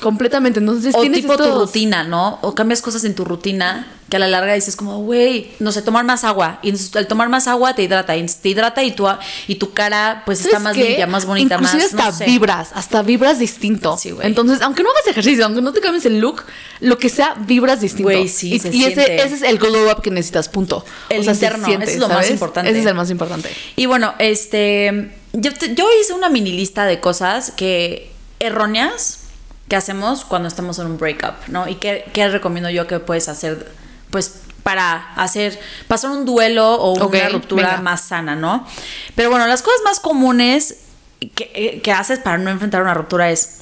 Completamente. 0.00 0.60
Entonces 0.60 0.94
O 0.94 1.02
tipo 1.02 1.36
tu 1.36 1.50
rutina, 1.58 2.04
¿no? 2.04 2.38
O 2.42 2.54
cambias 2.54 2.82
cosas 2.82 3.04
en 3.04 3.14
tu 3.14 3.24
rutina 3.24 3.86
que 4.08 4.16
a 4.16 4.20
la 4.20 4.26
larga 4.26 4.54
dices 4.54 4.74
como, 4.74 5.00
güey, 5.02 5.50
no 5.58 5.70
sé, 5.70 5.82
tomar 5.82 6.02
más 6.04 6.24
agua. 6.24 6.60
Y 6.62 6.70
entonces, 6.70 6.96
al 6.96 7.06
tomar 7.06 7.28
más 7.28 7.46
agua 7.46 7.74
te 7.74 7.82
hidrata. 7.82 8.16
Y 8.16 8.24
te 8.24 8.48
hidrata 8.48 8.82
y 8.82 8.92
tu, 8.92 9.06
y 9.46 9.56
tu 9.56 9.74
cara 9.74 10.22
pues 10.24 10.38
está 10.40 10.52
¿Sabes 10.52 10.64
más 10.64 10.74
qué? 10.76 10.84
limpia, 10.84 11.06
más 11.06 11.26
bonita, 11.26 11.56
Inclusive 11.56 11.82
más... 11.82 11.92
no 11.92 12.02
hasta 12.04 12.12
sé. 12.18 12.24
vibras, 12.24 12.70
hasta 12.74 13.02
vibras 13.02 13.38
distinto. 13.38 13.98
Sí, 13.98 14.12
güey. 14.12 14.26
Entonces, 14.26 14.62
aunque 14.62 14.82
no 14.82 14.90
hagas 14.90 15.06
ejercicio, 15.08 15.44
aunque 15.44 15.60
no 15.60 15.72
te 15.74 15.80
cambies 15.80 16.06
el 16.06 16.20
look, 16.20 16.42
lo 16.80 16.96
que 16.96 17.10
sea, 17.10 17.34
vibras 17.40 17.82
distinto. 17.82 18.04
Güey, 18.04 18.28
sí, 18.28 18.54
y, 18.54 18.58
se 18.60 18.68
y 18.74 18.84
ese, 18.84 18.94
siente. 18.94 19.22
ese 19.22 19.34
es 19.34 19.42
el 19.42 19.58
glow 19.58 19.90
up 19.90 20.00
que 20.00 20.10
necesitas, 20.10 20.48
punto. 20.48 20.86
El 21.10 21.24
se 21.24 21.32
interno, 21.32 21.66
siente, 21.66 21.84
ese 21.84 21.94
es 21.94 22.00
lo 22.00 22.08
más 22.08 22.30
importante. 22.30 22.70
Ese 22.70 22.80
es 22.80 22.86
el 22.86 22.94
más 22.94 23.10
importante. 23.10 23.50
Y 23.76 23.84
bueno, 23.84 24.14
este, 24.18 25.12
yo, 25.34 25.52
te- 25.52 25.74
yo 25.74 25.86
hice 26.00 26.14
una 26.14 26.30
mini 26.30 26.52
lista 26.52 26.86
de 26.86 26.98
cosas 27.00 27.52
que 27.56 28.10
erróneas 28.40 29.17
que 29.68 29.76
hacemos 29.76 30.24
cuando 30.24 30.48
estamos 30.48 30.78
en 30.78 30.86
un 30.86 30.98
breakup, 30.98 31.48
¿no? 31.48 31.68
Y 31.68 31.76
qué, 31.76 32.04
qué 32.12 32.28
recomiendo 32.28 32.70
yo 32.70 32.86
que 32.86 33.00
puedes 33.00 33.28
hacer, 33.28 33.70
pues, 34.10 34.40
para 34.62 35.14
hacer, 35.14 35.58
pasar 35.86 36.10
un 36.10 36.24
duelo 36.24 36.74
o 36.74 36.92
una 36.92 37.28
ruptura 37.28 37.68
venga. 37.68 37.82
más 37.82 38.02
sana, 38.02 38.34
¿no? 38.34 38.66
Pero 39.14 39.30
bueno, 39.30 39.46
las 39.46 39.62
cosas 39.62 39.80
más 39.84 40.00
comunes 40.00 40.80
que, 41.34 41.80
que 41.82 41.92
haces 41.92 42.18
para 42.18 42.38
no 42.38 42.50
enfrentar 42.50 42.82
una 42.82 42.94
ruptura 42.94 43.30
es, 43.30 43.60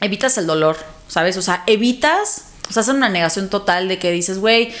evitas 0.00 0.38
el 0.38 0.46
dolor, 0.46 0.76
¿sabes? 1.08 1.36
O 1.36 1.42
sea, 1.42 1.62
evitas, 1.66 2.46
o 2.68 2.72
sea, 2.72 2.82
hacen 2.82 2.96
una 2.96 3.08
negación 3.08 3.48
total 3.50 3.88
de 3.88 3.98
que 3.98 4.10
dices, 4.10 4.38
güey, 4.38 4.72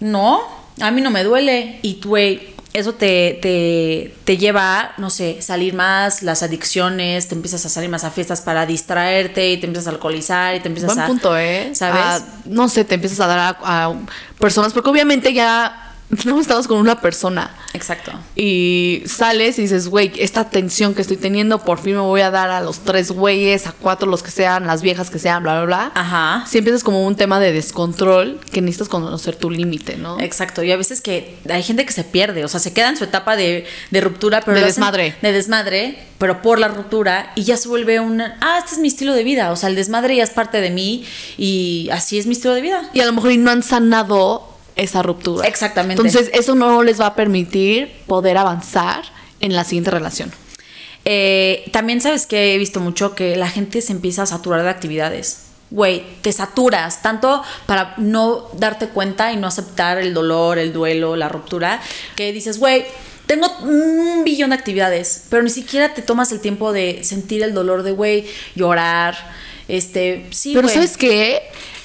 no, 0.00 0.42
a 0.80 0.90
mí 0.90 1.00
no 1.00 1.10
me 1.10 1.24
duele. 1.24 1.78
Y, 1.82 2.00
güey, 2.04 2.54
eso 2.72 2.94
te, 2.94 3.38
te, 3.42 4.14
te 4.24 4.38
lleva 4.38 4.80
a, 4.80 4.92
no 4.96 5.10
sé, 5.10 5.42
salir 5.42 5.74
más, 5.74 6.22
las 6.22 6.42
adicciones, 6.42 7.28
te 7.28 7.34
empiezas 7.34 7.66
a 7.66 7.68
salir 7.68 7.90
más 7.90 8.04
a 8.04 8.10
fiestas 8.10 8.40
para 8.40 8.64
distraerte 8.66 9.50
y 9.50 9.58
te 9.58 9.66
empiezas 9.66 9.88
a 9.88 9.90
alcoholizar 9.90 10.54
y 10.54 10.60
te 10.60 10.68
empiezas 10.68 10.88
Buen 10.94 11.00
a... 11.00 11.06
punto, 11.06 11.36
¿eh? 11.38 11.70
¿Sabes? 11.74 12.02
A- 12.02 12.24
no 12.46 12.68
sé, 12.68 12.84
te 12.84 12.94
empiezas 12.94 13.20
a 13.20 13.26
dar 13.26 13.38
a, 13.38 13.88
a 13.88 13.94
personas, 14.38 14.72
porque 14.72 14.88
obviamente 14.88 15.34
ya 15.34 15.91
no 16.26 16.40
estamos 16.40 16.68
con 16.68 16.78
una 16.78 17.00
persona. 17.00 17.54
Exacto. 17.72 18.12
Y 18.36 19.02
sales 19.06 19.58
y 19.58 19.62
dices, 19.62 19.88
güey, 19.88 20.12
esta 20.18 20.50
tensión 20.50 20.94
que 20.94 21.00
estoy 21.02 21.16
teniendo, 21.16 21.58
por 21.60 21.78
fin 21.80 21.94
me 21.94 22.00
voy 22.00 22.20
a 22.20 22.30
dar 22.30 22.50
a 22.50 22.60
los 22.60 22.80
tres 22.80 23.10
güeyes, 23.10 23.66
a 23.66 23.72
cuatro 23.72 24.08
los 24.08 24.22
que 24.22 24.30
sean, 24.30 24.66
las 24.66 24.82
viejas 24.82 25.08
que 25.10 25.18
sean, 25.18 25.42
bla, 25.42 25.54
bla, 25.54 25.64
bla. 25.64 25.92
Ajá. 25.94 26.44
Si 26.46 26.58
empiezas 26.58 26.84
como 26.84 27.06
un 27.06 27.16
tema 27.16 27.40
de 27.40 27.52
descontrol, 27.52 28.40
que 28.52 28.60
necesitas 28.60 28.88
conocer 28.88 29.36
tu 29.36 29.50
límite, 29.50 29.96
¿no? 29.96 30.20
Exacto, 30.20 30.62
y 30.62 30.70
a 30.70 30.76
veces 30.76 31.00
que 31.00 31.38
hay 31.50 31.62
gente 31.62 31.86
que 31.86 31.92
se 31.92 32.04
pierde, 32.04 32.44
o 32.44 32.48
sea, 32.48 32.60
se 32.60 32.72
queda 32.74 32.90
en 32.90 32.96
su 32.98 33.04
etapa 33.04 33.34
de, 33.36 33.64
de 33.90 34.00
ruptura, 34.02 34.40
pero 34.42 34.56
De 34.58 34.60
hacen- 34.64 34.66
desmadre. 34.66 35.16
de 35.22 35.32
desmadre, 35.32 35.98
pero 36.18 36.42
por 36.42 36.58
la 36.58 36.68
ruptura, 36.68 37.32
y 37.36 37.44
ya 37.44 37.56
se 37.56 37.68
vuelve 37.68 38.00
un, 38.00 38.20
ah, 38.20 38.56
este 38.58 38.72
es 38.74 38.78
mi 38.80 38.88
estilo 38.88 39.14
de 39.14 39.24
vida, 39.24 39.50
o 39.50 39.56
sea, 39.56 39.70
el 39.70 39.76
desmadre 39.76 40.16
ya 40.16 40.24
es 40.24 40.30
parte 40.30 40.60
de 40.60 40.70
mí, 40.70 41.04
y 41.38 41.88
así 41.90 42.18
es 42.18 42.26
mi 42.26 42.32
estilo 42.34 42.54
de 42.54 42.60
vida. 42.60 42.90
Y 42.92 43.00
a 43.00 43.06
lo 43.06 43.12
mejor 43.14 43.32
y 43.32 43.38
no 43.38 43.50
han 43.50 43.62
sanado 43.62 44.51
esa 44.76 45.02
ruptura. 45.02 45.46
Exactamente. 45.46 46.02
Entonces, 46.02 46.30
eso 46.34 46.54
no 46.54 46.82
les 46.82 47.00
va 47.00 47.06
a 47.06 47.14
permitir 47.14 47.92
poder 48.06 48.38
avanzar 48.38 49.02
en 49.40 49.54
la 49.54 49.64
siguiente 49.64 49.90
relación. 49.90 50.32
Eh, 51.04 51.68
también 51.72 52.00
sabes 52.00 52.26
que 52.26 52.54
he 52.54 52.58
visto 52.58 52.80
mucho 52.80 53.14
que 53.14 53.36
la 53.36 53.48
gente 53.48 53.80
se 53.82 53.92
empieza 53.92 54.22
a 54.22 54.26
saturar 54.26 54.62
de 54.62 54.70
actividades. 54.70 55.46
Güey, 55.70 56.04
te 56.20 56.32
saturas 56.32 57.02
tanto 57.02 57.42
para 57.66 57.94
no 57.96 58.48
darte 58.54 58.88
cuenta 58.88 59.32
y 59.32 59.36
no 59.36 59.46
aceptar 59.46 59.98
el 59.98 60.12
dolor, 60.12 60.58
el 60.58 60.72
duelo, 60.72 61.16
la 61.16 61.28
ruptura, 61.28 61.80
que 62.14 62.30
dices, 62.32 62.58
güey, 62.58 62.84
tengo 63.26 63.48
un 63.62 64.22
billón 64.22 64.50
de 64.50 64.56
actividades, 64.56 65.24
pero 65.30 65.42
ni 65.42 65.48
siquiera 65.50 65.94
te 65.94 66.02
tomas 66.02 66.30
el 66.30 66.40
tiempo 66.40 66.72
de 66.72 67.02
sentir 67.04 67.42
el 67.42 67.54
dolor 67.54 67.82
de, 67.82 67.92
güey, 67.92 68.26
llorar, 68.54 69.16
este, 69.68 70.26
sí, 70.30 70.52
Pero. 70.54 70.68
¿sabes 70.68 70.96
qué? 70.98 71.40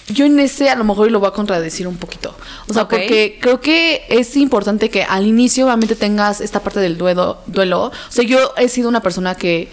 Yo 0.08 0.26
en 0.26 0.40
ese 0.40 0.70
a 0.70 0.76
lo 0.76 0.84
mejor 0.84 1.12
lo 1.12 1.20
voy 1.20 1.28
a 1.28 1.32
contradecir 1.32 1.88
un 1.88 1.98
poquito. 1.98 2.36
O 2.70 2.74
sea, 2.74 2.88
porque 2.88 3.38
creo 3.42 3.60
que 3.60 4.06
es 4.10 4.38
importante 4.38 4.90
que 4.90 5.04
al 5.04 5.26
inicio 5.26 5.66
obviamente 5.66 5.96
tengas 5.96 6.40
esta 6.40 6.62
parte 6.62 6.80
del 6.80 6.98
duelo, 6.98 7.40
duelo. 7.48 7.88
O 7.88 7.92
sea, 8.10 8.24
yo 8.24 8.54
he 8.58 8.70
sido 8.70 8.88
una 8.88 9.02
persona 9.02 9.36
que 9.36 9.70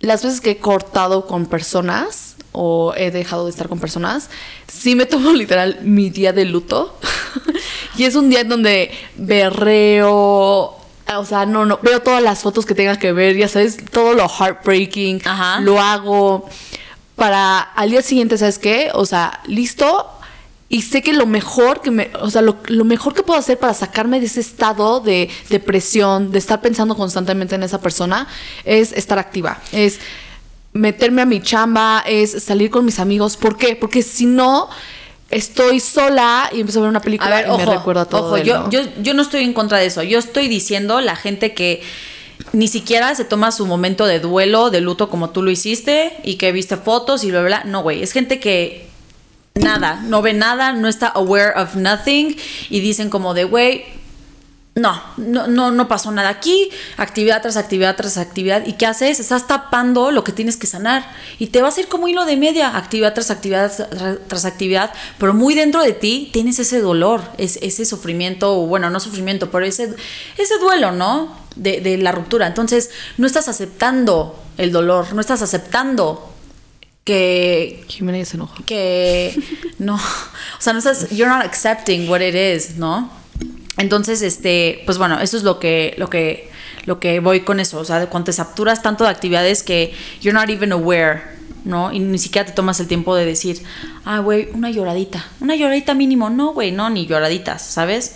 las 0.00 0.22
veces 0.22 0.40
que 0.40 0.52
he 0.52 0.58
cortado 0.58 1.26
con 1.26 1.46
personas 1.46 2.36
o 2.52 2.94
he 2.96 3.10
dejado 3.10 3.44
de 3.44 3.50
estar 3.50 3.68
con 3.68 3.78
personas, 3.78 4.30
sí 4.66 4.94
me 4.94 5.06
tomo 5.06 5.32
literal 5.32 5.80
mi 5.82 6.08
día 6.10 6.32
de 6.32 6.44
luto. 6.44 6.98
y 7.96 8.04
es 8.04 8.14
un 8.14 8.30
día 8.30 8.40
en 8.40 8.48
donde 8.48 8.90
berreo, 9.16 10.76
o 11.16 11.24
sea, 11.26 11.46
no, 11.46 11.66
no, 11.66 11.78
veo 11.82 12.00
todas 12.00 12.22
las 12.22 12.40
fotos 12.40 12.64
que 12.64 12.74
tenga 12.74 12.98
que 12.98 13.12
ver, 13.12 13.36
ya 13.36 13.48
sabes, 13.48 13.76
todo 13.90 14.14
lo 14.14 14.28
heartbreaking, 14.28 15.22
Ajá. 15.24 15.60
lo 15.60 15.80
hago 15.80 16.48
para 17.18 17.60
al 17.60 17.90
día 17.90 18.00
siguiente, 18.00 18.38
¿sabes 18.38 18.58
qué? 18.58 18.90
O 18.94 19.04
sea, 19.04 19.40
listo. 19.46 20.10
Y 20.70 20.82
sé 20.82 21.02
que 21.02 21.14
lo 21.14 21.26
mejor 21.26 21.80
que 21.80 21.90
me, 21.90 22.10
o 22.20 22.30
sea, 22.30 22.42
lo, 22.42 22.58
lo 22.66 22.84
mejor 22.84 23.14
que 23.14 23.22
puedo 23.22 23.38
hacer 23.38 23.58
para 23.58 23.72
sacarme 23.72 24.20
de 24.20 24.26
ese 24.26 24.40
estado 24.40 25.00
de 25.00 25.30
depresión, 25.48 26.30
de 26.30 26.38
estar 26.38 26.60
pensando 26.60 26.94
constantemente 26.94 27.54
en 27.54 27.62
esa 27.62 27.80
persona, 27.80 28.28
es 28.64 28.92
estar 28.92 29.18
activa. 29.18 29.58
Es 29.72 29.98
meterme 30.74 31.22
a 31.22 31.26
mi 31.26 31.40
chamba, 31.40 32.04
es 32.06 32.42
salir 32.42 32.70
con 32.70 32.84
mis 32.84 32.98
amigos. 32.98 33.36
¿Por 33.36 33.56
qué? 33.56 33.76
Porque 33.76 34.02
si 34.02 34.26
no, 34.26 34.68
estoy 35.30 35.80
sola 35.80 36.50
y 36.52 36.60
empiezo 36.60 36.80
a 36.80 36.82
ver 36.82 36.90
una 36.90 37.00
película 37.00 37.30
A 37.30 37.40
ver, 37.40 37.46
y 37.46 37.56
me 37.56 37.64
ojo, 37.64 37.72
recuerda 37.72 38.04
todo. 38.04 38.26
ojo, 38.26 38.36
él, 38.36 38.44
yo, 38.44 38.58
¿no? 38.60 38.70
yo, 38.70 38.80
yo 39.00 39.14
no 39.14 39.22
estoy 39.22 39.44
en 39.44 39.54
contra 39.54 39.78
de 39.78 39.86
eso. 39.86 40.02
Yo 40.02 40.18
estoy 40.18 40.48
diciendo 40.48 41.00
la 41.00 41.16
gente 41.16 41.54
que 41.54 41.82
ni 42.52 42.68
siquiera 42.68 43.14
se 43.14 43.24
toma 43.24 43.52
su 43.52 43.66
momento 43.66 44.06
de 44.06 44.20
duelo, 44.20 44.70
de 44.70 44.80
luto 44.80 45.08
como 45.08 45.30
tú 45.30 45.42
lo 45.42 45.50
hiciste 45.50 46.12
y 46.24 46.36
que 46.36 46.52
viste 46.52 46.76
fotos 46.76 47.24
y 47.24 47.30
bla, 47.30 47.42
bla. 47.42 47.64
No, 47.64 47.82
güey, 47.82 48.02
es 48.02 48.12
gente 48.12 48.40
que 48.40 48.88
nada, 49.54 50.00
no 50.04 50.22
ve 50.22 50.32
nada, 50.32 50.72
no 50.72 50.88
está 50.88 51.08
aware 51.08 51.52
of 51.56 51.76
nothing 51.76 52.36
y 52.70 52.80
dicen 52.80 53.10
como 53.10 53.34
de, 53.34 53.44
güey, 53.44 53.84
no, 54.78 55.02
no, 55.16 55.48
no, 55.48 55.70
no 55.70 55.88
pasó 55.88 56.10
nada 56.12 56.28
aquí, 56.28 56.70
actividad 56.96 57.42
tras 57.42 57.56
actividad 57.56 57.96
tras 57.96 58.16
actividad. 58.16 58.66
¿Y 58.66 58.74
qué 58.74 58.86
haces? 58.86 59.18
Estás 59.18 59.46
tapando 59.46 60.10
lo 60.10 60.24
que 60.24 60.32
tienes 60.32 60.56
que 60.56 60.66
sanar. 60.66 61.10
Y 61.38 61.48
te 61.48 61.62
vas 61.62 61.76
a 61.76 61.80
ir 61.80 61.88
como 61.88 62.08
hilo 62.08 62.24
de 62.24 62.36
media, 62.36 62.76
actividad 62.76 63.12
tras 63.12 63.30
actividad 63.30 63.72
tras, 63.90 64.18
tras 64.28 64.44
actividad. 64.44 64.92
Pero 65.18 65.34
muy 65.34 65.54
dentro 65.54 65.82
de 65.82 65.92
ti 65.92 66.30
tienes 66.32 66.58
ese 66.58 66.80
dolor, 66.80 67.22
es, 67.38 67.58
ese 67.60 67.84
sufrimiento, 67.84 68.60
o 68.60 68.66
bueno, 68.66 68.88
no 68.88 69.00
sufrimiento, 69.00 69.50
pero 69.50 69.64
ese, 69.64 69.94
ese 70.36 70.58
duelo, 70.58 70.92
¿no? 70.92 71.36
De, 71.56 71.80
de 71.80 71.98
la 71.98 72.12
ruptura. 72.12 72.46
Entonces, 72.46 72.90
no 73.16 73.26
estás 73.26 73.48
aceptando 73.48 74.38
el 74.58 74.70
dolor, 74.70 75.12
no 75.12 75.20
estás 75.20 75.42
aceptando 75.42 76.32
que, 77.02 77.84
Jimena 77.88 78.18
ya 78.18 78.26
se 78.26 78.36
enoja. 78.36 78.62
que 78.64 79.34
no, 79.78 79.94
o 79.96 80.60
sea, 80.60 80.72
no 80.74 80.78
estás, 80.78 81.08
you're 81.10 81.28
not 81.28 81.44
accepting 81.44 82.08
what 82.08 82.20
it 82.20 82.34
is, 82.34 82.76
¿no? 82.76 83.17
Entonces, 83.78 84.22
este, 84.22 84.82
pues 84.86 84.98
bueno, 84.98 85.18
eso 85.20 85.36
es 85.36 85.42
lo 85.44 85.58
que, 85.58 85.94
lo 85.98 86.10
que, 86.10 86.50
lo 86.84 86.98
que 87.00 87.20
voy 87.20 87.40
con 87.40 87.60
eso, 87.60 87.78
o 87.78 87.84
sea, 87.84 88.06
cuando 88.10 88.26
te 88.26 88.32
saturas 88.32 88.82
tanto 88.82 89.04
de 89.04 89.10
actividades 89.10 89.62
que 89.62 89.94
you're 90.20 90.38
not 90.38 90.50
even 90.50 90.72
aware, 90.72 91.22
¿no? 91.64 91.92
Y 91.92 91.98
ni 92.00 92.18
siquiera 92.18 92.46
te 92.46 92.52
tomas 92.52 92.80
el 92.80 92.88
tiempo 92.88 93.14
de 93.14 93.24
decir, 93.24 93.62
ah, 94.04 94.18
güey, 94.20 94.48
una 94.52 94.70
lloradita, 94.70 95.24
una 95.40 95.54
lloradita 95.56 95.94
mínimo, 95.94 96.28
no, 96.30 96.52
güey, 96.52 96.72
no, 96.72 96.90
ni 96.90 97.06
lloraditas, 97.06 97.62
¿sabes? 97.62 98.14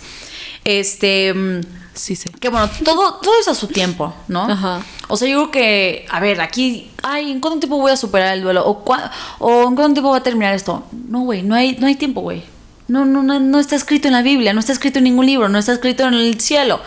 Este... 0.63 1.33
mm, 1.33 1.61
Sí, 1.95 2.15
sí. 2.15 2.31
que 2.39 2.49
bueno, 2.49 2.67
todo, 2.83 3.19
todo 3.21 3.33
es 3.39 3.47
a 3.47 3.53
su 3.53 3.67
tiempo, 3.67 4.15
¿no? 4.27 4.49
Ajá. 4.49 4.81
O 5.09 5.15
sea, 5.15 5.27
yo 5.29 5.37
creo 5.37 5.51
que, 5.51 6.05
a 6.09 6.19
ver, 6.19 6.41
aquí, 6.41 6.89
ay, 7.03 7.29
¿en 7.31 7.39
cuánto 7.39 7.59
tiempo 7.59 7.77
voy 7.77 7.91
a 7.91 7.95
superar 7.95 8.33
el 8.35 8.41
duelo? 8.41 8.65
¿O, 8.65 8.83
cua- 8.83 9.11
o 9.37 9.67
en 9.67 9.75
cuánto 9.75 9.93
tiempo 9.93 10.09
va 10.09 10.17
a 10.17 10.23
terminar 10.23 10.55
esto? 10.55 10.83
No, 11.07 11.19
güey, 11.19 11.43
no 11.43 11.53
hay, 11.53 11.77
no 11.79 11.85
hay 11.85 11.93
tiempo, 11.93 12.21
güey. 12.21 12.41
No, 12.87 13.05
no, 13.05 13.23
no, 13.23 13.39
no 13.39 13.59
está 13.59 13.75
escrito 13.75 14.07
en 14.07 14.13
la 14.13 14.21
Biblia, 14.21 14.53
no 14.53 14.59
está 14.59 14.73
escrito 14.73 14.97
en 14.99 15.05
ningún 15.05 15.25
libro, 15.25 15.47
no 15.49 15.57
está 15.57 15.73
escrito 15.73 16.03
en 16.07 16.13
el 16.15 16.39
cielo. 16.39 16.79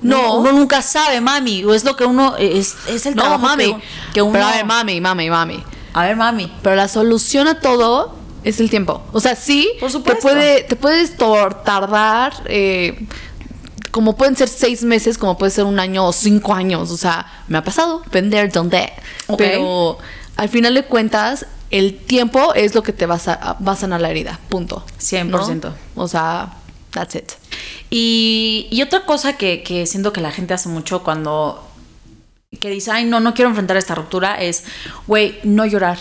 No, 0.00 0.22
No. 0.22 0.34
uno 0.40 0.52
nunca 0.52 0.82
sabe, 0.82 1.20
mami. 1.20 1.64
O 1.64 1.74
es 1.74 1.84
lo 1.84 1.94
que 1.96 2.04
uno, 2.04 2.36
es, 2.38 2.74
es 2.88 3.06
el 3.06 3.14
No, 3.14 3.22
trabajo 3.22 3.42
mami. 3.44 3.74
que, 3.74 3.80
que 4.14 4.22
uno... 4.22 4.32
Pero 4.32 4.46
a 4.46 4.52
ver, 4.52 4.64
mami, 4.64 5.00
mami, 5.00 5.30
mami. 5.30 5.62
A 5.92 6.04
ver, 6.04 6.16
mami. 6.16 6.52
Pero 6.62 6.74
la 6.76 6.88
solución 6.88 7.46
a 7.46 7.60
todo 7.60 8.16
es 8.42 8.58
el 8.58 8.68
tiempo. 8.70 9.02
O 9.12 9.20
sea, 9.20 9.36
sí, 9.36 9.68
Por 9.78 9.90
supuesto. 9.92 10.20
Te, 10.28 10.34
puede, 10.34 10.62
te 10.64 10.74
puedes 10.76 11.16
tardar, 11.16 12.32
eh, 12.46 13.06
como 13.92 14.16
pueden 14.16 14.34
ser 14.34 14.48
seis 14.48 14.82
meses, 14.82 15.18
como 15.18 15.36
puede 15.38 15.52
ser 15.52 15.64
un 15.64 15.78
año 15.78 16.06
o 16.06 16.12
cinco 16.12 16.54
años. 16.54 16.90
O 16.90 16.96
sea, 16.96 17.26
me 17.46 17.58
ha 17.58 17.62
pasado, 17.62 18.02
been 18.10 18.30
there, 18.30 18.48
done 18.48 18.70
that. 18.70 18.90
Pero 19.36 19.98
al 20.36 20.48
final 20.48 20.74
de 20.74 20.82
cuentas, 20.84 21.46
el 21.72 21.96
tiempo 21.96 22.54
es 22.54 22.74
lo 22.74 22.82
que 22.82 22.92
te 22.92 23.06
va 23.06 23.18
a, 23.26 23.54
va 23.54 23.72
a 23.72 23.76
sanar 23.76 24.00
la 24.00 24.10
herida. 24.10 24.38
Punto. 24.48 24.84
100%. 25.00 25.62
¿no? 25.62 25.74
O 25.96 26.06
sea, 26.06 26.54
that's 26.90 27.16
it. 27.16 27.32
Y, 27.90 28.68
y 28.70 28.82
otra 28.82 29.04
cosa 29.04 29.36
que, 29.36 29.62
que 29.62 29.86
siento 29.86 30.12
que 30.12 30.20
la 30.20 30.30
gente 30.30 30.54
hace 30.54 30.68
mucho 30.68 31.02
cuando 31.02 31.68
que 32.60 32.68
dice, 32.68 32.90
ay, 32.90 33.06
no, 33.06 33.20
no 33.20 33.34
quiero 33.34 33.48
enfrentar 33.48 33.76
esta 33.78 33.94
ruptura, 33.94 34.34
es, 34.40 34.64
güey, 35.06 35.38
no 35.42 35.64
llorar. 35.64 35.98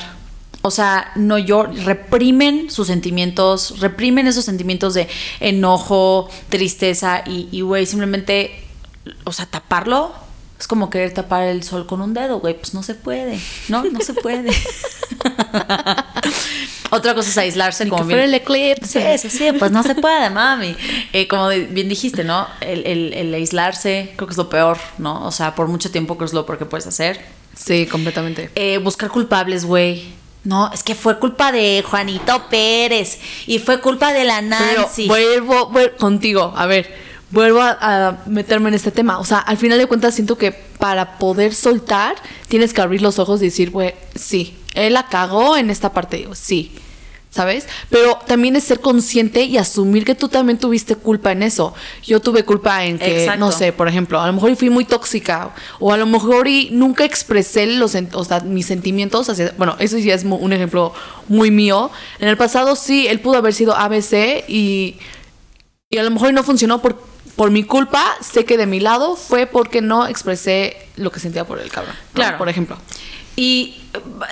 O 0.64 0.70
sea, 0.70 1.12
no 1.16 1.40
llor, 1.40 1.74
reprimen 1.74 2.70
sus 2.70 2.88
sentimientos, 2.88 3.80
reprimen 3.80 4.28
esos 4.28 4.46
sentimientos 4.46 4.94
de 4.94 5.08
enojo, 5.40 6.30
tristeza 6.50 7.24
y, 7.26 7.48
y, 7.52 7.62
güey, 7.62 7.86
simplemente, 7.86 8.64
o 9.24 9.32
sea, 9.32 9.46
taparlo. 9.46 10.14
Es 10.62 10.68
como 10.68 10.92
querer 10.92 11.12
tapar 11.12 11.46
el 11.48 11.64
sol 11.64 11.88
con 11.88 12.04
un 12.04 12.14
dedo, 12.14 12.40
güey, 12.40 12.54
pues 12.54 12.76
no 12.76 12.84
se 12.84 12.94
puede, 12.94 13.40
¿no? 13.68 13.84
No 13.84 14.00
se 14.00 14.14
puede. 14.14 14.52
Otra 16.92 17.16
cosa 17.16 17.30
es 17.30 17.38
aislarse, 17.40 17.88
como 17.88 18.04
bien- 18.04 18.20
el 18.20 18.34
eclipse. 18.34 19.18
Sí, 19.18 19.30
sí, 19.30 19.38
sí, 19.38 19.52
pues 19.58 19.72
no 19.72 19.82
se 19.82 19.96
puede, 19.96 20.30
mami. 20.30 20.76
Eh, 21.14 21.28
como 21.28 21.48
bien 21.50 21.88
dijiste, 21.90 22.24
¿no? 22.24 22.48
El, 22.60 22.86
el- 22.86 23.14
el 23.14 23.34
aislarse 23.34 24.12
creo 24.16 24.28
que 24.28 24.34
es 24.34 24.38
lo 24.38 24.50
peor, 24.50 24.78
¿no? 24.98 25.26
O 25.26 25.32
sea, 25.32 25.56
por 25.56 25.68
mucho 25.68 25.90
tiempo 25.90 26.16
creo 26.16 26.28
que 26.28 26.32
es 26.32 26.34
lo 26.34 26.46
peor 26.46 26.60
que 26.60 26.66
puedes 26.66 26.86
hacer. 26.86 27.20
Sí, 27.56 27.88
completamente. 27.88 28.52
Eh, 28.56 28.78
buscar 28.78 29.10
culpables, 29.10 29.66
güey. 29.66 30.10
No, 30.44 30.70
es 30.74 30.84
que 30.84 30.96
fue 30.96 31.18
culpa 31.18 31.52
de 31.52 31.84
Juanito 31.90 32.44
Pérez 32.50 33.20
y 33.48 33.60
fue 33.60 33.80
culpa 33.80 34.12
de 34.14 34.26
la 34.26 34.42
Pero 34.42 34.82
Nancy. 34.82 35.08
vuelvo, 35.08 35.72
vuel- 35.72 35.96
contigo, 35.98 36.54
a 36.56 36.66
ver, 36.66 36.94
vuelvo 37.32 37.62
a, 37.62 37.78
a 37.80 38.18
meterme 38.28 38.70
en 38.70 38.76
este 38.76 38.92
tema. 38.92 39.20
O 39.20 39.26
sea, 39.26 39.40
al 39.40 39.58
final 39.58 39.78
de 39.78 39.88
cuentas 39.88 40.14
siento 40.16 40.38
que 40.38 40.52
para 40.52 41.18
poder 41.18 41.54
soltar 41.54 42.16
tienes 42.48 42.74
que 42.74 42.82
abrir 42.82 43.02
los 43.02 43.20
ojos 43.20 43.42
y 43.42 43.46
decir, 43.46 43.72
güey, 43.72 43.94
sí, 44.16 44.58
él 44.74 44.94
la 44.94 45.08
cagó 45.08 45.58
en 45.58 45.70
esta 45.70 45.94
parte, 45.94 46.18
digo, 46.18 46.36
sí. 46.36 46.72
¿Sabes? 47.30 47.66
Pero 47.90 48.20
también 48.28 48.58
es 48.58 48.66
ser 48.66 48.82
consciente 48.82 49.44
y 49.44 49.58
asumir 49.58 50.04
que 50.04 50.16
tú 50.16 50.28
también 50.28 50.58
tuviste 50.58 50.98
culpa 50.98 51.32
en 51.32 51.44
eso. 51.44 51.74
Yo 52.04 52.20
tuve 52.20 52.44
culpa 52.44 52.84
en 52.84 53.00
que, 53.00 53.22
Exacto. 53.22 53.40
no 53.40 53.54
sé, 53.54 53.72
por 53.72 53.88
ejemplo, 53.88 54.20
a 54.20 54.28
lo 54.28 54.34
mejor 54.34 54.52
y 54.52 54.58
fui 54.58 54.70
muy 54.70 54.84
tóxica 54.84 55.52
o 55.80 55.94
a 55.94 55.98
lo 55.98 56.06
mejor 56.06 56.50
y 56.50 56.72
nunca 56.72 57.06
expresé 57.06 57.68
los, 57.68 57.96
o 57.96 58.26
sea, 58.26 58.42
mis 58.42 58.66
sentimientos 58.66 59.30
hacia, 59.30 59.54
bueno, 59.58 59.78
eso 59.80 59.98
ya 59.98 60.14
es 60.14 60.26
un 60.26 60.52
ejemplo 60.52 60.94
muy 61.30 61.52
mío. 61.52 61.90
En 62.20 62.28
el 62.28 62.36
pasado 62.36 62.76
sí, 62.76 63.08
él 63.08 63.22
pudo 63.22 63.38
haber 63.38 63.54
sido 63.54 63.78
ABC 63.78 64.44
y, 64.50 64.98
y 65.90 65.98
a 66.00 66.04
lo 66.04 66.12
mejor 66.12 66.34
no 66.34 66.44
funcionó 66.44 66.82
por, 66.82 67.02
por 67.36 67.52
mi 67.52 67.64
culpa. 67.64 68.16
Sé 68.22 68.46
que 68.46 68.58
de 68.58 68.66
mi 68.66 68.80
lado 68.80 69.16
fue 69.16 69.46
porque 69.46 69.82
no 69.82 70.08
expresé 70.08 70.78
lo 70.96 71.12
que 71.12 71.20
sentía 71.20 71.46
por 71.46 71.60
el 71.60 71.72
cabrón. 71.72 71.96
¿no? 71.96 72.14
Claro. 72.14 72.38
Por 72.38 72.50
ejemplo. 72.50 72.78
Y 73.36 73.82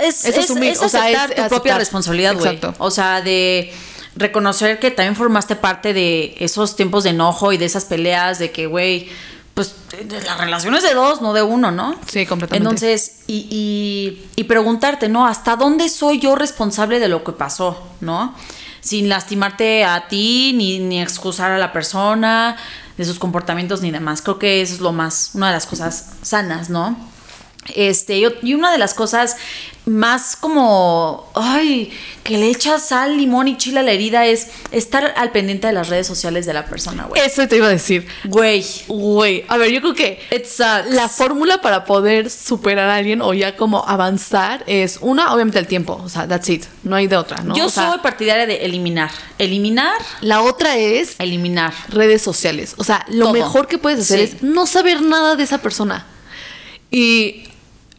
es, 0.01 0.25
Es 0.25 0.37
es, 0.37 0.45
asumir, 0.45 0.71
es 0.71 0.81
o 0.81 0.89
sea, 0.89 1.03
aceptar 1.03 1.31
es 1.31 1.43
tu 1.43 1.49
propia 1.49 1.77
responsabilidad, 1.77 2.35
güey. 2.35 2.55
Exacto. 2.55 2.75
O 2.83 2.91
sea, 2.91 3.21
de 3.21 3.73
reconocer 4.15 4.79
que 4.79 4.91
también 4.91 5.15
formaste 5.15 5.55
parte 5.55 5.93
de 5.93 6.35
esos 6.39 6.75
tiempos 6.75 7.03
de 7.03 7.11
enojo 7.11 7.53
y 7.53 7.57
de 7.57 7.65
esas 7.65 7.85
peleas 7.85 8.39
de 8.39 8.51
que, 8.51 8.67
güey, 8.67 9.09
pues 9.53 9.75
las 10.09 10.37
relaciones 10.37 10.83
de 10.83 10.93
dos, 10.93 11.21
no 11.21 11.33
de 11.33 11.41
uno, 11.41 11.71
¿no? 11.71 11.99
Sí, 12.07 12.25
completamente. 12.25 12.57
Entonces, 12.57 13.21
y, 13.27 13.47
y, 13.49 14.25
y 14.35 14.43
preguntarte, 14.45 15.09
¿no? 15.09 15.25
¿Hasta 15.25 15.55
dónde 15.55 15.89
soy 15.89 16.19
yo 16.19 16.35
responsable 16.35 16.99
de 16.99 17.07
lo 17.07 17.23
que 17.23 17.31
pasó, 17.31 17.81
¿no? 18.01 18.35
Sin 18.81 19.09
lastimarte 19.09 19.83
a 19.83 20.07
ti, 20.07 20.53
ni, 20.55 20.79
ni 20.79 21.01
excusar 21.01 21.51
a 21.51 21.57
la 21.57 21.73
persona, 21.73 22.55
de 22.97 23.05
sus 23.05 23.17
comportamientos 23.17 23.81
ni 23.81 23.91
demás. 23.91 24.21
Creo 24.21 24.39
que 24.39 24.61
eso 24.61 24.73
es 24.75 24.81
lo 24.81 24.91
más, 24.91 25.31
una 25.33 25.47
de 25.47 25.53
las 25.53 25.65
cosas 25.65 26.11
sanas, 26.21 26.69
¿no? 26.69 26.97
Este, 27.75 28.17
y, 28.41 28.53
una 28.53 28.71
de 28.71 28.77
las 28.77 28.93
cosas 28.93 29.37
más 29.85 30.35
como, 30.35 31.31
ay, 31.33 31.91
que 32.23 32.37
le 32.37 32.49
echas 32.51 32.87
sal, 32.89 33.17
limón 33.17 33.47
y 33.47 33.57
chile 33.57 33.79
a 33.79 33.83
la 33.83 33.91
herida 33.91 34.27
es 34.27 34.47
estar 34.71 35.13
al 35.17 35.31
pendiente 35.31 35.65
de 35.65 35.73
las 35.73 35.89
redes 35.89 36.05
sociales 36.05 36.45
de 36.45 36.53
la 36.53 36.65
persona, 36.65 37.05
güey. 37.05 37.19
Eso 37.25 37.47
te 37.47 37.57
iba 37.57 37.65
a 37.65 37.69
decir. 37.69 38.07
Güey, 38.25 38.63
Güey, 38.87 39.45
a 39.47 39.57
ver, 39.57 39.71
yo 39.71 39.81
creo 39.81 39.95
que 39.95 40.19
la 40.89 41.09
fórmula 41.09 41.61
para 41.61 41.85
poder 41.85 42.29
superar 42.29 42.87
a 42.89 42.97
alguien 42.97 43.21
o 43.23 43.33
ya 43.33 43.55
como 43.55 43.83
avanzar 43.87 44.63
es 44.67 44.99
una, 45.01 45.33
obviamente 45.33 45.57
el 45.57 45.65
tiempo, 45.65 45.99
o 46.03 46.09
sea, 46.09 46.27
that's 46.27 46.49
it, 46.49 46.65
no 46.83 46.95
hay 46.95 47.07
de 47.07 47.17
otra, 47.17 47.41
¿no? 47.41 47.55
Yo 47.55 47.65
O 47.65 47.69
sea, 47.69 47.89
soy 47.89 47.99
partidaria 47.99 48.45
de 48.45 48.65
eliminar. 48.65 49.09
Eliminar, 49.39 49.97
la 50.21 50.41
otra 50.43 50.77
es 50.77 51.15
eliminar. 51.17 51.73
redes 51.87 52.21
sociales, 52.21 52.75
o 52.77 52.83
sea, 52.83 53.05
lo 53.09 53.25
Todo. 53.25 53.33
mejor 53.33 53.67
que 53.67 53.79
puedes 53.79 54.01
hacer 54.01 54.19
Sí. 54.19 54.35
es 54.35 54.43
no 54.43 54.67
saber 54.67 55.01
nada 55.01 55.35
de 55.35 55.43
esa 55.43 55.57
persona. 55.59 56.05
Y 56.91 57.48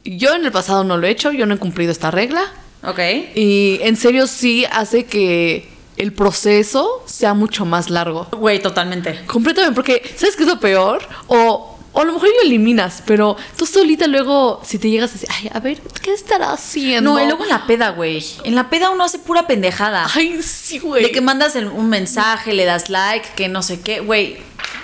yo 0.05 0.35
en 0.35 0.45
el 0.45 0.53
pasado 0.53 0.85
no 0.85 0.97
lo 0.97 1.07
he 1.07 1.11
hecho, 1.11 1.33
yo 1.33 1.47
no 1.47 1.55
he 1.55 1.59
cumplido 1.59 1.93
esta 1.93 2.11
regla 2.11 2.43
Ok. 2.83 2.99
y 3.35 3.79
en 3.83 3.97
serio 3.97 4.27
sí 4.27 4.65
hace 4.71 5.05
que 5.05 5.69
el 5.97 6.13
proceso 6.15 7.03
sea 7.07 7.35
mucho 7.35 7.67
más 7.67 7.91
largo. 7.91 8.27
Güey, 8.33 8.61
totalmente. 8.63 9.21
Completamente, 9.27 9.75
porque 9.75 10.03
¿sabes 10.17 10.35
qué 10.37 10.45
es 10.45 10.49
lo 10.49 10.59
peor? 10.59 11.03
O, 11.29 11.79
o 11.93 12.01
a 12.01 12.05
lo 12.05 12.12
mejor 12.12 12.28
lo 12.28 12.43
eliminas, 12.43 13.03
pero 13.05 13.36
tú 13.57 13.66
solita 13.66 14.07
luego, 14.07 14.61
si 14.64 14.78
te 14.78 14.91
llegas 14.91 15.11
a 15.11 15.12
decir, 15.14 15.28
ay, 15.30 15.51
a 15.53 15.61
ver, 15.61 15.80
¿qué 16.03 16.12
estará 16.12 16.53
haciendo? 16.53 17.12
No, 17.12 17.20
y 17.20 17.26
luego 17.26 17.43
en 17.43 17.49
la 17.49 17.66
peda, 17.66 17.91
güey. 17.91 18.24
En 18.45 18.55
la 18.55 18.70
peda 18.70 18.91
uno 18.91 19.05
hace 19.05 19.18
pura 19.18 19.47
pendejada. 19.47 20.07
Ay, 20.14 20.41
sí, 20.43 20.78
güey. 20.78 21.03
De 21.03 21.11
que 21.11 21.20
mandas 21.20 21.57
un 21.57 21.88
mensaje, 21.88 22.53
le 22.53 22.64
das 22.64 22.91
like, 22.91 23.30
que 23.34 23.49
no 23.49 23.62
sé 23.62 23.80
qué. 23.80 24.01
Güey, 24.01 24.38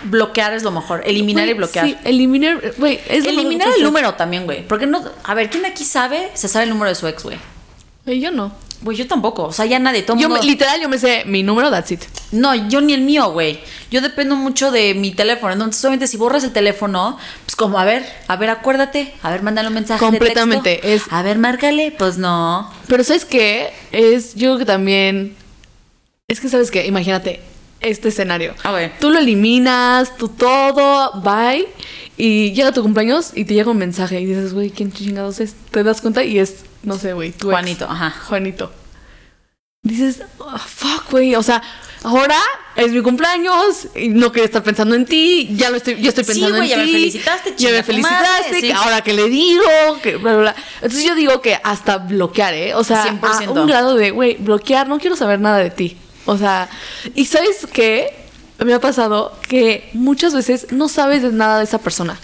bloquear 0.04 0.54
es 0.54 0.62
lo 0.64 0.72
mejor. 0.72 1.02
Eliminar 1.06 1.48
y 1.48 1.54
bloquear. 1.54 1.86
Sí, 1.86 1.96
eliminar, 2.04 2.60
güey, 2.78 3.00
es 3.08 3.24
lo 3.24 3.30
Eliminar 3.30 3.68
el 3.76 3.84
número 3.84 4.14
también, 4.14 4.44
güey. 4.44 4.66
Porque 4.66 4.86
no. 4.86 5.04
A 5.22 5.34
ver, 5.34 5.48
¿quién 5.48 5.64
aquí 5.64 5.84
sabe? 5.84 6.30
Se 6.34 6.48
sabe 6.48 6.64
el 6.64 6.70
número 6.70 6.88
de 6.88 6.94
su 6.96 7.06
ex, 7.06 7.22
güey. 7.22 7.38
Güey, 8.04 8.20
yo 8.20 8.30
no. 8.30 8.52
Güey, 8.82 8.96
yo 8.98 9.06
tampoco. 9.06 9.44
O 9.44 9.52
sea, 9.52 9.64
ya 9.66 9.78
nadie. 9.78 10.02
Todo 10.02 10.16
Yo 10.18 10.28
mundo- 10.28 10.42
me- 10.42 10.48
literal, 10.50 10.80
yo 10.80 10.88
me 10.88 10.98
sé 10.98 11.24
mi 11.26 11.42
número, 11.42 11.70
that's 11.70 11.90
it. 11.92 12.02
No, 12.32 12.54
yo 12.68 12.80
ni 12.80 12.92
el 12.92 13.00
mío, 13.00 13.30
güey. 13.32 13.58
Yo 13.90 14.00
dependo 14.00 14.36
mucho 14.36 14.70
de 14.70 14.94
mi 14.94 15.12
teléfono. 15.12 15.52
Entonces, 15.54 15.82
obviamente, 15.84 16.06
si 16.06 16.16
borras 16.16 16.44
el 16.44 16.52
teléfono, 16.52 17.16
pues 17.46 17.56
como, 17.56 17.78
a 17.78 17.84
ver, 17.84 18.04
a 18.28 18.36
ver, 18.36 18.50
acuérdate. 18.50 19.14
A 19.22 19.30
ver, 19.30 19.42
mándale 19.42 19.68
un 19.68 19.74
mensaje. 19.74 20.04
de 20.04 20.10
Completamente, 20.10 20.76
texto. 20.76 20.88
es- 20.88 21.02
A 21.12 21.22
ver, 21.22 21.38
márcale. 21.38 21.94
Pues 21.96 22.18
no. 22.18 22.70
Pero 22.86 23.02
¿sabes 23.02 23.24
qué? 23.24 23.70
Es, 23.92 24.34
yo 24.34 24.48
creo 24.50 24.58
que 24.58 24.64
también... 24.66 25.34
Es 26.28 26.40
que, 26.40 26.48
¿sabes 26.48 26.70
qué? 26.70 26.86
Imagínate 26.86 27.40
este 27.80 28.08
escenario. 28.08 28.54
A 28.64 28.72
ver. 28.72 28.92
Tú 29.00 29.10
lo 29.10 29.18
eliminas, 29.20 30.16
tú 30.16 30.28
todo, 30.28 31.12
bye. 31.22 31.66
Y 32.18 32.52
llega 32.52 32.72
tu 32.72 32.82
cumpleaños 32.82 33.30
y 33.34 33.44
te 33.44 33.54
llega 33.54 33.70
un 33.70 33.76
mensaje 33.78 34.20
y 34.20 34.26
dices, 34.26 34.52
güey, 34.54 34.70
¿quién 34.70 34.90
chingados 34.92 35.38
es? 35.40 35.54
Te 35.70 35.82
das 35.84 36.00
cuenta 36.00 36.24
y 36.24 36.38
es, 36.38 36.64
no 36.86 36.98
sé, 36.98 37.12
güey, 37.12 37.32
tu 37.32 37.48
ex. 37.50 37.52
Juanito, 37.52 37.84
ajá. 37.90 38.10
Juanito. 38.28 38.72
Dices, 39.82 40.22
"Ah, 40.44 40.58
fuck, 40.58 41.10
güey. 41.12 41.34
O 41.36 41.42
sea, 41.44 41.62
ahora 42.02 42.38
es 42.74 42.90
mi 42.90 43.02
cumpleaños 43.02 43.86
y 43.94 44.08
no 44.08 44.32
quiero 44.32 44.46
estar 44.46 44.62
pensando 44.64 44.96
en 44.96 45.04
ti. 45.04 45.48
Ya 45.56 45.70
lo 45.70 45.76
estoy, 45.76 46.00
yo 46.00 46.08
estoy 46.08 46.24
Sí, 46.24 46.32
pensando 46.32 46.56
güey, 46.56 46.72
en 46.72 46.78
ya 46.78 46.84
ti. 46.84 46.90
me 46.92 46.98
felicitaste, 46.98 47.54
Ya 47.56 47.70
me 47.70 47.82
felicitaste. 47.84 48.24
madre, 48.44 48.60
sí. 48.60 48.66
que 48.66 48.72
ahora 48.72 49.00
que 49.02 49.12
le 49.12 49.28
digo, 49.28 49.62
que 50.02 50.16
bla, 50.16 50.32
bla, 50.32 50.40
bla. 50.40 50.56
Entonces 50.76 51.04
yo 51.04 51.14
digo 51.14 51.40
que 51.40 51.60
hasta 51.62 51.98
bloquear, 51.98 52.54
¿eh? 52.54 52.74
O 52.74 52.82
sea, 52.82 53.04
100%. 53.04 53.60
a 53.60 53.62
un 53.62 53.68
grado 53.68 53.94
de, 53.94 54.10
güey, 54.10 54.36
bloquear, 54.38 54.88
no 54.88 54.98
quiero 54.98 55.14
saber 55.14 55.38
nada 55.38 55.58
de 55.58 55.70
ti. 55.70 55.96
O 56.24 56.36
sea, 56.36 56.68
y 57.14 57.26
¿sabes 57.26 57.68
qué? 57.72 58.12
Me 58.58 58.74
ha 58.74 58.80
pasado 58.80 59.38
que 59.48 59.88
muchas 59.92 60.34
veces 60.34 60.68
no 60.72 60.88
sabes 60.88 61.22
de 61.22 61.30
nada 61.30 61.58
de 61.58 61.64
esa 61.64 61.78
persona. 61.78 62.18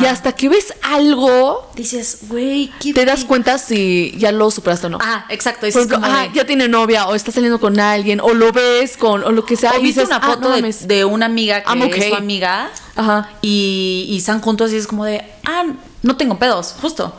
Y 0.00 0.04
hasta 0.06 0.32
que 0.32 0.48
ves 0.48 0.74
algo, 0.82 1.70
Dices, 1.76 2.18
güey, 2.28 2.72
¿qué 2.80 2.92
te 2.92 3.04
das 3.04 3.24
cuenta 3.24 3.58
si 3.58 4.12
ya 4.18 4.32
lo 4.32 4.50
superaste 4.50 4.86
o 4.86 4.90
no. 4.90 4.98
Ah, 5.00 5.26
exacto. 5.28 5.66
Como 5.72 6.04
ah, 6.04 6.22
de- 6.28 6.34
ya 6.34 6.44
tiene 6.44 6.68
novia 6.68 7.06
o 7.06 7.14
está 7.14 7.30
saliendo 7.30 7.60
con 7.60 7.78
alguien 7.78 8.20
o 8.20 8.34
lo 8.34 8.50
ves 8.52 8.96
con 8.96 9.22
o 9.22 9.30
lo 9.30 9.44
que 9.44 9.56
sea 9.56 9.72
O 9.72 9.78
y 9.78 9.82
viste 9.82 10.00
dices, 10.00 10.16
una 10.16 10.26
"Ah, 10.26 10.30
foto 10.34 10.48
no 10.48 10.54
de, 10.56 10.62
mames". 10.62 10.88
de 10.88 11.04
una 11.04 11.26
amiga 11.26 11.62
que 11.62 11.84
okay. 11.84 12.00
es 12.02 12.10
tu 12.10 12.16
amiga 12.16 12.70
Ajá. 12.96 13.28
Y, 13.42 14.06
y 14.08 14.16
están 14.16 14.40
juntos 14.40 14.72
y 14.72 14.76
es 14.76 14.86
como 14.86 15.04
de, 15.04 15.22
ah, 15.44 15.64
no 16.02 16.16
tengo 16.16 16.38
pedos, 16.38 16.74
justo. 16.80 17.14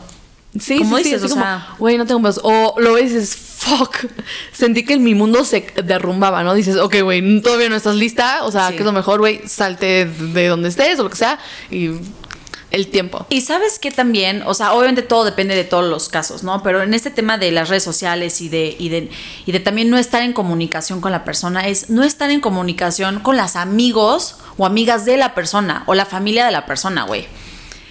Sí, 0.58 0.78
Como 0.78 0.96
sí, 0.98 1.04
sí, 1.04 1.10
dices, 1.10 1.24
así 1.24 1.32
o 1.32 1.34
como, 1.36 1.44
sea- 1.44 1.68
güey, 1.78 1.98
no 1.98 2.06
tengo 2.06 2.20
más. 2.20 2.40
O 2.42 2.74
lo 2.78 2.94
ves 2.94 3.12
y 3.12 3.14
dices, 3.14 3.36
fuck. 3.36 3.96
Sentí 4.52 4.84
que 4.84 4.98
mi 4.98 5.14
mundo 5.14 5.44
se 5.44 5.60
derrumbaba, 5.84 6.42
¿no? 6.42 6.54
Dices, 6.54 6.76
ok, 6.78 6.96
güey, 7.02 7.40
todavía 7.42 7.68
no 7.68 7.76
estás 7.76 7.94
lista. 7.96 8.44
O 8.44 8.50
sea, 8.50 8.68
Sí. 8.68 8.72
¿qué 8.74 8.78
es 8.80 8.84
lo 8.84 8.92
mejor, 8.92 9.20
güey? 9.20 9.40
Salte 9.46 10.06
de 10.06 10.46
donde 10.48 10.68
estés 10.70 10.98
o 10.98 11.04
lo 11.04 11.10
que 11.10 11.16
sea. 11.16 11.38
Y 11.70 11.90
el 12.70 12.88
tiempo. 12.88 13.26
Y 13.30 13.40
sabes 13.40 13.78
que 13.78 13.90
también, 13.90 14.42
o 14.44 14.54
sea, 14.54 14.74
obviamente 14.74 15.02
todo 15.02 15.24
depende 15.24 15.54
de 15.54 15.64
todos 15.64 15.88
los 15.88 16.08
casos, 16.08 16.42
¿no? 16.42 16.62
Pero 16.62 16.82
en 16.82 16.92
este 16.92 17.10
tema 17.10 17.38
de 17.38 17.50
las 17.50 17.68
redes 17.68 17.82
sociales 17.82 18.40
y 18.40 18.48
de, 18.48 18.76
y 18.78 18.88
de, 18.90 19.10
y 19.46 19.52
de 19.52 19.60
también 19.60 19.88
no 19.90 19.96
estar 19.96 20.22
en 20.22 20.32
comunicación 20.32 21.00
con 21.00 21.12
la 21.12 21.24
persona, 21.24 21.66
es 21.66 21.88
no 21.88 22.04
estar 22.04 22.30
en 22.30 22.40
comunicación 22.40 23.20
con 23.20 23.36
las 23.36 23.56
amigos 23.56 24.36
o 24.56 24.66
amigas 24.66 25.04
de 25.04 25.16
la 25.16 25.34
persona 25.34 25.84
o 25.86 25.94
la 25.94 26.04
familia 26.04 26.44
de 26.44 26.52
la 26.52 26.66
persona, 26.66 27.04
güey. 27.04 27.26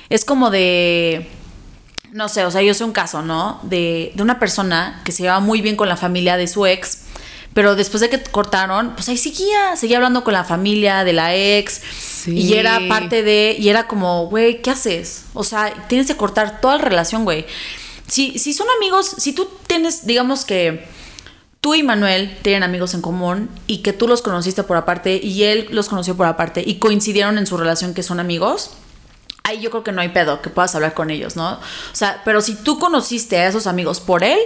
Es 0.09 0.23
como 0.23 0.51
de, 0.51 1.28
no 2.11 2.30
sé, 2.30 2.45
o 2.45 2.51
sea, 2.51 2.61
yo 2.61 2.73
sé 2.73 2.84
un 2.84 2.93
caso, 2.93 3.21
¿no? 3.23 3.59
De, 3.63 4.11
de 4.15 4.23
una 4.23 4.39
persona 4.39 5.01
que 5.03 5.11
se 5.11 5.23
llevaba 5.23 5.39
muy 5.39 5.61
bien 5.61 5.75
con 5.75 5.89
la 5.89 5.97
familia 5.97 6.38
de 6.38 6.47
su 6.47 6.65
ex. 6.65 6.99
Pero 7.53 7.75
después 7.75 8.01
de 8.01 8.09
que 8.09 8.21
cortaron, 8.21 8.93
pues 8.93 9.09
ahí 9.09 9.17
seguía, 9.17 9.75
seguía 9.75 9.97
hablando 9.97 10.23
con 10.23 10.34
la 10.34 10.43
familia 10.43 11.03
de 11.03 11.13
la 11.13 11.36
ex. 11.36 11.82
Y 12.26 12.53
era 12.53 12.80
parte 12.88 13.24
de, 13.24 13.55
y 13.59 13.70
era 13.70 13.88
como, 13.88 14.28
güey, 14.28 14.61
¿qué 14.61 14.72
haces? 14.72 15.26
O 15.34 15.43
sea, 15.43 15.88
tienes 15.88 16.07
que 16.07 16.15
cortar 16.15 16.61
toda 16.61 16.78
la 16.78 16.84
relación, 16.84 17.24
güey. 17.24 17.45
Si, 18.07 18.39
si 18.39 18.53
son 18.53 18.68
amigos, 18.78 19.15
si 19.18 19.34
tú 19.34 19.49
tienes, 19.68 20.05
digamos 20.07 20.45
que 20.45 20.88
tú 21.61 21.76
y 21.76 21.84
Manuel 21.84 22.38
tienen 22.41 22.63
amigos 22.63 22.93
en 22.93 23.01
común 23.01 23.49
y 23.68 23.80
que 23.80 23.93
tú 23.93 24.07
los 24.07 24.22
conociste 24.22 24.63
por 24.63 24.78
aparte 24.78 25.20
y 25.22 25.43
él 25.43 25.68
los 25.72 25.89
conoció 25.89 26.15
por 26.15 26.28
aparte 26.28 26.63
y 26.65 26.76
coincidieron 26.76 27.38
en 27.38 27.45
su 27.45 27.57
relación 27.57 27.93
que 27.93 28.03
son 28.03 28.20
amigos, 28.20 28.72
ahí 29.43 29.59
yo 29.59 29.70
creo 29.70 29.84
que 29.84 29.91
no 29.91 30.01
hay 30.01 30.09
pedo 30.09 30.41
que 30.41 30.49
puedas 30.49 30.76
hablar 30.76 30.93
con 30.93 31.09
ellos, 31.09 31.36
¿no? 31.36 31.53
O 31.53 31.59
sea, 31.93 32.22
pero 32.24 32.41
si 32.41 32.55
tú 32.55 32.80
conociste 32.80 33.38
a 33.39 33.47
esos 33.47 33.68
amigos 33.68 33.99
por 33.99 34.24
él, 34.24 34.39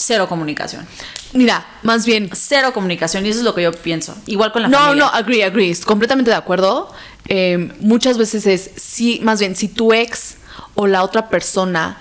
cero 0.00 0.28
comunicación. 0.28 0.86
Mira, 1.32 1.66
más 1.82 2.04
bien. 2.06 2.30
Cero 2.32 2.72
comunicación 2.72 3.24
y 3.26 3.28
eso 3.30 3.38
es 3.40 3.44
lo 3.44 3.54
que 3.54 3.62
yo 3.62 3.72
pienso. 3.72 4.16
Igual 4.26 4.52
con 4.52 4.62
la 4.62 4.68
No, 4.68 4.78
familia. 4.78 5.04
no, 5.04 5.10
agree, 5.10 5.44
agree. 5.44 5.76
Completamente 5.84 6.30
de 6.30 6.36
acuerdo. 6.36 6.92
Eh, 7.28 7.72
muchas 7.80 8.18
veces 8.18 8.46
es, 8.46 8.70
sí, 8.76 9.20
más 9.22 9.38
bien, 9.40 9.54
si 9.54 9.68
tu 9.68 9.92
ex 9.92 10.36
o 10.74 10.86
la 10.86 11.02
otra 11.04 11.28
persona 11.28 11.98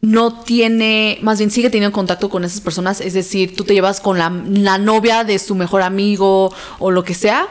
no 0.00 0.32
tiene, 0.42 1.18
más 1.22 1.38
bien 1.38 1.50
sigue 1.50 1.70
teniendo 1.70 1.92
contacto 1.94 2.30
con 2.30 2.44
esas 2.44 2.60
personas, 2.60 3.00
es 3.00 3.14
decir, 3.14 3.56
tú 3.56 3.64
te 3.64 3.74
llevas 3.74 4.00
con 4.00 4.16
la, 4.18 4.30
la 4.30 4.78
novia 4.78 5.24
de 5.24 5.38
su 5.40 5.54
mejor 5.56 5.82
amigo 5.82 6.54
o 6.78 6.90
lo 6.92 7.02
que 7.04 7.14
sea, 7.14 7.48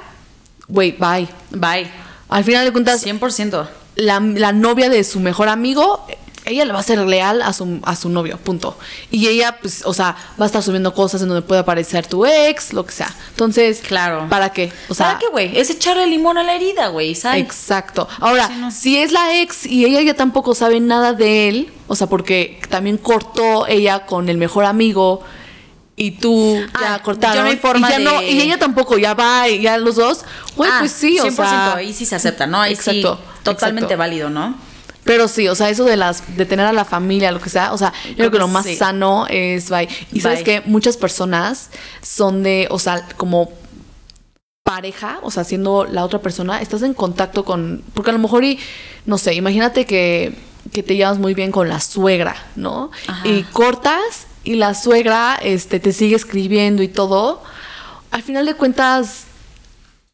güey, 0.70 0.94
bye. 0.98 1.28
Bye. 1.52 1.92
Al 2.30 2.44
final 2.44 2.66
de 2.66 2.72
cuentas, 2.72 3.06
100%. 3.06 3.68
la, 3.96 4.20
la 4.22 4.52
novia 4.54 4.90
de 4.90 5.04
su 5.04 5.20
mejor 5.20 5.50
amigo, 5.50 6.06
ella 6.48 6.66
le 6.66 6.74
va 6.74 6.80
a 6.80 6.84
ser 6.84 7.00
leal 7.00 7.42
a 7.42 7.54
su, 7.54 7.80
a 7.84 7.96
su 7.96 8.10
novio, 8.10 8.38
punto. 8.38 8.78
Y 9.12 9.28
ella, 9.28 9.58
pues, 9.62 9.84
o 9.86 9.94
sea, 9.94 10.16
va 10.40 10.44
a 10.44 10.48
estar 10.48 10.64
subiendo 10.64 10.94
cosas 10.94 11.22
en 11.22 11.28
donde 11.30 11.42
puede 11.42 11.62
aparecer 11.62 12.08
tu 12.08 12.26
ex, 12.26 12.74
lo 12.74 12.86
que 12.86 12.92
sea. 12.92 13.14
Entonces, 13.30 13.82
Claro. 13.86 14.28
¿para 14.30 14.52
qué? 14.52 14.72
O 14.90 14.94
sea, 14.94 15.08
¿Para 15.08 15.20
qué, 15.20 15.28
güey? 15.28 15.58
Es 15.58 15.70
echarle 15.70 16.08
limón 16.08 16.38
a 16.38 16.44
la 16.44 16.56
herida, 16.56 16.88
güey, 16.88 17.16
¿sabes? 17.16 17.42
Exacto. 17.42 18.08
Ahora, 18.20 18.48
Sí, 18.48 18.54
no. 18.60 18.72
si 18.72 18.98
es 18.98 19.12
la 19.12 19.40
ex 19.42 19.66
y 19.66 19.86
ella 19.86 20.02
ya 20.02 20.14
tampoco 20.16 20.56
sabe 20.56 20.80
nada 20.80 21.14
de 21.14 21.50
él, 21.50 21.72
o 21.88 21.96
sea, 21.96 22.08
porque 22.08 22.60
también 22.70 22.98
cortó 22.98 23.68
ella 23.68 24.06
con 24.06 24.30
el 24.30 24.38
mejor 24.38 24.66
amigo 24.66 25.22
y 26.00 26.12
tú 26.12 26.60
Ah, 26.76 26.80
ya 26.98 27.02
cortaron 27.02 27.36
ya 27.38 27.42
no 27.44 27.50
hay 27.50 27.58
forma 27.58 27.88
y 27.88 27.92
ya 27.92 28.00
no 28.00 28.20
de- 28.20 28.30
y 28.32 28.42
ella 28.42 28.60
tampoco 28.60 28.98
ya 29.00 29.14
va 29.16 29.50
y 29.50 29.62
ya 29.62 29.78
los 29.80 29.96
dos, 29.96 30.26
güey, 30.56 30.70
Ah, 30.72 30.78
pues 30.80 30.92
sí, 30.92 31.18
o 31.20 31.24
100%, 31.24 31.36
sea, 31.36 31.76
ahí 31.76 31.92
sí 31.94 32.06
se 32.06 32.16
acepta, 32.16 32.46
¿no? 32.46 32.62
Ahí 32.62 32.74
Exacto, 32.74 33.16
sí, 33.16 33.40
totalmente 33.44 33.86
exacto. 33.86 33.98
válido, 34.00 34.30
¿no? 34.30 34.56
Pero 35.08 35.28
sí, 35.28 35.48
o 35.48 35.56
sea, 35.56 35.70
eso 35.70 35.86
de 35.86 35.98
las 35.98 36.38
de 36.38 36.46
tener 36.46 36.66
a 36.66 36.74
la 36.74 36.86
familia, 36.86 37.32
lo 37.32 37.42
que 37.42 37.50
sea, 37.50 37.74
o 37.74 37.78
sea, 37.78 37.94
yo 38.10 38.16
creo, 38.16 38.32
que 38.32 38.38
lo 38.38 38.48
más 38.48 38.66
sí. 38.66 38.76
sano 38.76 39.26
es 39.30 39.70
bye. 39.70 39.90
Y 40.14 40.20
sabes 40.20 40.44
que 40.44 40.62
muchas 40.66 40.98
personas 40.98 41.72
son 42.02 42.44
de, 42.44 42.68
o 42.70 42.78
sea, 42.78 43.08
como 43.18 43.52
pareja, 44.64 45.20
o 45.24 45.32
sea, 45.32 45.44
siendo 45.44 45.86
la 45.86 46.04
otra 46.04 46.20
persona, 46.20 46.62
estás 46.62 46.84
en 46.84 46.94
contacto 46.94 47.46
con, 47.46 47.84
porque 47.94 48.12
a 48.12 48.14
lo 48.14 48.20
mejor 48.20 48.44
y 48.44 48.60
no 49.06 49.18
sé, 49.18 49.34
imagínate 49.34 49.86
que 49.86 50.36
que 50.72 50.84
te 50.84 50.96
llevas 50.96 51.18
muy 51.18 51.34
bien 51.34 51.52
con 51.52 51.70
la 51.70 51.80
suegra, 51.80 52.36
¿no? 52.56 52.92
Ajá. 53.08 53.28
Y 53.28 53.44
cortas 53.44 54.28
y 54.44 54.56
la 54.56 54.74
suegra 54.74 55.38
este 55.42 55.80
te 55.80 55.94
sigue 55.94 56.16
escribiendo 56.16 56.84
y 56.84 56.88
todo. 56.88 57.42
Al 58.12 58.24
final 58.24 58.46
de 58.46 58.54
cuentas 58.56 59.26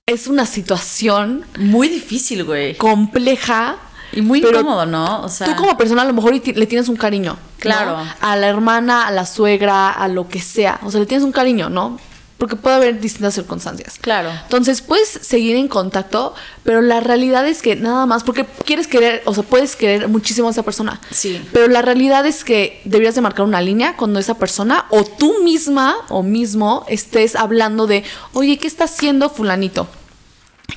es 0.05 0.27
una 0.27 0.45
situación 0.45 1.45
Muy 1.57 1.87
difícil, 1.87 2.43
güey. 2.43 2.75
compleja 2.77 3.77
Y 4.13 4.21
muy 4.21 4.41
pero 4.41 4.59
incómodo, 4.59 4.85
¿no? 4.85 5.23
O 5.23 5.29
sea, 5.29 5.47
Tú 5.47 5.55
como 5.55 5.77
persona 5.77 6.01
a 6.01 6.05
lo 6.05 6.13
mejor 6.13 6.33
le 6.33 6.67
tienes 6.67 6.89
un 6.89 6.95
cariño. 6.95 7.33
¿no? 7.33 7.39
Claro. 7.59 7.97
A 8.19 8.35
la 8.35 8.47
hermana, 8.47 9.07
a 9.07 9.11
la 9.11 9.25
suegra, 9.25 9.89
a 9.89 10.07
lo 10.07 10.27
que 10.27 10.41
sea. 10.41 10.79
O 10.83 10.91
sea, 10.91 10.99
le 10.99 11.05
tienes 11.05 11.23
un 11.23 11.31
cariño, 11.31 11.69
¿no? 11.69 11.99
Porque 12.37 12.55
puede 12.57 12.75
haber 12.75 12.99
distintas 12.99 13.35
circunstancias. 13.35 13.97
Claro. 14.01 14.29
Entonces 14.29 14.81
puedes 14.81 15.07
seguir 15.07 15.55
en 15.55 15.69
contacto, 15.69 16.33
pero 16.63 16.81
la 16.81 16.99
realidad 16.99 17.47
es 17.47 17.61
que 17.61 17.77
nada 17.77 18.05
más, 18.05 18.23
porque 18.23 18.45
quieres 18.65 18.87
querer, 18.87 19.21
o 19.25 19.33
sea, 19.33 19.43
puedes 19.43 19.77
querer 19.77 20.09
muchísimo 20.09 20.49
a 20.49 20.51
esa 20.51 20.63
persona. 20.63 20.99
Sí. 21.09 21.41
Pero 21.53 21.69
la 21.69 21.81
realidad 21.81 22.25
es 22.25 22.43
que 22.43 22.81
deberías 22.83 23.15
de 23.15 23.21
marcar 23.21 23.45
una 23.45 23.61
línea 23.61 23.95
cuando 23.95 24.19
esa 24.19 24.33
persona 24.33 24.85
o 24.89 25.05
tú 25.05 25.41
misma 25.41 25.95
o 26.09 26.21
mismo 26.21 26.85
estés 26.89 27.35
hablando 27.37 27.87
de, 27.87 28.03
oye, 28.33 28.57
¿qué 28.57 28.67
está 28.67 28.85
haciendo 28.85 29.29
fulanito? 29.29 29.87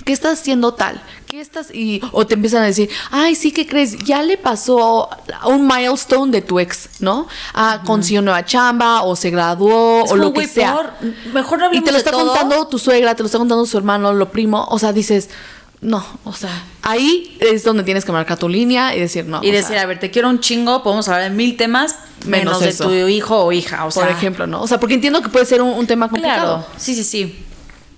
¿Qué 0.05 0.13
estás 0.13 0.41
haciendo 0.41 0.75
tal? 0.75 1.01
¿Qué 1.27 1.41
estás? 1.41 1.75
Y, 1.75 2.01
o 2.13 2.27
te 2.27 2.35
empiezan 2.35 2.63
a 2.63 2.67
decir, 2.67 2.89
ay, 3.11 3.35
sí, 3.35 3.51
¿qué 3.53 3.67
crees? 3.67 3.99
Ya 3.99 4.23
le 4.23 4.37
pasó 4.37 5.09
un 5.45 5.67
milestone 5.67 6.31
de 6.31 6.43
tu 6.43 6.61
ex, 6.61 6.89
¿no? 7.01 7.27
Ah, 7.55 7.83
consiguió 7.85 8.23
nueva 8.23 8.45
chamba, 8.45 9.03
o 9.03 9.17
se 9.17 9.31
graduó, 9.31 10.05
Es 10.05 10.13
o 10.13 10.17
lo 10.17 10.33
que 10.33 10.47
sea. 10.47 10.97
mejor 11.33 11.59
no 11.59 11.73
y 11.73 11.81
te 11.81 11.93
lo 11.93 11.99
está 11.99 12.11
todo. 12.13 12.27
contando 12.27 12.69
tu 12.69 12.79
suegra, 12.79 13.15
te 13.15 13.23
lo 13.23 13.27
está 13.27 13.39
contando 13.39 13.67
su 13.67 13.77
hermano, 13.77 14.13
lo 14.13 14.31
primo. 14.31 14.67
O 14.71 14.79
sea, 14.79 14.93
dices, 14.93 15.31
no, 15.81 16.05
o 16.25 16.33
sea, 16.33 16.65
ahí 16.83 17.37
es 17.41 17.65
donde 17.65 17.83
tienes 17.83 18.05
que 18.05 18.13
marcar 18.13 18.39
tu 18.39 18.49
línea 18.49 18.95
y 18.95 19.01
decir 19.01 19.27
no. 19.27 19.43
Y 19.43 19.51
decir, 19.51 19.75
sea, 19.75 19.83
a 19.83 19.87
ver, 19.87 19.99
te 19.99 20.11
quiero 20.11 20.29
un 20.29 20.41
chingo, 20.41 20.83
podemos 20.83 21.09
hablar 21.09 21.31
de 21.31 21.37
mil 21.37 21.57
temas, 21.57 21.97
Menos 22.27 22.61
menos, 22.61 22.79
de 22.79 22.85
tu 22.85 22.93
hijo 23.09 23.45
o 23.45 23.53
hija, 23.53 23.85
o 23.85 23.91
sea. 23.91 24.05
por 24.05 24.13
ejemplo, 24.13 24.47
¿no? 24.47 24.63
O 24.63 24.67
sea, 24.67 24.81
porque 24.81 24.95
entiendo 24.95 25.21
que 25.23 25.29
puede 25.29 25.45
ser 25.45 25.61
un, 25.63 25.71
un 25.71 25.87
tema 25.87 26.09
complicado. 26.09 26.59
Claro, 26.59 26.67
sí, 26.79 26.95
sí, 26.95 27.05
sí. 27.05 27.43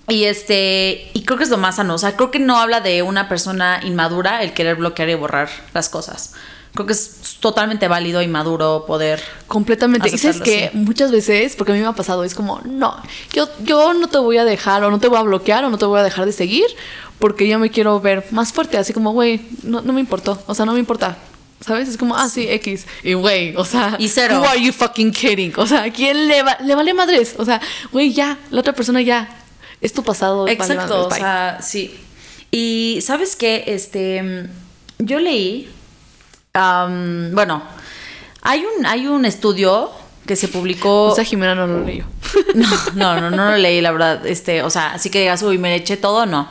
Y 0.09 0.25
este, 0.25 1.09
y 1.13 1.23
creo 1.23 1.37
que 1.37 1.43
es 1.43 1.49
lo 1.49 1.57
más 1.57 1.75
sano. 1.77 1.93
O 1.95 1.97
sea, 1.97 2.15
creo 2.15 2.31
que 2.31 2.39
no 2.39 2.57
habla 2.57 2.81
de 2.81 3.01
una 3.03 3.29
persona 3.29 3.79
inmadura 3.83 4.43
el 4.43 4.53
querer 4.53 4.75
bloquear 4.75 5.09
y 5.09 5.15
borrar 5.15 5.49
las 5.73 5.89
cosas. 5.89 6.33
Creo 6.73 6.85
que 6.85 6.93
es 6.93 7.37
totalmente 7.39 7.87
válido 7.87 8.21
y 8.21 8.27
maduro 8.27 8.85
poder. 8.85 9.21
Completamente. 9.47 10.07
Aceptarlo, 10.07 10.43
que 10.43 10.69
muchas 10.73 11.11
veces, 11.11 11.55
porque 11.55 11.71
a 11.71 11.75
mí 11.75 11.81
me 11.81 11.87
ha 11.87 11.93
pasado, 11.93 12.23
es 12.23 12.35
como, 12.35 12.61
no, 12.63 12.95
yo, 13.33 13.49
yo 13.63 13.93
no 13.95 14.07
te 14.07 14.19
voy 14.19 14.37
a 14.37 14.45
dejar, 14.45 14.83
o 14.83 14.91
no 14.91 14.99
te 14.99 15.07
voy 15.07 15.17
a 15.17 15.23
bloquear, 15.23 15.65
o 15.65 15.69
no 15.69 15.77
te 15.79 15.85
voy 15.85 15.99
a 15.99 16.03
dejar 16.03 16.25
de 16.27 16.31
seguir, 16.31 16.65
porque 17.17 17.47
yo 17.47 17.57
me 17.57 17.71
quiero 17.71 17.99
ver 17.99 18.23
más 18.31 18.53
fuerte. 18.53 18.77
Así 18.77 18.93
como, 18.93 19.11
güey, 19.13 19.41
no, 19.63 19.81
no 19.81 19.93
me 19.93 19.99
importó. 19.99 20.41
O 20.45 20.53
sea, 20.53 20.65
no 20.65 20.73
me 20.73 20.79
importa. 20.79 21.17
¿Sabes? 21.59 21.89
Es 21.89 21.97
como, 21.97 22.15
ah, 22.15 22.29
sí, 22.29 22.47
X. 22.47 22.85
Y 23.03 23.13
güey, 23.15 23.53
o 23.57 23.65
sea, 23.65 23.95
Y 23.99 24.07
cero. 24.07 24.39
Who 24.39 24.47
are 24.47 24.61
you 24.61 24.71
fucking 24.71 25.11
kidding? 25.11 25.51
O 25.57 25.67
sea, 25.67 25.83
¿a 25.83 25.91
quién 25.91 26.27
le, 26.29 26.41
va- 26.41 26.57
le 26.63 26.73
vale 26.73 26.93
madres? 26.93 27.33
O 27.37 27.43
sea, 27.43 27.59
güey, 27.91 28.13
ya, 28.13 28.37
la 28.51 28.61
otra 28.61 28.71
persona 28.73 29.01
ya. 29.01 29.27
Es 29.81 29.93
tu 29.93 30.03
pasado. 30.03 30.47
Exacto, 30.47 31.07
o 31.07 31.11
sea, 31.11 31.59
sí. 31.61 31.99
Y 32.51 32.99
sabes 33.01 33.35
qué, 33.35 33.63
este, 33.67 34.47
yo 34.97 35.19
leí, 35.19 35.69
bueno, 36.53 37.63
hay 38.41 38.65
un, 38.65 38.85
hay 38.85 39.07
un 39.07 39.25
estudio 39.25 39.91
que 40.25 40.35
se 40.35 40.47
publicó. 40.47 41.05
O 41.05 41.15
sea, 41.15 41.23
Jimena 41.23 41.55
no 41.55 41.67
lo 41.67 41.83
leyó. 41.83 42.05
No, 42.53 42.67
no, 42.93 43.21
no, 43.21 43.29
no 43.31 43.51
lo 43.51 43.57
leí, 43.57 43.81
la 43.81 43.91
verdad. 43.91 44.25
Este, 44.25 44.61
o 44.61 44.69
sea, 44.69 44.93
así 44.93 45.09
que 45.09 45.21
digas, 45.21 45.41
uy, 45.41 45.57
me 45.57 45.73
eché 45.75 45.97
todo, 45.97 46.25
no. 46.25 46.47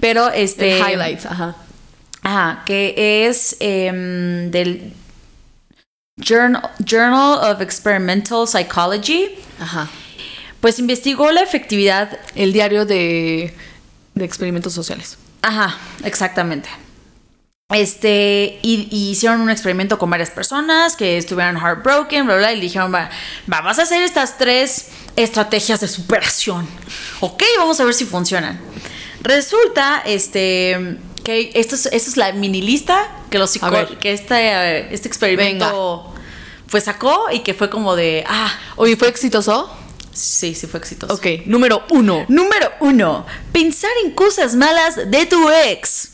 Pero 0.00 0.28
este. 0.30 0.80
El 0.80 0.90
highlights, 0.90 1.26
ajá. 1.26 1.54
Ajá, 2.22 2.62
que 2.66 3.26
es 3.26 3.56
em, 3.60 4.50
del 4.50 4.92
Journal, 6.16 6.70
Journal 6.84 7.38
of 7.52 7.60
Experimental 7.60 8.46
Psychology. 8.46 9.30
Ajá. 9.60 9.88
Pues 10.62 10.78
investigó 10.78 11.32
la 11.32 11.42
efectividad. 11.42 12.18
El 12.36 12.52
diario 12.52 12.86
de, 12.86 13.52
de 14.14 14.24
experimentos 14.24 14.72
sociales. 14.72 15.18
Ajá, 15.42 15.76
exactamente. 16.04 16.68
Este, 17.70 18.60
y, 18.62 18.86
y 18.92 19.10
hicieron 19.10 19.40
un 19.40 19.50
experimento 19.50 19.98
con 19.98 20.08
varias 20.08 20.30
personas 20.30 20.94
que 20.94 21.16
estuvieran 21.16 21.56
heartbroken, 21.56 22.26
bla, 22.26 22.36
bla, 22.36 22.52
y 22.52 22.60
dijeron, 22.60 22.94
va, 22.94 23.10
va, 23.52 23.60
vas 23.62 23.80
a 23.80 23.82
hacer 23.82 24.04
estas 24.04 24.38
tres 24.38 24.90
estrategias 25.16 25.80
de 25.80 25.88
superación. 25.88 26.68
Ok, 27.18 27.42
vamos 27.58 27.80
a 27.80 27.84
ver 27.84 27.94
si 27.94 28.04
funcionan. 28.04 28.60
Resulta, 29.20 30.00
este, 30.06 30.96
que 31.24 31.50
esto 31.54 31.74
es, 31.74 31.86
esto 31.86 32.10
es 32.10 32.16
la 32.16 32.30
mini 32.32 32.62
lista 32.62 33.10
que 33.30 33.38
los 33.38 33.58
que 34.00 34.12
este, 34.12 34.94
este 34.94 35.08
experimento, 35.08 36.14
pues 36.70 36.84
sacó 36.84 37.30
y 37.32 37.40
que 37.40 37.52
fue 37.52 37.68
como 37.68 37.96
de, 37.96 38.24
ah, 38.28 38.52
Oye, 38.76 38.94
¿fue 38.96 39.08
exitoso? 39.08 39.81
Sí, 40.12 40.54
sí 40.54 40.66
fue 40.66 40.80
exitoso. 40.80 41.14
Ok, 41.14 41.26
número 41.46 41.82
uno. 41.90 42.24
Número 42.28 42.70
uno, 42.80 43.26
pensar 43.52 43.90
en 44.04 44.12
cosas 44.12 44.54
malas 44.54 44.96
de 45.10 45.26
tu 45.26 45.48
ex. 45.50 46.08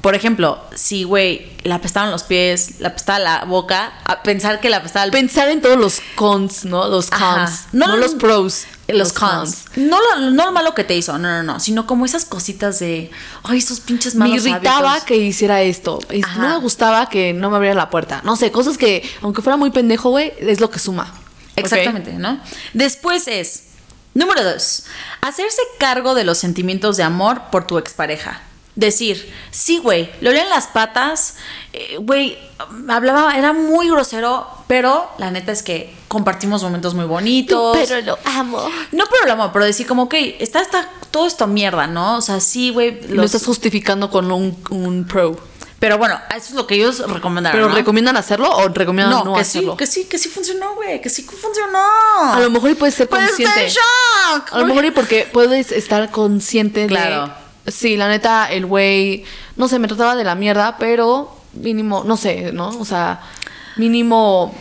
Por 0.00 0.16
ejemplo, 0.16 0.58
si, 0.74 1.04
güey, 1.04 1.52
le 1.62 1.72
apestaban 1.72 2.10
los 2.10 2.24
pies, 2.24 2.80
le 2.80 2.88
apestaba 2.88 3.20
la 3.20 3.44
boca, 3.44 3.92
a 4.04 4.24
pensar 4.24 4.58
que 4.58 4.68
le 4.68 4.74
apestaba 4.74 5.04
el 5.04 5.12
Pensar 5.12 5.48
en 5.48 5.60
todos 5.62 5.76
los 5.78 6.00
cons, 6.16 6.64
¿no? 6.64 6.88
Los 6.88 7.08
cons. 7.08 7.66
No, 7.70 7.86
No, 7.86 7.96
los 7.96 8.16
pros. 8.16 8.64
los 8.88 9.12
cons. 9.12 9.66
No 9.76 9.98
lo, 10.00 10.30
no 10.32 10.46
lo 10.46 10.50
malo 10.50 10.74
que 10.74 10.82
te 10.82 10.96
hizo, 10.96 11.16
no, 11.18 11.28
no, 11.28 11.42
no, 11.44 11.60
sino 11.60 11.86
como 11.86 12.04
esas 12.04 12.24
cositas 12.24 12.80
de, 12.80 13.12
ay, 13.44 13.58
esos 13.58 13.78
pinches 13.78 14.16
Me 14.16 14.26
malos 14.28 14.44
irritaba 14.44 14.90
hábitos. 14.90 15.06
que 15.06 15.16
hiciera 15.18 15.62
esto. 15.62 16.00
Ajá. 16.24 16.40
No 16.42 16.48
me 16.48 16.56
gustaba 16.58 17.08
que 17.08 17.32
no 17.32 17.50
me 17.50 17.56
abriera 17.58 17.76
la 17.76 17.88
puerta. 17.88 18.22
No 18.24 18.34
sé, 18.34 18.50
cosas 18.50 18.76
que, 18.76 19.08
aunque 19.22 19.40
fuera 19.40 19.56
muy 19.56 19.70
pendejo, 19.70 20.10
güey, 20.10 20.32
es 20.40 20.58
lo 20.60 20.68
que 20.68 20.80
suma. 20.80 21.14
Exactamente, 21.56 22.12
¿no? 22.12 22.40
Después 22.72 23.28
es, 23.28 23.64
número 24.14 24.42
dos, 24.44 24.84
hacerse 25.20 25.60
cargo 25.78 26.14
de 26.14 26.24
los 26.24 26.38
sentimientos 26.38 26.96
de 26.96 27.02
amor 27.02 27.42
por 27.50 27.66
tu 27.66 27.78
expareja. 27.78 28.42
Decir, 28.74 29.30
sí, 29.50 29.78
güey, 29.78 30.10
le 30.22 30.30
olían 30.30 30.48
las 30.48 30.66
patas, 30.66 31.34
eh, 31.74 31.98
güey, 32.00 32.38
hablaba, 32.88 33.36
era 33.36 33.52
muy 33.52 33.90
grosero, 33.90 34.46
pero 34.66 35.10
la 35.18 35.30
neta 35.30 35.52
es 35.52 35.62
que 35.62 35.94
compartimos 36.08 36.62
momentos 36.62 36.94
muy 36.94 37.04
bonitos. 37.04 37.76
lo 38.04 38.18
amo. 38.24 38.66
No 38.92 39.04
pero 39.10 39.26
lo 39.26 39.32
amo, 39.34 39.52
pero 39.52 39.66
decir 39.66 39.86
como, 39.86 40.04
ok, 40.04 40.14
está, 40.38 40.62
está 40.62 40.88
todo 41.10 41.26
esto 41.26 41.46
mierda, 41.46 41.86
¿no? 41.86 42.16
O 42.16 42.20
sea, 42.22 42.40
sí, 42.40 42.70
güey. 42.70 43.06
Lo 43.08 43.22
estás 43.22 43.44
justificando 43.44 44.10
con 44.10 44.32
un, 44.32 44.56
un 44.70 45.06
pro. 45.06 45.38
Pero 45.82 45.98
bueno, 45.98 46.16
eso 46.30 46.50
es 46.50 46.52
lo 46.52 46.64
que 46.64 46.76
ellos 46.76 47.00
recomendaron. 47.10 47.58
¿Pero 47.58 47.68
¿no? 47.68 47.74
recomiendan 47.74 48.16
hacerlo 48.16 48.48
o 48.48 48.68
recomiendan 48.68 49.10
no, 49.18 49.24
no, 49.24 49.34
que 49.34 49.40
hacerlo? 49.40 49.72
sí, 49.72 49.78
que 49.78 49.86
sí, 49.88 50.04
que 50.04 50.16
sí 50.16 50.28
funcionó, 50.28 50.76
güey, 50.76 51.00
que 51.00 51.10
sí 51.10 51.24
funcionó. 51.24 51.82
A 52.32 52.38
lo 52.38 52.50
mejor 52.50 52.70
y 52.70 52.74
puedes 52.74 52.94
ser 52.94 53.06
estar 53.06 53.18
consciente. 53.26 53.64
en 53.64 53.68
shock. 53.68 54.52
A 54.52 54.58
lo 54.60 54.66
mejor 54.66 54.84
y 54.84 54.92
porque 54.92 55.28
puedes 55.32 55.72
estar 55.72 56.08
consciente 56.12 56.86
Claro. 56.86 57.32
de... 57.64 57.72
Sí, 57.72 57.96
la 57.96 58.08
neta, 58.08 58.46
el 58.52 58.64
güey, 58.64 59.24
no 59.56 59.66
sé, 59.66 59.80
me 59.80 59.88
trataba 59.88 60.14
de 60.14 60.22
la 60.22 60.36
mierda, 60.36 60.76
pero 60.78 61.36
mínimo, 61.52 62.04
no 62.06 62.16
sé, 62.16 62.52
¿no? 62.52 62.68
O 62.78 62.84
sea, 62.84 63.20
mínimo... 63.74 64.54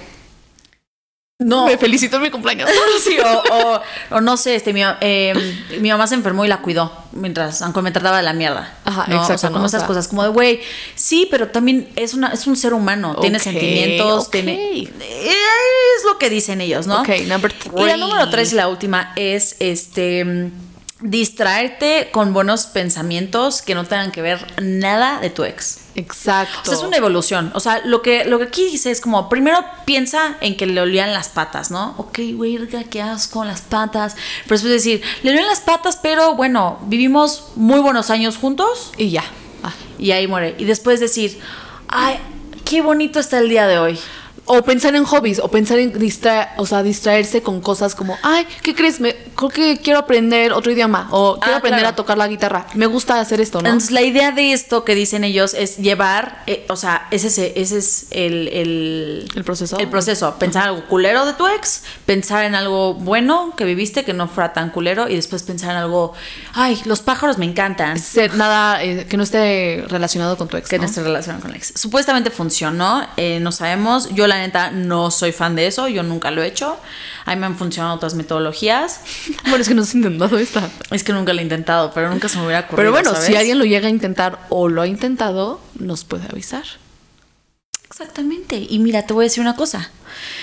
No. 1.44 1.66
Me 1.66 1.78
felicito 1.78 2.18
en 2.18 2.22
mi 2.24 2.30
cumpleaños. 2.30 2.70
Sí, 3.04 3.18
o, 3.20 3.44
o- 3.56 3.82
o 4.18 4.22
no 4.22 4.38
sé, 4.38 4.56
este, 4.56 4.74
mi, 4.74 4.82
eh, 5.02 5.34
mi 5.80 5.90
mamá 5.90 6.06
se 6.06 6.14
enfermó 6.16 6.46
y 6.46 6.48
la 6.48 6.62
cuidó 6.62 6.92
mientras, 7.14 7.62
aunque 7.64 7.82
me 7.82 7.92
trataba 7.92 8.18
de 8.18 8.24
la 8.24 8.34
mierda. 8.34 8.72
Ajá, 8.86 9.06
¿no? 9.08 9.16
exacto, 9.16 9.34
O 9.34 9.38
sea, 9.40 9.50
como 9.50 9.60
¿no? 9.60 9.64
O 9.66 9.68
esas 9.68 9.82
sea- 9.82 9.88
cosas, 9.88 10.08
como 10.08 10.24
de, 10.24 10.30
güey, 10.30 10.62
sí, 10.96 11.28
pero 11.32 11.48
también 11.48 11.90
es, 11.96 12.14
una, 12.14 12.28
es 12.30 12.46
un 12.46 12.56
ser 12.56 12.74
humano, 12.76 13.16
tiene 13.20 13.40
sentimientos, 13.40 14.30
tiene... 14.30 14.82
Es 14.84 16.06
lo 16.06 16.18
que 16.20 16.30
dicen 16.30 16.62
ellos, 16.62 16.86
¿no? 16.88 17.02
Ok, 17.02 17.10
number 17.28 17.52
Y 17.52 17.80
la 17.80 17.94
three. 17.94 17.98
número 17.98 18.30
tres 18.30 18.52
y 18.54 18.56
la 18.56 18.68
última 18.68 19.12
es, 19.16 19.56
este... 19.60 20.50
Distraerte 21.02 22.10
con 22.12 22.34
buenos 22.34 22.66
pensamientos 22.68 23.62
que 23.62 23.76
no 23.76 23.86
tengan 23.86 24.12
que 24.12 24.22
ver 24.22 24.46
nada 24.62 25.20
de 25.20 25.30
tu 25.30 25.44
ex. 25.44 25.80
Exacto. 25.96 26.60
O 26.62 26.66
sea, 26.66 26.74
es 26.76 26.84
una 26.84 26.98
evolución. 26.98 27.52
O 27.56 27.60
sea, 27.60 27.82
lo 27.86 28.02
que, 28.02 28.26
lo 28.26 28.38
que 28.38 28.46
aquí 28.46 28.66
dice 28.66 28.92
es 28.92 29.02
como, 29.02 29.28
primero 29.28 29.64
piensa 29.86 30.38
en 30.42 30.56
que 30.56 30.66
le 30.68 30.80
olían 30.80 31.12
las 31.12 31.30
patas, 31.30 31.72
¿no? 31.72 31.96
Ok, 31.98 32.20
güey, 32.36 32.60
qué 32.90 33.02
asco 33.02 33.44
las 33.44 33.62
patas. 33.62 34.16
Pero 34.44 34.56
después 34.56 34.72
decir, 34.72 35.02
le 35.24 35.32
olían 35.32 35.48
las 35.48 35.60
patas, 35.60 35.98
pero 36.02 36.36
bueno, 36.36 36.80
vivimos 36.84 37.52
muy 37.56 37.80
buenos 37.80 38.10
años 38.10 38.38
juntos 38.38 38.92
Y 38.98 39.10
ya. 39.10 39.24
Ah. 39.64 39.74
y 39.98 40.12
ahí 40.12 40.28
muere. 40.28 40.56
Y 40.58 40.66
después 40.66 41.00
decir, 41.00 41.40
ay, 41.88 42.20
qué 42.64 42.82
bonito 42.82 43.20
está 43.20 43.40
el 43.40 43.50
día 43.50 43.68
de 43.68 43.80
hoy. 43.80 44.00
O 44.46 44.64
pensar 44.64 44.96
en 44.96 45.06
hobbies, 45.06 45.40
o 45.40 45.48
pensar 45.50 45.78
en 45.80 45.98
distraer, 45.98 46.50
o 46.58 46.66
sea, 46.66 46.82
distraerse 46.84 47.42
con 47.42 47.62
cosas 47.62 47.96
como, 47.96 48.18
ay, 48.24 48.46
¿qué 48.64 48.74
crees? 48.76 49.00
Me, 49.00 49.16
creo 49.36 49.50
que 49.50 49.78
quiero 49.82 50.00
aprender 50.00 50.52
otro 50.52 50.72
idioma, 50.72 51.08
o 51.12 51.38
quiero 51.40 51.54
Ah, 51.56 51.58
aprender 51.60 51.82
claro. 51.82 51.94
a 51.94 51.96
tocar 51.96 52.18
la 52.18 52.28
guitarra. 52.28 52.66
Me 52.74 52.88
gusta 52.88 53.20
hacer 53.20 53.40
esto, 53.40 53.62
¿no? 53.62 53.68
Entonces, 53.70 53.92
la 53.92 54.02
idea 54.02 54.32
de 54.32 54.52
esto 54.52 54.84
que 54.84 54.96
dicen 54.96 55.24
ellos 55.24 55.54
es 55.54 55.78
llevar, 55.78 56.44
eh, 56.48 56.66
o 56.70 56.76
sea, 56.76 57.08
ese, 57.12 57.28
es- 57.28 57.38
ese 57.56 57.78
es 57.78 58.08
el, 58.12 58.48
el, 58.50 59.28
El 59.36 59.44
proceso. 59.44 59.78
El 59.78 59.88
proceso. 59.90 60.36
Pensar 60.40 60.64
en 60.64 60.70
algo 60.70 60.88
culero 60.88 61.26
de 61.26 61.34
tu 61.34 61.48
ex, 61.48 61.84
pensar 62.06 62.44
en 62.44 62.56
algo 62.56 62.96
bueno 62.96 63.54
que 63.56 63.64
viviste 63.64 64.04
que 64.04 64.14
no 64.14 64.28
fuera 64.28 64.54
tan 64.54 64.72
culero 64.72 65.08
y 65.08 65.16
después 65.16 65.44
pensar 65.44 65.72
en 65.72 65.78
algo, 65.78 66.14
ay, 66.54 66.82
los 66.86 67.02
pájaros 67.02 67.38
me 67.38 67.46
encantan. 67.46 67.98
Ser 68.00 68.34
nada 68.36 68.84
eh, 68.84 69.06
que 69.08 69.18
no 69.18 69.24
esté 69.24 69.86
relacionado 69.88 70.36
con 70.38 70.48
tu 70.48 70.58
ex. 70.58 70.68
Que 70.68 70.78
¿no? 70.78 70.84
no 70.84 70.90
esté 70.90 71.04
relacionado 71.04 71.42
con 71.44 71.52
el 71.52 71.58
ex. 71.58 71.74
Supuestamente 71.76 72.32
funcionó, 72.32 73.06
eh, 73.18 73.40
no 73.40 73.52
sabemos. 73.52 74.10
Yo, 74.10 74.28
la 74.32 74.40
neta, 74.40 74.72
no 74.72 75.12
soy 75.12 75.32
fan 75.32 75.56
de 75.56 75.68
eso. 75.68 75.88
Yo 75.88 76.04
nunca 76.04 76.32
lo 76.32 76.42
he 76.42 76.48
hecho. 76.48 76.78
A 77.26 77.36
mí 77.36 77.40
me 77.40 77.46
han 77.46 77.58
funcionado 77.58 77.96
otras 77.96 78.16
metodologías. 78.16 79.02
Bueno, 79.44 79.62
es 79.62 79.68
que 79.68 79.74
no 79.74 79.82
has 79.82 79.94
intentado 79.94 80.38
esta. 80.38 80.70
Es 80.92 81.04
que 81.04 81.14
nunca 81.14 81.34
lo 81.34 81.40
he 81.40 81.44
intentado, 81.44 81.92
pero 81.94 82.10
nunca 82.10 82.30
se 82.30 82.38
me 82.38 82.46
hubiera 82.46 82.62
ocurrido. 82.62 82.78
Pero 82.78 82.92
bueno, 82.92 83.12
¿sabes? 83.12 83.26
si 83.26 83.36
alguien 83.36 83.60
lo 83.60 83.66
llega 83.66 83.88
a 83.88 83.90
intentar 83.90 84.40
o 84.50 84.70
lo 84.70 84.82
ha 84.82 84.88
intentado, 84.88 85.60
nos 85.78 86.06
puede 86.06 86.26
avisar. 86.30 86.64
Exactamente. 87.86 88.66
Y 88.70 88.80
mira, 88.80 89.06
te 89.06 89.14
voy 89.14 89.24
a 89.24 89.28
decir 89.28 89.42
una 89.42 89.56
cosa. 89.56 89.92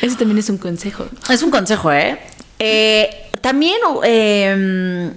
Ese 0.03 0.16
también 0.16 0.39
es 0.39 0.51
un 0.51 0.59
consejo. 0.59 1.07
Es 1.30 1.43
un 1.43 1.51
consejo, 1.51 1.93
¿eh? 1.93 2.18
Eh, 2.59 3.30
también 3.41 3.78
eh, 4.05 5.12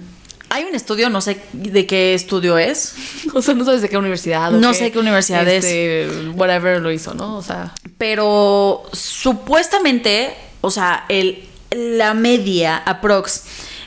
hay 0.52 0.64
un 0.64 0.74
estudio, 0.74 1.08
no 1.08 1.22
sé 1.22 1.40
de 1.54 1.86
qué 1.86 2.12
estudio 2.12 2.58
es, 2.58 2.94
O 3.34 3.40
sea, 3.40 3.54
no 3.54 3.64
sabes 3.64 3.80
de 3.80 3.88
qué 3.88 3.96
universidad. 3.96 4.54
o 4.54 4.60
No 4.60 4.74
sé 4.74 4.92
qué 4.92 4.98
universidad 4.98 5.48
este, 5.48 6.30
Whatever 6.34 6.82
lo 6.82 6.92
hizo, 6.92 7.14
¿no? 7.14 7.38
O 7.38 7.42
sea, 7.42 7.72
pero 7.96 8.82
supuestamente, 8.92 10.36
o 10.60 10.70
sea, 10.70 11.06
el, 11.08 11.48
la 11.70 12.12
media 12.12 12.76
aprox 12.76 13.44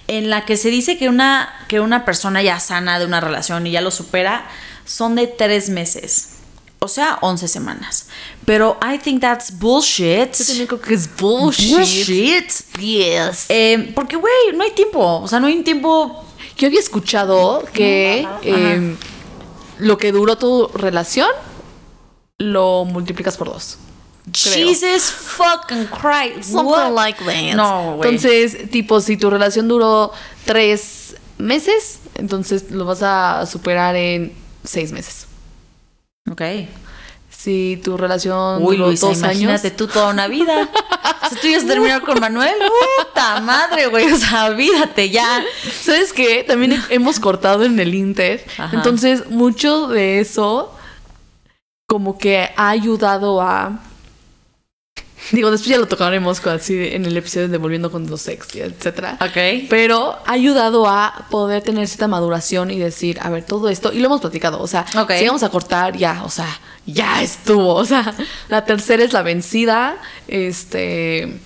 en 0.07 0.31
la 0.31 0.45
que 0.45 0.57
se 0.57 0.69
dice 0.69 0.97
que 0.97 1.07
una, 1.07 1.53
que 1.67 1.79
una 1.79 2.03
persona 2.03 2.41
ya 2.41 2.59
sana 2.59 2.97
de 2.97 3.05
una 3.05 3.21
relación 3.21 3.67
y 3.67 3.71
ya 3.71 3.81
lo 3.81 3.91
supera 3.91 4.47
son 4.85 5.15
de 5.15 5.27
tres 5.27 5.69
meses. 5.69 6.31
O 6.79 6.87
sea, 6.87 7.19
11 7.21 7.47
semanas. 7.47 8.07
Pero 8.45 8.79
I 8.81 8.97
think 8.97 9.21
that's 9.21 9.57
bullshit. 9.57 10.31
yo 10.33 10.45
también 10.45 10.67
creo 10.67 10.81
que 10.81 10.93
es 10.93 11.15
bullshit. 11.15 11.75
Bullshit. 11.75 12.51
Yes. 12.79 13.45
Eh, 13.49 13.91
porque, 13.95 14.15
güey, 14.15 14.33
no 14.55 14.63
hay 14.63 14.71
tiempo. 14.71 15.21
O 15.21 15.27
sea, 15.27 15.39
no 15.39 15.47
hay 15.47 15.63
tiempo 15.63 16.25
Yo 16.57 16.67
había 16.67 16.79
escuchado 16.79 17.63
que 17.73 18.27
eh, 18.43 18.95
lo 19.79 19.97
que 19.97 20.11
duró 20.11 20.37
tu 20.37 20.67
relación 20.73 21.29
lo 22.37 22.85
multiplicas 22.85 23.37
por 23.37 23.49
dos. 23.49 23.77
Creo. 24.31 24.67
Jesus 24.67 25.11
fucking 25.11 25.87
Christ. 25.87 26.53
What? 26.53 26.95
that. 26.95 27.55
No, 27.55 27.97
güey. 27.97 28.09
Entonces, 28.09 28.69
tipo, 28.71 28.99
si 28.99 29.17
tu 29.17 29.29
relación 29.29 29.67
duró 29.67 30.11
tres 30.45 31.15
meses, 31.37 31.99
entonces 32.15 32.71
lo 32.71 32.85
vas 32.85 33.03
a 33.03 33.45
superar 33.45 33.95
en 33.95 34.33
seis 34.63 34.91
meses. 34.91 35.27
Ok. 36.31 36.41
Si 37.45 37.79
tu 37.83 37.95
relación 37.95 38.63
Uy, 38.63 38.75
duró 38.75 38.87
Luisa, 38.87 39.05
dos 39.07 39.19
imagínate 39.19 39.67
años. 39.67 39.77
tú 39.77 39.85
toda 39.87 40.09
una 40.09 40.27
vida. 40.27 40.67
Si 41.29 41.35
tú 41.35 41.47
ibas 41.47 41.63
a 41.63 41.67
terminar 41.67 42.01
con 42.01 42.19
Manuel, 42.19 42.55
puta 43.05 43.39
madre, 43.41 43.85
güey. 43.85 44.11
O 44.11 44.17
sea, 44.17 44.45
olvídate 44.45 45.11
ya. 45.11 45.43
¿Sabes 45.81 46.11
qué? 46.11 46.43
También 46.43 46.71
he- 46.73 46.95
hemos 46.95 47.19
cortado 47.19 47.63
en 47.63 47.79
el 47.79 47.93
Inter. 47.93 48.43
Ajá. 48.57 48.75
Entonces, 48.75 49.29
mucho 49.29 49.87
de 49.87 50.19
eso 50.21 50.75
como 51.87 52.17
que 52.17 52.49
ha 52.57 52.69
ayudado 52.69 53.41
a... 53.41 53.79
Digo, 55.31 55.51
después 55.51 55.69
ya 55.69 55.77
lo 55.77 55.87
tocaremos 55.87 56.45
así 56.47 56.89
en 56.91 57.05
el 57.05 57.17
episodio 57.17 57.47
de 57.47 57.57
Volviendo 57.57 57.91
con 57.91 58.07
los 58.07 58.27
ex, 58.27 58.55
y 58.55 58.61
etcétera. 58.61 59.17
Ok. 59.21 59.67
Pero 59.69 60.17
ha 60.25 60.31
ayudado 60.31 60.87
a 60.87 61.25
poder 61.29 61.63
tener 61.63 61.87
cierta 61.87 62.07
maduración 62.07 62.71
y 62.71 62.79
decir, 62.79 63.17
a 63.21 63.29
ver, 63.29 63.43
todo 63.43 63.69
esto, 63.69 63.91
y 63.91 63.99
lo 63.99 64.05
hemos 64.07 64.21
platicado, 64.21 64.61
o 64.61 64.67
sea, 64.67 64.85
Ok. 64.97 65.11
si 65.17 65.25
vamos 65.25 65.43
a 65.43 65.49
cortar, 65.49 65.97
ya, 65.97 66.23
o 66.23 66.29
sea, 66.29 66.47
ya 66.85 67.21
estuvo, 67.23 67.73
o 67.73 67.85
sea, 67.85 68.13
la 68.49 68.65
tercera 68.65 69.03
es 69.03 69.13
la 69.13 69.23
vencida, 69.23 69.97
este, 70.27 71.39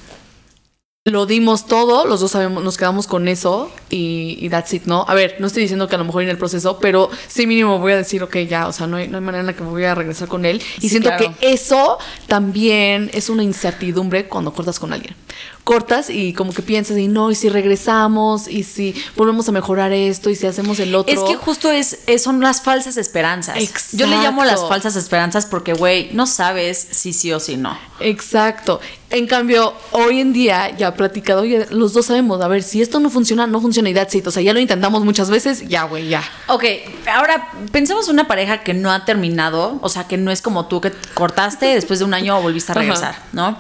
lo 1.06 1.26
dimos 1.26 1.66
todo, 1.66 2.06
los 2.06 2.20
dos 2.20 2.32
sabemos, 2.32 2.64
nos 2.64 2.78
quedamos 2.78 3.08
con 3.08 3.28
eso 3.30 3.72
y, 3.90 4.38
y 4.42 4.50
that's 4.50 4.74
it, 4.74 4.84
¿no? 4.86 5.06
A 5.08 5.14
ver, 5.16 5.38
no 5.40 5.48
estoy 5.48 5.64
diciendo 5.64 5.88
que 5.88 5.96
a 5.96 5.98
lo 5.98 6.04
mejor 6.04 6.24
en 6.24 6.30
el 6.30 6.38
proceso, 6.38 6.78
pero 6.80 7.10
sí 7.28 7.48
mínimo 7.48 7.80
voy 7.80 7.94
a 7.94 7.98
decir, 7.98 8.22
ok, 8.22 8.36
ya, 8.40 8.68
o 8.68 8.74
sea, 8.74 8.86
no 8.86 8.98
hay, 8.98 9.08
no 9.08 9.18
hay 9.18 9.24
manera 9.24 9.40
en 9.40 9.48
la 9.48 9.54
que 9.54 9.64
me 9.64 9.70
voy 9.70 9.86
a 9.86 9.96
regresar 9.96 10.28
con 10.28 10.46
él. 10.46 10.62
Y 10.78 10.82
Sí, 10.82 10.90
siento 10.90 11.10
claro. 11.10 11.34
que 11.40 11.52
eso 11.54 11.98
también 12.28 13.10
es 13.14 13.30
una 13.30 13.44
incertidumbre 13.44 14.28
cuando 14.28 14.54
cortas 14.54 14.78
con 14.78 14.92
alguien. 14.94 15.16
Cortas 15.64 16.10
y 16.10 16.34
como 16.34 16.52
que 16.52 16.64
piensas, 16.64 16.98
y 16.98 17.08
no, 17.08 17.30
y 17.30 17.36
si 17.36 17.48
regresamos, 17.48 18.48
y 18.48 18.64
si 18.64 18.96
volvemos 19.16 19.48
a 19.50 19.52
mejorar 19.52 19.92
esto, 19.92 20.32
y 20.32 20.36
si 20.36 20.48
hacemos 20.48 20.80
el 20.80 20.96
otro. 20.96 21.14
Es 21.14 21.20
que 21.22 21.36
justo 21.36 21.72
es, 21.72 22.00
es- 22.08 22.24
son 22.24 22.40
las 22.42 22.62
falsas 22.64 22.98
esperanzas. 22.98 23.56
Yo 23.94 24.08
le 24.08 24.16
llamo 24.18 24.44
las 24.46 24.62
falsas 24.68 24.96
esperanzas 24.96 25.46
porque, 25.46 25.74
güey, 25.74 26.10
no 26.14 26.26
sabes 26.26 26.88
si 26.92 27.14
sí 27.14 27.32
o 27.34 27.40
si 27.40 27.56
no. 27.56 27.78
Exacto. 28.00 28.80
En 29.12 29.28
cambio, 29.28 29.74
hoy 29.92 30.20
en 30.22 30.34
día 30.34 30.76
ya 30.76 30.94
platicado, 30.96 31.42
oye, 31.42 31.68
los 31.72 31.94
dos 31.94 32.08
sabemos, 32.08 32.42
a 32.42 32.48
ver, 32.48 32.64
si 32.64 32.82
esto 32.82 33.00
no 33.00 33.10
funciona, 33.10 33.46
no 33.48 33.62
funciona 33.62 33.90
y 33.90 33.94
that's 33.94 34.16
it. 34.16 34.26
O 34.28 34.32
sea, 34.32 34.42
ya 34.42 34.54
lo 34.54 34.60
intentamos 34.60 35.04
muchas 35.06 35.30
veces, 35.30 35.68
ya, 35.68 35.84
güey, 35.84 36.08
ya. 36.10 36.24
Ok, 36.48 36.64
ahora 37.12 37.52
pensemos 37.72 38.08
en 38.08 38.14
una 38.14 38.28
pareja 38.28 38.64
que 38.64 38.74
no 38.74 38.92
ha 38.92 39.06
terminado, 39.06 39.78
o 39.82 39.90
sea, 39.90 40.08
que 40.08 40.18
no 40.18 40.32
es 40.32 40.42
como 40.42 40.66
tú 40.68 40.82
que 40.82 40.92
cortaste 41.14 41.68
después 41.68 42.00
de 42.00 42.06
un 42.06 42.14
año 42.16 42.42
volviste 42.42 42.72
a 42.72 42.74
Ajá. 42.74 42.80
regresar, 42.82 43.16
¿no? 43.34 43.58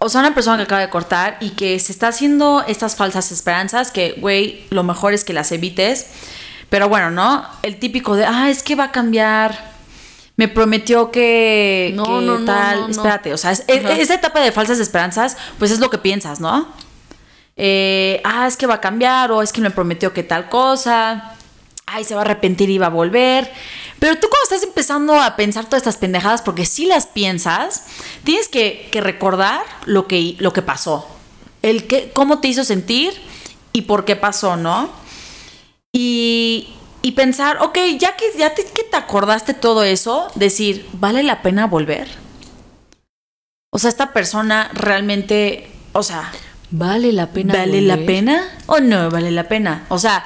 O 0.00 0.08
sea, 0.08 0.20
una 0.20 0.32
persona 0.34 0.56
que 0.58 0.62
acaba 0.62 0.80
de 0.80 0.90
cortar 0.90 1.36
y 1.40 1.50
que 1.50 1.78
se 1.80 1.90
está 1.92 2.08
haciendo 2.08 2.64
estas 2.66 2.94
falsas 2.96 3.32
esperanzas 3.32 3.90
que, 3.90 4.12
güey, 4.18 4.64
lo 4.70 4.82
mejor 4.84 5.12
es 5.12 5.24
que 5.24 5.32
las 5.32 5.50
evites. 5.52 6.06
Pero 6.70 6.88
bueno, 6.88 7.10
¿no? 7.10 7.44
El 7.62 7.78
típico 7.78 8.14
de, 8.14 8.24
ah, 8.26 8.48
es 8.50 8.62
que 8.62 8.74
va 8.74 8.84
a 8.84 8.92
cambiar. 8.92 9.76
me 10.36 10.46
prometió 10.46 11.10
que, 11.10 11.90
No, 11.96 12.04
que 12.04 12.10
no, 12.26 12.44
tal, 12.44 12.82
no, 12.82 12.88
espérate, 12.90 13.34
o 13.34 13.36
sea, 13.36 13.50
es- 13.50 13.64
es- 13.66 13.84
Ajá. 13.84 13.94
esa 13.94 14.14
etapa 14.14 14.38
de 14.38 14.52
falsas 14.52 14.78
esperanzas, 14.78 15.36
pues 15.58 15.72
es 15.72 15.80
lo 15.80 15.90
que 15.90 15.98
piensas, 15.98 16.38
¿no? 16.38 16.68
Eh, 17.56 18.20
ah, 18.24 18.46
es 18.46 18.56
que 18.56 18.68
va 18.68 18.74
a 18.74 18.80
cambiar, 18.80 19.32
o 19.32 19.42
es 19.42 19.52
que 19.52 19.60
me 19.60 19.70
prometió 19.72 20.12
que 20.12 20.22
tal 20.22 20.48
cosa, 20.48 21.32
ay, 21.86 22.04
se 22.04 22.14
va 22.14 22.20
a 22.20 22.24
arrepentir 22.24 22.70
y 22.70 22.78
va 22.78 22.86
a 22.86 22.90
volver. 22.90 23.50
Pero 23.98 24.14
tú 24.14 24.28
cuando 24.28 24.44
estás 24.44 24.62
empezando 24.62 25.14
a 25.14 25.36
pensar 25.36 25.64
todas 25.64 25.78
estas 25.82 25.96
pendejadas, 25.96 26.42
porque 26.42 26.66
si 26.66 26.86
las 26.86 27.06
piensas, 27.06 27.84
tienes 28.24 28.48
que, 28.48 28.88
que 28.92 29.00
recordar 29.00 29.62
lo 29.86 30.06
que, 30.06 30.36
lo 30.38 30.52
que 30.52 30.62
pasó, 30.62 31.08
el 31.62 31.86
que, 31.86 32.10
cómo 32.12 32.38
te 32.38 32.48
hizo 32.48 32.64
sentir 32.64 33.12
y 33.72 33.82
por 33.82 34.04
qué 34.04 34.16
pasó, 34.16 34.56
¿no? 34.56 34.90
Y, 35.92 36.68
y 37.02 37.12
pensar, 37.12 37.58
ok, 37.60 37.78
ya 37.98 38.16
que 38.16 38.26
ya 38.38 38.54
te, 38.54 38.64
que 38.64 38.84
te 38.84 38.96
acordaste 38.96 39.54
todo 39.54 39.82
eso, 39.82 40.28
decir, 40.34 40.86
¿vale 40.92 41.22
la 41.22 41.42
pena 41.42 41.66
volver? 41.66 42.08
O 43.70 43.78
sea, 43.78 43.90
esta 43.90 44.12
persona 44.12 44.70
realmente, 44.74 45.70
o 45.92 46.02
sea, 46.02 46.30
¿Vale 46.70 47.12
la 47.12 47.28
pena? 47.28 47.54
¿vale 47.54 47.80
la 47.80 47.96
pena 47.96 48.46
o 48.66 48.80
no 48.80 49.10
vale 49.10 49.30
la 49.30 49.48
pena? 49.48 49.86
O 49.88 49.98
sea, 49.98 50.24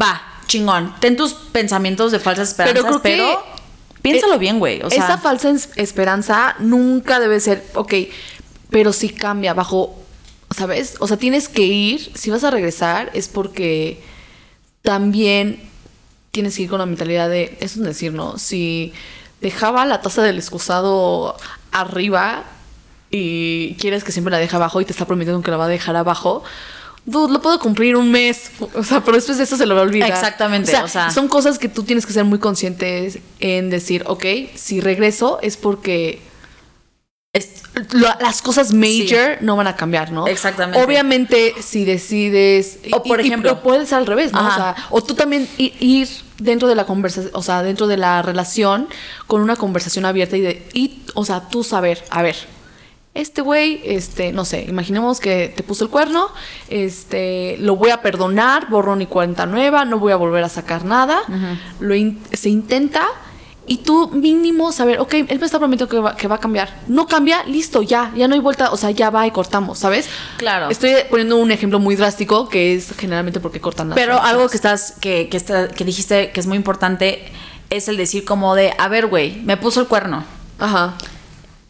va, 0.00 0.20
chingón, 0.46 0.94
ten 1.00 1.16
tus 1.16 1.32
pensamientos 1.34 2.12
de 2.12 2.20
falsas 2.20 2.48
esperanzas, 2.48 3.00
Pero 3.02 3.42
piénsalo 4.02 4.34
eh, 4.34 4.38
bien, 4.38 4.58
güey. 4.58 4.82
O 4.82 4.90
sea, 4.90 5.04
Esa 5.04 5.18
falsa 5.18 5.50
es- 5.50 5.70
esperanza 5.76 6.54
nunca 6.58 7.18
debe 7.20 7.40
ser, 7.40 7.64
ok, 7.74 7.94
pero 8.70 8.92
sí 8.92 9.08
cambia 9.10 9.54
bajo, 9.54 9.96
¿sabes? 10.56 10.96
O 11.00 11.06
sea, 11.08 11.16
tienes 11.16 11.48
que 11.48 11.62
ir, 11.62 12.12
si 12.14 12.30
vas 12.30 12.44
a 12.44 12.50
regresar 12.50 13.10
es 13.14 13.28
porque 13.28 14.00
también 14.82 15.60
tienes 16.30 16.56
que 16.56 16.62
ir 16.62 16.68
con 16.70 16.78
la 16.78 16.86
mentalidad 16.86 17.28
de, 17.28 17.56
es 17.60 17.76
un 17.76 17.84
decir, 17.84 18.12
¿no? 18.12 18.38
Si 18.38 18.92
dejaba 19.40 19.84
la 19.86 20.00
taza 20.00 20.22
del 20.22 20.36
excusado 20.38 21.36
arriba 21.72 22.44
y 23.10 23.74
quieres 23.76 24.04
que 24.04 24.12
siempre 24.12 24.30
la 24.32 24.38
deje 24.38 24.56
abajo 24.56 24.80
y 24.80 24.84
te 24.84 24.92
está 24.92 25.06
prometiendo 25.06 25.42
que 25.42 25.50
la 25.50 25.56
va 25.56 25.64
a 25.66 25.68
dejar 25.68 25.96
abajo, 25.96 26.42
dude, 27.06 27.32
lo 27.32 27.40
puedo 27.40 27.58
cumplir 27.58 27.96
un 27.96 28.10
mes, 28.10 28.50
o 28.74 28.82
sea, 28.84 29.00
pero 29.02 29.16
después 29.16 29.38
de 29.38 29.44
eso 29.44 29.56
se 29.56 29.64
lo 29.64 29.74
va 29.74 29.80
a 29.80 29.84
olvidar. 29.84 30.10
Exactamente, 30.10 30.70
O 30.70 30.74
sea, 30.74 30.84
o 30.84 30.88
sea- 30.88 31.10
son 31.10 31.28
cosas 31.28 31.58
que 31.58 31.68
tú 31.68 31.82
tienes 31.84 32.04
que 32.04 32.12
ser 32.12 32.24
muy 32.24 32.38
conscientes 32.38 33.20
en 33.40 33.70
decir, 33.70 34.02
ok, 34.06 34.24
si 34.54 34.80
regreso 34.80 35.38
es 35.40 35.56
porque 35.56 36.20
es- 37.32 37.62
lo- 37.92 38.08
las 38.20 38.40
cosas 38.42 38.72
major 38.72 39.38
no 39.42 39.56
van 39.56 39.66
a 39.66 39.76
cambiar, 39.76 40.10
¿no? 40.10 40.26
Exactamente. 40.26 40.82
Obviamente, 40.84 41.54
si 41.60 41.84
decides. 41.84 42.78
O, 42.92 43.02
por 43.02 43.20
y- 43.20 43.26
ejemplo- 43.26 43.50
pero 43.52 43.62
puede 43.62 43.84
ser 43.86 43.98
al 43.98 44.06
revés, 44.06 44.32
¿no? 44.32 44.40
O, 44.46 44.54
sea, 44.54 44.74
o 44.90 45.02
tú 45.02 45.14
también 45.14 45.46
i- 45.58 45.74
ir 45.80 46.08
dentro 46.38 46.66
de 46.66 46.74
la 46.74 46.86
conversación, 46.86 47.30
o 47.34 47.42
sea, 47.42 47.62
dentro 47.62 47.86
de 47.86 47.98
la 47.98 48.22
relación 48.22 48.88
con 49.26 49.42
una 49.42 49.56
conversación 49.56 50.06
abierta 50.06 50.36
y, 50.36 50.40
de, 50.40 50.66
y 50.72 51.02
o 51.14 51.24
sea, 51.26 51.48
tú 51.48 51.62
saber, 51.62 52.02
a 52.10 52.22
ver. 52.22 52.36
Este 53.16 53.40
güey, 53.42 53.80
este, 53.84 54.32
no 54.32 54.44
sé, 54.44 54.62
imaginemos 54.68 55.20
que 55.20 55.52
te 55.56 55.62
puso 55.62 55.84
el 55.84 55.90
cuerno, 55.90 56.28
este, 56.68 57.56
lo 57.58 57.76
voy 57.76 57.90
a 57.90 58.02
perdonar, 58.02 58.68
borrón 58.68 59.02
y 59.02 59.06
cuenta 59.06 59.46
nueva, 59.46 59.84
no 59.84 59.98
voy 59.98 60.12
a 60.12 60.16
volver 60.16 60.44
a 60.44 60.48
sacar 60.48 60.84
nada, 60.84 61.20
lo 61.80 61.94
in- 61.94 62.20
se 62.32 62.48
intenta 62.50 63.06
y 63.68 63.78
tú 63.78 64.10
mínimo 64.12 64.70
saber, 64.70 65.00
ok, 65.00 65.14
él 65.14 65.38
me 65.40 65.46
está 65.46 65.58
prometiendo 65.58 65.88
que 65.88 65.98
va, 65.98 66.14
que 66.14 66.28
va 66.28 66.36
a 66.36 66.38
cambiar, 66.38 66.68
no 66.86 67.06
cambia, 67.08 67.42
listo, 67.44 67.82
ya, 67.82 68.12
ya 68.14 68.28
no 68.28 68.34
hay 68.34 68.40
vuelta, 68.40 68.70
o 68.70 68.76
sea, 68.76 68.90
ya 68.92 69.10
va 69.10 69.26
y 69.26 69.30
cortamos, 69.32 69.78
¿sabes? 69.80 70.08
Claro. 70.36 70.68
Estoy 70.70 70.92
poniendo 71.10 71.36
un 71.38 71.50
ejemplo 71.50 71.80
muy 71.80 71.96
drástico 71.96 72.48
que 72.48 72.74
es 72.74 72.92
generalmente 72.96 73.40
porque 73.40 73.60
cortan 73.60 73.88
las 73.88 73.96
Pero 73.96 74.20
algo 74.22 74.48
que 74.48 74.56
estás, 74.56 74.92
que, 75.00 75.28
que, 75.28 75.36
está- 75.36 75.68
que 75.68 75.84
dijiste 75.84 76.30
que 76.30 76.38
es 76.40 76.46
muy 76.46 76.56
importante 76.56 77.24
es 77.70 77.88
el 77.88 77.96
decir 77.96 78.24
como 78.24 78.54
de, 78.54 78.72
a 78.78 78.86
ver, 78.88 79.06
güey, 79.08 79.40
me 79.42 79.56
puso 79.56 79.80
el 79.80 79.88
cuerno. 79.88 80.22
Ajá. 80.60 80.94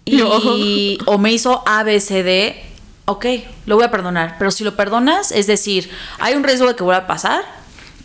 Y, 0.08 0.98
o 1.06 1.18
me 1.18 1.32
hizo 1.32 1.62
A, 1.66 1.82
B, 1.82 2.00
C, 2.00 2.22
D, 2.22 2.62
ok, 3.06 3.26
lo 3.66 3.74
voy 3.76 3.84
a 3.84 3.90
perdonar. 3.90 4.36
Pero 4.38 4.50
si 4.50 4.64
lo 4.64 4.76
perdonas, 4.76 5.32
es 5.32 5.46
decir, 5.46 5.90
hay 6.18 6.34
un 6.34 6.44
riesgo 6.44 6.66
de 6.68 6.76
que 6.76 6.82
vuelva 6.84 7.02
a 7.02 7.06
pasar, 7.06 7.42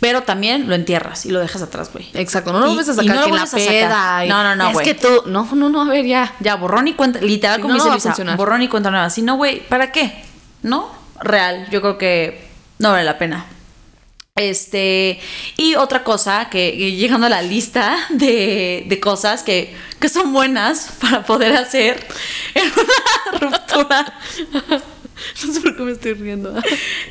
pero 0.00 0.22
también 0.24 0.68
lo 0.68 0.74
entierras 0.74 1.24
y 1.26 1.30
lo 1.30 1.38
dejas 1.38 1.62
atrás, 1.62 1.90
güey. 1.92 2.08
Exacto, 2.14 2.52
no 2.52 2.58
lo 2.58 2.66
vuelves 2.66 2.88
a 2.88 2.94
sacar 2.94 3.14
no 3.14 3.24
que 3.26 3.32
la 3.32 3.46
peda. 3.46 4.26
y- 4.26 4.28
No, 4.28 4.42
no, 4.42 4.56
no, 4.56 4.70
Es 4.70 4.78
que 4.80 4.94
tú, 4.94 5.08
no, 5.26 5.48
no, 5.54 5.68
no, 5.68 5.82
a 5.82 5.84
ver, 5.88 6.04
ya. 6.04 6.34
Ya, 6.40 6.56
borrón 6.56 6.88
y 6.88 6.94
cuenta, 6.94 7.20
literal, 7.20 7.56
Sí, 7.56 7.62
como 7.62 7.74
no, 7.74 7.78
no 7.78 7.84
dice 7.84 7.88
va 7.88 7.92
a 7.92 7.96
Luisa, 7.96 8.08
funcionar. 8.10 8.36
borrón 8.36 8.62
y 8.62 8.68
cuenta 8.68 8.90
nueva. 8.90 9.08
Si 9.10 9.22
no, 9.22 9.36
güey, 9.36 9.60
¿para 9.68 9.92
qué? 9.92 10.24
¿No? 10.62 10.90
Real, 11.20 11.68
yo 11.70 11.80
creo 11.80 11.98
que 11.98 12.48
no 12.80 12.90
vale 12.90 13.04
la 13.04 13.16
pena. 13.16 13.46
Este, 14.34 15.20
y 15.58 15.74
otra 15.74 16.04
cosa, 16.04 16.48
que, 16.48 16.70
llegando 16.96 17.26
a 17.26 17.30
la 17.30 17.42
lista 17.42 17.98
de, 18.08 18.84
de 18.88 19.00
cosas 19.00 19.42
que, 19.42 19.74
que 20.00 20.08
son 20.08 20.32
buenas 20.32 20.94
para 21.00 21.22
poder 21.24 21.52
hacer 21.54 22.06
en 22.54 22.64
una 22.72 23.38
ruptura. 23.58 24.18
No 25.46 25.52
sé 25.52 25.60
por 25.60 25.76
qué 25.76 25.82
me 25.82 25.92
estoy 25.92 26.14
riendo. 26.14 26.54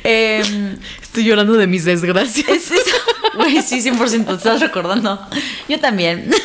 em, 0.02 0.76
Estoy 1.00 1.24
llorando 1.24 1.52
de 1.54 1.68
mis 1.68 1.84
desgracias. 1.84 2.48
es 2.48 2.70
eso. 2.72 2.96
Güey, 3.36 3.62
sí, 3.62 3.80
100% 3.80 4.26
te 4.26 4.32
estás 4.34 4.60
recordando. 4.60 5.24
Yo 5.68 5.78
también. 5.80 6.28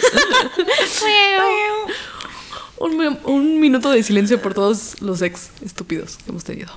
Un, 2.79 3.17
un 3.23 3.59
minuto 3.59 3.89
de 3.89 4.03
silencio 4.03 4.39
por 4.39 4.53
todos 4.53 5.01
los 5.01 5.23
ex 5.23 5.49
estúpidos 5.65 6.17
que 6.17 6.29
hemos 6.29 6.43
tenido. 6.43 6.71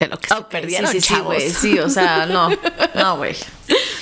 De 0.00 0.08
lo 0.08 0.18
que 0.18 0.28
se 0.28 0.34
Ok, 0.34 0.48
perdieron, 0.48 0.90
sí, 0.90 1.00
sí, 1.00 1.08
sí, 1.08 1.14
chavos. 1.14 1.42
Sí, 1.42 1.78
o 1.78 1.88
sea, 1.88 2.26
no. 2.26 2.50
No, 2.94 3.16
güey. 3.16 3.34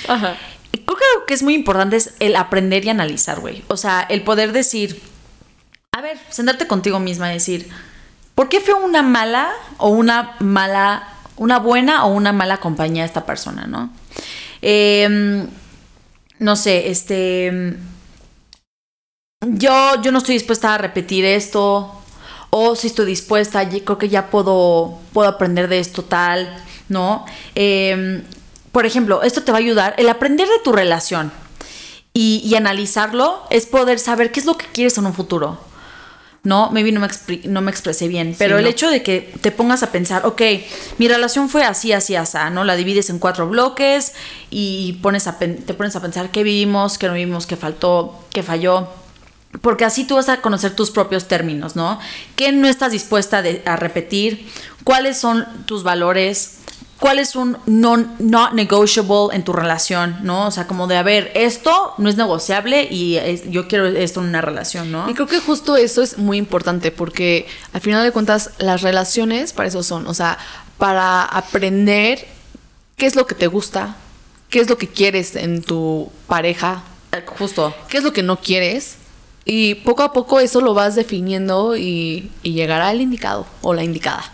Ajá. 0.08 0.36
Creo 0.72 0.96
que 0.96 1.04
lo 1.18 1.26
que 1.26 1.34
es 1.34 1.42
muy 1.42 1.54
importante 1.54 1.96
es 1.96 2.14
el 2.18 2.36
aprender 2.36 2.84
y 2.84 2.88
analizar, 2.88 3.40
güey. 3.40 3.64
O 3.68 3.76
sea, 3.76 4.02
el 4.02 4.22
poder 4.22 4.52
decir, 4.52 5.00
a 5.92 6.00
ver, 6.00 6.18
sentarte 6.30 6.66
contigo 6.66 6.98
misma 6.98 7.30
y 7.30 7.34
decir, 7.34 7.70
¿por 8.34 8.48
qué 8.48 8.60
fue 8.60 8.74
una 8.74 9.02
mala 9.02 9.52
o 9.78 9.88
una 9.88 10.36
mala, 10.40 11.08
una 11.36 11.58
buena 11.58 12.04
o 12.04 12.08
una 12.08 12.32
mala 12.32 12.58
compañía 12.58 13.04
esta 13.04 13.24
persona, 13.24 13.66
no? 13.66 13.92
Em, 14.62 15.46
no 16.40 16.56
sé, 16.56 16.90
este, 16.90 17.76
yo, 19.40 20.02
yo 20.02 20.10
no 20.10 20.18
estoy 20.18 20.34
dispuesta 20.34 20.74
a 20.74 20.78
repetir 20.78 21.24
esto, 21.24 22.03
o 22.56 22.76
si 22.76 22.86
estoy 22.86 23.06
dispuesta, 23.06 23.68
creo 23.68 23.98
que 23.98 24.08
ya 24.08 24.30
puedo, 24.30 25.00
puedo 25.12 25.28
aprender 25.28 25.66
de 25.66 25.80
esto 25.80 26.04
tal, 26.04 26.56
¿no? 26.88 27.26
Em, 27.56 28.22
por 28.70 28.86
ejemplo, 28.86 29.24
esto 29.24 29.42
te 29.42 29.50
va 29.50 29.58
a 29.58 29.60
ayudar, 29.60 29.94
el 29.98 30.08
aprender 30.08 30.46
de 30.46 30.60
tu 30.62 30.70
relación 30.70 31.32
y, 32.12 32.42
y 32.44 32.54
analizarlo 32.54 33.42
es 33.50 33.66
poder 33.66 33.98
saber 33.98 34.30
qué 34.30 34.38
es 34.38 34.46
lo 34.46 34.56
que 34.56 34.66
quieres 34.66 34.96
en 34.98 35.06
un 35.06 35.14
futuro. 35.14 35.58
No, 36.44 36.70
maybe 36.70 36.92
no 36.92 37.00
me, 37.00 37.08
no 37.48 37.60
me 37.60 37.72
expresé 37.72 38.06
bien, 38.06 38.36
pero 38.38 38.58
el 38.58 38.64
no. 38.64 38.70
hecho 38.70 38.88
de 38.88 39.02
que 39.02 39.34
te 39.40 39.50
pongas 39.50 39.82
a 39.82 39.90
pensar, 39.90 40.24
ok, 40.24 40.42
mi 40.98 41.08
relación 41.08 41.48
fue 41.48 41.64
así, 41.64 41.92
así, 41.92 42.14
así, 42.14 42.38
¿no? 42.52 42.62
La 42.62 42.76
divides 42.76 43.10
en 43.10 43.18
cuatro 43.18 43.48
bloques 43.48 44.12
y 44.50 44.92
pones 45.02 45.26
a 45.26 45.38
te 45.38 45.74
pones 45.74 45.96
a 45.96 46.00
pensar 46.00 46.30
qué 46.30 46.44
vivimos, 46.44 46.98
qué 46.98 47.08
no 47.08 47.14
vivimos, 47.14 47.48
qué 47.48 47.56
faltó, 47.56 48.14
qué 48.30 48.44
falló. 48.44 48.88
Porque 49.60 49.84
así 49.84 50.04
tú 50.04 50.16
vas 50.16 50.28
a 50.28 50.40
conocer 50.40 50.74
tus 50.74 50.90
propios 50.90 51.28
términos, 51.28 51.76
¿no? 51.76 51.98
¿Qué 52.36 52.52
no 52.52 52.68
estás 52.68 52.92
dispuesta 52.92 53.42
de- 53.42 53.62
a 53.66 53.76
repetir? 53.76 54.48
¿Cuáles 54.84 55.16
son 55.18 55.46
tus 55.66 55.82
valores? 55.82 56.58
¿Cuál 57.00 57.18
es 57.18 57.34
un 57.36 57.58
non, 57.66 58.14
not 58.18 58.52
negotiable 58.52 59.28
en 59.34 59.42
tu 59.44 59.52
relación, 59.52 60.18
¿no? 60.22 60.46
O 60.46 60.50
sea, 60.50 60.66
como 60.66 60.86
de, 60.86 60.96
a 60.96 61.02
ver, 61.02 61.30
esto 61.34 61.92
no 61.98 62.08
es 62.08 62.16
negociable 62.16 62.86
y 62.90 63.16
es- 63.16 63.50
yo 63.50 63.68
quiero 63.68 63.86
esto 63.86 64.20
en 64.20 64.28
una 64.28 64.40
relación, 64.40 64.90
¿no? 64.92 65.08
Y 65.10 65.14
creo 65.14 65.26
que 65.26 65.40
justo 65.40 65.76
eso 65.76 66.02
es 66.02 66.18
muy 66.18 66.38
importante 66.38 66.90
porque 66.92 67.46
al 67.72 67.80
final 67.80 68.02
de 68.04 68.12
cuentas 68.12 68.50
las 68.58 68.82
relaciones 68.82 69.52
para 69.52 69.68
eso 69.68 69.82
son, 69.82 70.06
o 70.06 70.14
sea, 70.14 70.38
para 70.78 71.22
aprender 71.22 72.26
qué 72.96 73.06
es 73.06 73.16
lo 73.16 73.26
que 73.26 73.34
te 73.34 73.48
gusta, 73.48 73.96
qué 74.50 74.60
es 74.60 74.68
lo 74.70 74.78
que 74.78 74.88
quieres 74.88 75.36
en 75.36 75.62
tu 75.62 76.10
pareja, 76.28 76.82
Justo. 77.38 77.74
qué 77.88 77.98
es 77.98 78.04
lo 78.04 78.12
que 78.12 78.22
no 78.22 78.36
quieres 78.40 78.96
y 79.44 79.76
poco 79.76 80.02
a 80.02 80.12
poco 80.12 80.40
eso 80.40 80.60
lo 80.60 80.74
vas 80.74 80.94
definiendo 80.94 81.76
y, 81.76 82.30
y 82.42 82.52
llegará 82.52 82.90
el 82.90 83.00
indicado 83.00 83.46
o 83.62 83.74
la 83.74 83.84
indicada. 83.84 84.24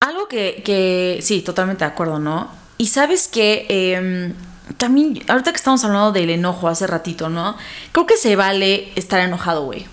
Algo 0.00 0.28
que, 0.28 0.62
que 0.64 1.18
sí, 1.22 1.40
totalmente 1.40 1.84
de 1.84 1.90
acuerdo, 1.90 2.18
¿no? 2.18 2.50
Y 2.78 2.88
sabes 2.88 3.28
que 3.28 3.66
em, 3.68 4.34
también, 4.76 5.22
ahorita 5.28 5.52
que 5.52 5.56
estamos 5.56 5.84
hablando 5.84 6.12
del 6.12 6.30
enojo 6.30 6.68
hace 6.68 6.86
ratito, 6.86 7.28
¿no? 7.28 7.56
Creo 7.92 8.06
que 8.06 8.16
se 8.16 8.36
vale 8.36 8.92
estar 8.96 9.20
enojado, 9.20 9.64
güey. 9.64 9.86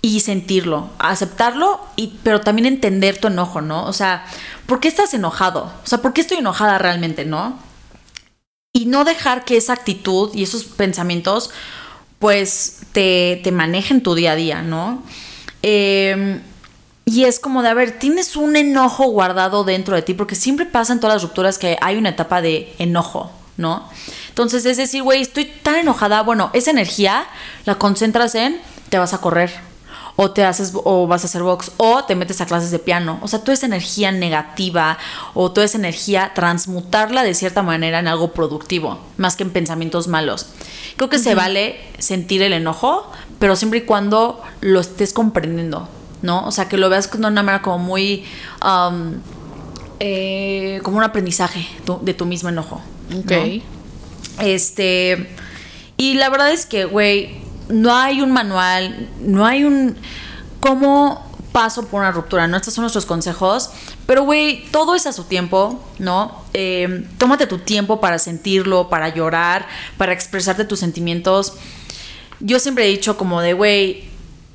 Y 0.00 0.20
sentirlo, 0.20 0.90
aceptarlo, 0.98 1.80
y, 1.96 2.18
pero 2.22 2.40
también 2.40 2.66
entender 2.66 3.18
tu 3.18 3.26
enojo, 3.28 3.60
¿no? 3.60 3.84
O 3.84 3.92
sea, 3.92 4.24
¿por 4.66 4.78
qué 4.80 4.88
estás 4.88 5.12
enojado? 5.12 5.72
O 5.82 5.86
sea, 5.86 6.00
¿por 6.00 6.12
qué 6.12 6.20
estoy 6.20 6.38
enojada 6.38 6.78
realmente, 6.78 7.24
no? 7.24 7.58
Y 8.72 8.86
no 8.86 9.04
dejar 9.04 9.44
que 9.44 9.56
esa 9.56 9.72
actitud 9.72 10.30
y 10.34 10.44
esos 10.44 10.64
pensamientos, 10.64 11.50
pues, 12.18 12.80
te, 12.92 13.40
te 13.42 13.52
manejen 13.52 14.02
tu 14.02 14.14
día 14.14 14.32
a 14.32 14.36
día, 14.36 14.62
¿no? 14.62 15.02
Em, 15.62 16.40
y 17.04 17.24
es 17.24 17.40
como 17.40 17.62
de, 17.62 17.68
a 17.68 17.74
ver, 17.74 17.98
tienes 17.98 18.36
un 18.36 18.56
enojo 18.56 19.04
guardado 19.04 19.64
dentro 19.64 19.94
de 19.94 20.02
ti, 20.02 20.14
porque 20.14 20.34
siempre 20.34 20.66
pasa 20.66 20.92
en 20.92 21.00
todas 21.00 21.16
las 21.16 21.22
rupturas 21.22 21.58
que 21.58 21.76
hay 21.80 21.96
una 21.96 22.10
etapa 22.10 22.42
de 22.42 22.74
enojo, 22.78 23.30
¿no? 23.56 23.88
Entonces, 24.28 24.66
es 24.66 24.76
decir, 24.76 25.02
güey, 25.02 25.22
estoy 25.22 25.46
tan 25.46 25.76
enojada. 25.76 26.22
Bueno, 26.22 26.50
esa 26.52 26.70
energía 26.70 27.26
la 27.64 27.76
concentras 27.76 28.34
en 28.34 28.60
te 28.88 28.98
vas 28.98 29.14
a 29.14 29.18
correr. 29.18 29.67
O 30.20 30.32
te 30.32 30.44
haces, 30.44 30.72
o 30.74 31.06
vas 31.06 31.22
a 31.22 31.26
hacer 31.26 31.44
box, 31.44 31.70
o 31.76 32.02
te 32.04 32.16
metes 32.16 32.40
a 32.40 32.46
clases 32.46 32.72
de 32.72 32.80
piano. 32.80 33.20
O 33.22 33.28
sea, 33.28 33.38
toda 33.38 33.52
esa 33.52 33.66
energía 33.66 34.10
negativa 34.10 34.98
o 35.32 35.52
toda 35.52 35.64
esa 35.64 35.78
energía, 35.78 36.32
transmutarla 36.34 37.22
de 37.22 37.34
cierta 37.34 37.62
manera 37.62 38.00
en 38.00 38.08
algo 38.08 38.32
productivo, 38.32 38.98
más 39.16 39.36
que 39.36 39.44
en 39.44 39.50
pensamientos 39.50 40.08
malos. 40.08 40.46
Creo 40.96 41.08
que 41.08 41.20
se 41.20 41.36
vale 41.36 41.78
sentir 41.98 42.42
el 42.42 42.52
enojo, 42.52 43.08
pero 43.38 43.54
siempre 43.54 43.78
y 43.78 43.82
cuando 43.82 44.42
lo 44.60 44.80
estés 44.80 45.12
comprendiendo, 45.12 45.88
¿no? 46.22 46.44
O 46.46 46.50
sea, 46.50 46.68
que 46.68 46.78
lo 46.78 46.88
veas 46.90 47.08
de 47.10 47.18
una 47.18 47.30
manera 47.30 47.62
como 47.62 47.78
muy. 47.78 48.24
um, 48.64 49.20
eh, 50.00 50.80
como 50.84 50.98
un 50.98 51.02
aprendizaje 51.02 51.66
de 52.02 52.14
tu 52.14 52.24
mismo 52.24 52.48
enojo. 52.48 52.80
¿no? 53.10 53.18
Ok. 53.20 53.62
Este. 54.40 55.28
Y 55.96 56.14
la 56.14 56.28
verdad 56.28 56.52
es 56.52 56.66
que, 56.66 56.84
güey, 56.84 57.38
no 57.68 57.94
hay 57.94 58.20
un 58.20 58.32
manual, 58.32 59.08
no 59.20 59.46
hay 59.46 59.64
un. 59.64 59.96
¿Cómo 60.60 61.24
paso 61.52 61.86
por 61.86 62.00
una 62.00 62.10
ruptura? 62.10 62.46
¿No? 62.46 62.56
Estos 62.56 62.74
son 62.74 62.82
nuestros 62.82 63.06
consejos. 63.06 63.70
Pero, 64.06 64.22
güey, 64.22 64.64
todo 64.70 64.94
es 64.94 65.06
a 65.06 65.12
su 65.12 65.24
tiempo, 65.24 65.82
¿no? 65.98 66.44
Eh, 66.54 67.06
tómate 67.18 67.46
tu 67.46 67.58
tiempo 67.58 68.00
para 68.00 68.18
sentirlo, 68.18 68.88
para 68.88 69.08
llorar, 69.08 69.66
para 69.96 70.12
expresarte 70.12 70.64
tus 70.64 70.80
sentimientos. 70.80 71.54
Yo 72.40 72.58
siempre 72.58 72.86
he 72.86 72.88
dicho, 72.88 73.16
como 73.16 73.40
de, 73.40 73.52
güey, 73.52 74.08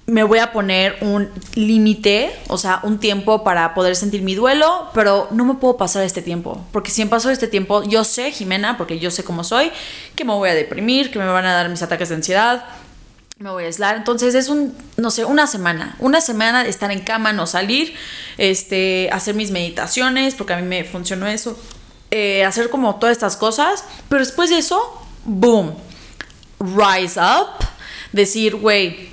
me 0.05 0.23
voy 0.23 0.39
a 0.39 0.51
poner 0.51 0.97
un 1.01 1.29
límite, 1.55 2.35
o 2.47 2.57
sea, 2.57 2.81
un 2.83 2.99
tiempo 2.99 3.43
para 3.43 3.73
poder 3.73 3.95
sentir 3.95 4.21
mi 4.21 4.35
duelo, 4.35 4.89
pero 4.93 5.27
no 5.31 5.45
me 5.45 5.53
puedo 5.55 5.77
pasar 5.77 6.03
este 6.03 6.21
tiempo, 6.21 6.65
porque 6.71 6.91
si 6.91 7.03
me 7.03 7.09
paso 7.09 7.29
este 7.29 7.47
tiempo, 7.47 7.83
yo 7.83 8.03
sé, 8.03 8.31
Jimena, 8.31 8.77
porque 8.77 8.99
yo 8.99 9.11
sé 9.11 9.23
cómo 9.23 9.45
soy, 9.45 9.71
que 10.15 10.25
me 10.25 10.33
voy 10.33 10.49
a 10.49 10.55
deprimir, 10.55 11.09
que 11.09 11.19
me 11.19 11.25
van 11.25 11.45
a 11.45 11.53
dar 11.53 11.69
mis 11.69 11.81
ataques 11.81 12.09
de 12.09 12.15
ansiedad, 12.15 12.65
me 13.39 13.49
voy 13.49 13.63
a 13.63 13.67
aislar, 13.67 13.95
entonces 13.97 14.35
es 14.35 14.47
un, 14.47 14.75
no 14.95 15.11
sé, 15.11 15.25
una 15.25 15.47
semana, 15.47 15.95
una 15.99 16.21
semana 16.21 16.63
de 16.63 16.69
estar 16.69 16.91
en 16.91 17.01
cama, 17.01 17.33
no 17.33 17.47
salir, 17.47 17.95
este, 18.37 19.09
hacer 19.11 19.35
mis 19.35 19.51
meditaciones, 19.51 20.35
porque 20.35 20.53
a 20.53 20.57
mí 20.57 20.67
me 20.67 20.83
funcionó 20.83 21.27
eso, 21.27 21.59
eh, 22.11 22.45
hacer 22.45 22.69
como 22.69 22.95
todas 22.95 23.13
estas 23.13 23.35
cosas, 23.35 23.83
pero 24.07 24.23
después 24.23 24.49
de 24.49 24.59
eso, 24.59 24.79
boom, 25.25 25.73
rise 26.59 27.19
up, 27.19 27.65
decir, 28.11 28.55
güey, 28.55 29.09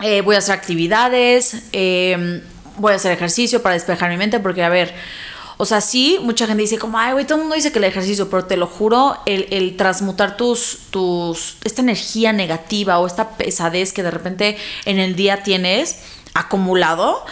eh, 0.00 0.22
voy 0.22 0.36
a 0.36 0.38
hacer 0.38 0.54
actividades, 0.54 1.64
eh, 1.72 2.42
voy 2.78 2.94
a 2.94 2.96
hacer 2.96 3.12
ejercicio 3.12 3.62
para 3.62 3.74
despejar 3.74 4.08
mi 4.10 4.16
mente, 4.16 4.40
porque 4.40 4.64
a 4.64 4.70
ver, 4.70 4.94
o 5.60 5.66
sea, 5.66 5.82
sí, 5.82 6.18
mucha 6.22 6.46
gente 6.46 6.62
dice 6.62 6.78
como, 6.78 6.98
ay, 6.98 7.12
güey, 7.12 7.26
todo 7.26 7.36
el 7.36 7.42
mundo 7.42 7.54
dice 7.54 7.70
que 7.70 7.78
el 7.78 7.84
ejercicio, 7.84 8.30
pero 8.30 8.46
te 8.46 8.56
lo 8.56 8.66
juro, 8.66 9.18
el, 9.26 9.46
el 9.50 9.76
transmutar 9.76 10.38
tus, 10.38 10.78
tus, 10.88 11.58
esta 11.64 11.82
energía 11.82 12.32
negativa 12.32 12.98
o 12.98 13.06
esta 13.06 13.36
pesadez 13.36 13.92
que 13.92 14.02
de 14.02 14.10
repente 14.10 14.56
en 14.86 14.98
el 14.98 15.16
día 15.16 15.42
tienes 15.42 15.98
acumulado, 16.32 17.26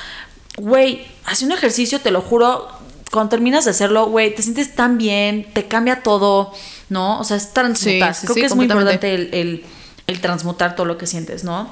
güey, 0.59 1.07
hace 1.25 1.47
un 1.47 1.53
ejercicio, 1.53 2.03
te 2.03 2.11
lo 2.11 2.21
juro, 2.21 2.69
cuando 3.11 3.31
terminas 3.31 3.65
de 3.65 3.71
hacerlo, 3.71 4.09
güey, 4.09 4.35
te 4.35 4.43
sientes 4.43 4.75
tan 4.75 4.99
bien, 4.99 5.51
te 5.55 5.67
cambia 5.67 6.03
todo, 6.03 6.53
¿no? 6.91 7.21
O 7.21 7.25
sea, 7.25 7.39
es 7.39 7.55
transmutar. 7.55 8.15
Sí, 8.15 8.21
sí, 8.21 8.27
Creo 8.27 8.35
sí, 8.35 8.41
que 8.43 8.47
es 8.47 8.55
muy 8.55 8.67
importante 8.67 9.15
el, 9.15 9.31
el, 9.33 9.65
el 10.07 10.21
transmutar 10.21 10.77
todo 10.77 10.85
lo 10.85 10.99
que 10.99 11.07
sientes, 11.07 11.45
¿no? 11.45 11.71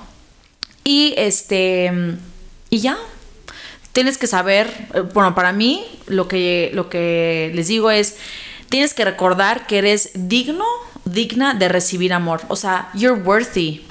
Y 0.85 1.13
este. 1.19 1.93
Y 2.71 2.79
ya. 2.79 2.97
Tienes 3.97 4.19
que 4.19 4.27
saber. 4.27 4.67
eh, 4.93 5.01
Bueno, 5.01 5.35
para 5.35 5.53
mí, 5.53 5.83
lo 6.07 6.29
que, 6.29 6.71
lo 6.75 6.91
que 6.91 7.51
les 7.55 7.67
digo 7.69 7.91
es. 7.91 8.17
Tienes 8.69 8.93
que 8.93 9.05
recordar 9.07 9.67
que 9.67 9.79
eres 9.79 10.11
digno, 10.15 10.67
digna 11.07 11.55
de 11.55 11.69
recibir 11.69 12.13
amor. 12.13 12.43
O 12.49 12.57
sea, 12.57 12.91
you're 12.93 13.23
worthy. 13.23 13.83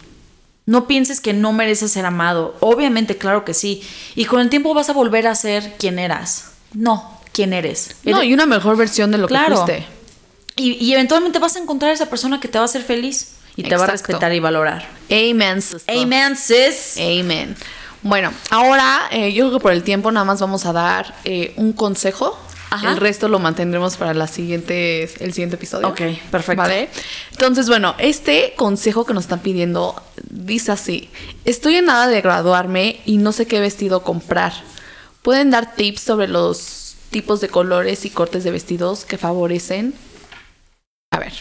No 0.68 0.86
pienses 0.86 1.22
que 1.22 1.34
no 1.34 1.54
mereces 1.54 1.92
ser 1.92 2.06
amado. 2.06 2.56
Obviamente, 2.60 3.18
claro 3.18 3.46
que 3.46 3.54
sí. 3.56 3.82
Y 4.16 4.26
con 4.26 4.42
el 4.42 4.50
tiempo 4.50 4.74
vas 4.76 4.90
a 4.90 4.94
volver 4.94 5.26
a 5.28 5.34
ser 5.34 5.74
quien 5.80 5.98
eras. 5.98 6.52
No, 6.74 7.20
quién 7.34 7.54
eres. 7.54 7.96
No, 8.04 8.22
y 8.22 8.34
una 8.34 8.46
mejor 8.46 8.76
versión 8.78 9.12
de 9.12 9.18
lo 9.18 9.28
Claro. 9.28 9.66
que 9.66 9.74
fuiste. 9.74 9.88
y, 10.58 10.74
y 10.86 10.94
eventualmente 10.94 11.40
vas 11.40 11.56
a 11.56 11.60
encontrar 11.60 11.90
a 11.92 11.94
esa 11.96 12.10
persona 12.10 12.40
que 12.40 12.48
te 12.48 12.58
va 12.60 12.64
a 12.64 12.66
hacer 12.66 12.84
feliz 12.84 13.38
y 13.56 13.64
te 13.64 13.76
va 13.78 13.86
a 13.86 13.88
respetar 13.88 14.34
y 14.34 14.40
valorar. 14.40 14.88
Amen, 15.10 15.62
sister. 15.62 15.98
Amen, 15.98 16.36
sis. 16.36 16.98
Amen. 17.00 17.56
Bueno, 18.06 18.32
ahora 18.52 19.08
eh, 19.10 19.34
yo 19.34 19.46
creo 19.48 19.58
que 19.58 19.64
por 19.64 19.72
el 19.72 19.82
tiempo 19.82 20.12
nada 20.12 20.26
más 20.26 20.40
vamos 20.40 20.68
a 20.68 20.74
dar 20.74 21.16
eh, 21.24 21.54
un 21.56 21.74
consejo. 21.74 22.38
Ajá. 22.70 22.92
El 22.92 22.98
resto 22.98 23.28
lo 23.30 23.40
mantendremos 23.40 23.98
para 23.98 24.14
la 24.14 24.28
siguiente, 24.28 25.10
el 25.24 25.34
siguiente 25.34 25.56
episodio. 25.56 25.88
Ok, 25.88 26.02
perfecto. 26.30 26.62
¿Vale? 26.62 26.90
Entonces, 27.32 27.68
bueno, 27.68 27.96
este 27.98 28.54
consejo 28.58 29.08
que 29.08 29.16
nos 29.16 29.24
están 29.24 29.40
pidiendo 29.40 30.00
dice 30.30 30.72
así: 30.72 31.10
Estoy 31.46 31.78
en 31.78 31.86
nada 31.86 32.08
de 32.08 32.22
graduarme 32.22 33.02
y 33.06 33.18
no 33.18 33.32
sé 33.32 33.48
qué 33.48 33.60
vestido 33.60 34.04
comprar. 34.04 34.54
¿Pueden 35.24 35.50
dar 35.50 35.74
tips 35.74 36.02
sobre 36.02 36.28
los 36.28 36.98
tipos 37.10 37.42
de 37.42 37.50
colores 37.50 38.06
y 38.06 38.12
cortes 38.12 38.44
de 38.44 38.52
vestidos 38.52 39.04
que 39.04 39.18
favorecen? 39.18 39.96
A 41.10 41.18
ver. 41.18 41.34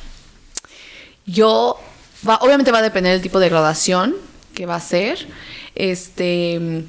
Yo, 1.26 1.78
va, 2.26 2.36
obviamente 2.36 2.72
va 2.72 2.78
a 2.78 2.82
depender 2.82 3.12
del 3.12 3.20
tipo 3.20 3.38
de 3.38 3.50
graduación 3.50 4.16
que 4.54 4.64
va 4.64 4.76
a 4.76 4.80
ser. 4.80 5.28
Este. 5.74 6.84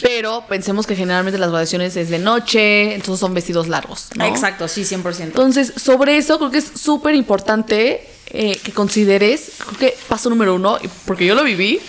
Pero 0.00 0.44
pensemos 0.48 0.86
que 0.86 0.94
generalmente 0.94 1.38
las 1.38 1.48
graduaciones 1.48 1.96
es 1.96 2.08
de 2.08 2.20
noche, 2.20 2.94
entonces 2.94 3.18
son 3.18 3.34
vestidos 3.34 3.66
largos. 3.66 4.10
¿no? 4.14 4.26
Exacto, 4.26 4.68
sí, 4.68 4.82
100%. 4.82 5.22
Entonces, 5.22 5.72
sobre 5.76 6.16
eso 6.16 6.38
creo 6.38 6.52
que 6.52 6.58
es 6.58 6.70
súper 6.76 7.16
importante 7.16 8.06
eh, 8.28 8.56
que 8.62 8.72
consideres, 8.72 9.52
creo 9.58 9.78
que 9.78 9.96
paso 10.06 10.30
número 10.30 10.54
uno, 10.54 10.78
porque 11.04 11.26
yo 11.26 11.34
lo 11.34 11.42
viví, 11.42 11.80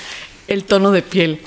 el 0.47 0.63
tono 0.63 0.89
de 0.89 1.03
piel. 1.03 1.41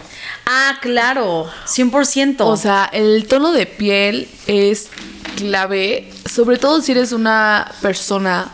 ah, 0.47 0.79
claro, 0.81 1.51
100%. 1.67 2.37
O 2.41 2.57
sea, 2.57 2.89
el 2.93 3.27
tono 3.27 3.51
de 3.51 3.67
piel 3.67 4.29
es 4.47 4.89
clave, 5.37 6.11
sobre 6.31 6.59
todo 6.59 6.81
si 6.81 6.93
eres 6.93 7.11
una 7.11 7.73
persona 7.83 8.53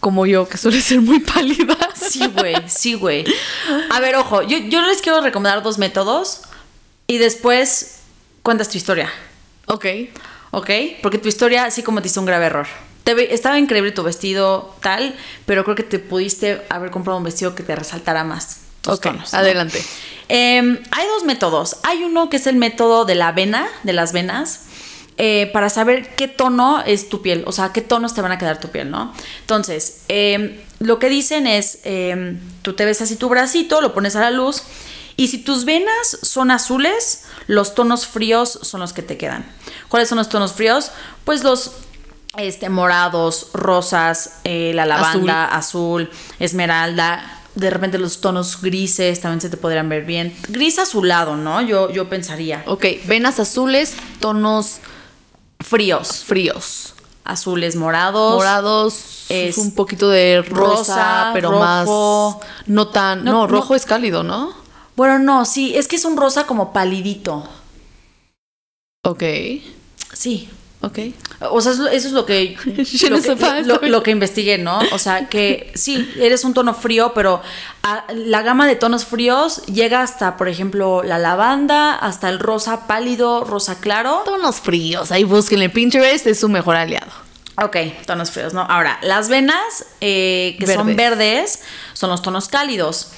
como 0.00 0.26
yo, 0.26 0.48
que 0.48 0.56
suele 0.58 0.80
ser 0.80 1.00
muy 1.00 1.20
pálida. 1.20 1.76
sí, 1.94 2.26
güey, 2.26 2.54
sí, 2.68 2.94
güey. 2.94 3.24
A 3.90 4.00
ver, 4.00 4.16
ojo, 4.16 4.42
yo, 4.42 4.58
yo 4.58 4.80
les 4.82 5.00
quiero 5.02 5.20
recomendar 5.20 5.62
dos 5.62 5.78
métodos 5.78 6.42
y 7.06 7.18
después 7.18 7.96
cuentas 8.42 8.68
tu 8.68 8.78
historia, 8.78 9.10
Ok. 9.66 9.86
¿ok? 10.52 10.70
Porque 11.02 11.18
tu 11.18 11.28
historia 11.28 11.70
sí 11.70 11.82
cometiste 11.82 12.18
un 12.18 12.26
grave 12.26 12.46
error. 12.46 12.66
Te 13.04 13.14
ve- 13.14 13.28
estaba 13.32 13.58
increíble 13.58 13.92
tu 13.92 14.02
vestido 14.02 14.74
tal, 14.82 15.14
pero 15.46 15.64
creo 15.64 15.76
que 15.76 15.82
te 15.82 15.98
pudiste 15.98 16.62
haber 16.68 16.90
comprado 16.90 17.18
un 17.18 17.24
vestido 17.24 17.54
que 17.54 17.62
te 17.62 17.74
resaltara 17.76 18.24
más. 18.24 18.60
tus 18.80 18.94
Ok, 18.94 19.02
tonos, 19.02 19.32
¿no? 19.32 19.38
adelante. 19.38 19.84
Em, 20.28 20.78
hay 20.90 21.06
dos 21.06 21.24
métodos. 21.24 21.76
Hay 21.82 22.02
uno 22.04 22.30
que 22.30 22.36
es 22.38 22.46
el 22.46 22.56
método 22.56 23.04
de 23.04 23.14
la 23.14 23.32
vena, 23.32 23.68
de 23.82 23.92
las 23.92 24.12
venas, 24.12 24.60
eh, 25.22 25.50
para 25.52 25.68
saber 25.68 26.14
qué 26.16 26.28
tono 26.28 26.80
es 26.80 27.10
tu 27.10 27.20
piel, 27.20 27.44
o 27.46 27.52
sea, 27.52 27.74
qué 27.74 27.82
tonos 27.82 28.14
te 28.14 28.22
van 28.22 28.32
a 28.32 28.38
quedar 28.38 28.58
tu 28.58 28.68
piel, 28.68 28.90
¿no? 28.90 29.12
Entonces, 29.42 30.04
em, 30.08 30.56
lo 30.78 30.98
que 30.98 31.10
dicen 31.10 31.46
es, 31.46 31.80
em, 31.84 32.40
tú 32.62 32.72
te 32.72 32.86
ves 32.86 33.02
así 33.02 33.16
tu 33.16 33.28
bracito, 33.28 33.82
lo 33.82 33.92
pones 33.92 34.16
a 34.16 34.20
la 34.20 34.30
luz, 34.30 34.62
y 35.16 35.28
si 35.28 35.36
tus 35.36 35.66
venas 35.66 36.18
son 36.22 36.50
azules, 36.50 37.24
los 37.48 37.74
tonos 37.74 38.06
fríos 38.06 38.60
son 38.62 38.80
los 38.80 38.94
que 38.94 39.02
te 39.02 39.18
quedan. 39.18 39.44
¿Cuáles 39.88 40.08
son 40.08 40.16
los 40.16 40.30
tonos 40.30 40.54
fríos? 40.54 40.90
Pues 41.26 41.44
los 41.44 41.72
este, 42.38 42.70
morados, 42.70 43.48
rosas, 43.52 44.38
eh, 44.44 44.72
la 44.74 44.86
lavanda, 44.86 45.44
azul. 45.44 46.08
esmeralda. 46.38 47.42
De 47.56 47.68
repente 47.68 47.98
los 47.98 48.22
tonos 48.22 48.62
grises 48.62 49.20
también 49.20 49.42
se 49.42 49.50
te 49.50 49.58
podrían 49.58 49.90
ver 49.90 50.06
bien. 50.06 50.34
Gris 50.48 50.78
azulado, 50.78 51.36
¿no? 51.36 51.60
Yo, 51.60 51.90
yo 51.90 52.08
pensaría. 52.08 52.62
Ok, 52.66 52.86
venas 53.06 53.38
azules, 53.38 53.96
tonos 54.18 54.80
Fríos. 55.60 56.24
fríos. 56.24 56.94
Azules, 57.24 57.76
morados. 57.76 58.34
Morados 58.36 59.26
es 59.28 59.58
un 59.58 59.74
poquito 59.74 60.08
de 60.08 60.42
rosa, 60.42 60.76
rosa, 60.76 61.30
pero 61.32 61.50
rojo. 61.50 61.60
más 61.60 61.88
no 62.66 62.88
tan, 62.88 63.24
No, 63.24 63.32
no, 63.32 63.38
no. 63.42 63.46
rojo 63.46 63.74
es 63.74 63.84
cálido, 63.84 64.22
¿no? 64.24 64.52
Bueno, 64.96 65.18
no, 65.18 65.44
sí, 65.44 65.76
es 65.76 65.86
que 65.86 65.96
es 65.96 66.04
un 66.04 66.16
rosa 66.16 66.46
como 66.46 66.72
palidito. 66.72 67.44
Ok, 69.04 69.22
Sí. 70.12 70.48
Ok. 70.82 70.98
O 71.50 71.60
sea, 71.60 71.72
eso, 71.72 71.88
es 71.88 72.12
lo 72.12 72.26
que, 72.26 72.56
lo, 73.64 73.80
que 73.80 73.88
lo- 73.88 74.02
que 74.02 74.10
investigué, 74.10 74.58
¿no? 74.58 74.78
O 74.92 74.98
sea, 74.98 75.28
que 75.28 75.72
sí, 75.74 76.10
eres 76.18 76.44
un 76.44 76.54
tono 76.54 76.74
frío, 76.74 77.12
pero 77.14 77.42
a- 77.82 78.04
la 78.14 78.42
gama 78.42 78.66
de 78.66 78.76
tonos 78.76 79.04
fríos 79.04 79.64
llega 79.66 80.02
hasta, 80.02 80.36
por 80.36 80.48
ejemplo, 80.48 81.02
la 81.02 81.18
lavanda, 81.18 81.94
hasta 81.94 82.28
el 82.28 82.38
rosa 82.38 82.86
pálido, 82.86 83.44
rosa 83.44 83.80
claro. 83.80 84.22
Tonos 84.24 84.56
fríos, 84.60 85.10
ahí 85.12 85.24
búsquenle. 85.24 85.68
Pinterest 85.70 86.26
es 86.26 86.40
su 86.40 86.48
mejor 86.48 86.76
aliado. 86.76 87.10
Ok, 87.62 87.76
tonos 88.06 88.30
fríos, 88.30 88.54
¿no? 88.54 88.62
Ahora, 88.62 88.98
las 89.02 89.28
venas 89.28 89.84
eh, 90.00 90.56
que 90.58 90.66
son 90.66 90.96
Verdes. 90.96 91.62
son 91.92 92.08
los 92.10 92.22
tonos 92.22 92.48
cálidos. 92.48 93.12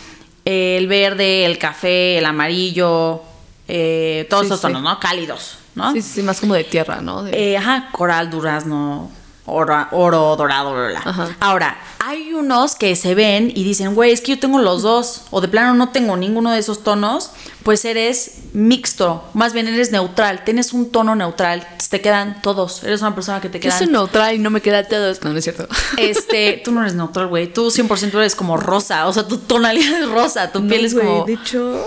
El 0.45 0.89
verde, 0.89 1.45
el 1.45 1.59
café, 1.59 2.19
el 2.19 2.25
amarillo, 2.25 3.23
eh, 3.69 4.27
todos 4.29 4.43
Sí, 4.43 4.47
esos 4.47 4.59
sí. 4.59 4.63
tonos, 4.67 4.83
¿no? 4.83 4.99
Cálidos, 4.99 5.59
¿no? 5.75 5.93
Sí, 5.93 6.03
sí, 6.03 6.23
más 6.23 6.41
como 6.41 6.55
de 6.55 6.64
tierra, 6.64 7.01
¿no? 7.01 7.23
De- 7.25 7.53
Eh, 7.53 7.57
ajá, 7.57 7.89
coral, 7.93 8.31
durazno, 8.31 9.11
oro, 9.47 9.87
oro 9.93 10.37
dorado, 10.37 10.73
bla, 10.75 10.89
bla. 10.89 11.03
Ajá. 11.05 11.37
Ahora, 11.41 11.77
hay 11.99 12.33
unos 12.33 12.75
que 12.75 12.97
se 12.97 13.14
ven 13.14 13.53
y 13.55 13.64
dicen, 13.64 13.95
güey, 13.95 14.12
es 14.12 14.20
que 14.20 14.33
yo 14.33 14.39
tengo 14.41 14.59
los 14.59 14.83
dos, 14.83 15.23
o 15.31 15.41
de 15.41 15.49
plano 15.49 15.75
no 15.75 15.91
tengo 15.91 16.16
ninguno 16.16 16.51
de 16.51 16.59
esos 16.59 16.83
tonos, 16.83 17.31
pues 17.62 17.85
eres 17.85 18.39
mixto, 18.55 19.23
más 19.35 19.53
bien 19.53 19.68
eres 19.68 19.93
neutral, 19.93 20.43
tienes 20.45 20.73
un 20.73 20.91
tono 20.91 21.14
neutral, 21.14 21.66
te 21.91 22.01
quedan 22.01 22.43
todos, 22.43 22.83
eres 22.85 23.03
una 23.03 23.14
persona 23.14 23.41
que 23.41 23.49
te 23.49 23.59
Yo 23.59 23.62
quedan... 23.62 23.79
soy 23.79 23.87
neutral 23.87 24.35
y 24.35 24.39
no 24.39 24.51
me 24.51 24.61
queda 24.61 24.83
todos. 24.89 25.23
No, 25.23 25.31
no 25.33 25.39
es 25.39 25.45
cierto. 25.45 25.68
Este, 25.97 26.61
tú 26.64 26.73
no 26.73 26.81
eres 26.83 26.95
neutral, 26.95 27.29
güey, 27.29 27.53
tú 27.53 27.70
100% 27.70 28.14
eres 28.14 28.35
como 28.35 28.57
rosa, 28.57 29.07
o 29.07 29.12
sea, 29.12 29.29
tu 29.29 29.39
tonalidad 29.39 30.03
es 30.03 30.09
rosa, 30.11 30.51
tu 30.51 30.66
piel 30.66 30.85
es 30.87 30.95
como... 30.95 31.25
De 31.25 31.35
hecho. 31.35 31.85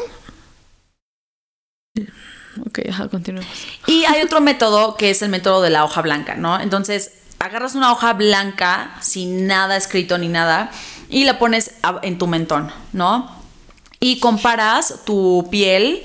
Ok, 2.68 2.80
ajá, 2.90 3.08
continuemos. 3.08 3.50
Y 3.88 4.06
hay 4.06 4.22
otro 4.22 4.42
método 4.42 4.96
que 4.96 5.10
es 5.12 5.22
el 5.22 5.30
método 5.30 5.62
de 5.62 5.70
la 5.70 5.84
hoja 5.84 6.02
blanca, 6.02 6.36
¿no? 6.36 6.60
Entonces, 6.60 7.12
agarras 7.40 7.76
una 7.76 7.92
hoja 7.92 8.14
blanca 8.14 8.96
sin 9.02 9.48
nada 9.48 9.78
escrito 9.78 10.18
ni 10.18 10.28
nada 10.28 10.72
y 11.10 11.26
la 11.26 11.38
pones 11.38 11.72
en 12.02 12.18
tu 12.18 12.28
mentón, 12.28 12.72
¿no? 12.94 13.32
Y 14.00 14.20
comparas 14.20 15.02
tu 15.06 15.48
piel 15.52 16.04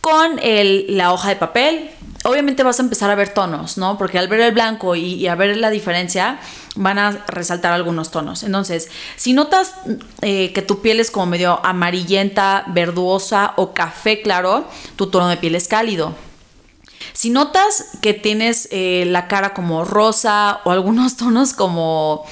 con 0.00 0.40
la 0.42 1.12
hoja 1.12 1.28
de 1.30 1.36
papel. 1.36 1.90
Obviamente 2.24 2.62
vas 2.62 2.78
a 2.78 2.82
empezar 2.82 3.10
a 3.10 3.14
ver 3.14 3.32
tonos, 3.32 3.78
¿no? 3.78 3.96
Porque 3.96 4.18
al 4.18 4.28
ver 4.28 4.40
el 4.40 4.52
blanco 4.52 4.94
y, 4.94 5.14
y 5.14 5.26
a 5.26 5.34
ver 5.34 5.56
la 5.56 5.70
diferencia, 5.70 6.38
van 6.76 6.98
a 6.98 7.24
resaltar 7.28 7.72
algunos 7.72 8.10
tonos. 8.10 8.42
Entonces, 8.42 8.90
si 9.16 9.32
notas 9.32 9.74
eh, 10.22 10.52
que 10.52 10.62
tu 10.62 10.80
piel 10.80 11.00
es 11.00 11.10
como 11.10 11.26
medio 11.26 11.64
amarillenta, 11.64 12.64
verduosa 12.68 13.54
o 13.56 13.72
café 13.74 14.22
claro, 14.22 14.66
tu 14.96 15.08
tono 15.08 15.28
de 15.28 15.36
piel 15.36 15.54
es 15.54 15.68
cálido. 15.68 16.14
Si 17.12 17.30
notas 17.30 17.86
que 18.02 18.14
tienes 18.14 18.68
eh, 18.70 19.04
la 19.06 19.26
cara 19.26 19.52
como 19.54 19.84
rosa 19.84 20.60
o 20.64 20.70
algunos 20.70 21.16
tonos 21.18 21.54
como 21.54 22.24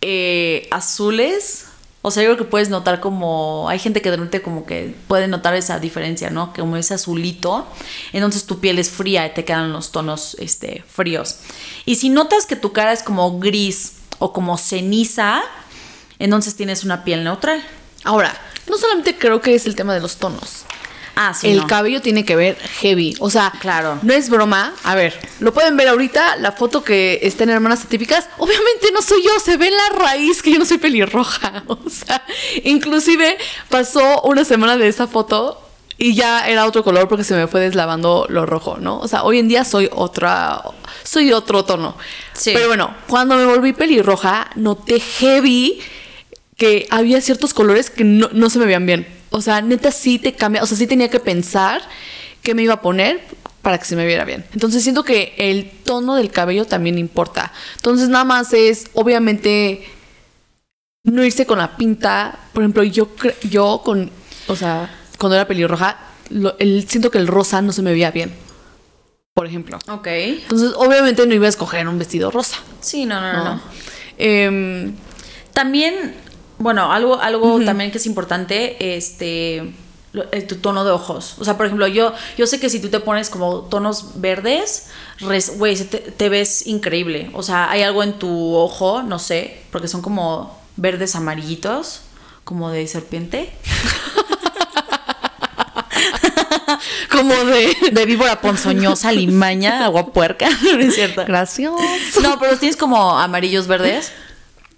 eh, 0.00 0.68
azules, 0.70 1.66
o 2.06 2.10
sea, 2.10 2.22
yo 2.22 2.28
creo 2.28 2.44
que 2.44 2.50
puedes 2.50 2.68
notar 2.68 3.00
como. 3.00 3.66
Hay 3.70 3.78
gente 3.78 4.02
que 4.02 4.10
de 4.10 4.16
repente 4.16 4.42
como 4.42 4.66
que 4.66 4.94
puede 5.08 5.26
notar 5.26 5.54
esa 5.54 5.78
diferencia, 5.78 6.28
¿no? 6.28 6.52
Como 6.52 6.76
ese 6.76 6.92
azulito. 6.92 7.66
Entonces 8.12 8.44
tu 8.44 8.60
piel 8.60 8.78
es 8.78 8.90
fría 8.90 9.24
y 9.24 9.32
te 9.32 9.46
quedan 9.46 9.72
los 9.72 9.90
tonos 9.90 10.36
este, 10.38 10.84
fríos. 10.86 11.36
Y 11.86 11.94
si 11.94 12.10
notas 12.10 12.44
que 12.44 12.56
tu 12.56 12.74
cara 12.74 12.92
es 12.92 13.02
como 13.02 13.38
gris 13.38 13.94
o 14.18 14.34
como 14.34 14.58
ceniza, 14.58 15.40
entonces 16.18 16.54
tienes 16.56 16.84
una 16.84 17.04
piel 17.04 17.24
neutral. 17.24 17.64
Ahora, 18.04 18.38
no 18.68 18.76
solamente 18.76 19.16
creo 19.16 19.40
que 19.40 19.54
es 19.54 19.64
el 19.64 19.74
tema 19.74 19.94
de 19.94 20.00
los 20.00 20.18
tonos. 20.18 20.66
Ah, 21.16 21.32
sí. 21.34 21.48
el 21.48 21.58
no. 21.58 21.66
cabello 21.66 22.00
tiene 22.02 22.24
que 22.24 22.34
ver 22.36 22.56
heavy. 22.80 23.16
O 23.20 23.30
sea, 23.30 23.52
Claro. 23.60 23.98
no 24.02 24.12
es 24.12 24.28
broma. 24.30 24.72
A 24.82 24.94
ver, 24.94 25.18
lo 25.40 25.52
pueden 25.54 25.76
ver 25.76 25.88
ahorita, 25.88 26.36
la 26.36 26.52
foto 26.52 26.82
que 26.82 27.20
está 27.22 27.44
en 27.44 27.50
Hermanas 27.50 27.84
Atípicas. 27.84 28.28
Obviamente 28.38 28.90
no 28.92 29.00
soy 29.02 29.22
yo, 29.22 29.30
se 29.38 29.56
ve 29.56 29.68
en 29.68 29.74
la 29.76 29.98
raíz 30.04 30.42
que 30.42 30.52
yo 30.52 30.58
no 30.58 30.64
soy 30.64 30.78
pelirroja. 30.78 31.62
O 31.68 31.90
sea, 31.90 32.22
inclusive 32.64 33.36
pasó 33.68 34.22
una 34.22 34.44
semana 34.44 34.76
de 34.76 34.88
esa 34.88 35.06
foto 35.06 35.60
y 35.96 36.14
ya 36.14 36.48
era 36.48 36.66
otro 36.66 36.82
color 36.82 37.08
porque 37.08 37.22
se 37.24 37.34
me 37.34 37.46
fue 37.46 37.60
deslavando 37.60 38.26
lo 38.28 38.46
rojo, 38.46 38.78
¿no? 38.80 38.98
O 38.98 39.06
sea, 39.08 39.22
hoy 39.22 39.38
en 39.38 39.46
día 39.48 39.64
soy 39.64 39.88
otra, 39.92 40.60
soy 41.04 41.32
otro 41.32 41.64
tono. 41.64 41.96
Sí. 42.32 42.50
Pero 42.52 42.66
bueno, 42.66 42.94
cuando 43.06 43.36
me 43.36 43.44
volví 43.46 43.72
pelirroja, 43.72 44.50
noté 44.56 44.98
heavy 44.98 45.80
que 46.56 46.86
había 46.90 47.20
ciertos 47.20 47.54
colores 47.54 47.90
que 47.90 48.02
no, 48.04 48.28
no 48.32 48.50
se 48.50 48.58
me 48.58 48.64
veían 48.66 48.86
bien. 48.86 49.06
O 49.36 49.40
sea, 49.40 49.60
neta 49.60 49.90
sí 49.90 50.18
te 50.20 50.32
cambia, 50.34 50.62
o 50.62 50.66
sea, 50.66 50.76
sí 50.78 50.86
tenía 50.86 51.08
que 51.10 51.18
pensar 51.18 51.82
qué 52.40 52.54
me 52.54 52.62
iba 52.62 52.74
a 52.74 52.80
poner 52.80 53.20
para 53.62 53.78
que 53.78 53.84
se 53.84 53.96
me 53.96 54.06
viera 54.06 54.24
bien. 54.24 54.44
Entonces 54.52 54.82
siento 54.82 55.02
que 55.02 55.34
el 55.38 55.70
tono 55.84 56.14
del 56.14 56.30
cabello 56.30 56.66
también 56.66 56.98
importa. 56.98 57.52
Entonces 57.76 58.08
nada 58.08 58.24
más 58.24 58.52
es, 58.52 58.90
obviamente, 58.94 59.84
no 61.04 61.24
irse 61.24 61.46
con 61.46 61.58
la 61.58 61.76
pinta. 61.76 62.38
Por 62.52 62.62
ejemplo, 62.62 62.82
yo, 62.84 63.08
yo 63.50 63.82
con, 63.84 64.10
o 64.46 64.54
sea, 64.56 64.94
cuando 65.18 65.34
era 65.36 65.46
pelirroja, 65.48 65.98
lo- 66.30 66.56
el- 66.58 66.86
siento 66.88 67.10
que 67.10 67.18
el 67.18 67.26
rosa 67.26 67.60
no 67.60 67.72
se 67.72 67.82
me 67.82 67.90
veía 67.92 68.10
bien. 68.12 68.32
Por 69.34 69.46
ejemplo. 69.46 69.78
Ok. 69.88 70.06
Entonces, 70.06 70.72
obviamente 70.76 71.26
no 71.26 71.34
iba 71.34 71.46
a 71.46 71.48
escoger 71.48 71.88
un 71.88 71.98
vestido 71.98 72.30
rosa. 72.30 72.58
Sí, 72.80 73.04
no, 73.04 73.20
no, 73.20 73.32
no. 73.32 73.44
¿no? 73.44 73.54
no. 73.56 73.60
Em, 74.18 74.94
También, 75.52 76.14
bueno, 76.58 76.92
algo, 76.92 77.20
algo 77.20 77.60
también 77.64 77.90
que 77.90 77.98
es 77.98 78.06
importante, 78.06 78.96
este, 78.96 79.74
tu 80.48 80.56
tono 80.56 80.84
de 80.84 80.90
ojos. 80.92 81.36
O 81.38 81.44
sea, 81.44 81.56
por 81.56 81.66
ejemplo, 81.66 81.86
yo, 81.86 82.12
yo 82.36 82.46
sé 82.46 82.60
que 82.60 82.70
si 82.70 82.80
tú 82.80 82.88
te 82.88 83.00
pones 83.00 83.30
como 83.30 83.62
tonos 83.62 84.20
verdes, 84.20 84.88
güey, 85.56 85.76
te 85.76 86.28
ves 86.28 86.66
increíble. 86.66 87.30
O 87.34 87.42
sea, 87.42 87.70
hay 87.70 87.82
algo 87.82 88.02
en 88.02 88.18
tu 88.18 88.54
ojo, 88.54 89.02
no 89.02 89.18
sé, 89.18 89.62
porque 89.70 89.88
son 89.88 90.02
como 90.02 90.58
verdes 90.76 91.16
amarillitos, 91.16 92.02
como 92.44 92.70
de 92.70 92.86
serpiente. 92.86 93.52
como 97.10 97.34
de... 97.34 97.76
De 97.92 98.06
víbora 98.06 98.40
ponzoñosa, 98.40 99.12
limaña, 99.12 99.84
agua 99.84 100.12
puerca. 100.12 100.48
no 100.62 100.80
es 100.80 100.94
cierto. 100.94 101.24
Gracias. 101.26 101.72
No, 102.22 102.38
pero 102.38 102.56
tienes 102.58 102.76
como 102.76 103.18
amarillos 103.18 103.66
verdes. 103.66 104.12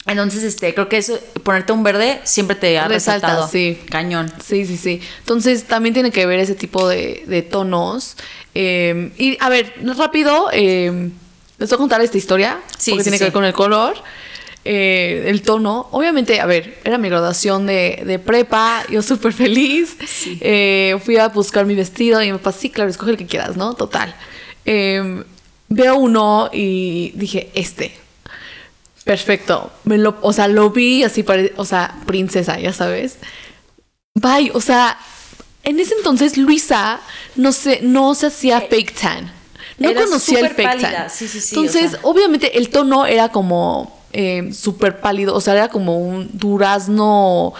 Entonces, 0.06 0.44
este, 0.44 0.72
creo 0.72 0.88
que 0.88 0.98
eso, 0.98 1.18
ponerte 1.42 1.72
un 1.72 1.82
verde 1.82 2.20
siempre 2.24 2.54
te 2.56 2.78
ha 2.78 2.86
Resalta, 2.86 3.26
resaltado. 3.26 3.48
sí. 3.50 3.78
Cañón. 3.90 4.32
Sí, 4.44 4.64
sí, 4.64 4.76
sí. 4.76 5.00
Entonces 5.20 5.64
también 5.64 5.94
tiene 5.94 6.10
que 6.12 6.26
ver 6.26 6.38
ese 6.38 6.54
tipo 6.54 6.88
de, 6.88 7.24
de 7.26 7.42
tonos. 7.42 8.16
Eh, 8.54 9.10
y 9.18 9.36
a 9.40 9.48
ver, 9.48 9.74
rápido, 9.96 10.48
eh, 10.52 11.10
les 11.58 11.68
voy 11.70 11.74
a 11.74 11.78
contar 11.78 12.00
esta 12.02 12.16
historia. 12.18 12.60
Sí, 12.78 12.92
porque 12.92 13.02
sí, 13.02 13.10
tiene 13.10 13.16
sí. 13.18 13.20
que 13.20 13.24
ver 13.24 13.32
con 13.32 13.44
el 13.44 13.52
color. 13.52 13.96
eh, 14.64 15.24
el 15.28 15.42
tono. 15.42 15.88
Obviamente, 15.92 16.40
a 16.40 16.46
ver, 16.46 16.78
era 16.84 16.98
mi 16.98 17.08
graduación 17.08 17.66
de, 17.66 18.02
de 18.06 18.18
prepa, 18.18 18.84
yo 18.90 19.02
súper 19.02 19.32
feliz. 19.32 19.96
Eh, 20.40 20.96
fui 21.04 21.16
a 21.18 21.28
buscar 21.28 21.66
mi 21.66 21.74
vestido 21.74 22.22
y 22.22 22.30
mi 22.32 22.38
papá, 22.38 22.52
sí, 22.52 22.70
claro, 22.70 22.90
escoge 22.90 23.10
el 23.12 23.16
que 23.16 23.26
quieras, 23.26 23.56
¿no? 23.56 23.74
Total. 23.74 24.14
Eh, 24.64 25.22
veo 25.68 25.96
uno 25.96 26.48
y 26.52 27.12
dije, 27.16 27.50
este. 27.54 27.92
Perfecto. 29.06 29.70
Me 29.84 29.98
lo, 29.98 30.16
o 30.20 30.32
sea, 30.32 30.48
lo 30.48 30.70
vi 30.70 31.04
así, 31.04 31.22
pare- 31.22 31.52
o 31.56 31.64
sea, 31.64 31.94
princesa, 32.06 32.58
ya 32.58 32.72
sabes. 32.72 33.18
Bye, 34.14 34.50
o 34.52 34.60
sea, 34.60 34.98
en 35.62 35.78
ese 35.78 35.94
entonces 35.94 36.36
Luisa 36.36 36.98
no 37.36 37.52
se, 37.52 37.82
no 37.82 38.16
se 38.16 38.26
hacía 38.26 38.60
fake 38.62 38.94
tan. 39.00 39.32
No 39.78 39.90
Era 39.90 40.02
conocía 40.02 40.40
el 40.40 40.48
fake 40.48 40.62
pálida, 40.70 40.92
tan. 41.02 41.10
sí, 41.10 41.28
sí, 41.28 41.40
sí, 41.40 41.54
Entonces, 41.54 41.86
o 41.86 41.90
sea. 41.92 42.00
obviamente, 42.02 42.58
el 42.58 42.68
tono 42.68 43.06
era 43.06 43.28
como 43.28 43.96
eh, 44.12 44.50
súper 44.52 45.00
pálido, 45.00 45.36
o 45.36 45.40
sea, 45.40 45.54
era 45.54 45.68
como 45.68 45.98
un 46.00 46.28
durazno 46.32 47.54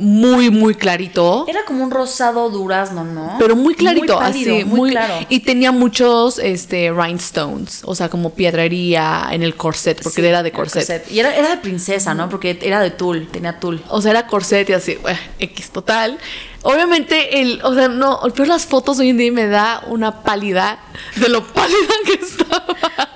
muy, 0.00 0.50
muy 0.50 0.74
clarito. 0.74 1.44
Era 1.48 1.64
como 1.64 1.84
un 1.84 1.90
rosado 1.90 2.50
durazno, 2.50 3.04
¿no? 3.04 3.36
Pero 3.38 3.56
muy 3.56 3.74
clarito, 3.74 4.18
pálido, 4.18 4.50
así, 4.50 4.64
muy, 4.64 4.78
muy, 4.78 4.90
claro. 4.90 5.14
Y 5.28 5.40
tenía 5.40 5.72
muchos 5.72 6.38
este, 6.38 6.90
rhinestones, 6.90 7.82
o 7.84 7.94
sea, 7.94 8.08
como 8.08 8.30
piedrería 8.30 9.28
en 9.30 9.42
el 9.42 9.54
corset, 9.56 10.02
porque 10.02 10.20
Sí, 10.22 10.26
era 10.26 10.42
de 10.42 10.50
el 10.50 10.54
corset. 10.54 11.10
Y 11.10 11.20
era, 11.20 11.34
era 11.34 11.50
de 11.50 11.56
princesa, 11.58 12.14
¿no? 12.14 12.28
Porque 12.28 12.58
era 12.62 12.80
de 12.80 12.90
tul, 12.90 13.28
tenía 13.30 13.58
tul. 13.58 13.82
O 13.88 14.00
sea, 14.00 14.10
era 14.10 14.26
corset 14.26 14.68
y 14.70 14.72
así, 14.72 14.96
bueno, 14.96 15.18
X 15.38 15.70
total. 15.70 16.18
Obviamente, 16.62 17.40
el, 17.40 17.60
o 17.62 17.72
sea, 17.74 17.88
no, 17.88 18.20
peor 18.34 18.48
las 18.48 18.66
fotos 18.66 18.98
hoy 18.98 19.10
en 19.10 19.16
día 19.16 19.30
me 19.30 19.46
da 19.46 19.82
una 19.86 20.22
pálida 20.22 20.80
de 21.16 21.28
lo 21.28 21.46
pálida 21.46 21.94
que 22.04 22.14
estaba. 22.14 22.64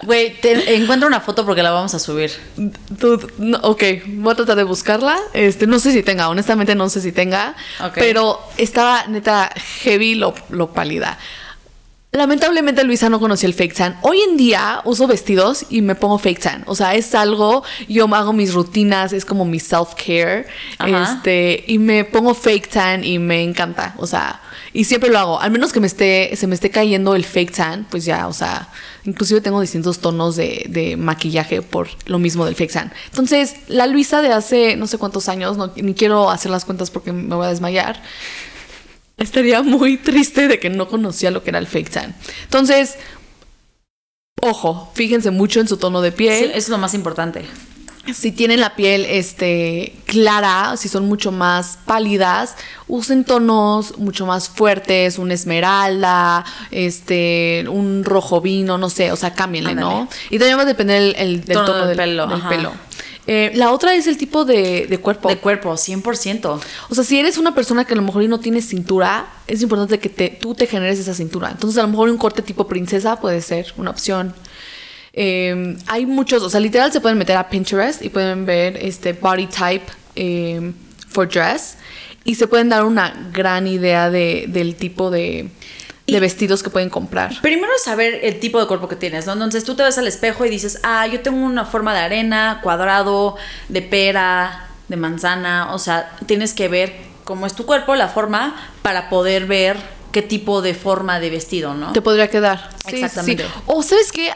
Güey, 0.03 0.41
te 0.41 0.77
encuentro 0.77 1.09
una 1.09 1.21
foto 1.21 1.45
porque 1.45 1.63
la 1.63 1.73
vamos 1.73 1.95
a 1.95 1.99
subir. 1.99 2.31
Dude, 2.57 3.27
no, 3.39 3.59
ok, 3.59 3.83
voy 4.07 4.33
a 4.33 4.37
tratar 4.37 4.57
de 4.57 4.65
buscarla. 4.65 5.19
Este, 5.33 5.67
no 5.67 5.81
sé 5.81 5.93
si 5.93 6.03
tenga, 6.03 6.29
honestamente 6.29 6.75
no 6.75 6.89
sé 6.89 7.01
si 7.01 7.11
tenga. 7.11 7.57
Ok. 7.81 7.95
Pero 7.95 8.41
estaba 8.59 9.07
neta 9.09 9.51
heavy 9.83 10.15
lo, 10.15 10.35
lo 10.51 10.73
pálida. 10.73 11.19
Lamentablemente 12.15 12.85
Luisa 12.85 13.09
no 13.09 13.19
conocía 13.19 13.47
el 13.47 13.55
fake 13.55 13.75
tan. 13.75 13.99
Hoy 14.03 14.21
en 14.21 14.37
día 14.37 14.83
uso 14.85 15.07
vestidos 15.07 15.65
y 15.71 15.81
me 15.81 15.95
pongo 15.95 16.19
fake 16.19 16.41
tan. 16.41 16.63
O 16.67 16.75
sea, 16.75 16.95
es 16.95 17.15
algo, 17.15 17.65
yo 17.89 18.05
hago 18.15 18.35
mis 18.35 18.53
rutinas, 18.53 19.15
es 19.15 19.25
como 19.25 19.47
mi 19.47 19.59
self-care. 19.59 20.45
Este, 20.79 21.65
y 21.67 21.79
me 21.79 22.05
pongo 22.05 22.35
fake 22.35 22.69
tan 22.69 23.03
y 23.03 23.19
me 23.19 23.43
encanta. 23.43 23.95
O 23.97 24.07
sea, 24.07 24.43
y 24.75 24.85
siempre 24.85 25.09
lo 25.09 25.19
hago. 25.19 25.41
Al 25.41 25.53
menos 25.53 25.73
que 25.73 25.81
me 25.81 25.87
esté, 25.87 26.37
se 26.37 26.47
me 26.47 26.55
esté 26.55 26.69
cayendo 26.69 27.15
el 27.15 27.25
fake 27.25 27.51
tan, 27.51 27.85
pues 27.85 28.05
ya, 28.05 28.27
o 28.27 28.35
sea, 28.35 28.69
inclusive 29.05 29.41
tengo 29.41 29.59
distintos 29.63 30.01
tonos 30.01 30.37
de, 30.37 30.67
de 30.69 30.99
maquillaje 30.99 31.63
por 31.63 31.89
lo 32.05 32.19
mismo 32.19 32.45
del 32.45 32.57
fake 32.57 32.73
tan. 32.73 32.93
Entonces, 33.07 33.55
la 33.69 33.87
Luisa 33.87 34.21
de 34.21 34.35
hace 34.35 34.77
no 34.77 34.87
sé 34.87 34.99
cuántos 34.99 35.31
años, 35.31 35.57
no, 35.57 35.73
ni 35.77 35.95
quiero 35.95 36.29
hacer 36.29 36.51
las 36.51 36.67
cuentas 36.67 36.91
porque 36.91 37.11
me 37.11 37.35
voy 37.35 37.47
a 37.47 37.49
desmayar. 37.49 38.03
Estaría 39.23 39.63
muy 39.63 39.97
triste 39.99 40.49
de 40.49 40.59
que 40.59 40.69
no 40.69 40.89
conocía 40.89 41.31
lo 41.31 41.43
que 41.45 41.51
era 41.51 41.59
el 41.61 41.67
fake 41.69 41.91
tan. 41.91 42.15
Entonces, 42.45 42.97
ojo, 44.41 44.91
fíjense 44.95 45.31
mucho 45.31 45.61
en 45.61 45.69
su 45.69 45.77
tono 45.77 46.01
de 46.01 46.11
Sí, 46.11 46.17
piel. 46.17 46.45
eso 46.51 46.55
es 46.59 46.69
lo 46.69 46.79
más 46.79 46.95
importante. 46.95 47.45
Si 48.15 48.33
tienen 48.33 48.61
la 48.61 48.75
piel 48.75 49.07
este, 49.09 49.95
clara, 50.07 50.77
si 50.77 50.89
son 50.89 51.07
mucho 51.09 51.31
más 51.33 51.79
pálidas, 51.87 52.57
usen 52.89 53.25
tonos 53.25 53.97
mucho 53.99 54.27
más 54.27 54.49
fuertes, 54.49 55.19
un 55.19 55.31
esmeralda, 55.31 56.45
este, 56.71 57.65
un 57.69 58.03
rojo 58.05 58.41
vino, 58.41 58.77
no 58.79 58.91
sé, 58.91 59.13
o 59.13 59.17
sea, 59.17 59.35
cámbienle, 59.35 59.75
¿no? 59.75 60.09
Y 60.31 60.39
también 60.39 60.59
va 60.59 60.63
a 60.63 60.67
depender 60.67 61.01
el, 61.03 61.15
el- 61.17 61.45
del 61.45 61.55
Tono 61.57 61.67
tono, 61.67 61.87
del 61.87 61.97
pelo, 61.97 62.27
del 62.27 62.41
ajá. 62.41 62.49
pelo. 62.49 62.73
Eh, 63.29 63.53
la 63.55 63.71
otra 63.71 63.95
es 63.95 64.09
el 64.09 64.17
tipo 64.19 64.45
de, 64.45 64.89
de 64.89 64.99
cuerpo. 64.99 65.29
De 65.29 65.39
cuerpo, 65.39 65.73
100%. 65.75 66.61
O 66.91 66.95
sea, 66.95 67.05
si 67.05 67.21
eres 67.21 67.39
una 67.39 67.55
persona 67.55 67.85
que 67.85 67.95
a 67.95 67.97
lo 67.97 68.03
mejor 68.03 68.25
no 68.29 68.41
tienes 68.41 68.67
cintura, 68.69 69.27
es 69.47 69.63
importante 69.63 70.01
que 70.01 70.09
te, 70.09 70.29
tú 70.29 70.57
te 70.57 70.67
generes 70.67 70.99
esa 70.99 71.15
cintura. 71.15 71.51
Entonces, 71.53 71.79
a 71.79 71.83
lo 71.83 71.89
mejor 71.89 72.11
un 72.11 72.17
corte 72.19 72.43
tipo 72.43 72.67
princesa 72.67 73.21
puede 73.21 73.41
ser 73.41 73.73
una 73.77 73.91
opción. 73.91 74.35
Eh, 75.13 75.77
hay 75.87 76.07
muchos, 76.07 76.43
o 76.43 76.51
sea, 76.51 76.61
literal 76.61 76.93
se 76.93 77.01
pueden 77.01 77.19
meter 77.19 77.37
a 77.37 77.49
Pinterest 77.49 78.03
y 78.03 78.09
pueden 78.09 78.47
ver 78.47 78.77
este 78.79 79.13
body 79.13 79.47
type 79.47 79.85
eh, 80.17 80.73
for 81.09 81.29
dress 81.29 81.77
y 82.25 82.35
se 82.37 82.47
pueden 82.47 82.69
dar 82.69 82.85
una 82.85 83.31
gran 83.33 83.67
idea 83.67 84.11
de, 84.11 84.47
del 84.49 84.77
tipo 84.77 85.11
de, 85.11 85.51
de 86.07 86.21
vestidos 86.21 86.63
que 86.63 86.71
pueden 86.71 86.89
comprar. 86.89 87.41
Primero 87.43 87.73
es 87.77 87.83
saber 87.83 88.21
el 88.23 88.41
tipo 88.41 88.61
de 88.61 88.67
cuerpo 88.67 88.89
que 88.89 88.97
tienes, 88.97 89.27
¿no? 89.27 89.33
Entonces 89.33 89.65
tú 89.65 89.75
te 89.75 89.83
ves 89.83 89.99
al 89.99 90.07
espejo 90.07 90.45
y 90.45 90.51
dices, 90.51 90.81
ah, 90.83 91.07
yo 91.07 91.21
tengo 91.21 91.45
una 91.45 91.65
forma 91.65 91.95
de 91.95 92.01
arena, 92.01 92.61
cuadrado, 92.63 93.37
de 93.69 93.83
pera, 93.83 94.69
de 94.89 94.97
manzana. 94.97 95.75
O 95.75 95.79
sea, 95.79 96.13
tienes 96.27 96.55
que 96.55 96.69
ver 96.69 96.95
cómo 97.25 97.47
es 97.47 97.55
tu 97.55 97.67
cuerpo, 97.67 97.95
la 97.95 98.09
forma, 98.09 98.55
para 98.83 99.09
poder 99.09 99.47
ver 99.47 99.77
qué 100.13 100.23
tipo 100.23 100.63
de 100.63 100.75
forma 100.75 101.21
de 101.21 101.31
vestido, 101.31 101.75
¿no? 101.75 101.93
Te 101.93 102.03
podría 102.03 102.29
quedar. 102.29 102.71
Sí, 102.87 102.97
Exactamente. 102.97 103.45
sí. 103.45 103.51
O 103.67 103.83
sabes 103.83 104.13
qué, 104.13 104.31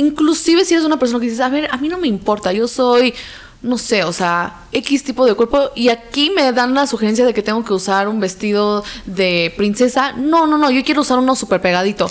inclusive 0.00 0.64
si 0.64 0.74
eres 0.74 0.84
una 0.86 0.98
persona 0.98 1.20
que 1.20 1.26
dices, 1.26 1.40
a 1.40 1.48
ver, 1.48 1.68
a 1.70 1.76
mí 1.76 1.88
no 1.88 1.98
me 1.98 2.08
importa, 2.08 2.52
yo 2.52 2.66
soy, 2.66 3.14
no 3.62 3.78
sé, 3.78 4.04
o 4.04 4.12
sea, 4.12 4.62
X 4.72 5.04
tipo 5.04 5.26
de 5.26 5.34
cuerpo 5.34 5.70
y 5.74 5.88
aquí 5.90 6.30
me 6.34 6.50
dan 6.52 6.74
la 6.74 6.86
sugerencia 6.86 7.24
de 7.24 7.34
que 7.34 7.42
tengo 7.42 7.64
que 7.64 7.72
usar 7.72 8.08
un 8.08 8.18
vestido 8.20 8.82
de 9.06 9.52
princesa. 9.56 10.12
No, 10.12 10.46
no, 10.46 10.58
no, 10.58 10.70
yo 10.70 10.82
quiero 10.84 11.02
usar 11.02 11.18
uno 11.18 11.36
súper 11.36 11.60
pegadito. 11.60 12.10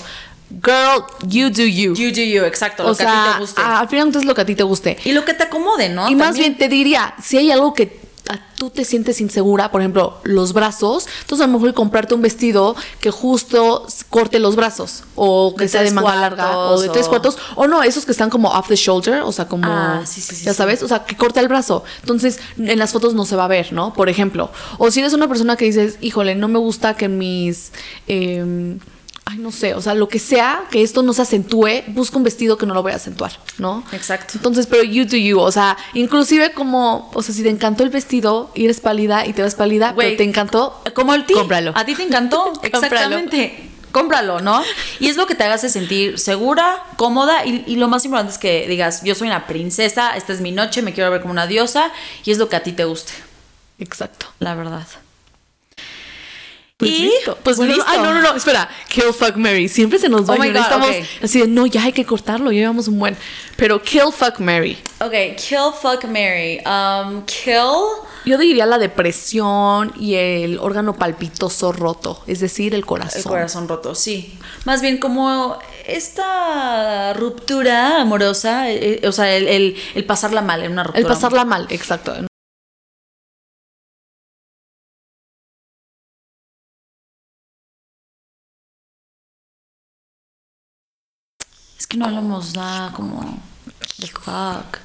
Girl, 0.50 1.04
you 1.28 1.50
do 1.50 1.64
you. 1.64 1.94
You 1.94 2.12
do 2.12 2.22
you, 2.22 2.44
exacto, 2.44 2.84
lo 2.84 2.92
o 2.92 2.96
que 2.96 3.04
sea, 3.04 3.22
a 3.22 3.26
ti 3.26 3.34
te 3.34 3.40
guste. 3.42 3.62
al 3.62 3.88
final 3.88 4.08
entonces 4.08 4.28
lo 4.28 4.34
que 4.34 4.42
a 4.42 4.46
ti 4.46 4.56
te 4.56 4.64
guste. 4.64 4.98
y 5.06 5.12
lo 5.12 5.24
que 5.24 5.36
te 5.36 5.44
acomode, 5.44 5.90
¿no? 5.90 6.10
y 6.10 6.16
más 6.16 6.38
bien 6.38 6.58
te 6.58 6.68
diría, 6.68 7.14
si 7.22 7.38
hay 7.38 7.52
algo 7.52 7.74
que 7.74 7.99
tú 8.58 8.70
te 8.70 8.84
sientes 8.86 9.22
insegura, 9.22 9.72
por 9.72 9.82
ejemplo, 9.82 10.18
los 10.24 10.54
brazos, 10.54 11.08
entonces 11.22 11.44
a 11.44 11.48
lo 11.48 11.54
mejor 11.54 11.74
comprarte 11.74 12.14
un 12.14 12.22
vestido 12.22 12.76
que 13.00 13.10
justo 13.10 13.88
corte 14.10 14.38
los 14.40 14.56
brazos 14.56 15.04
o 15.16 15.56
que 15.56 15.64
De 15.64 15.70
sea 15.70 15.82
de 15.82 15.92
manga 15.92 16.16
larga 16.16 16.58
o 16.58 16.80
de 16.80 16.90
tres 16.90 17.08
o- 17.08 17.10
cuartos 17.10 17.38
o 17.56 17.68
no, 17.68 17.82
esos 17.84 18.06
que 18.06 18.12
están 18.12 18.30
como 18.30 18.50
off 18.50 18.68
the 18.68 18.76
shoulder, 18.76 19.22
o 19.22 19.32
sea, 19.32 19.48
como 19.48 19.66
Ah, 19.68 20.02
sí, 20.06 20.22
sí, 20.22 20.36
sí, 20.36 20.46
ya 20.46 20.54
sabes, 20.54 20.84
o 20.84 20.88
sea, 20.88 21.06
que 21.06 21.16
corta 21.16 21.40
el 21.40 21.48
brazo. 21.48 21.84
Entonces, 22.02 22.40
en 22.58 22.78
las 22.80 22.92
fotos 22.92 23.14
no 23.14 23.26
se 23.26 23.36
va 23.36 23.46
a 23.46 23.48
ver, 23.48 23.72
¿no? 23.74 23.94
Por 23.94 24.10
ejemplo, 24.10 24.52
o 24.78 24.92
si 24.92 25.00
eres 25.00 25.14
una 25.14 25.28
persona 25.28 25.56
que 25.56 25.66
dices, 25.66 25.98
"Híjole, 26.02 26.36
no 26.36 26.48
me 26.48 26.60
gusta 26.60 26.96
que 26.96 27.08
mis 27.08 27.72
em, 28.08 28.80
Ay, 29.32 29.38
no 29.38 29.52
sé, 29.52 29.76
o 29.76 29.82
sea, 29.82 29.94
lo 29.94 30.10
que 30.10 30.18
sea, 30.18 30.64
que 30.72 30.82
esto 30.82 31.04
no 31.04 31.14
se 31.14 31.22
acentúe, 31.22 31.84
busca 31.90 32.18
un 32.18 32.24
vestido 32.24 32.58
que 32.58 32.66
no 32.66 32.74
lo 32.74 32.82
voy 32.82 32.94
a 32.94 32.96
acentuar, 32.96 33.32
¿no? 33.60 33.84
Exacto. 33.92 34.34
Entonces, 34.34 34.66
pero 34.66 34.82
you 34.82 35.06
do 35.06 35.18
you, 35.18 35.40
o 35.40 35.52
sea, 35.52 35.78
inclusive 35.94 36.52
como, 36.54 37.12
o 37.14 37.22
sea, 37.22 37.36
si 37.36 37.44
te 37.44 37.50
encantó 37.50 37.84
el 37.84 37.92
vestido 37.92 38.50
y 38.56 38.66
eres 38.66 38.80
pálida 38.80 39.28
y 39.28 39.34
te 39.34 39.44
ves 39.44 39.54
pálida, 39.54 39.94
pero 39.96 40.18
te 40.18 40.24
encantó, 40.24 40.82
Como 40.96 41.14
el 41.14 41.28
ti. 41.28 41.36
Cómpralo. 41.36 41.74
A 41.76 41.86
ti 41.86 41.94
te 41.94 42.02
encantó. 42.02 42.54
Exactamente. 42.64 43.70
Cómpralo, 43.92 44.40
¿no? 44.40 44.64
Y 45.00 45.10
es 45.10 45.16
lo 45.16 45.28
que 45.28 45.36
te 45.36 45.44
hace 45.44 45.70
sentir 45.70 46.18
segura, 46.18 46.84
cómoda 46.96 47.46
y, 47.46 47.64
y 47.68 47.76
lo 47.76 47.88
más 47.88 48.06
importante 48.06 48.34
es 48.34 48.40
que 48.40 48.68
digas, 48.68 49.04
yo 49.04 49.14
soy 49.14 49.28
una 49.28 49.46
princesa, 49.46 50.16
esta 50.18 50.34
es 50.34 50.42
mi 50.42 50.52
noche, 50.52 50.82
me 50.82 50.94
quiero 50.94 51.12
ver 51.12 51.22
como 51.22 51.34
una 51.34 51.46
diosa 51.46 51.92
y 52.26 52.32
es 52.32 52.40
lo 52.40 52.50
que 52.50 52.56
a 52.56 52.64
ti 52.64 52.72
te 52.72 52.86
guste, 52.86 53.14
Exacto. 53.78 54.26
la 54.40 54.56
verdad. 54.56 54.88
Pues 56.80 56.92
y 56.92 57.04
listo. 57.10 57.38
pues 57.44 57.58
Bueno, 57.58 57.74
listo. 57.76 57.90
Ay, 57.92 58.00
no, 58.00 58.14
no, 58.14 58.22
no, 58.22 58.36
espera. 58.36 58.70
Kill, 58.88 59.14
fuck, 59.14 59.36
Mary. 59.36 59.68
Siempre 59.68 60.00
se 60.00 60.08
nos 60.08 60.22
va 60.30 60.36
Oh 60.36 60.46
y 60.46 60.48
estamos 60.48 60.90
así 61.22 61.42
de, 61.42 61.48
no, 61.48 61.66
ya 61.66 61.84
hay 61.84 61.92
que 61.92 62.06
cortarlo, 62.06 62.54
ya 62.54 62.60
llevamos 62.62 62.88
un 62.88 62.98
buen. 63.00 63.18
Pero 63.58 63.82
kill, 63.82 64.14
fuck, 64.14 64.40
Mary. 64.40 64.78
Ok, 65.02 65.12
kill, 65.36 65.74
fuck, 65.82 66.06
Mary. 66.06 66.62
Um, 66.66 67.26
kill. 67.26 67.66
Yo 68.26 68.38
diría 68.38 68.66
la 68.66 68.78
depresión 68.78 69.92
y 70.00 70.16
el 70.16 70.58
órgano 70.60 70.94
palpitoso 70.96 71.74
roto, 71.74 72.24
es 72.28 72.40
decir, 72.40 72.74
el 72.74 72.86
corazón. 72.86 73.20
El 73.20 73.24
corazón 73.26 73.68
roto, 73.68 73.94
sí. 73.94 74.38
Más 74.64 74.82
bien 74.82 75.00
como 75.00 75.60
esta 75.86 77.14
ruptura 77.14 78.02
amorosa, 78.02 78.70
eh, 78.70 79.00
eh, 79.04 79.08
o 79.08 79.12
sea, 79.12 79.36
el, 79.36 79.48
el- 79.50 79.76
el 79.96 80.06
pasarla 80.06 80.42
mal 80.42 80.64
en 80.64 80.72
una 80.72 80.84
ruptura. 80.84 81.00
El 81.02 81.06
pasarla 81.08 81.44
mal, 81.46 81.68
exacto. 81.70 82.14
Que 91.90 91.98
no 91.98 92.06
hablamos 92.06 92.56
nada 92.56 92.92
como 92.92 93.42
de 93.98 94.08
fuck. 94.08 94.78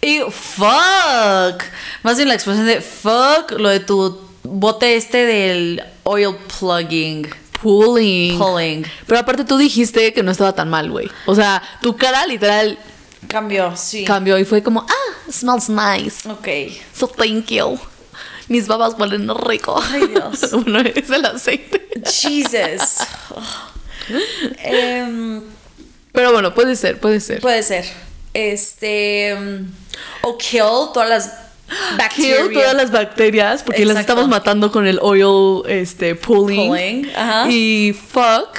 Y 0.00 0.18
fuck. 0.28 1.62
Más 2.02 2.16
bien 2.16 2.26
la 2.26 2.34
expresión 2.34 2.66
de 2.66 2.80
fuck, 2.80 3.52
lo 3.52 3.68
de 3.68 3.78
tu 3.78 4.20
bote 4.42 4.96
este 4.96 5.24
del 5.24 5.82
oil 6.02 6.34
plugging. 6.58 7.28
Pulling. 7.62 8.38
Pulling. 8.38 8.84
Pero 9.06 9.20
aparte 9.20 9.44
tú 9.44 9.56
dijiste 9.56 10.12
que 10.12 10.24
no 10.24 10.32
estaba 10.32 10.52
tan 10.52 10.68
mal, 10.68 10.90
güey. 10.90 11.08
O 11.26 11.34
sea, 11.36 11.62
tu 11.80 11.96
cara 11.96 12.26
literal 12.26 12.76
Cambio, 13.28 13.76
sí. 13.76 14.04
cambió 14.04 14.36
y 14.36 14.44
fue 14.44 14.64
como, 14.64 14.80
ah, 14.80 15.30
smells 15.30 15.68
nice. 15.68 16.28
ok. 16.28 16.48
So 16.92 17.06
thank 17.06 17.46
you. 17.52 17.78
Mis 18.48 18.66
babas 18.66 18.94
huelen 18.98 19.30
rico. 19.46 19.80
Ay, 19.80 20.08
Dios. 20.08 20.50
bueno, 20.64 20.80
es 20.80 21.08
el 21.08 21.24
aceite. 21.24 21.88
Jesus. 22.04 22.98
Em, 24.58 25.40
Pero 26.12 26.32
bueno, 26.32 26.54
puede 26.54 26.76
ser, 26.76 26.98
puede 27.00 27.20
ser. 27.20 27.40
puede 27.40 27.62
ser. 27.62 27.84
Este. 28.34 29.34
um, 29.36 29.66
O 30.22 30.38
kill 30.38 30.92
todas 30.92 31.08
las 31.08 31.32
bacterias. 31.96 32.38
Kill 32.48 32.52
todas 32.52 32.74
las 32.74 32.90
bacterias 32.90 33.62
porque 33.62 33.84
las 33.84 33.98
estamos 33.98 34.28
matando 34.28 34.70
con 34.70 34.86
el 34.86 34.98
oil 35.00 35.62
este 35.68 36.14
pulling. 36.14 36.68
Pulling, 36.68 37.10
ajá. 37.16 37.50
Y 37.50 37.92
fuck 37.94 38.58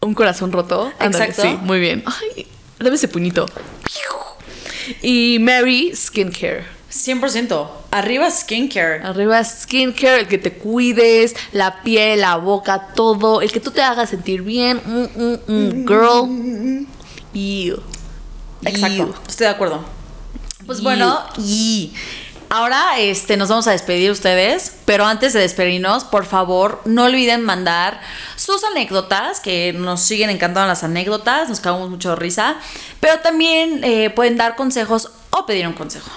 un 0.00 0.14
corazón 0.14 0.50
roto. 0.52 0.92
Ándale, 0.98 1.26
Exacto. 1.26 1.42
sí, 1.42 1.58
muy 1.62 1.78
bien. 1.80 2.02
Ay, 2.06 2.46
dame 2.78 2.96
ese 2.96 3.08
puñito. 3.08 3.46
Y 5.02 5.38
Mary 5.40 5.92
skincare. 5.94 6.64
100%. 6.90 7.68
Arriba 7.92 8.30
skincare. 8.30 9.02
Arriba 9.04 9.42
skincare, 9.44 10.20
el 10.20 10.28
que 10.28 10.38
te 10.38 10.52
cuides, 10.52 11.34
la 11.52 11.82
piel, 11.82 12.20
la 12.20 12.36
boca, 12.36 12.88
todo, 12.94 13.40
el 13.42 13.52
que 13.52 13.60
tú 13.60 13.70
te 13.70 13.80
hagas 13.80 14.10
sentir 14.10 14.42
bien. 14.42 14.80
Mm, 14.84 15.22
mm, 15.22 15.38
mm, 15.46 15.86
girl. 15.86 16.86
Exacto, 18.62 19.14
estoy 19.28 19.46
de 19.46 19.52
acuerdo. 19.52 19.84
Pues 20.66 20.78
You. 20.78 20.84
bueno, 20.84 21.20
y 21.38 21.92
ahora 22.50 22.98
este, 22.98 23.36
nos 23.36 23.48
vamos 23.48 23.66
a 23.68 23.70
despedir 23.70 24.10
ustedes, 24.10 24.76
pero 24.84 25.06
antes 25.06 25.32
de 25.32 25.40
despedirnos, 25.40 26.04
por 26.04 26.26
favor, 26.26 26.82
no 26.84 27.04
olviden 27.04 27.42
mandar 27.42 28.00
sus 28.36 28.62
anécdotas, 28.64 29.40
que 29.40 29.72
nos 29.72 30.02
siguen 30.02 30.28
encantando 30.28 30.68
las 30.68 30.84
anécdotas, 30.84 31.48
nos 31.48 31.60
cagamos 31.60 31.88
mucho 31.88 32.10
de 32.10 32.16
risa, 32.16 32.56
pero 32.98 33.20
también 33.20 33.82
eh, 33.84 34.10
pueden 34.10 34.36
dar 34.36 34.56
consejos 34.56 35.10
o 35.30 35.46
pedir 35.46 35.66
un 35.66 35.74
consejo. 35.74 36.10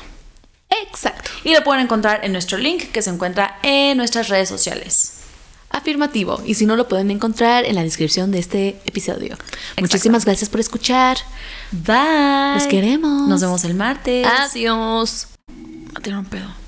Exacto. 0.88 1.30
Y 1.44 1.54
lo 1.54 1.64
pueden 1.64 1.84
encontrar 1.84 2.24
en 2.24 2.32
nuestro 2.32 2.58
link 2.58 2.92
que 2.92 3.02
se 3.02 3.10
encuentra 3.10 3.60
en 3.64 3.98
nuestras 3.98 4.30
redes 4.30 4.50
sociales. 4.50 5.20
Afirmativo. 5.70 6.42
Y 6.46 6.54
si 6.54 6.66
no, 6.68 6.76
lo 6.76 6.88
pueden 6.88 7.10
encontrar 7.10 7.66
en 7.66 7.76
la 7.76 7.84
descripción 7.84 8.32
de 8.32 8.40
este 8.40 8.82
episodio. 8.86 9.36
Muchísimas 9.80 10.24
gracias 10.24 10.50
por 10.50 10.60
escuchar. 10.60 11.18
Bye. 11.72 12.56
Los 12.56 12.68
queremos. 12.68 13.28
Nos 13.28 13.42
vemos 13.42 13.64
el 13.64 13.74
martes. 13.74 14.28
Adiós. 14.28 15.28
Me 15.48 16.00
tiraron 16.02 16.26
pedo. 16.26 16.63